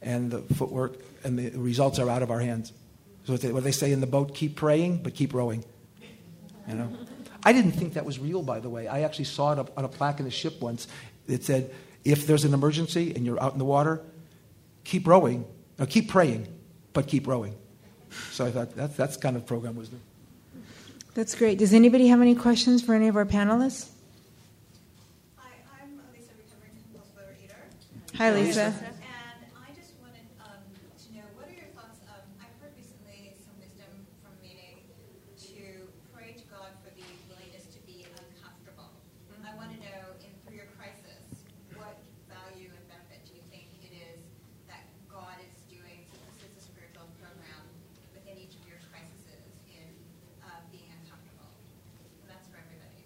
and 0.02 0.30
the 0.30 0.40
footwork, 0.54 0.96
and 1.22 1.38
the 1.38 1.50
results 1.50 1.98
are 1.98 2.10
out 2.10 2.22
of 2.22 2.30
our 2.30 2.40
hands. 2.40 2.72
So 3.24 3.36
what 3.36 3.64
they 3.64 3.72
say 3.72 3.92
in 3.92 4.00
the 4.00 4.06
boat: 4.06 4.34
keep 4.34 4.56
praying, 4.56 5.02
but 5.02 5.14
keep 5.14 5.32
rowing. 5.32 5.64
You 6.68 6.74
know? 6.74 6.96
I 7.44 7.52
didn't 7.52 7.72
think 7.72 7.94
that 7.94 8.06
was 8.06 8.18
real, 8.18 8.42
by 8.42 8.58
the 8.60 8.70
way. 8.70 8.88
I 8.88 9.02
actually 9.02 9.26
saw 9.26 9.52
it 9.52 9.58
up 9.58 9.76
on 9.76 9.84
a 9.84 9.88
plaque 9.88 10.18
in 10.18 10.24
the 10.24 10.30
ship 10.30 10.60
once. 10.60 10.88
It 11.28 11.44
said, 11.44 11.70
if 12.04 12.26
there's 12.26 12.44
an 12.44 12.52
emergency 12.54 13.12
and 13.14 13.24
you're 13.24 13.42
out 13.42 13.52
in 13.52 13.58
the 13.58 13.64
water, 13.64 14.02
keep 14.84 15.06
rowing, 15.06 15.46
or 15.78 15.86
keep 15.86 16.08
praying, 16.08 16.46
but 16.92 17.06
keep 17.06 17.26
rowing. 17.26 17.54
So 18.30 18.46
I 18.46 18.50
thought 18.50 18.76
that's, 18.76 18.96
that's 18.96 19.16
kind 19.16 19.36
of 19.36 19.46
program 19.46 19.76
wisdom. 19.76 20.00
That's 21.14 21.34
great. 21.34 21.58
Does 21.58 21.72
anybody 21.72 22.08
have 22.08 22.20
any 22.20 22.34
questions 22.34 22.82
for 22.82 22.94
any 22.94 23.08
of 23.08 23.16
our 23.16 23.24
panelists? 23.24 23.90
Hi, 25.36 25.50
I'm 25.80 25.98
Lisa, 26.12 26.30
recovering 26.36 26.74
compulsive 26.82 27.16
overeater. 27.16 28.18
Hi, 28.18 28.34
Lisa. 28.34 28.60
And 28.60 28.74
I 29.56 29.72
just 29.74 29.94
wanted 30.02 30.26
um, 30.42 30.62
to 30.74 31.06
know 31.14 31.26
what 31.38 31.48
are 31.48 31.56
your 31.56 31.70
thoughts? 31.74 31.98
Um, 32.10 32.22
I've 32.38 32.54
heard 32.60 32.74
recently 32.76 33.32
some 33.40 33.54
wisdom 33.62 33.90
from 34.22 34.34
meeting 34.42 34.82
to 35.54 35.88
pray 36.12 36.34
to 36.34 36.44
God 36.50 36.74
for 36.82 36.90
the 36.94 37.06
willingness 37.30 37.66
to 37.74 37.80
be 37.86 38.06
uncomfortable. 38.18 38.90
I 39.46 39.54
want 39.54 39.70
to 39.70 39.78
know, 39.78 40.18
in 40.18 40.34
through 40.46 40.58
your 40.58 40.70
crisis, 40.74 41.46
what 41.78 41.94
value 42.26 42.74
and 42.74 42.84
benefit 42.90 43.22
do 43.22 43.38
you 43.38 43.44
think 43.54 43.70
it 43.86 43.94
is 43.94 44.18
that 44.66 44.82
God 45.06 45.38
is 45.46 45.62
doing? 45.70 46.02
So 46.10 46.18
this 46.26 46.42
is 46.42 46.58
a 46.58 46.62
spiritual 46.74 47.06
program 47.22 47.62
within 48.16 48.34
each 48.40 48.58
of 48.58 48.64
your 48.66 48.82
crises 48.90 49.46
in 49.70 49.86
uh, 50.42 50.58
being 50.74 50.88
uncomfortable. 50.90 51.52
And 52.24 52.32
that's 52.32 52.48
for 52.48 52.56
everybody. 52.56 53.04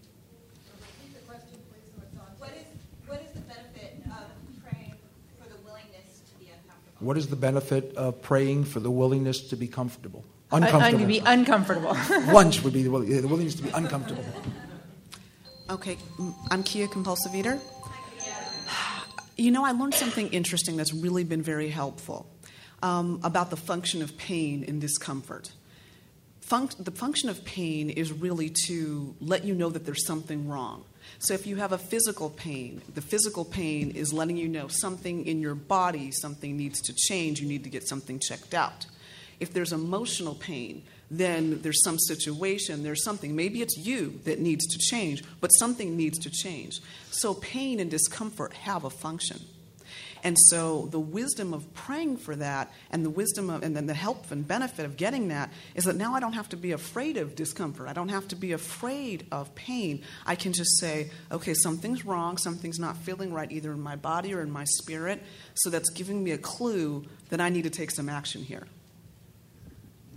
Repeat 0.78 1.10
the 1.20 1.24
question, 1.26 1.58
please, 1.68 1.90
so 1.90 2.00
it's 2.06 2.16
on. 2.16 2.30
What 2.38 2.54
is, 2.54 2.70
what 3.10 3.18
is 3.18 3.34
the 3.34 3.44
benefit 3.44 3.98
of 4.08 4.30
praying 4.62 4.94
for 5.42 5.50
the 5.50 5.58
willingness 5.66 6.22
to 6.22 6.34
be 6.38 6.54
uncomfortable? 6.54 6.87
What 7.00 7.16
is 7.16 7.28
the 7.28 7.36
benefit 7.36 7.94
of 7.96 8.20
praying 8.22 8.64
for 8.64 8.80
the 8.80 8.90
willingness 8.90 9.48
to 9.50 9.56
be 9.56 9.68
comfortable? 9.68 10.24
Un- 10.50 10.62
un- 10.64 10.68
Uncomfortable. 10.68 11.00
to 11.00 11.06
be 11.06 11.18
uncomfortable. 11.24 11.96
Once 12.32 12.62
would 12.64 12.72
be 12.72 12.82
the, 12.82 12.90
will- 12.90 13.00
the 13.02 13.20
willingness 13.28 13.54
to 13.56 13.62
be 13.62 13.70
uncomfortable. 13.70 14.24
Okay, 15.70 15.96
I'm 16.50 16.62
Kia 16.62 16.88
Compulsive 16.88 17.34
Eater. 17.34 17.58
You 19.36 19.50
know, 19.52 19.64
I 19.64 19.70
learned 19.72 19.94
something 19.94 20.28
interesting 20.28 20.76
that's 20.76 20.92
really 20.92 21.22
been 21.22 21.42
very 21.42 21.68
helpful 21.68 22.26
um, 22.82 23.20
about 23.22 23.50
the 23.50 23.56
function 23.56 24.02
of 24.02 24.16
pain 24.18 24.64
and 24.66 24.80
discomfort. 24.80 25.52
Func- 26.44 26.82
the 26.82 26.90
function 26.90 27.28
of 27.28 27.44
pain 27.44 27.90
is 27.90 28.10
really 28.10 28.50
to 28.66 29.14
let 29.20 29.44
you 29.44 29.54
know 29.54 29.68
that 29.68 29.84
there's 29.84 30.04
something 30.06 30.48
wrong. 30.48 30.84
So 31.18 31.34
if 31.34 31.46
you 31.46 31.56
have 31.56 31.72
a 31.72 31.78
physical 31.78 32.30
pain, 32.30 32.82
the 32.94 33.02
physical 33.02 33.44
pain 33.44 33.90
is 33.90 34.12
letting 34.12 34.36
you 34.36 34.48
know 34.48 34.68
something 34.68 35.26
in 35.26 35.40
your 35.40 35.54
body, 35.54 36.10
something 36.12 36.56
needs 36.56 36.80
to 36.82 36.94
change, 36.94 37.40
you 37.40 37.48
need 37.48 37.64
to 37.64 37.70
get 37.70 37.88
something 37.88 38.18
checked 38.18 38.54
out. 38.54 38.86
If 39.40 39.52
there's 39.52 39.72
emotional 39.72 40.34
pain, 40.34 40.82
then 41.10 41.62
there's 41.62 41.82
some 41.82 41.98
situation, 41.98 42.82
there's 42.82 43.04
something, 43.04 43.34
maybe 43.34 43.62
it's 43.62 43.76
you 43.76 44.20
that 44.24 44.40
needs 44.40 44.66
to 44.66 44.78
change, 44.78 45.24
but 45.40 45.48
something 45.48 45.96
needs 45.96 46.18
to 46.20 46.30
change. 46.30 46.80
So 47.10 47.34
pain 47.34 47.80
and 47.80 47.90
discomfort 47.90 48.52
have 48.52 48.84
a 48.84 48.90
function. 48.90 49.40
And 50.22 50.36
so 50.38 50.86
the 50.90 51.00
wisdom 51.00 51.54
of 51.54 51.72
praying 51.74 52.18
for 52.18 52.34
that 52.36 52.72
and 52.90 53.04
the 53.04 53.10
wisdom 53.10 53.50
of, 53.50 53.62
and 53.62 53.76
then 53.76 53.86
the 53.86 53.94
help 53.94 54.30
and 54.30 54.46
benefit 54.46 54.84
of 54.84 54.96
getting 54.96 55.28
that 55.28 55.52
is 55.74 55.84
that 55.84 55.96
now 55.96 56.14
I 56.14 56.20
don't 56.20 56.32
have 56.32 56.48
to 56.50 56.56
be 56.56 56.72
afraid 56.72 57.16
of 57.16 57.34
discomfort. 57.34 57.88
I 57.88 57.92
don't 57.92 58.08
have 58.08 58.28
to 58.28 58.36
be 58.36 58.52
afraid 58.52 59.26
of 59.30 59.54
pain. 59.54 60.02
I 60.26 60.34
can 60.34 60.52
just 60.52 60.78
say, 60.78 61.10
okay, 61.30 61.54
something's 61.54 62.04
wrong, 62.04 62.36
something's 62.38 62.78
not 62.78 62.96
feeling 62.96 63.32
right 63.32 63.50
either 63.50 63.72
in 63.72 63.80
my 63.80 63.96
body 63.96 64.34
or 64.34 64.40
in 64.40 64.50
my 64.50 64.64
spirit. 64.64 65.22
So 65.54 65.70
that's 65.70 65.90
giving 65.90 66.22
me 66.22 66.32
a 66.32 66.38
clue 66.38 67.04
that 67.30 67.40
I 67.40 67.48
need 67.48 67.62
to 67.62 67.70
take 67.70 67.90
some 67.90 68.08
action 68.08 68.42
here. 68.42 68.66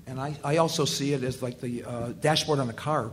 And 0.08 0.20
I, 0.20 0.36
I 0.44 0.58
also 0.58 0.86
see 0.86 1.14
it 1.14 1.24
as 1.24 1.42
like 1.42 1.62
the 1.62 1.84
uh, 1.84 2.08
dashboard 2.20 2.60
on 2.60 2.70
a 2.70 2.74
car. 2.74 3.12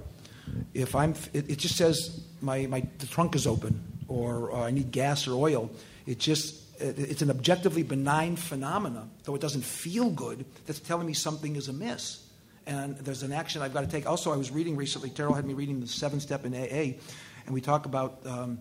If 0.74 0.95
I'm, 0.95 1.14
it, 1.32 1.51
it 1.51 1.59
just 1.59 1.76
says 1.76 2.20
my, 2.41 2.66
my 2.66 2.86
the 2.99 3.07
trunk 3.07 3.34
is 3.34 3.47
open, 3.47 3.82
or, 4.09 4.51
or 4.51 4.62
I 4.64 4.70
need 4.70 4.91
gas 4.91 5.28
or 5.28 5.34
oil. 5.34 5.70
It 6.07 6.18
just 6.18 6.68
it's 6.81 7.22
an 7.22 7.31
objectively 7.31 7.83
benign 7.83 8.37
phenomena, 8.37 9.09
though 9.24 9.35
it 9.35 9.41
doesn't 9.41 9.64
feel 9.64 10.11
good. 10.11 10.45
That's 10.66 10.81
telling 10.81 11.07
me 11.07 11.14
something 11.14 11.57
is 11.57 11.68
amiss, 11.68 12.24
and 12.66 12.97
there's 12.99 13.22
an 13.22 13.33
action 13.33 13.62
I've 13.62 13.74
got 13.74 13.81
to 13.81 13.87
take. 13.87 14.07
Also, 14.07 14.33
I 14.33 14.37
was 14.37 14.51
reading 14.51 14.76
recently. 14.76 15.11
Terrell 15.11 15.35
had 15.35 15.45
me 15.45 15.55
reading 15.55 15.81
the 15.81 15.87
Seven 15.87 16.20
Step 16.20 16.45
in 16.45 16.55
AA, 16.55 16.99
and 17.47 17.55
we 17.55 17.61
talk 17.61 17.87
about 17.87 18.20
um, 18.26 18.61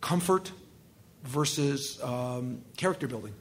comfort 0.00 0.52
versus 1.24 2.02
um, 2.02 2.62
character 2.76 3.08
building 3.08 3.32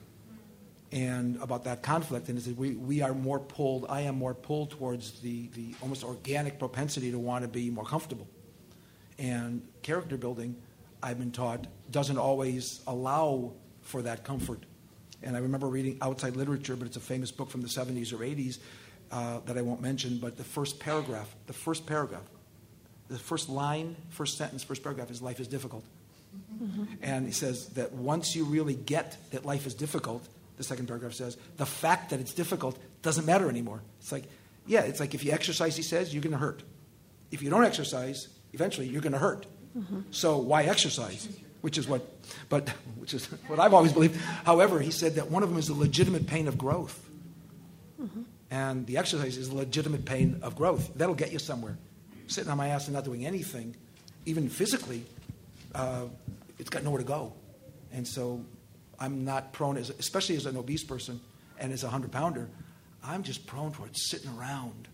and 0.92 1.36
about 1.42 1.66
that 1.66 1.84
conflict. 1.84 2.30
And 2.30 2.38
is 2.38 2.46
that 2.46 2.58
we, 2.58 2.72
we 2.72 3.02
are 3.02 3.14
more 3.14 3.40
pulled, 3.40 3.86
I 3.90 4.02
am 4.02 4.18
more 4.18 4.34
pulled 4.34 4.72
towards 4.72 5.20
the, 5.20 5.50
the 5.50 5.76
almost 5.82 6.04
organic 6.04 6.58
propensity 6.58 7.12
to 7.12 7.20
want 7.20 7.44
to 7.44 7.48
be 7.48 7.70
more 7.70 7.84
comfortable. 7.86 8.28
And 9.18 9.68
character 9.82 10.18
building, 10.18 10.56
I've 11.06 11.20
been 11.20 11.32
taught, 11.32 11.68
doesn't 11.92 12.18
always 12.18 12.82
allow 12.88 13.54
for 13.84 14.02
that 14.02 14.24
comfort. 14.24 14.64
And 15.22 15.36
I 15.38 15.40
remember 15.40 15.68
reading 15.68 16.00
outside 16.02 16.36
literature, 16.36 16.76
but 16.76 16.88
it's 16.88 16.98
a 16.98 17.02
famous 17.02 17.30
book 17.30 17.52
from 17.52 17.62
the 17.62 17.68
70s 17.68 18.12
or 18.12 18.18
80s 18.18 18.58
uh, 19.12 19.40
that 19.46 19.56
I 19.56 19.62
won't 19.62 19.82
mention, 19.82 20.18
but 20.18 20.36
the 20.36 20.44
first 20.44 20.80
paragraph, 20.80 21.34
the 21.46 21.54
first 21.54 21.86
paragraph, 21.86 22.24
the 23.08 23.20
first 23.20 23.50
line, 23.50 23.96
first 24.10 24.36
sentence, 24.36 24.64
first 24.64 24.82
paragraph 24.82 25.12
is 25.12 25.22
life 25.22 25.40
is 25.40 25.48
difficult. 25.48 25.86
And 27.04 27.28
he 27.28 27.32
says 27.32 27.68
that 27.76 27.94
once 27.94 28.36
you 28.36 28.44
really 28.44 28.74
get 28.74 29.16
that 29.30 29.46
life 29.46 29.68
is 29.68 29.76
difficult, 29.76 30.28
the 30.58 30.64
second 30.64 30.88
paragraph 30.88 31.14
says, 31.14 31.38
the 31.58 31.68
fact 31.68 32.10
that 32.10 32.20
it's 32.20 32.34
difficult 32.34 32.80
doesn't 33.04 33.28
matter 33.28 33.48
anymore. 33.48 33.84
It's 34.00 34.12
like, 34.12 34.24
yeah, 34.66 34.82
it's 34.82 35.00
like 35.00 35.14
if 35.14 35.24
you 35.24 35.34
exercise, 35.34 35.78
he 35.78 35.84
says, 35.84 36.16
you're 36.16 36.24
going 36.24 36.34
to 36.34 36.40
hurt. 36.40 36.64
If 37.30 37.44
you 37.44 37.52
don't 37.52 37.64
exercise, 37.64 38.28
eventually 38.54 38.88
you're 38.88 39.04
going 39.04 39.14
to 39.14 39.20
hurt. 39.20 39.46
So 40.12 40.38
why 40.38 40.64
exercise? 40.64 41.28
Which 41.62 41.78
is 41.78 41.88
what, 41.88 42.02
but 42.48 42.70
which 42.98 43.14
is 43.14 43.26
what 43.48 43.60
I've 43.60 43.74
always 43.74 43.92
believed. 43.92 44.16
However, 44.46 44.80
he 44.80 44.92
said 44.92 45.16
that 45.16 45.32
one 45.32 45.44
of 45.44 45.50
them 45.50 45.58
is 45.58 45.68
the 45.68 45.74
legitimate 45.74 46.28
pain 46.28 46.48
of 46.48 46.58
growth, 46.58 47.04
and 48.52 48.86
the 48.86 48.98
exercise 48.98 49.38
is 49.38 49.50
the 49.50 49.56
legitimate 49.56 50.06
pain 50.06 50.40
of 50.42 50.56
growth. 50.56 50.92
That'll 50.96 51.16
get 51.16 51.32
you 51.34 51.40
somewhere. 51.40 51.78
Sitting 52.28 52.50
on 52.52 52.58
my 52.58 52.70
ass 52.70 52.86
and 52.86 52.94
not 52.94 53.04
doing 53.04 53.26
anything, 53.26 53.76
even 54.26 54.50
physically, 54.50 55.04
uh, 55.74 56.06
it's 56.60 56.70
got 56.70 56.84
nowhere 56.84 57.00
to 57.00 57.08
go. 57.08 57.34
And 57.92 58.08
so 58.08 58.44
I'm 59.00 59.26
not 59.26 59.54
prone, 59.54 59.78
as, 59.78 59.90
especially 59.90 60.36
as 60.36 60.46
an 60.46 60.58
obese 60.58 60.84
person 60.84 61.20
and 61.60 61.74
as 61.74 61.84
a 61.84 61.88
100 61.88 62.12
pounder, 62.12 62.50
I'm 63.04 63.24
just 63.24 63.46
prone 63.46 63.72
towards 63.72 64.10
sitting 64.10 64.30
around. 64.38 64.88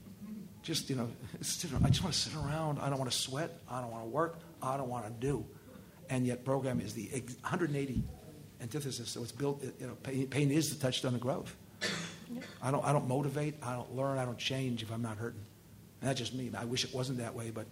Just, 0.63 0.89
you 0.89 0.95
know, 0.95 1.09
I 1.35 1.89
just 1.89 2.03
want 2.03 2.13
to 2.13 2.19
sit 2.19 2.33
around. 2.35 2.79
I 2.79 2.89
don't 2.89 2.99
want 2.99 3.11
to 3.11 3.17
sweat. 3.17 3.59
I 3.69 3.81
don't 3.81 3.91
want 3.91 4.03
to 4.03 4.09
work. 4.09 4.39
I 4.61 4.77
don't 4.77 4.89
want 4.89 5.05
to 5.05 5.11
do. 5.27 5.45
And 6.09 6.25
yet, 6.27 6.43
program 6.43 6.81
is 6.81 6.93
the 6.93 7.07
180 7.09 8.03
antithesis. 8.61 9.09
So 9.09 9.23
it's 9.23 9.31
built, 9.31 9.63
you 9.79 9.87
know, 9.87 9.95
pain, 10.03 10.27
pain 10.27 10.51
is 10.51 10.75
the 10.75 10.81
touchstone 10.81 11.15
of 11.15 11.21
growth. 11.21 11.55
I 12.61 12.71
don't, 12.71 12.83
I 12.85 12.91
don't 12.93 13.07
motivate. 13.07 13.55
I 13.63 13.75
don't 13.75 13.93
learn. 13.95 14.17
I 14.17 14.25
don't 14.25 14.37
change 14.37 14.83
if 14.83 14.91
I'm 14.91 15.01
not 15.01 15.17
hurting. 15.17 15.41
And 16.01 16.09
that's 16.09 16.19
just 16.19 16.33
me. 16.33 16.51
I 16.57 16.65
wish 16.65 16.83
it 16.83 16.93
wasn't 16.93 17.19
that 17.19 17.33
way, 17.33 17.51
but 17.51 17.65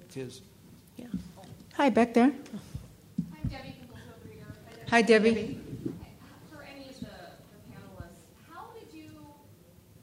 it 0.00 0.16
is. 0.16 0.42
Yeah. 0.96 1.06
Hi, 1.74 1.90
back 1.90 2.14
there. 2.14 2.32
I'm 2.32 3.48
Debbie 3.50 3.74
Pinklefield 3.74 4.30
Reader. 4.30 4.46
Hi, 4.90 5.02
Debbie. 5.02 5.58
For 6.52 6.62
any 6.62 6.88
of 6.88 7.00
the 7.00 7.06
the 7.50 7.58
panelists, 7.74 8.22
how 8.48 8.70
did 8.78 8.88
you 8.96 9.10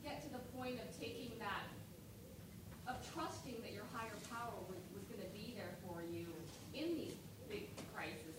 get 0.03 0.21
to 0.23 0.29
the 0.33 0.43
point 0.57 0.79
of 0.83 0.99
taking 0.99 1.31
that, 1.39 1.63
of 2.87 2.95
trusting 3.13 3.55
that 3.63 3.71
your 3.71 3.87
higher 3.95 4.19
power 4.29 4.51
was, 4.67 4.79
was 4.93 5.03
going 5.07 5.23
to 5.23 5.31
be 5.31 5.55
there 5.55 5.71
for 5.87 6.03
you 6.03 6.27
in 6.75 6.93
these 6.99 7.15
big 7.47 7.71
crises? 7.95 8.35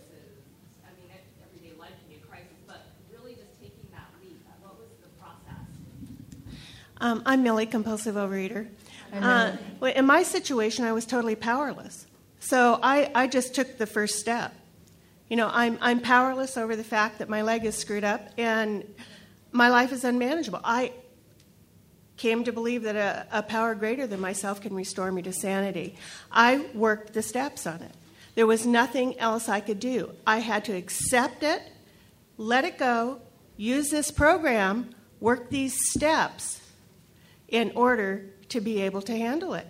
I 0.85 0.93
mean, 1.01 1.09
ev- 1.09 1.49
everyday 1.49 1.73
life 1.81 1.97
can 2.05 2.07
be 2.13 2.21
a 2.21 2.25
crisis, 2.29 2.55
but 2.69 2.85
really 3.11 3.33
just 3.33 3.57
taking 3.59 3.89
that 3.91 4.07
leap, 4.21 4.37
uh, 4.45 4.53
what 4.61 4.77
was 4.77 4.93
the 5.01 5.09
process? 5.17 5.65
Um, 7.03 7.21
I'm 7.25 7.43
Millie, 7.43 7.65
compulsive 7.65 8.15
overeater. 8.15 8.65
Uh, 9.11 9.57
in 9.93 10.05
my 10.05 10.23
situation, 10.23 10.85
I 10.85 10.93
was 10.93 11.05
totally 11.05 11.35
powerless. 11.35 12.07
So 12.39 12.79
I, 12.81 13.11
I 13.13 13.27
just 13.27 13.53
took 13.53 13.77
the 13.77 13.85
first 13.85 14.19
step. 14.19 14.53
You 15.29 15.35
know, 15.35 15.49
I'm, 15.51 15.77
I'm 15.81 15.99
powerless 15.99 16.55
over 16.55 16.77
the 16.77 16.83
fact 16.83 17.19
that 17.19 17.27
my 17.27 17.41
leg 17.41 17.65
is 17.65 17.77
screwed 17.77 18.05
up 18.05 18.29
and 18.37 18.85
my 19.51 19.67
life 19.67 19.91
is 19.91 20.05
unmanageable. 20.05 20.61
I 20.63 20.93
came 22.15 22.45
to 22.45 22.53
believe 22.53 22.83
that 22.83 22.95
a, 22.95 23.27
a 23.39 23.43
power 23.43 23.75
greater 23.75 24.07
than 24.07 24.21
myself 24.21 24.61
can 24.61 24.73
restore 24.73 25.11
me 25.11 25.21
to 25.23 25.33
sanity. 25.33 25.97
I 26.31 26.67
worked 26.73 27.11
the 27.11 27.21
steps 27.21 27.67
on 27.67 27.81
it. 27.81 27.91
There 28.35 28.47
was 28.47 28.65
nothing 28.65 29.19
else 29.19 29.49
I 29.49 29.59
could 29.59 29.81
do. 29.81 30.11
I 30.25 30.37
had 30.37 30.63
to 30.65 30.73
accept 30.73 31.43
it, 31.43 31.61
let 32.37 32.63
it 32.63 32.77
go, 32.77 33.19
use 33.57 33.89
this 33.89 34.09
program, 34.09 34.95
work 35.19 35.49
these 35.49 35.75
steps 35.91 36.61
in 37.53 37.71
order 37.75 38.25
to 38.49 38.59
be 38.59 38.81
able 38.81 39.01
to 39.03 39.15
handle 39.15 39.53
it. 39.53 39.67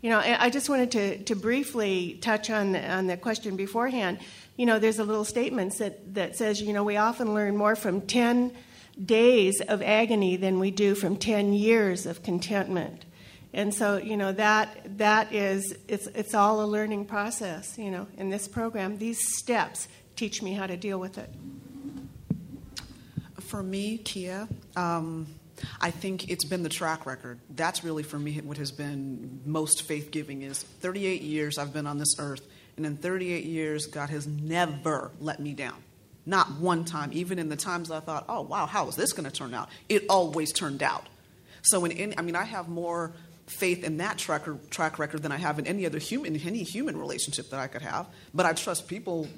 You 0.00 0.08
know, 0.08 0.18
I 0.18 0.48
just 0.48 0.70
wanted 0.70 0.90
to, 0.92 1.24
to 1.24 1.36
briefly 1.36 2.18
touch 2.22 2.48
on 2.48 2.72
the, 2.72 2.90
on 2.90 3.06
the 3.06 3.18
question 3.18 3.54
beforehand. 3.54 4.18
You 4.56 4.64
know, 4.64 4.78
there's 4.78 4.98
a 4.98 5.04
little 5.04 5.26
statement 5.26 5.76
that, 5.76 6.14
that 6.14 6.36
says, 6.36 6.62
you 6.62 6.72
know, 6.72 6.82
we 6.82 6.96
often 6.96 7.34
learn 7.34 7.58
more 7.58 7.76
from 7.76 8.00
10 8.00 8.52
days 9.04 9.60
of 9.60 9.82
agony 9.82 10.36
than 10.36 10.58
we 10.58 10.70
do 10.70 10.94
from 10.94 11.18
10 11.18 11.52
years 11.52 12.06
of 12.06 12.22
contentment. 12.22 13.04
And 13.52 13.74
so, 13.74 13.98
you 13.98 14.16
know, 14.16 14.32
that 14.32 14.98
that 14.98 15.34
is 15.34 15.76
it's 15.88 16.06
it's 16.06 16.34
all 16.34 16.62
a 16.62 16.66
learning 16.66 17.06
process, 17.06 17.76
you 17.76 17.90
know, 17.90 18.06
in 18.16 18.30
this 18.30 18.46
program. 18.46 18.96
These 18.96 19.18
steps 19.38 19.88
teach 20.14 20.40
me 20.40 20.52
how 20.52 20.68
to 20.68 20.76
deal 20.76 21.00
with 21.00 21.18
it. 21.18 21.34
For 23.40 23.60
me, 23.60 23.98
Kia, 23.98 24.46
um, 24.76 25.26
I 25.80 25.90
think 25.90 26.30
it's 26.30 26.44
been 26.44 26.62
the 26.62 26.68
track 26.68 27.06
record. 27.06 27.40
That's 27.50 27.84
really 27.84 28.02
for 28.02 28.18
me 28.18 28.40
what 28.40 28.58
has 28.58 28.72
been 28.72 29.40
most 29.44 29.82
faith 29.82 30.10
giving 30.10 30.42
is 30.42 30.62
38 30.62 31.22
years 31.22 31.58
I've 31.58 31.72
been 31.72 31.86
on 31.86 31.98
this 31.98 32.16
earth, 32.18 32.46
and 32.76 32.86
in 32.86 32.96
38 32.96 33.44
years, 33.44 33.86
God 33.86 34.10
has 34.10 34.26
never 34.26 35.10
let 35.20 35.40
me 35.40 35.52
down. 35.52 35.76
Not 36.26 36.52
one 36.60 36.84
time, 36.84 37.10
even 37.12 37.38
in 37.38 37.48
the 37.48 37.56
times 37.56 37.90
I 37.90 38.00
thought, 38.00 38.26
oh, 38.28 38.42
wow, 38.42 38.66
how 38.66 38.88
is 38.88 38.96
this 38.96 39.12
going 39.12 39.28
to 39.28 39.30
turn 39.30 39.54
out? 39.54 39.68
It 39.88 40.04
always 40.08 40.52
turned 40.52 40.82
out. 40.82 41.06
So, 41.62 41.84
in, 41.84 41.90
in, 41.92 42.14
I 42.18 42.22
mean, 42.22 42.36
I 42.36 42.44
have 42.44 42.68
more 42.68 43.12
faith 43.46 43.84
in 43.84 43.96
that 43.98 44.16
track, 44.16 44.44
track 44.70 44.98
record 44.98 45.22
than 45.22 45.32
I 45.32 45.36
have 45.36 45.58
in 45.58 45.66
any 45.66 45.84
other 45.86 45.98
human, 45.98 46.36
any 46.36 46.62
human 46.62 46.96
relationship 46.96 47.50
that 47.50 47.58
I 47.58 47.66
could 47.66 47.82
have. 47.82 48.06
But 48.32 48.46
I 48.46 48.52
trust 48.52 48.86
people, 48.86 49.28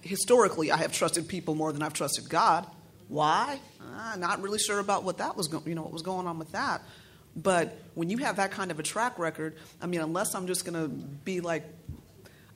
historically, 0.00 0.70
I 0.70 0.78
have 0.78 0.92
trusted 0.92 1.28
people 1.28 1.54
more 1.54 1.72
than 1.72 1.82
I've 1.82 1.92
trusted 1.92 2.28
God. 2.28 2.66
Why? 3.12 3.60
I'm 3.94 4.20
not 4.20 4.40
really 4.40 4.58
sure 4.58 4.78
about 4.78 5.04
what 5.04 5.18
that 5.18 5.36
was, 5.36 5.48
go- 5.48 5.62
you 5.66 5.74
know, 5.74 5.82
what 5.82 5.92
was 5.92 6.00
going 6.00 6.26
on 6.26 6.38
with 6.38 6.52
that. 6.52 6.80
But 7.36 7.78
when 7.94 8.08
you 8.08 8.16
have 8.18 8.36
that 8.36 8.52
kind 8.52 8.70
of 8.70 8.78
a 8.80 8.82
track 8.82 9.18
record, 9.18 9.54
I 9.82 9.86
mean, 9.86 10.00
unless 10.00 10.34
I'm 10.34 10.46
just 10.46 10.64
going 10.64 10.82
to 10.82 10.88
be 10.88 11.40
like 11.40 11.64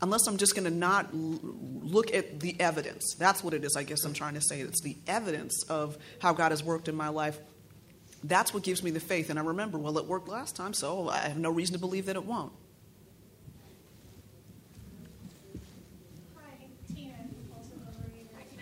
unless 0.01 0.27
I'm 0.27 0.37
just 0.39 0.55
going 0.55 0.65
to 0.65 0.71
not 0.71 1.09
l- 1.13 1.41
look 1.83 2.13
at 2.15 2.41
the 2.41 2.59
evidence. 2.61 3.15
That's 3.19 3.43
what 3.45 3.53
it 3.55 3.65
is, 3.65 3.77
I 3.77 3.83
guess 3.83 4.05
I'm 4.05 4.13
trying 4.15 4.35
to 4.35 4.41
say. 4.41 4.61
It's 4.61 4.81
the 4.83 4.97
evidence 5.07 5.63
of 5.69 5.97
how 6.21 6.33
God 6.33 6.53
has 6.53 6.63
worked 6.65 6.89
in 6.89 6.95
my 6.95 7.09
life. 7.09 7.39
That's 8.25 8.53
what 8.55 8.63
gives 8.63 8.83
me 8.83 8.91
the 8.91 9.01
faith. 9.01 9.29
And 9.31 9.39
I 9.39 9.43
remember, 9.43 9.79
well, 9.79 9.97
it 9.99 10.07
worked 10.07 10.29
last 10.29 10.57
time, 10.57 10.73
so 10.75 11.09
I 11.11 11.19
have 11.19 11.39
no 11.39 11.51
reason 11.51 11.75
to 11.75 11.79
believe 11.79 12.07
that 12.07 12.17
it 12.17 12.25
won't. 12.25 12.53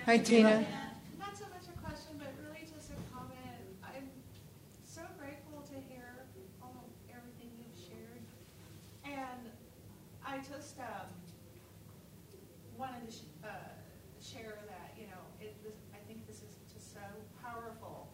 Hi, 0.07 0.19
Tina. 0.19 0.51
Hi, 0.51 0.57
Tina. 0.59 0.67
Not 1.19 1.33
so 1.39 1.45
much 1.49 1.65
a 1.65 1.81
question, 1.81 2.13
but 2.19 2.29
really 2.45 2.69
just 2.69 2.91
a 2.93 2.99
comment. 3.09 3.65
I'm 3.83 4.05
so 4.85 5.01
grateful 5.19 5.65
to 5.73 5.75
hear 5.89 6.29
all 6.61 6.85
everything 7.09 7.49
you've 7.57 7.73
shared, 7.89 8.21
and 9.07 9.49
I 10.27 10.39
just 10.45 10.79
um, 10.79 11.09
wanted 12.77 13.09
to 13.09 13.17
sh- 13.17 13.25
uh, 13.43 13.49
share 14.21 14.61
that 14.69 14.93
you 15.01 15.07
know 15.07 15.25
it, 15.41 15.57
this, 15.65 15.73
I 15.95 16.05
think 16.07 16.27
this 16.27 16.45
is 16.45 16.53
just 16.71 16.93
so 16.93 17.01
powerful. 17.43 18.09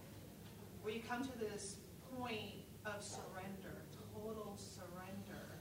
Where 0.82 0.94
you 0.94 1.02
come 1.02 1.24
to 1.26 1.38
this 1.42 1.74
point 2.16 2.62
of 2.86 3.02
surrender, 3.02 3.82
total 4.14 4.54
surrender, 4.56 5.58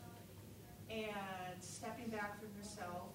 and 0.93 1.57
stepping 1.59 2.09
back 2.13 2.37
from 2.39 2.49
yourself 2.55 3.09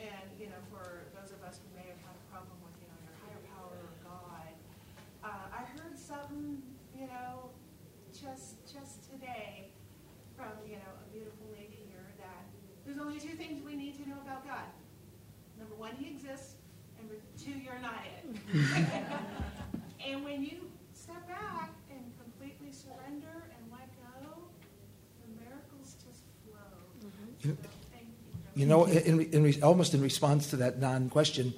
and, 0.00 0.32
you 0.40 0.46
know, 0.48 0.56
for 0.72 1.04
those 1.12 1.28
of 1.28 1.44
us 1.44 1.60
who 1.60 1.68
may 1.76 1.84
have 1.84 2.00
had 2.00 2.16
a 2.16 2.24
problem 2.32 2.56
with, 2.64 2.72
you 2.80 2.88
know, 2.88 2.96
your 3.04 3.16
higher 3.20 3.42
power 3.52 3.76
or 3.76 3.92
God, 4.00 4.48
uh, 5.20 5.52
I 5.52 5.68
heard 5.76 5.92
something, 6.00 6.56
you 6.96 7.04
know, 7.04 7.52
just 8.16 8.64
just 8.64 9.04
today 9.12 9.68
from, 10.32 10.56
you 10.64 10.80
know, 10.80 10.92
a 10.96 11.06
beautiful 11.12 11.46
lady 11.52 11.84
here 11.92 12.08
that 12.16 12.48
there's 12.88 12.96
only 13.10 13.20
two 13.20 13.34
things 13.34 13.60
we 13.64 13.74
need 13.74 13.96
to 14.00 14.08
know 14.08 14.14
about 14.24 14.46
God. 14.46 14.62
Number 15.58 15.74
one, 15.74 15.90
he 15.98 16.10
exists. 16.10 16.54
Number 16.96 17.14
two, 17.42 17.50
you're 17.50 17.80
not 17.82 18.04
it. 18.06 18.36
and 20.06 20.24
when 20.24 20.44
you 20.44 20.70
step 20.94 21.26
back 21.26 21.72
and 21.90 22.00
completely 22.22 22.70
surrender 22.70 23.46
and 23.56 23.72
let 23.72 23.88
go, 23.96 24.38
the 25.22 25.44
miracles 25.44 25.96
just 26.06 26.22
flow. 26.44 26.60
Mm-hmm. 27.04 27.48
You- 27.48 27.56
So, 27.62 27.98
you. 28.54 28.62
You 28.62 28.66
know, 28.66 28.84
in, 28.84 29.20
in, 29.20 29.46
in, 29.46 29.62
almost 29.64 29.92
in 29.94 30.02
response 30.02 30.50
to 30.50 30.56
that 30.58 30.78
non 30.78 31.08
question, 31.10 31.52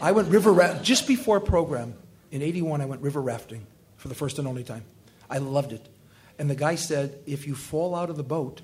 I 0.00 0.12
went 0.12 0.28
river 0.28 0.52
ra- 0.52 0.80
just 0.80 1.08
before 1.08 1.40
program 1.40 1.94
in 2.30 2.40
81, 2.40 2.80
I 2.82 2.84
went 2.84 3.02
river 3.02 3.20
rafting 3.20 3.66
for 3.96 4.06
the 4.06 4.14
first 4.14 4.38
and 4.38 4.46
only 4.46 4.62
time. 4.62 4.84
I 5.28 5.38
loved 5.38 5.72
it. 5.72 5.88
And 6.38 6.48
the 6.48 6.54
guy 6.54 6.76
said, 6.76 7.18
if 7.26 7.48
you 7.48 7.56
fall 7.56 7.96
out 7.96 8.10
of 8.10 8.16
the 8.16 8.22
boat, 8.22 8.60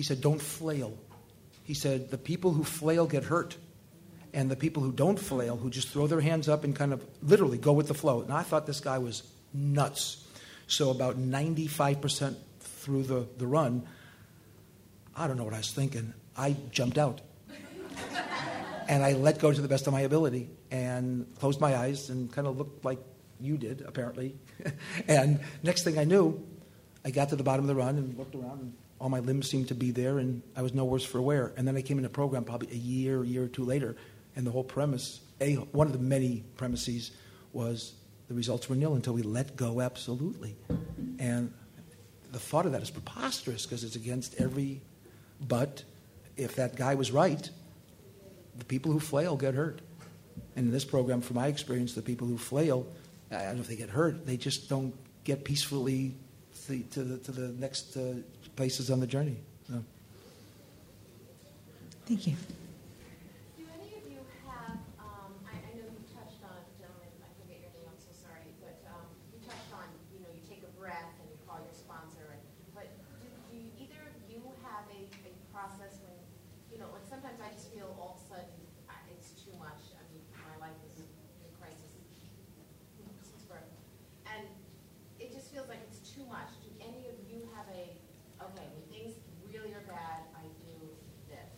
he 0.00 0.04
said, 0.04 0.22
don't 0.22 0.40
flail. 0.40 0.96
He 1.62 1.74
said, 1.74 2.10
the 2.10 2.16
people 2.16 2.52
who 2.54 2.64
flail 2.64 3.06
get 3.06 3.22
hurt. 3.22 3.58
And 4.32 4.50
the 4.50 4.56
people 4.56 4.82
who 4.82 4.92
don't 4.92 5.18
flail, 5.18 5.58
who 5.58 5.68
just 5.68 5.88
throw 5.88 6.06
their 6.06 6.22
hands 6.22 6.48
up 6.48 6.64
and 6.64 6.74
kind 6.74 6.94
of 6.94 7.04
literally 7.22 7.58
go 7.58 7.74
with 7.74 7.86
the 7.86 7.92
flow. 7.92 8.22
And 8.22 8.32
I 8.32 8.42
thought 8.42 8.66
this 8.66 8.80
guy 8.80 8.96
was 8.96 9.24
nuts. 9.52 10.26
So, 10.68 10.88
about 10.90 11.18
95% 11.18 12.34
through 12.60 13.02
the, 13.02 13.26
the 13.36 13.46
run, 13.46 13.86
I 15.14 15.26
don't 15.26 15.36
know 15.36 15.44
what 15.44 15.52
I 15.52 15.58
was 15.58 15.70
thinking. 15.70 16.14
I 16.34 16.56
jumped 16.70 16.96
out. 16.96 17.20
and 18.88 19.04
I 19.04 19.12
let 19.12 19.38
go 19.38 19.52
to 19.52 19.60
the 19.60 19.68
best 19.68 19.86
of 19.86 19.92
my 19.92 20.00
ability 20.00 20.48
and 20.70 21.26
closed 21.38 21.60
my 21.60 21.76
eyes 21.76 22.08
and 22.08 22.32
kind 22.32 22.46
of 22.46 22.56
looked 22.56 22.86
like 22.86 23.00
you 23.38 23.58
did, 23.58 23.82
apparently. 23.82 24.34
and 25.06 25.40
next 25.62 25.84
thing 25.84 25.98
I 25.98 26.04
knew, 26.04 26.42
I 27.04 27.10
got 27.10 27.28
to 27.28 27.36
the 27.36 27.44
bottom 27.44 27.64
of 27.64 27.68
the 27.68 27.74
run 27.74 27.98
and 27.98 28.16
looked 28.16 28.34
around, 28.34 28.60
and 28.60 28.72
all 29.00 29.08
my 29.08 29.20
limbs 29.20 29.48
seemed 29.48 29.68
to 29.68 29.74
be 29.74 29.90
there, 29.90 30.18
and 30.18 30.42
I 30.54 30.62
was 30.62 30.74
no 30.74 30.84
worse 30.84 31.04
for 31.04 31.22
wear. 31.22 31.52
And 31.56 31.66
then 31.66 31.76
I 31.76 31.82
came 31.82 31.98
in 31.98 32.04
a 32.04 32.10
program 32.10 32.44
probably 32.44 32.70
a 32.70 32.76
year, 32.76 33.22
a 33.22 33.26
year 33.26 33.44
or 33.44 33.48
two 33.48 33.64
later, 33.64 33.96
and 34.36 34.46
the 34.46 34.50
whole 34.50 34.64
premise, 34.64 35.20
a, 35.40 35.54
one 35.54 35.86
of 35.86 35.94
the 35.94 35.98
many 35.98 36.44
premises, 36.56 37.12
was 37.52 37.94
the 38.28 38.34
results 38.34 38.68
were 38.68 38.76
nil 38.76 38.94
until 38.94 39.14
we 39.14 39.22
let 39.22 39.56
go 39.56 39.80
absolutely. 39.80 40.54
And 41.18 41.52
the 42.30 42.38
thought 42.38 42.66
of 42.66 42.72
that 42.72 42.82
is 42.82 42.90
preposterous 42.90 43.66
because 43.66 43.82
it's 43.82 43.96
against 43.96 44.40
every 44.40 44.82
but 45.40 45.82
if 46.36 46.56
that 46.56 46.76
guy 46.76 46.94
was 46.94 47.10
right, 47.10 47.48
the 48.58 48.64
people 48.64 48.92
who 48.92 49.00
flail 49.00 49.36
get 49.36 49.54
hurt. 49.54 49.80
And 50.56 50.66
in 50.66 50.72
this 50.72 50.84
program, 50.84 51.22
from 51.22 51.36
my 51.36 51.46
experience, 51.46 51.94
the 51.94 52.02
people 52.02 52.26
who 52.26 52.36
flail, 52.36 52.86
I 53.30 53.44
don't 53.44 53.56
know 53.56 53.60
if 53.62 53.68
they 53.68 53.76
get 53.76 53.90
hurt, 53.90 54.26
they 54.26 54.36
just 54.36 54.68
don't 54.68 54.94
get 55.24 55.44
peacefully 55.44 56.14
to 56.66 57.02
the, 57.02 57.18
to 57.18 57.32
the 57.32 57.48
next 57.58 57.96
uh, 57.96 58.14
places 58.56 58.90
on 58.90 59.00
the 59.00 59.06
journey. 59.06 59.36
So. 59.68 59.82
Thank 62.06 62.26
you. 62.26 62.34
Do 63.56 63.64
any 63.78 63.94
of 63.94 64.04
you 64.10 64.18
have, 64.46 64.78
um, 64.98 65.30
I, 65.46 65.54
I 65.62 65.70
know 65.78 65.86
you 65.86 66.02
touched 66.10 66.42
on, 66.42 66.58
gentlemen, 66.74 67.06
I 67.22 67.30
forget 67.38 67.62
your 67.62 67.70
name, 67.70 67.86
I'm 67.86 68.00
so 68.02 68.10
sorry, 68.10 68.50
but, 68.58 68.74
um, 68.90 69.06
you 69.30 69.38
touched 69.46 69.70
on, 69.70 69.86
you 70.10 70.18
know, 70.26 70.30
you 70.34 70.42
take 70.42 70.66
a 70.66 70.72
breath 70.74 71.14
and 71.22 71.30
you 71.30 71.38
call 71.46 71.62
your 71.62 71.76
sponsor, 71.76 72.34
and, 72.34 72.42
but 72.74 72.90
do, 73.22 73.30
do 73.50 73.54
you- 73.54 73.70
either 73.78 74.02
of 74.10 74.16
you 74.26 74.42
have 74.66 74.82
a, 74.90 75.06
a 75.22 75.32
process 75.54 76.02
when, 76.02 76.18
you 76.74 76.82
know, 76.82 76.90
like 76.90 77.06
sometimes 77.06 77.38
I 77.38 77.54
just 77.54 77.70
feel 77.70 77.94
all 77.94 78.18
of 78.18 78.22
a 78.26 78.26
sudden, 78.26 78.58
I, 78.90 78.98
it's 79.14 79.30
too 79.38 79.54
much, 79.62 79.94
I 79.94 80.02
mean, 80.10 80.26
my 80.34 80.58
life 80.58 80.78
is 80.90 81.06
in 81.06 81.06
crisis 81.62 81.94
since 83.22 83.46
birth, 83.46 83.70
and 84.26 84.50
it 85.22 85.30
just 85.30 85.54
feels 85.54 85.70
like 85.70 85.78
it's 85.86 86.02
too 86.10 86.26
much. 86.26 86.50
Do 86.66 86.74
any 86.82 87.06
of 87.06 87.14
you 87.30 87.46
have 87.54 87.70
a, 87.70 87.94
okay, 88.50 88.66
when 88.74 88.82
things 88.90 89.14
really 89.46 89.70
are 89.78 89.86
bad, 89.86 90.26
I 90.34 90.42
do 90.66 90.74
this? 91.30 91.54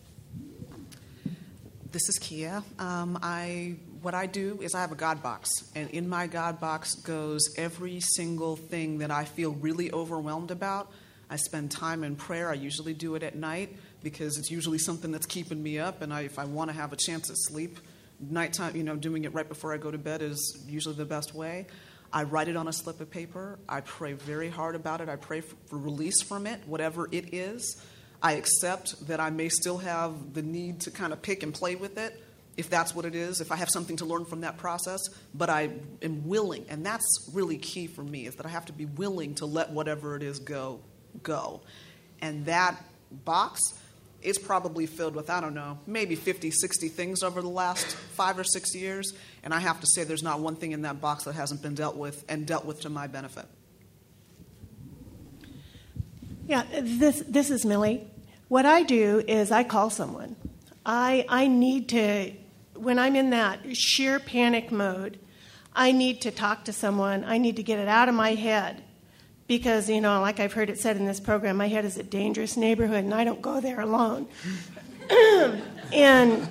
This 2.03 2.16
is 2.16 2.19
Kia. 2.19 2.65
Um, 2.81 3.16
I 3.23 3.77
what 4.01 4.12
I 4.12 4.27
do 4.27 4.59
is 4.61 4.74
I 4.74 4.81
have 4.81 4.91
a 4.91 4.97
God 4.97 5.23
box, 5.23 5.49
and 5.77 5.89
in 5.91 6.09
my 6.09 6.27
God 6.27 6.59
box 6.59 6.97
goes 6.97 7.55
every 7.57 8.01
single 8.01 8.57
thing 8.57 8.99
that 8.99 9.12
I 9.12 9.24
feel 9.24 9.53
really 9.53 9.93
overwhelmed 9.93 10.51
about. 10.51 10.91
I 11.31 11.37
spend 11.37 11.70
time 11.70 12.03
in 12.03 12.16
prayer. 12.16 12.51
I 12.51 12.55
usually 12.55 12.93
do 12.93 13.15
it 13.15 13.23
at 13.23 13.37
night 13.37 13.77
because 14.03 14.37
it's 14.37 14.51
usually 14.51 14.79
something 14.79 15.12
that's 15.12 15.27
keeping 15.27 15.62
me 15.62 15.79
up, 15.79 16.03
and 16.03 16.12
I, 16.12 16.23
if 16.23 16.41
I 16.41 16.45
want 16.45 16.70
to 16.70 16.77
have 16.77 16.93
a 16.93 16.97
chance 16.97 17.31
at 17.31 17.37
sleep, 17.39 17.79
nighttime, 18.19 18.74
you 18.74 18.83
know, 18.83 18.97
doing 18.97 19.23
it 19.24 19.33
right 19.33 19.49
before 19.49 19.73
I 19.73 19.77
go 19.77 19.93
to 19.93 19.99
bed 19.99 20.23
is 20.23 20.61
usually 20.66 20.97
the 20.97 21.05
best 21.05 21.37
way. 21.37 21.69
I 22.12 22.24
write 22.24 22.49
it 22.49 22.57
on 22.57 22.66
a 22.66 22.73
slip 22.73 23.01
of 23.01 23.12
paper. 23.12 23.61
I 23.69 23.81
pray 23.81 24.15
very 24.15 24.51
hard 24.51 24.74
about 24.74 25.03
it. 25.03 25.09
I 25.09 25.15
pray 25.15 25.41
for, 25.41 25.55
for 25.69 25.79
release 25.79 26.20
from 26.20 26.49
it, 26.49 26.66
whatever 26.66 27.09
it 27.12 27.33
is. 27.33 27.81
I 28.23 28.35
accept 28.35 29.09
that 29.09 29.19
I 29.19 29.31
may 29.31 29.49
still 29.49 29.78
have 29.78 30.35
the 30.35 30.43
need 30.43 30.81
to 30.82 30.90
kind 30.90 31.12
of 31.12 31.20
pick 31.20 31.43
and 31.43 31.53
play 31.53 31.74
with 31.74 31.99
it, 31.99 32.23
if 32.57 32.70
that's 32.70 32.94
what 32.94 33.05
it 33.05 33.15
is, 33.15 33.40
if 33.40 33.51
I 33.51 33.57
have 33.57 33.70
something 33.70 33.97
to 33.97 34.05
learn 34.05 34.24
from 34.24 34.43
that 34.43 34.59
process, 34.59 35.01
but 35.35 35.51
I 35.51 35.70
am 36.03 36.28
willing, 36.28 36.66
and 36.69 36.85
that's 36.85 37.31
really 37.32 37.57
key 37.57 37.86
for 37.86 38.03
me, 38.03 38.27
is 38.27 38.36
that 38.36 38.47
I 38.47 38.51
have 38.51 38.66
to 38.66 38.73
be 38.73 38.85
willing 38.85 39.35
to 39.36 39.47
let 39.47 39.70
whatever 39.70 40.16
it 40.16 40.23
is 40.23 40.39
go, 40.39 40.81
go. 41.23 41.62
And 42.20 42.44
that 42.47 42.77
box 43.24 43.61
is 44.20 44.39
probably 44.39 44.86
filled 44.86 45.16
with, 45.16 45.31
I 45.31 45.40
don't 45.40 45.55
know, 45.55 45.78
maybe 45.86 46.15
50, 46.15 46.51
60 46.51 46.89
things 46.89 47.23
over 47.23 47.43
the 47.43 47.49
last 47.49 47.86
five 47.86 48.39
or 48.39 48.44
six 48.44 48.74
years, 48.74 49.12
and 49.43 49.53
I 49.53 49.59
have 49.59 49.81
to 49.81 49.86
say 49.86 50.05
there's 50.05 50.23
not 50.23 50.40
one 50.40 50.55
thing 50.55 50.73
in 50.73 50.82
that 50.82 51.01
box 51.01 51.24
that 51.24 51.35
hasn't 51.35 51.62
been 51.62 51.74
dealt 51.74 51.97
with 51.97 52.24
and 52.28 52.47
dealt 52.47 52.66
with 52.66 52.82
to 52.82 52.89
my 52.89 53.07
benefit. 53.07 53.47
Yeah, 56.47 56.65
this 56.82 57.23
this 57.27 57.51
is 57.51 57.65
Millie. 57.65 58.11
What 58.53 58.66
I 58.66 58.83
do 58.83 59.24
is 59.27 59.51
I 59.51 59.65
call 59.65 59.89
someone. 59.89 60.37
I 60.85 61.24
I 61.27 61.47
need 61.47 61.89
to 61.89 62.33
when 62.74 62.99
I'm 62.99 63.16
in 63.16 63.31
that 63.31 63.74
sheer 63.74 64.20
panic 64.20 64.70
mode, 64.70 65.19
I 65.74 65.93
need 65.93 66.20
to 66.20 66.31
talk 66.31 66.66
to 66.66 66.73
someone. 66.74 67.24
I 67.24 67.39
need 67.39 67.57
to 67.57 67.62
get 67.62 67.79
it 67.79 67.89
out 67.89 68.11
of 68.11 68.15
my 68.15 68.35
head 68.35 68.83
because 69.47 69.89
you 69.89 70.03
know, 70.03 70.20
like 70.20 70.39
I've 70.39 70.53
heard 70.53 70.69
it 70.69 70.79
said 70.79 70.99
in 70.99 71.07
this 71.07 71.19
program, 71.19 71.57
my 71.57 71.69
head 71.69 71.87
is 71.87 71.97
a 71.97 72.03
dangerous 72.03 72.59
neighborhood, 72.59 73.05
and 73.05 73.15
I 73.15 73.24
don't 73.24 73.41
go 73.41 73.59
there 73.59 73.81
alone. 73.81 74.29
and 75.91 76.47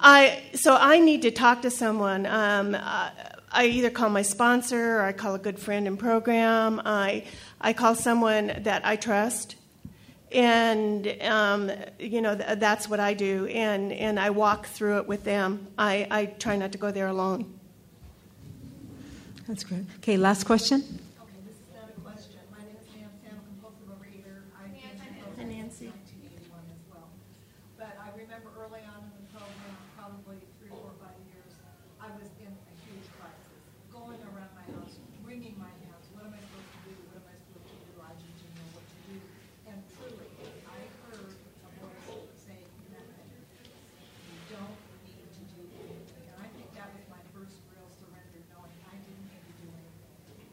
I 0.00 0.42
so 0.54 0.74
I 0.74 1.00
need 1.00 1.20
to 1.20 1.30
talk 1.30 1.60
to 1.62 1.70
someone. 1.70 2.24
Um, 2.24 2.74
I, 2.74 3.10
I 3.52 3.66
either 3.66 3.90
call 3.90 4.08
my 4.08 4.22
sponsor 4.22 5.00
or 5.00 5.02
I 5.02 5.12
call 5.12 5.34
a 5.34 5.38
good 5.38 5.58
friend 5.58 5.86
in 5.86 5.98
program. 5.98 6.80
I 6.82 7.24
I 7.60 7.74
call 7.74 7.94
someone 7.94 8.62
that 8.62 8.86
I 8.86 8.96
trust, 8.96 9.56
and 10.32 11.16
um, 11.22 11.70
you 11.98 12.20
know 12.20 12.34
th- 12.36 12.58
that's 12.58 12.88
what 12.88 13.00
I 13.00 13.14
do. 13.14 13.46
And 13.46 13.92
and 13.92 14.18
I 14.18 14.30
walk 14.30 14.66
through 14.66 14.98
it 14.98 15.06
with 15.06 15.24
them. 15.24 15.68
I, 15.78 16.06
I 16.10 16.26
try 16.26 16.56
not 16.56 16.72
to 16.72 16.78
go 16.78 16.90
there 16.90 17.08
alone. 17.08 17.58
That's 19.46 19.62
great. 19.62 19.84
Okay, 19.98 20.16
last 20.16 20.44
question. 20.44 20.82
Okay, 20.82 21.38
this 21.46 21.54
is 21.54 21.70
not 21.72 21.88
a 21.88 22.00
question. 22.02 22.40
My 22.50 22.58
name 22.66 22.74
is 22.82 22.88
Nancy, 22.90 23.30
I'm 23.30 23.38
a 23.38 23.46
compulsive 23.46 23.86
overeater. 23.86 24.42
I've 24.58 24.74
been 24.74 24.90
compulsive 25.22 25.46
since 25.46 25.86
nineteen 25.86 26.22
eighty-one 26.26 26.66
as 26.74 26.82
well. 26.90 27.06
But 27.78 27.94
I 28.02 28.10
remember 28.18 28.50
early 28.58 28.82
on 28.90 29.06
in 29.06 29.14
the 29.22 29.30
program, 29.30 29.74
probably 29.94 30.42
three, 30.58 30.74
four, 30.74 30.90
five 30.98 31.14
years, 31.30 31.54
I 32.02 32.10
was 32.18 32.26
in 32.42 32.50
a 32.50 32.74
huge 32.82 33.06
crisis, 33.14 33.54
going 33.94 34.18
around 34.34 34.50
my 34.58 34.66
house, 34.74 34.98
wringing 35.22 35.54
my 35.62 35.70
hands, 35.86 36.10
what 36.10 36.26
am 36.26 36.34
I 36.34 36.42
supposed 36.42 36.66
to 36.74 36.80
do? 36.90 36.94
What 37.06 37.22
am 37.22 37.30
I 37.30 37.38
supposed 37.38 37.70
to 37.70 37.86
do? 37.86 38.02
I 38.02 38.10
just 38.18 38.34
didn't 38.42 38.58
know 38.58 38.68
what 38.74 38.82
to 38.82 38.98
do. 39.06 39.14
And 39.70 39.78
truly, 39.94 40.30
I 40.66 40.78
heard 41.06 41.30
a 41.38 41.70
voice 42.10 42.34
say, 42.42 42.58
nothing. 42.90 43.30
You 44.26 44.38
don't 44.58 44.78
need 45.06 45.22
to 45.22 45.42
do 45.54 45.62
anything. 45.86 46.26
And 46.34 46.38
I 46.42 46.48
think 46.50 46.66
that 46.74 46.90
was 46.94 47.06
my 47.10 47.22
first 47.34 47.62
real 47.74 47.90
surrender, 47.94 48.42
knowing 48.50 48.74
I 48.90 48.94
didn't 49.02 49.26
need 49.26 49.42
to 49.42 49.54
do 49.58 49.66
anything. 49.74 50.46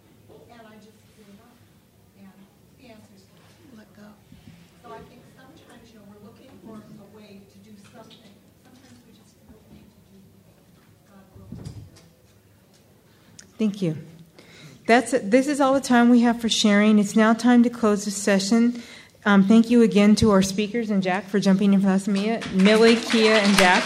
And 0.49 0.63
I 0.65 0.75
just 0.81 0.97
gave 1.13 1.37
up. 1.45 1.57
And 2.17 2.37
the 2.81 2.85
answer's 2.89 3.29
no. 3.29 3.85
Let 3.85 3.89
go. 3.93 4.09
So 4.81 4.89
I 4.89 5.01
think 5.05 5.21
sometimes, 5.37 5.85
you 5.93 6.01
know, 6.01 6.09
we're 6.09 6.25
looking 6.25 6.49
for 6.65 6.81
a 6.81 7.09
way 7.13 7.45
to 7.45 7.57
do 7.61 7.77
something. 7.93 8.33
Sometimes 8.65 8.97
we 9.05 9.13
just 9.13 9.37
don't 9.45 9.61
need 9.69 9.85
to 9.85 10.01
do 10.09 10.17
anything. 10.17 10.65
God 11.05 11.25
will 11.37 11.53
take 11.53 11.69
care 11.69 12.01
of 12.01 12.09
it. 12.09 13.52
Thank 13.63 13.81
you. 13.81 13.95
That's 14.87 15.13
it. 15.13 15.31
this 15.31 15.47
is 15.47 15.61
all 15.61 15.73
the 15.73 15.79
time 15.79 16.09
we 16.09 16.19
have 16.19 16.41
for 16.41 16.49
sharing. 16.49 16.99
It's 16.99 17.15
now 17.15 17.31
time 17.31 17.63
to 17.63 17.69
close 17.69 18.03
this 18.03 18.17
session. 18.17 18.83
Um, 19.23 19.47
thank 19.47 19.69
you 19.69 19.83
again 19.83 20.15
to 20.15 20.31
our 20.31 20.41
speakers 20.41 20.89
and 20.89 21.01
Jack 21.01 21.23
for 21.29 21.39
jumping 21.39 21.73
in 21.73 21.79
for 21.79 21.87
us, 21.87 22.05
Mia, 22.05 22.41
Millie, 22.51 22.97
Kia, 22.97 23.35
and 23.35 23.57
Jack. 23.57 23.85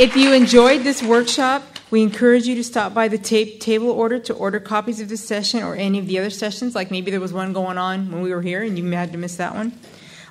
If 0.00 0.16
you 0.16 0.32
enjoyed 0.32 0.82
this 0.82 1.00
workshop, 1.00 1.62
we 1.92 2.02
encourage 2.02 2.48
you 2.48 2.56
to 2.56 2.64
stop 2.64 2.92
by 2.92 3.06
the 3.06 3.18
tape 3.18 3.60
table 3.60 3.90
order 3.90 4.18
to 4.18 4.34
order 4.34 4.58
copies 4.58 5.00
of 5.00 5.08
this 5.08 5.24
session 5.24 5.62
or 5.62 5.76
any 5.76 6.00
of 6.00 6.08
the 6.08 6.18
other 6.18 6.30
sessions. 6.30 6.74
Like 6.74 6.90
maybe 6.90 7.12
there 7.12 7.20
was 7.20 7.32
one 7.32 7.52
going 7.52 7.78
on 7.78 8.10
when 8.10 8.20
we 8.20 8.34
were 8.34 8.42
here 8.42 8.64
and 8.64 8.76
you 8.76 8.90
had 8.90 9.12
to 9.12 9.18
miss 9.18 9.36
that 9.36 9.54
one. 9.54 9.78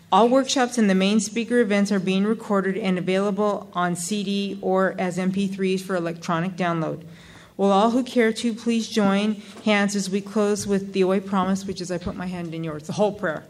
All 0.09 0.29
workshops 0.29 0.77
and 0.77 0.89
the 0.89 0.95
main 0.95 1.19
speaker 1.19 1.59
events 1.59 1.91
are 1.91 1.99
being 1.99 2.23
recorded 2.23 2.77
and 2.77 2.97
available 2.97 3.69
on 3.73 3.95
CD 3.95 4.57
or 4.61 4.95
as 4.97 5.17
MP3s 5.17 5.81
for 5.81 5.95
electronic 5.97 6.55
download. 6.55 7.03
Will 7.57 7.71
all 7.71 7.89
who 7.91 8.03
care 8.03 8.31
to 8.31 8.53
please 8.53 8.87
join 8.87 9.35
hands 9.65 9.95
as 9.95 10.09
we 10.09 10.21
close 10.21 10.65
with 10.65 10.93
the 10.93 11.03
OA 11.03 11.19
promise, 11.19 11.65
which 11.65 11.81
is 11.81 11.91
I 11.91 11.97
put 11.97 12.15
my 12.15 12.27
hand 12.27 12.53
in 12.53 12.63
yours, 12.63 12.83
the 12.83 12.93
whole 12.93 13.11
prayer. 13.11 13.43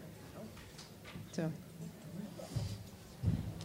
So, 1.32 1.52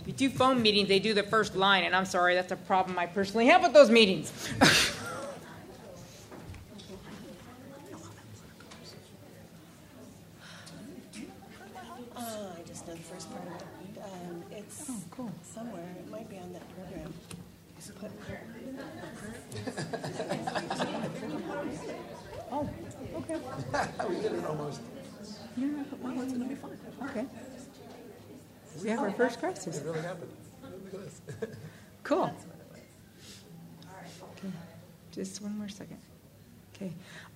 if 0.02 0.08
you 0.08 0.14
do 0.14 0.30
phone 0.30 0.62
meetings, 0.62 0.90
they 0.90 1.00
do 1.00 1.14
the 1.16 1.24
first 1.24 1.56
line, 1.56 1.86
and 1.86 1.96
I'm 1.96 2.06
sorry, 2.06 2.36
that's 2.36 2.52
a 2.52 2.58
problem 2.58 3.00
I 3.00 3.06
personally 3.08 3.48
have 3.48 3.64
with 3.64 3.74
those 3.74 3.90
meetings. 3.90 4.32
Uh, 12.16 12.22
I 12.58 12.68
just 12.68 12.88
know 12.88 12.94
the 12.94 13.00
first 13.02 13.30
part 13.32 13.48
of 13.48 13.54
it. 13.54 14.04
Um, 14.04 14.44
it's 14.52 14.86
Oh, 14.90 15.02
cool. 15.12 15.32
somewhere. 15.44 15.88
It 16.00 16.10
might 16.12 16.30
be 16.30 16.38
on 16.38 16.54
that 16.54 16.62
program. 16.76 17.14
oh, 22.52 22.70
okay. 23.16 23.38
we 24.10 24.16
did 24.22 24.32
it 24.34 24.46
almost. 24.46 24.82
Yeah, 25.58 25.68
I 25.80 25.84
put 25.84 26.04
my 26.04 26.14
hand's 26.14 26.34
gonna 26.34 26.46
be 26.46 26.56
fine. 26.56 26.78
Okay. 27.10 27.26
We 28.84 28.90
have 28.90 29.00
oh, 29.00 29.04
our 29.04 29.12
first 29.12 29.40
crisis. 29.40 29.78
It 29.78 29.86
really 29.86 30.02
happened. 30.02 30.30
Cool. 32.04 32.32
Okay. 34.38 34.54
Just 35.14 35.42
one 35.42 35.58
more 35.58 35.70
second. 35.70 36.00
Okay. 36.76 36.92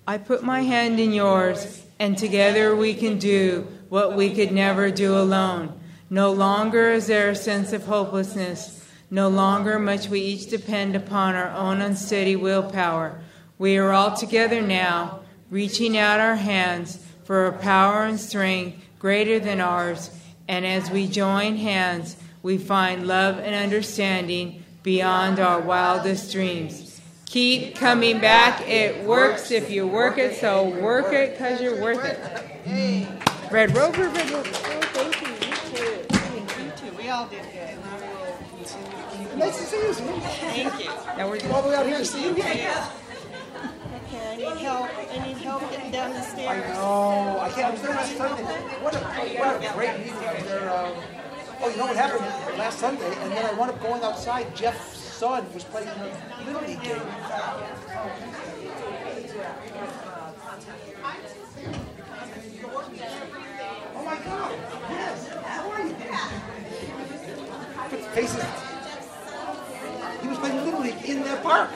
I 0.06 0.18
put 0.18 0.42
my 0.42 0.60
hand 0.60 1.00
in 1.00 1.12
yours, 1.12 1.84
and 1.98 2.18
together 2.18 2.76
we 2.76 2.94
can 2.94 3.18
do 3.18 3.66
what 3.88 4.14
we 4.14 4.34
could 4.34 4.52
never 4.52 4.90
do 4.90 5.16
alone. 5.16 5.78
No 6.10 6.32
longer 6.32 6.90
is 6.90 7.06
there 7.06 7.30
a 7.30 7.34
sense 7.34 7.72
of 7.72 7.86
hopelessness. 7.86 8.86
No 9.10 9.28
longer 9.28 9.78
must 9.78 10.10
we 10.10 10.20
each 10.20 10.50
depend 10.50 10.94
upon 10.94 11.34
our 11.34 11.50
own 11.50 11.80
unsteady 11.80 12.36
willpower. 12.36 13.20
We 13.58 13.78
are 13.78 13.92
all 13.92 14.14
together 14.14 14.60
now, 14.60 15.20
reaching 15.50 15.96
out 15.96 16.20
our 16.20 16.36
hands 16.36 17.04
for 17.24 17.46
a 17.46 17.52
power 17.52 18.04
and 18.04 18.20
strength 18.20 18.84
greater 18.98 19.38
than 19.38 19.60
ours. 19.60 20.10
And 20.48 20.64
as 20.66 20.90
we 20.90 21.06
join 21.06 21.56
hands, 21.56 22.16
we 22.42 22.56
find 22.58 23.06
love 23.06 23.38
and 23.38 23.54
understanding 23.54 24.64
beyond 24.82 25.38
our 25.38 25.60
wildest 25.60 26.32
dreams. 26.32 27.00
Keep 27.26 27.76
coming 27.76 28.20
back. 28.20 28.66
It 28.66 29.04
works 29.04 29.50
if 29.50 29.70
you 29.70 29.86
work 29.86 30.16
it, 30.16 30.36
so 30.36 30.70
work 30.80 31.12
it 31.12 31.32
because 31.32 31.60
you're 31.60 31.82
worth 31.82 32.02
it. 32.02 33.06
Red 33.50 33.76
Rover, 33.76 34.08
Red 34.08 34.30
Rover. 34.30 34.48
thank 34.48 35.20
you. 35.20 35.28
You 35.28 35.54
too. 35.76 36.64
You 36.64 36.70
too. 36.90 36.96
We 36.96 37.10
all 37.10 37.28
did 37.28 37.42
good. 37.42 37.78
Nice 39.36 39.58
to 39.58 39.64
see 39.64 39.76
you. 39.76 39.92
Thank 39.92 40.84
you. 40.84 40.90
Now 41.18 41.28
we're 41.28 41.40
All 41.52 41.62
the 41.62 41.68
way 41.68 41.74
out 41.74 41.86
here 41.86 41.98
to 41.98 42.04
see 42.04 42.24
you. 42.24 42.34
I 44.38 44.40
need 44.40 44.58
help. 44.58 44.88
I 44.96 45.26
need 45.26 45.36
help 45.38 45.68
getting 45.68 45.90
down 45.90 46.10
the 46.12 46.22
stairs. 46.22 46.74
No, 46.74 47.40
I 47.40 47.48
can't. 47.50 47.66
I 47.66 47.70
was 47.70 47.82
there 47.82 47.90
last 47.90 48.16
Sunday. 48.16 48.44
What 48.44 48.94
a, 48.94 48.98
what 48.98 49.64
a 49.64 49.72
great 49.74 49.98
meeting. 49.98 50.14
I 50.14 50.40
there. 50.42 50.70
Um, 50.70 50.94
oh, 51.60 51.68
you 51.68 51.76
know 51.76 51.86
what 51.86 51.96
happened 51.96 52.24
last 52.56 52.78
Sunday? 52.78 53.12
And 53.18 53.32
then 53.32 53.44
I 53.44 53.52
wound 53.54 53.72
up 53.72 53.82
going 53.82 54.00
outside. 54.04 54.54
Jeff's 54.54 54.96
son 54.96 55.52
was 55.52 55.64
playing 55.64 55.88
in 55.88 55.94
a 55.94 56.44
little 56.46 56.62
league 56.62 56.80
game. 56.84 57.02
Oh 63.96 64.04
my 64.04 64.18
God! 64.18 64.52
Yes. 64.88 65.28
How 65.42 65.70
are 65.72 65.82
you? 65.82 65.94
Faces. 68.14 68.44
He 70.22 70.28
was 70.28 70.38
playing 70.38 70.64
little 70.64 70.80
league 70.80 71.04
in 71.04 71.24
that 71.24 71.42
park. 71.42 71.70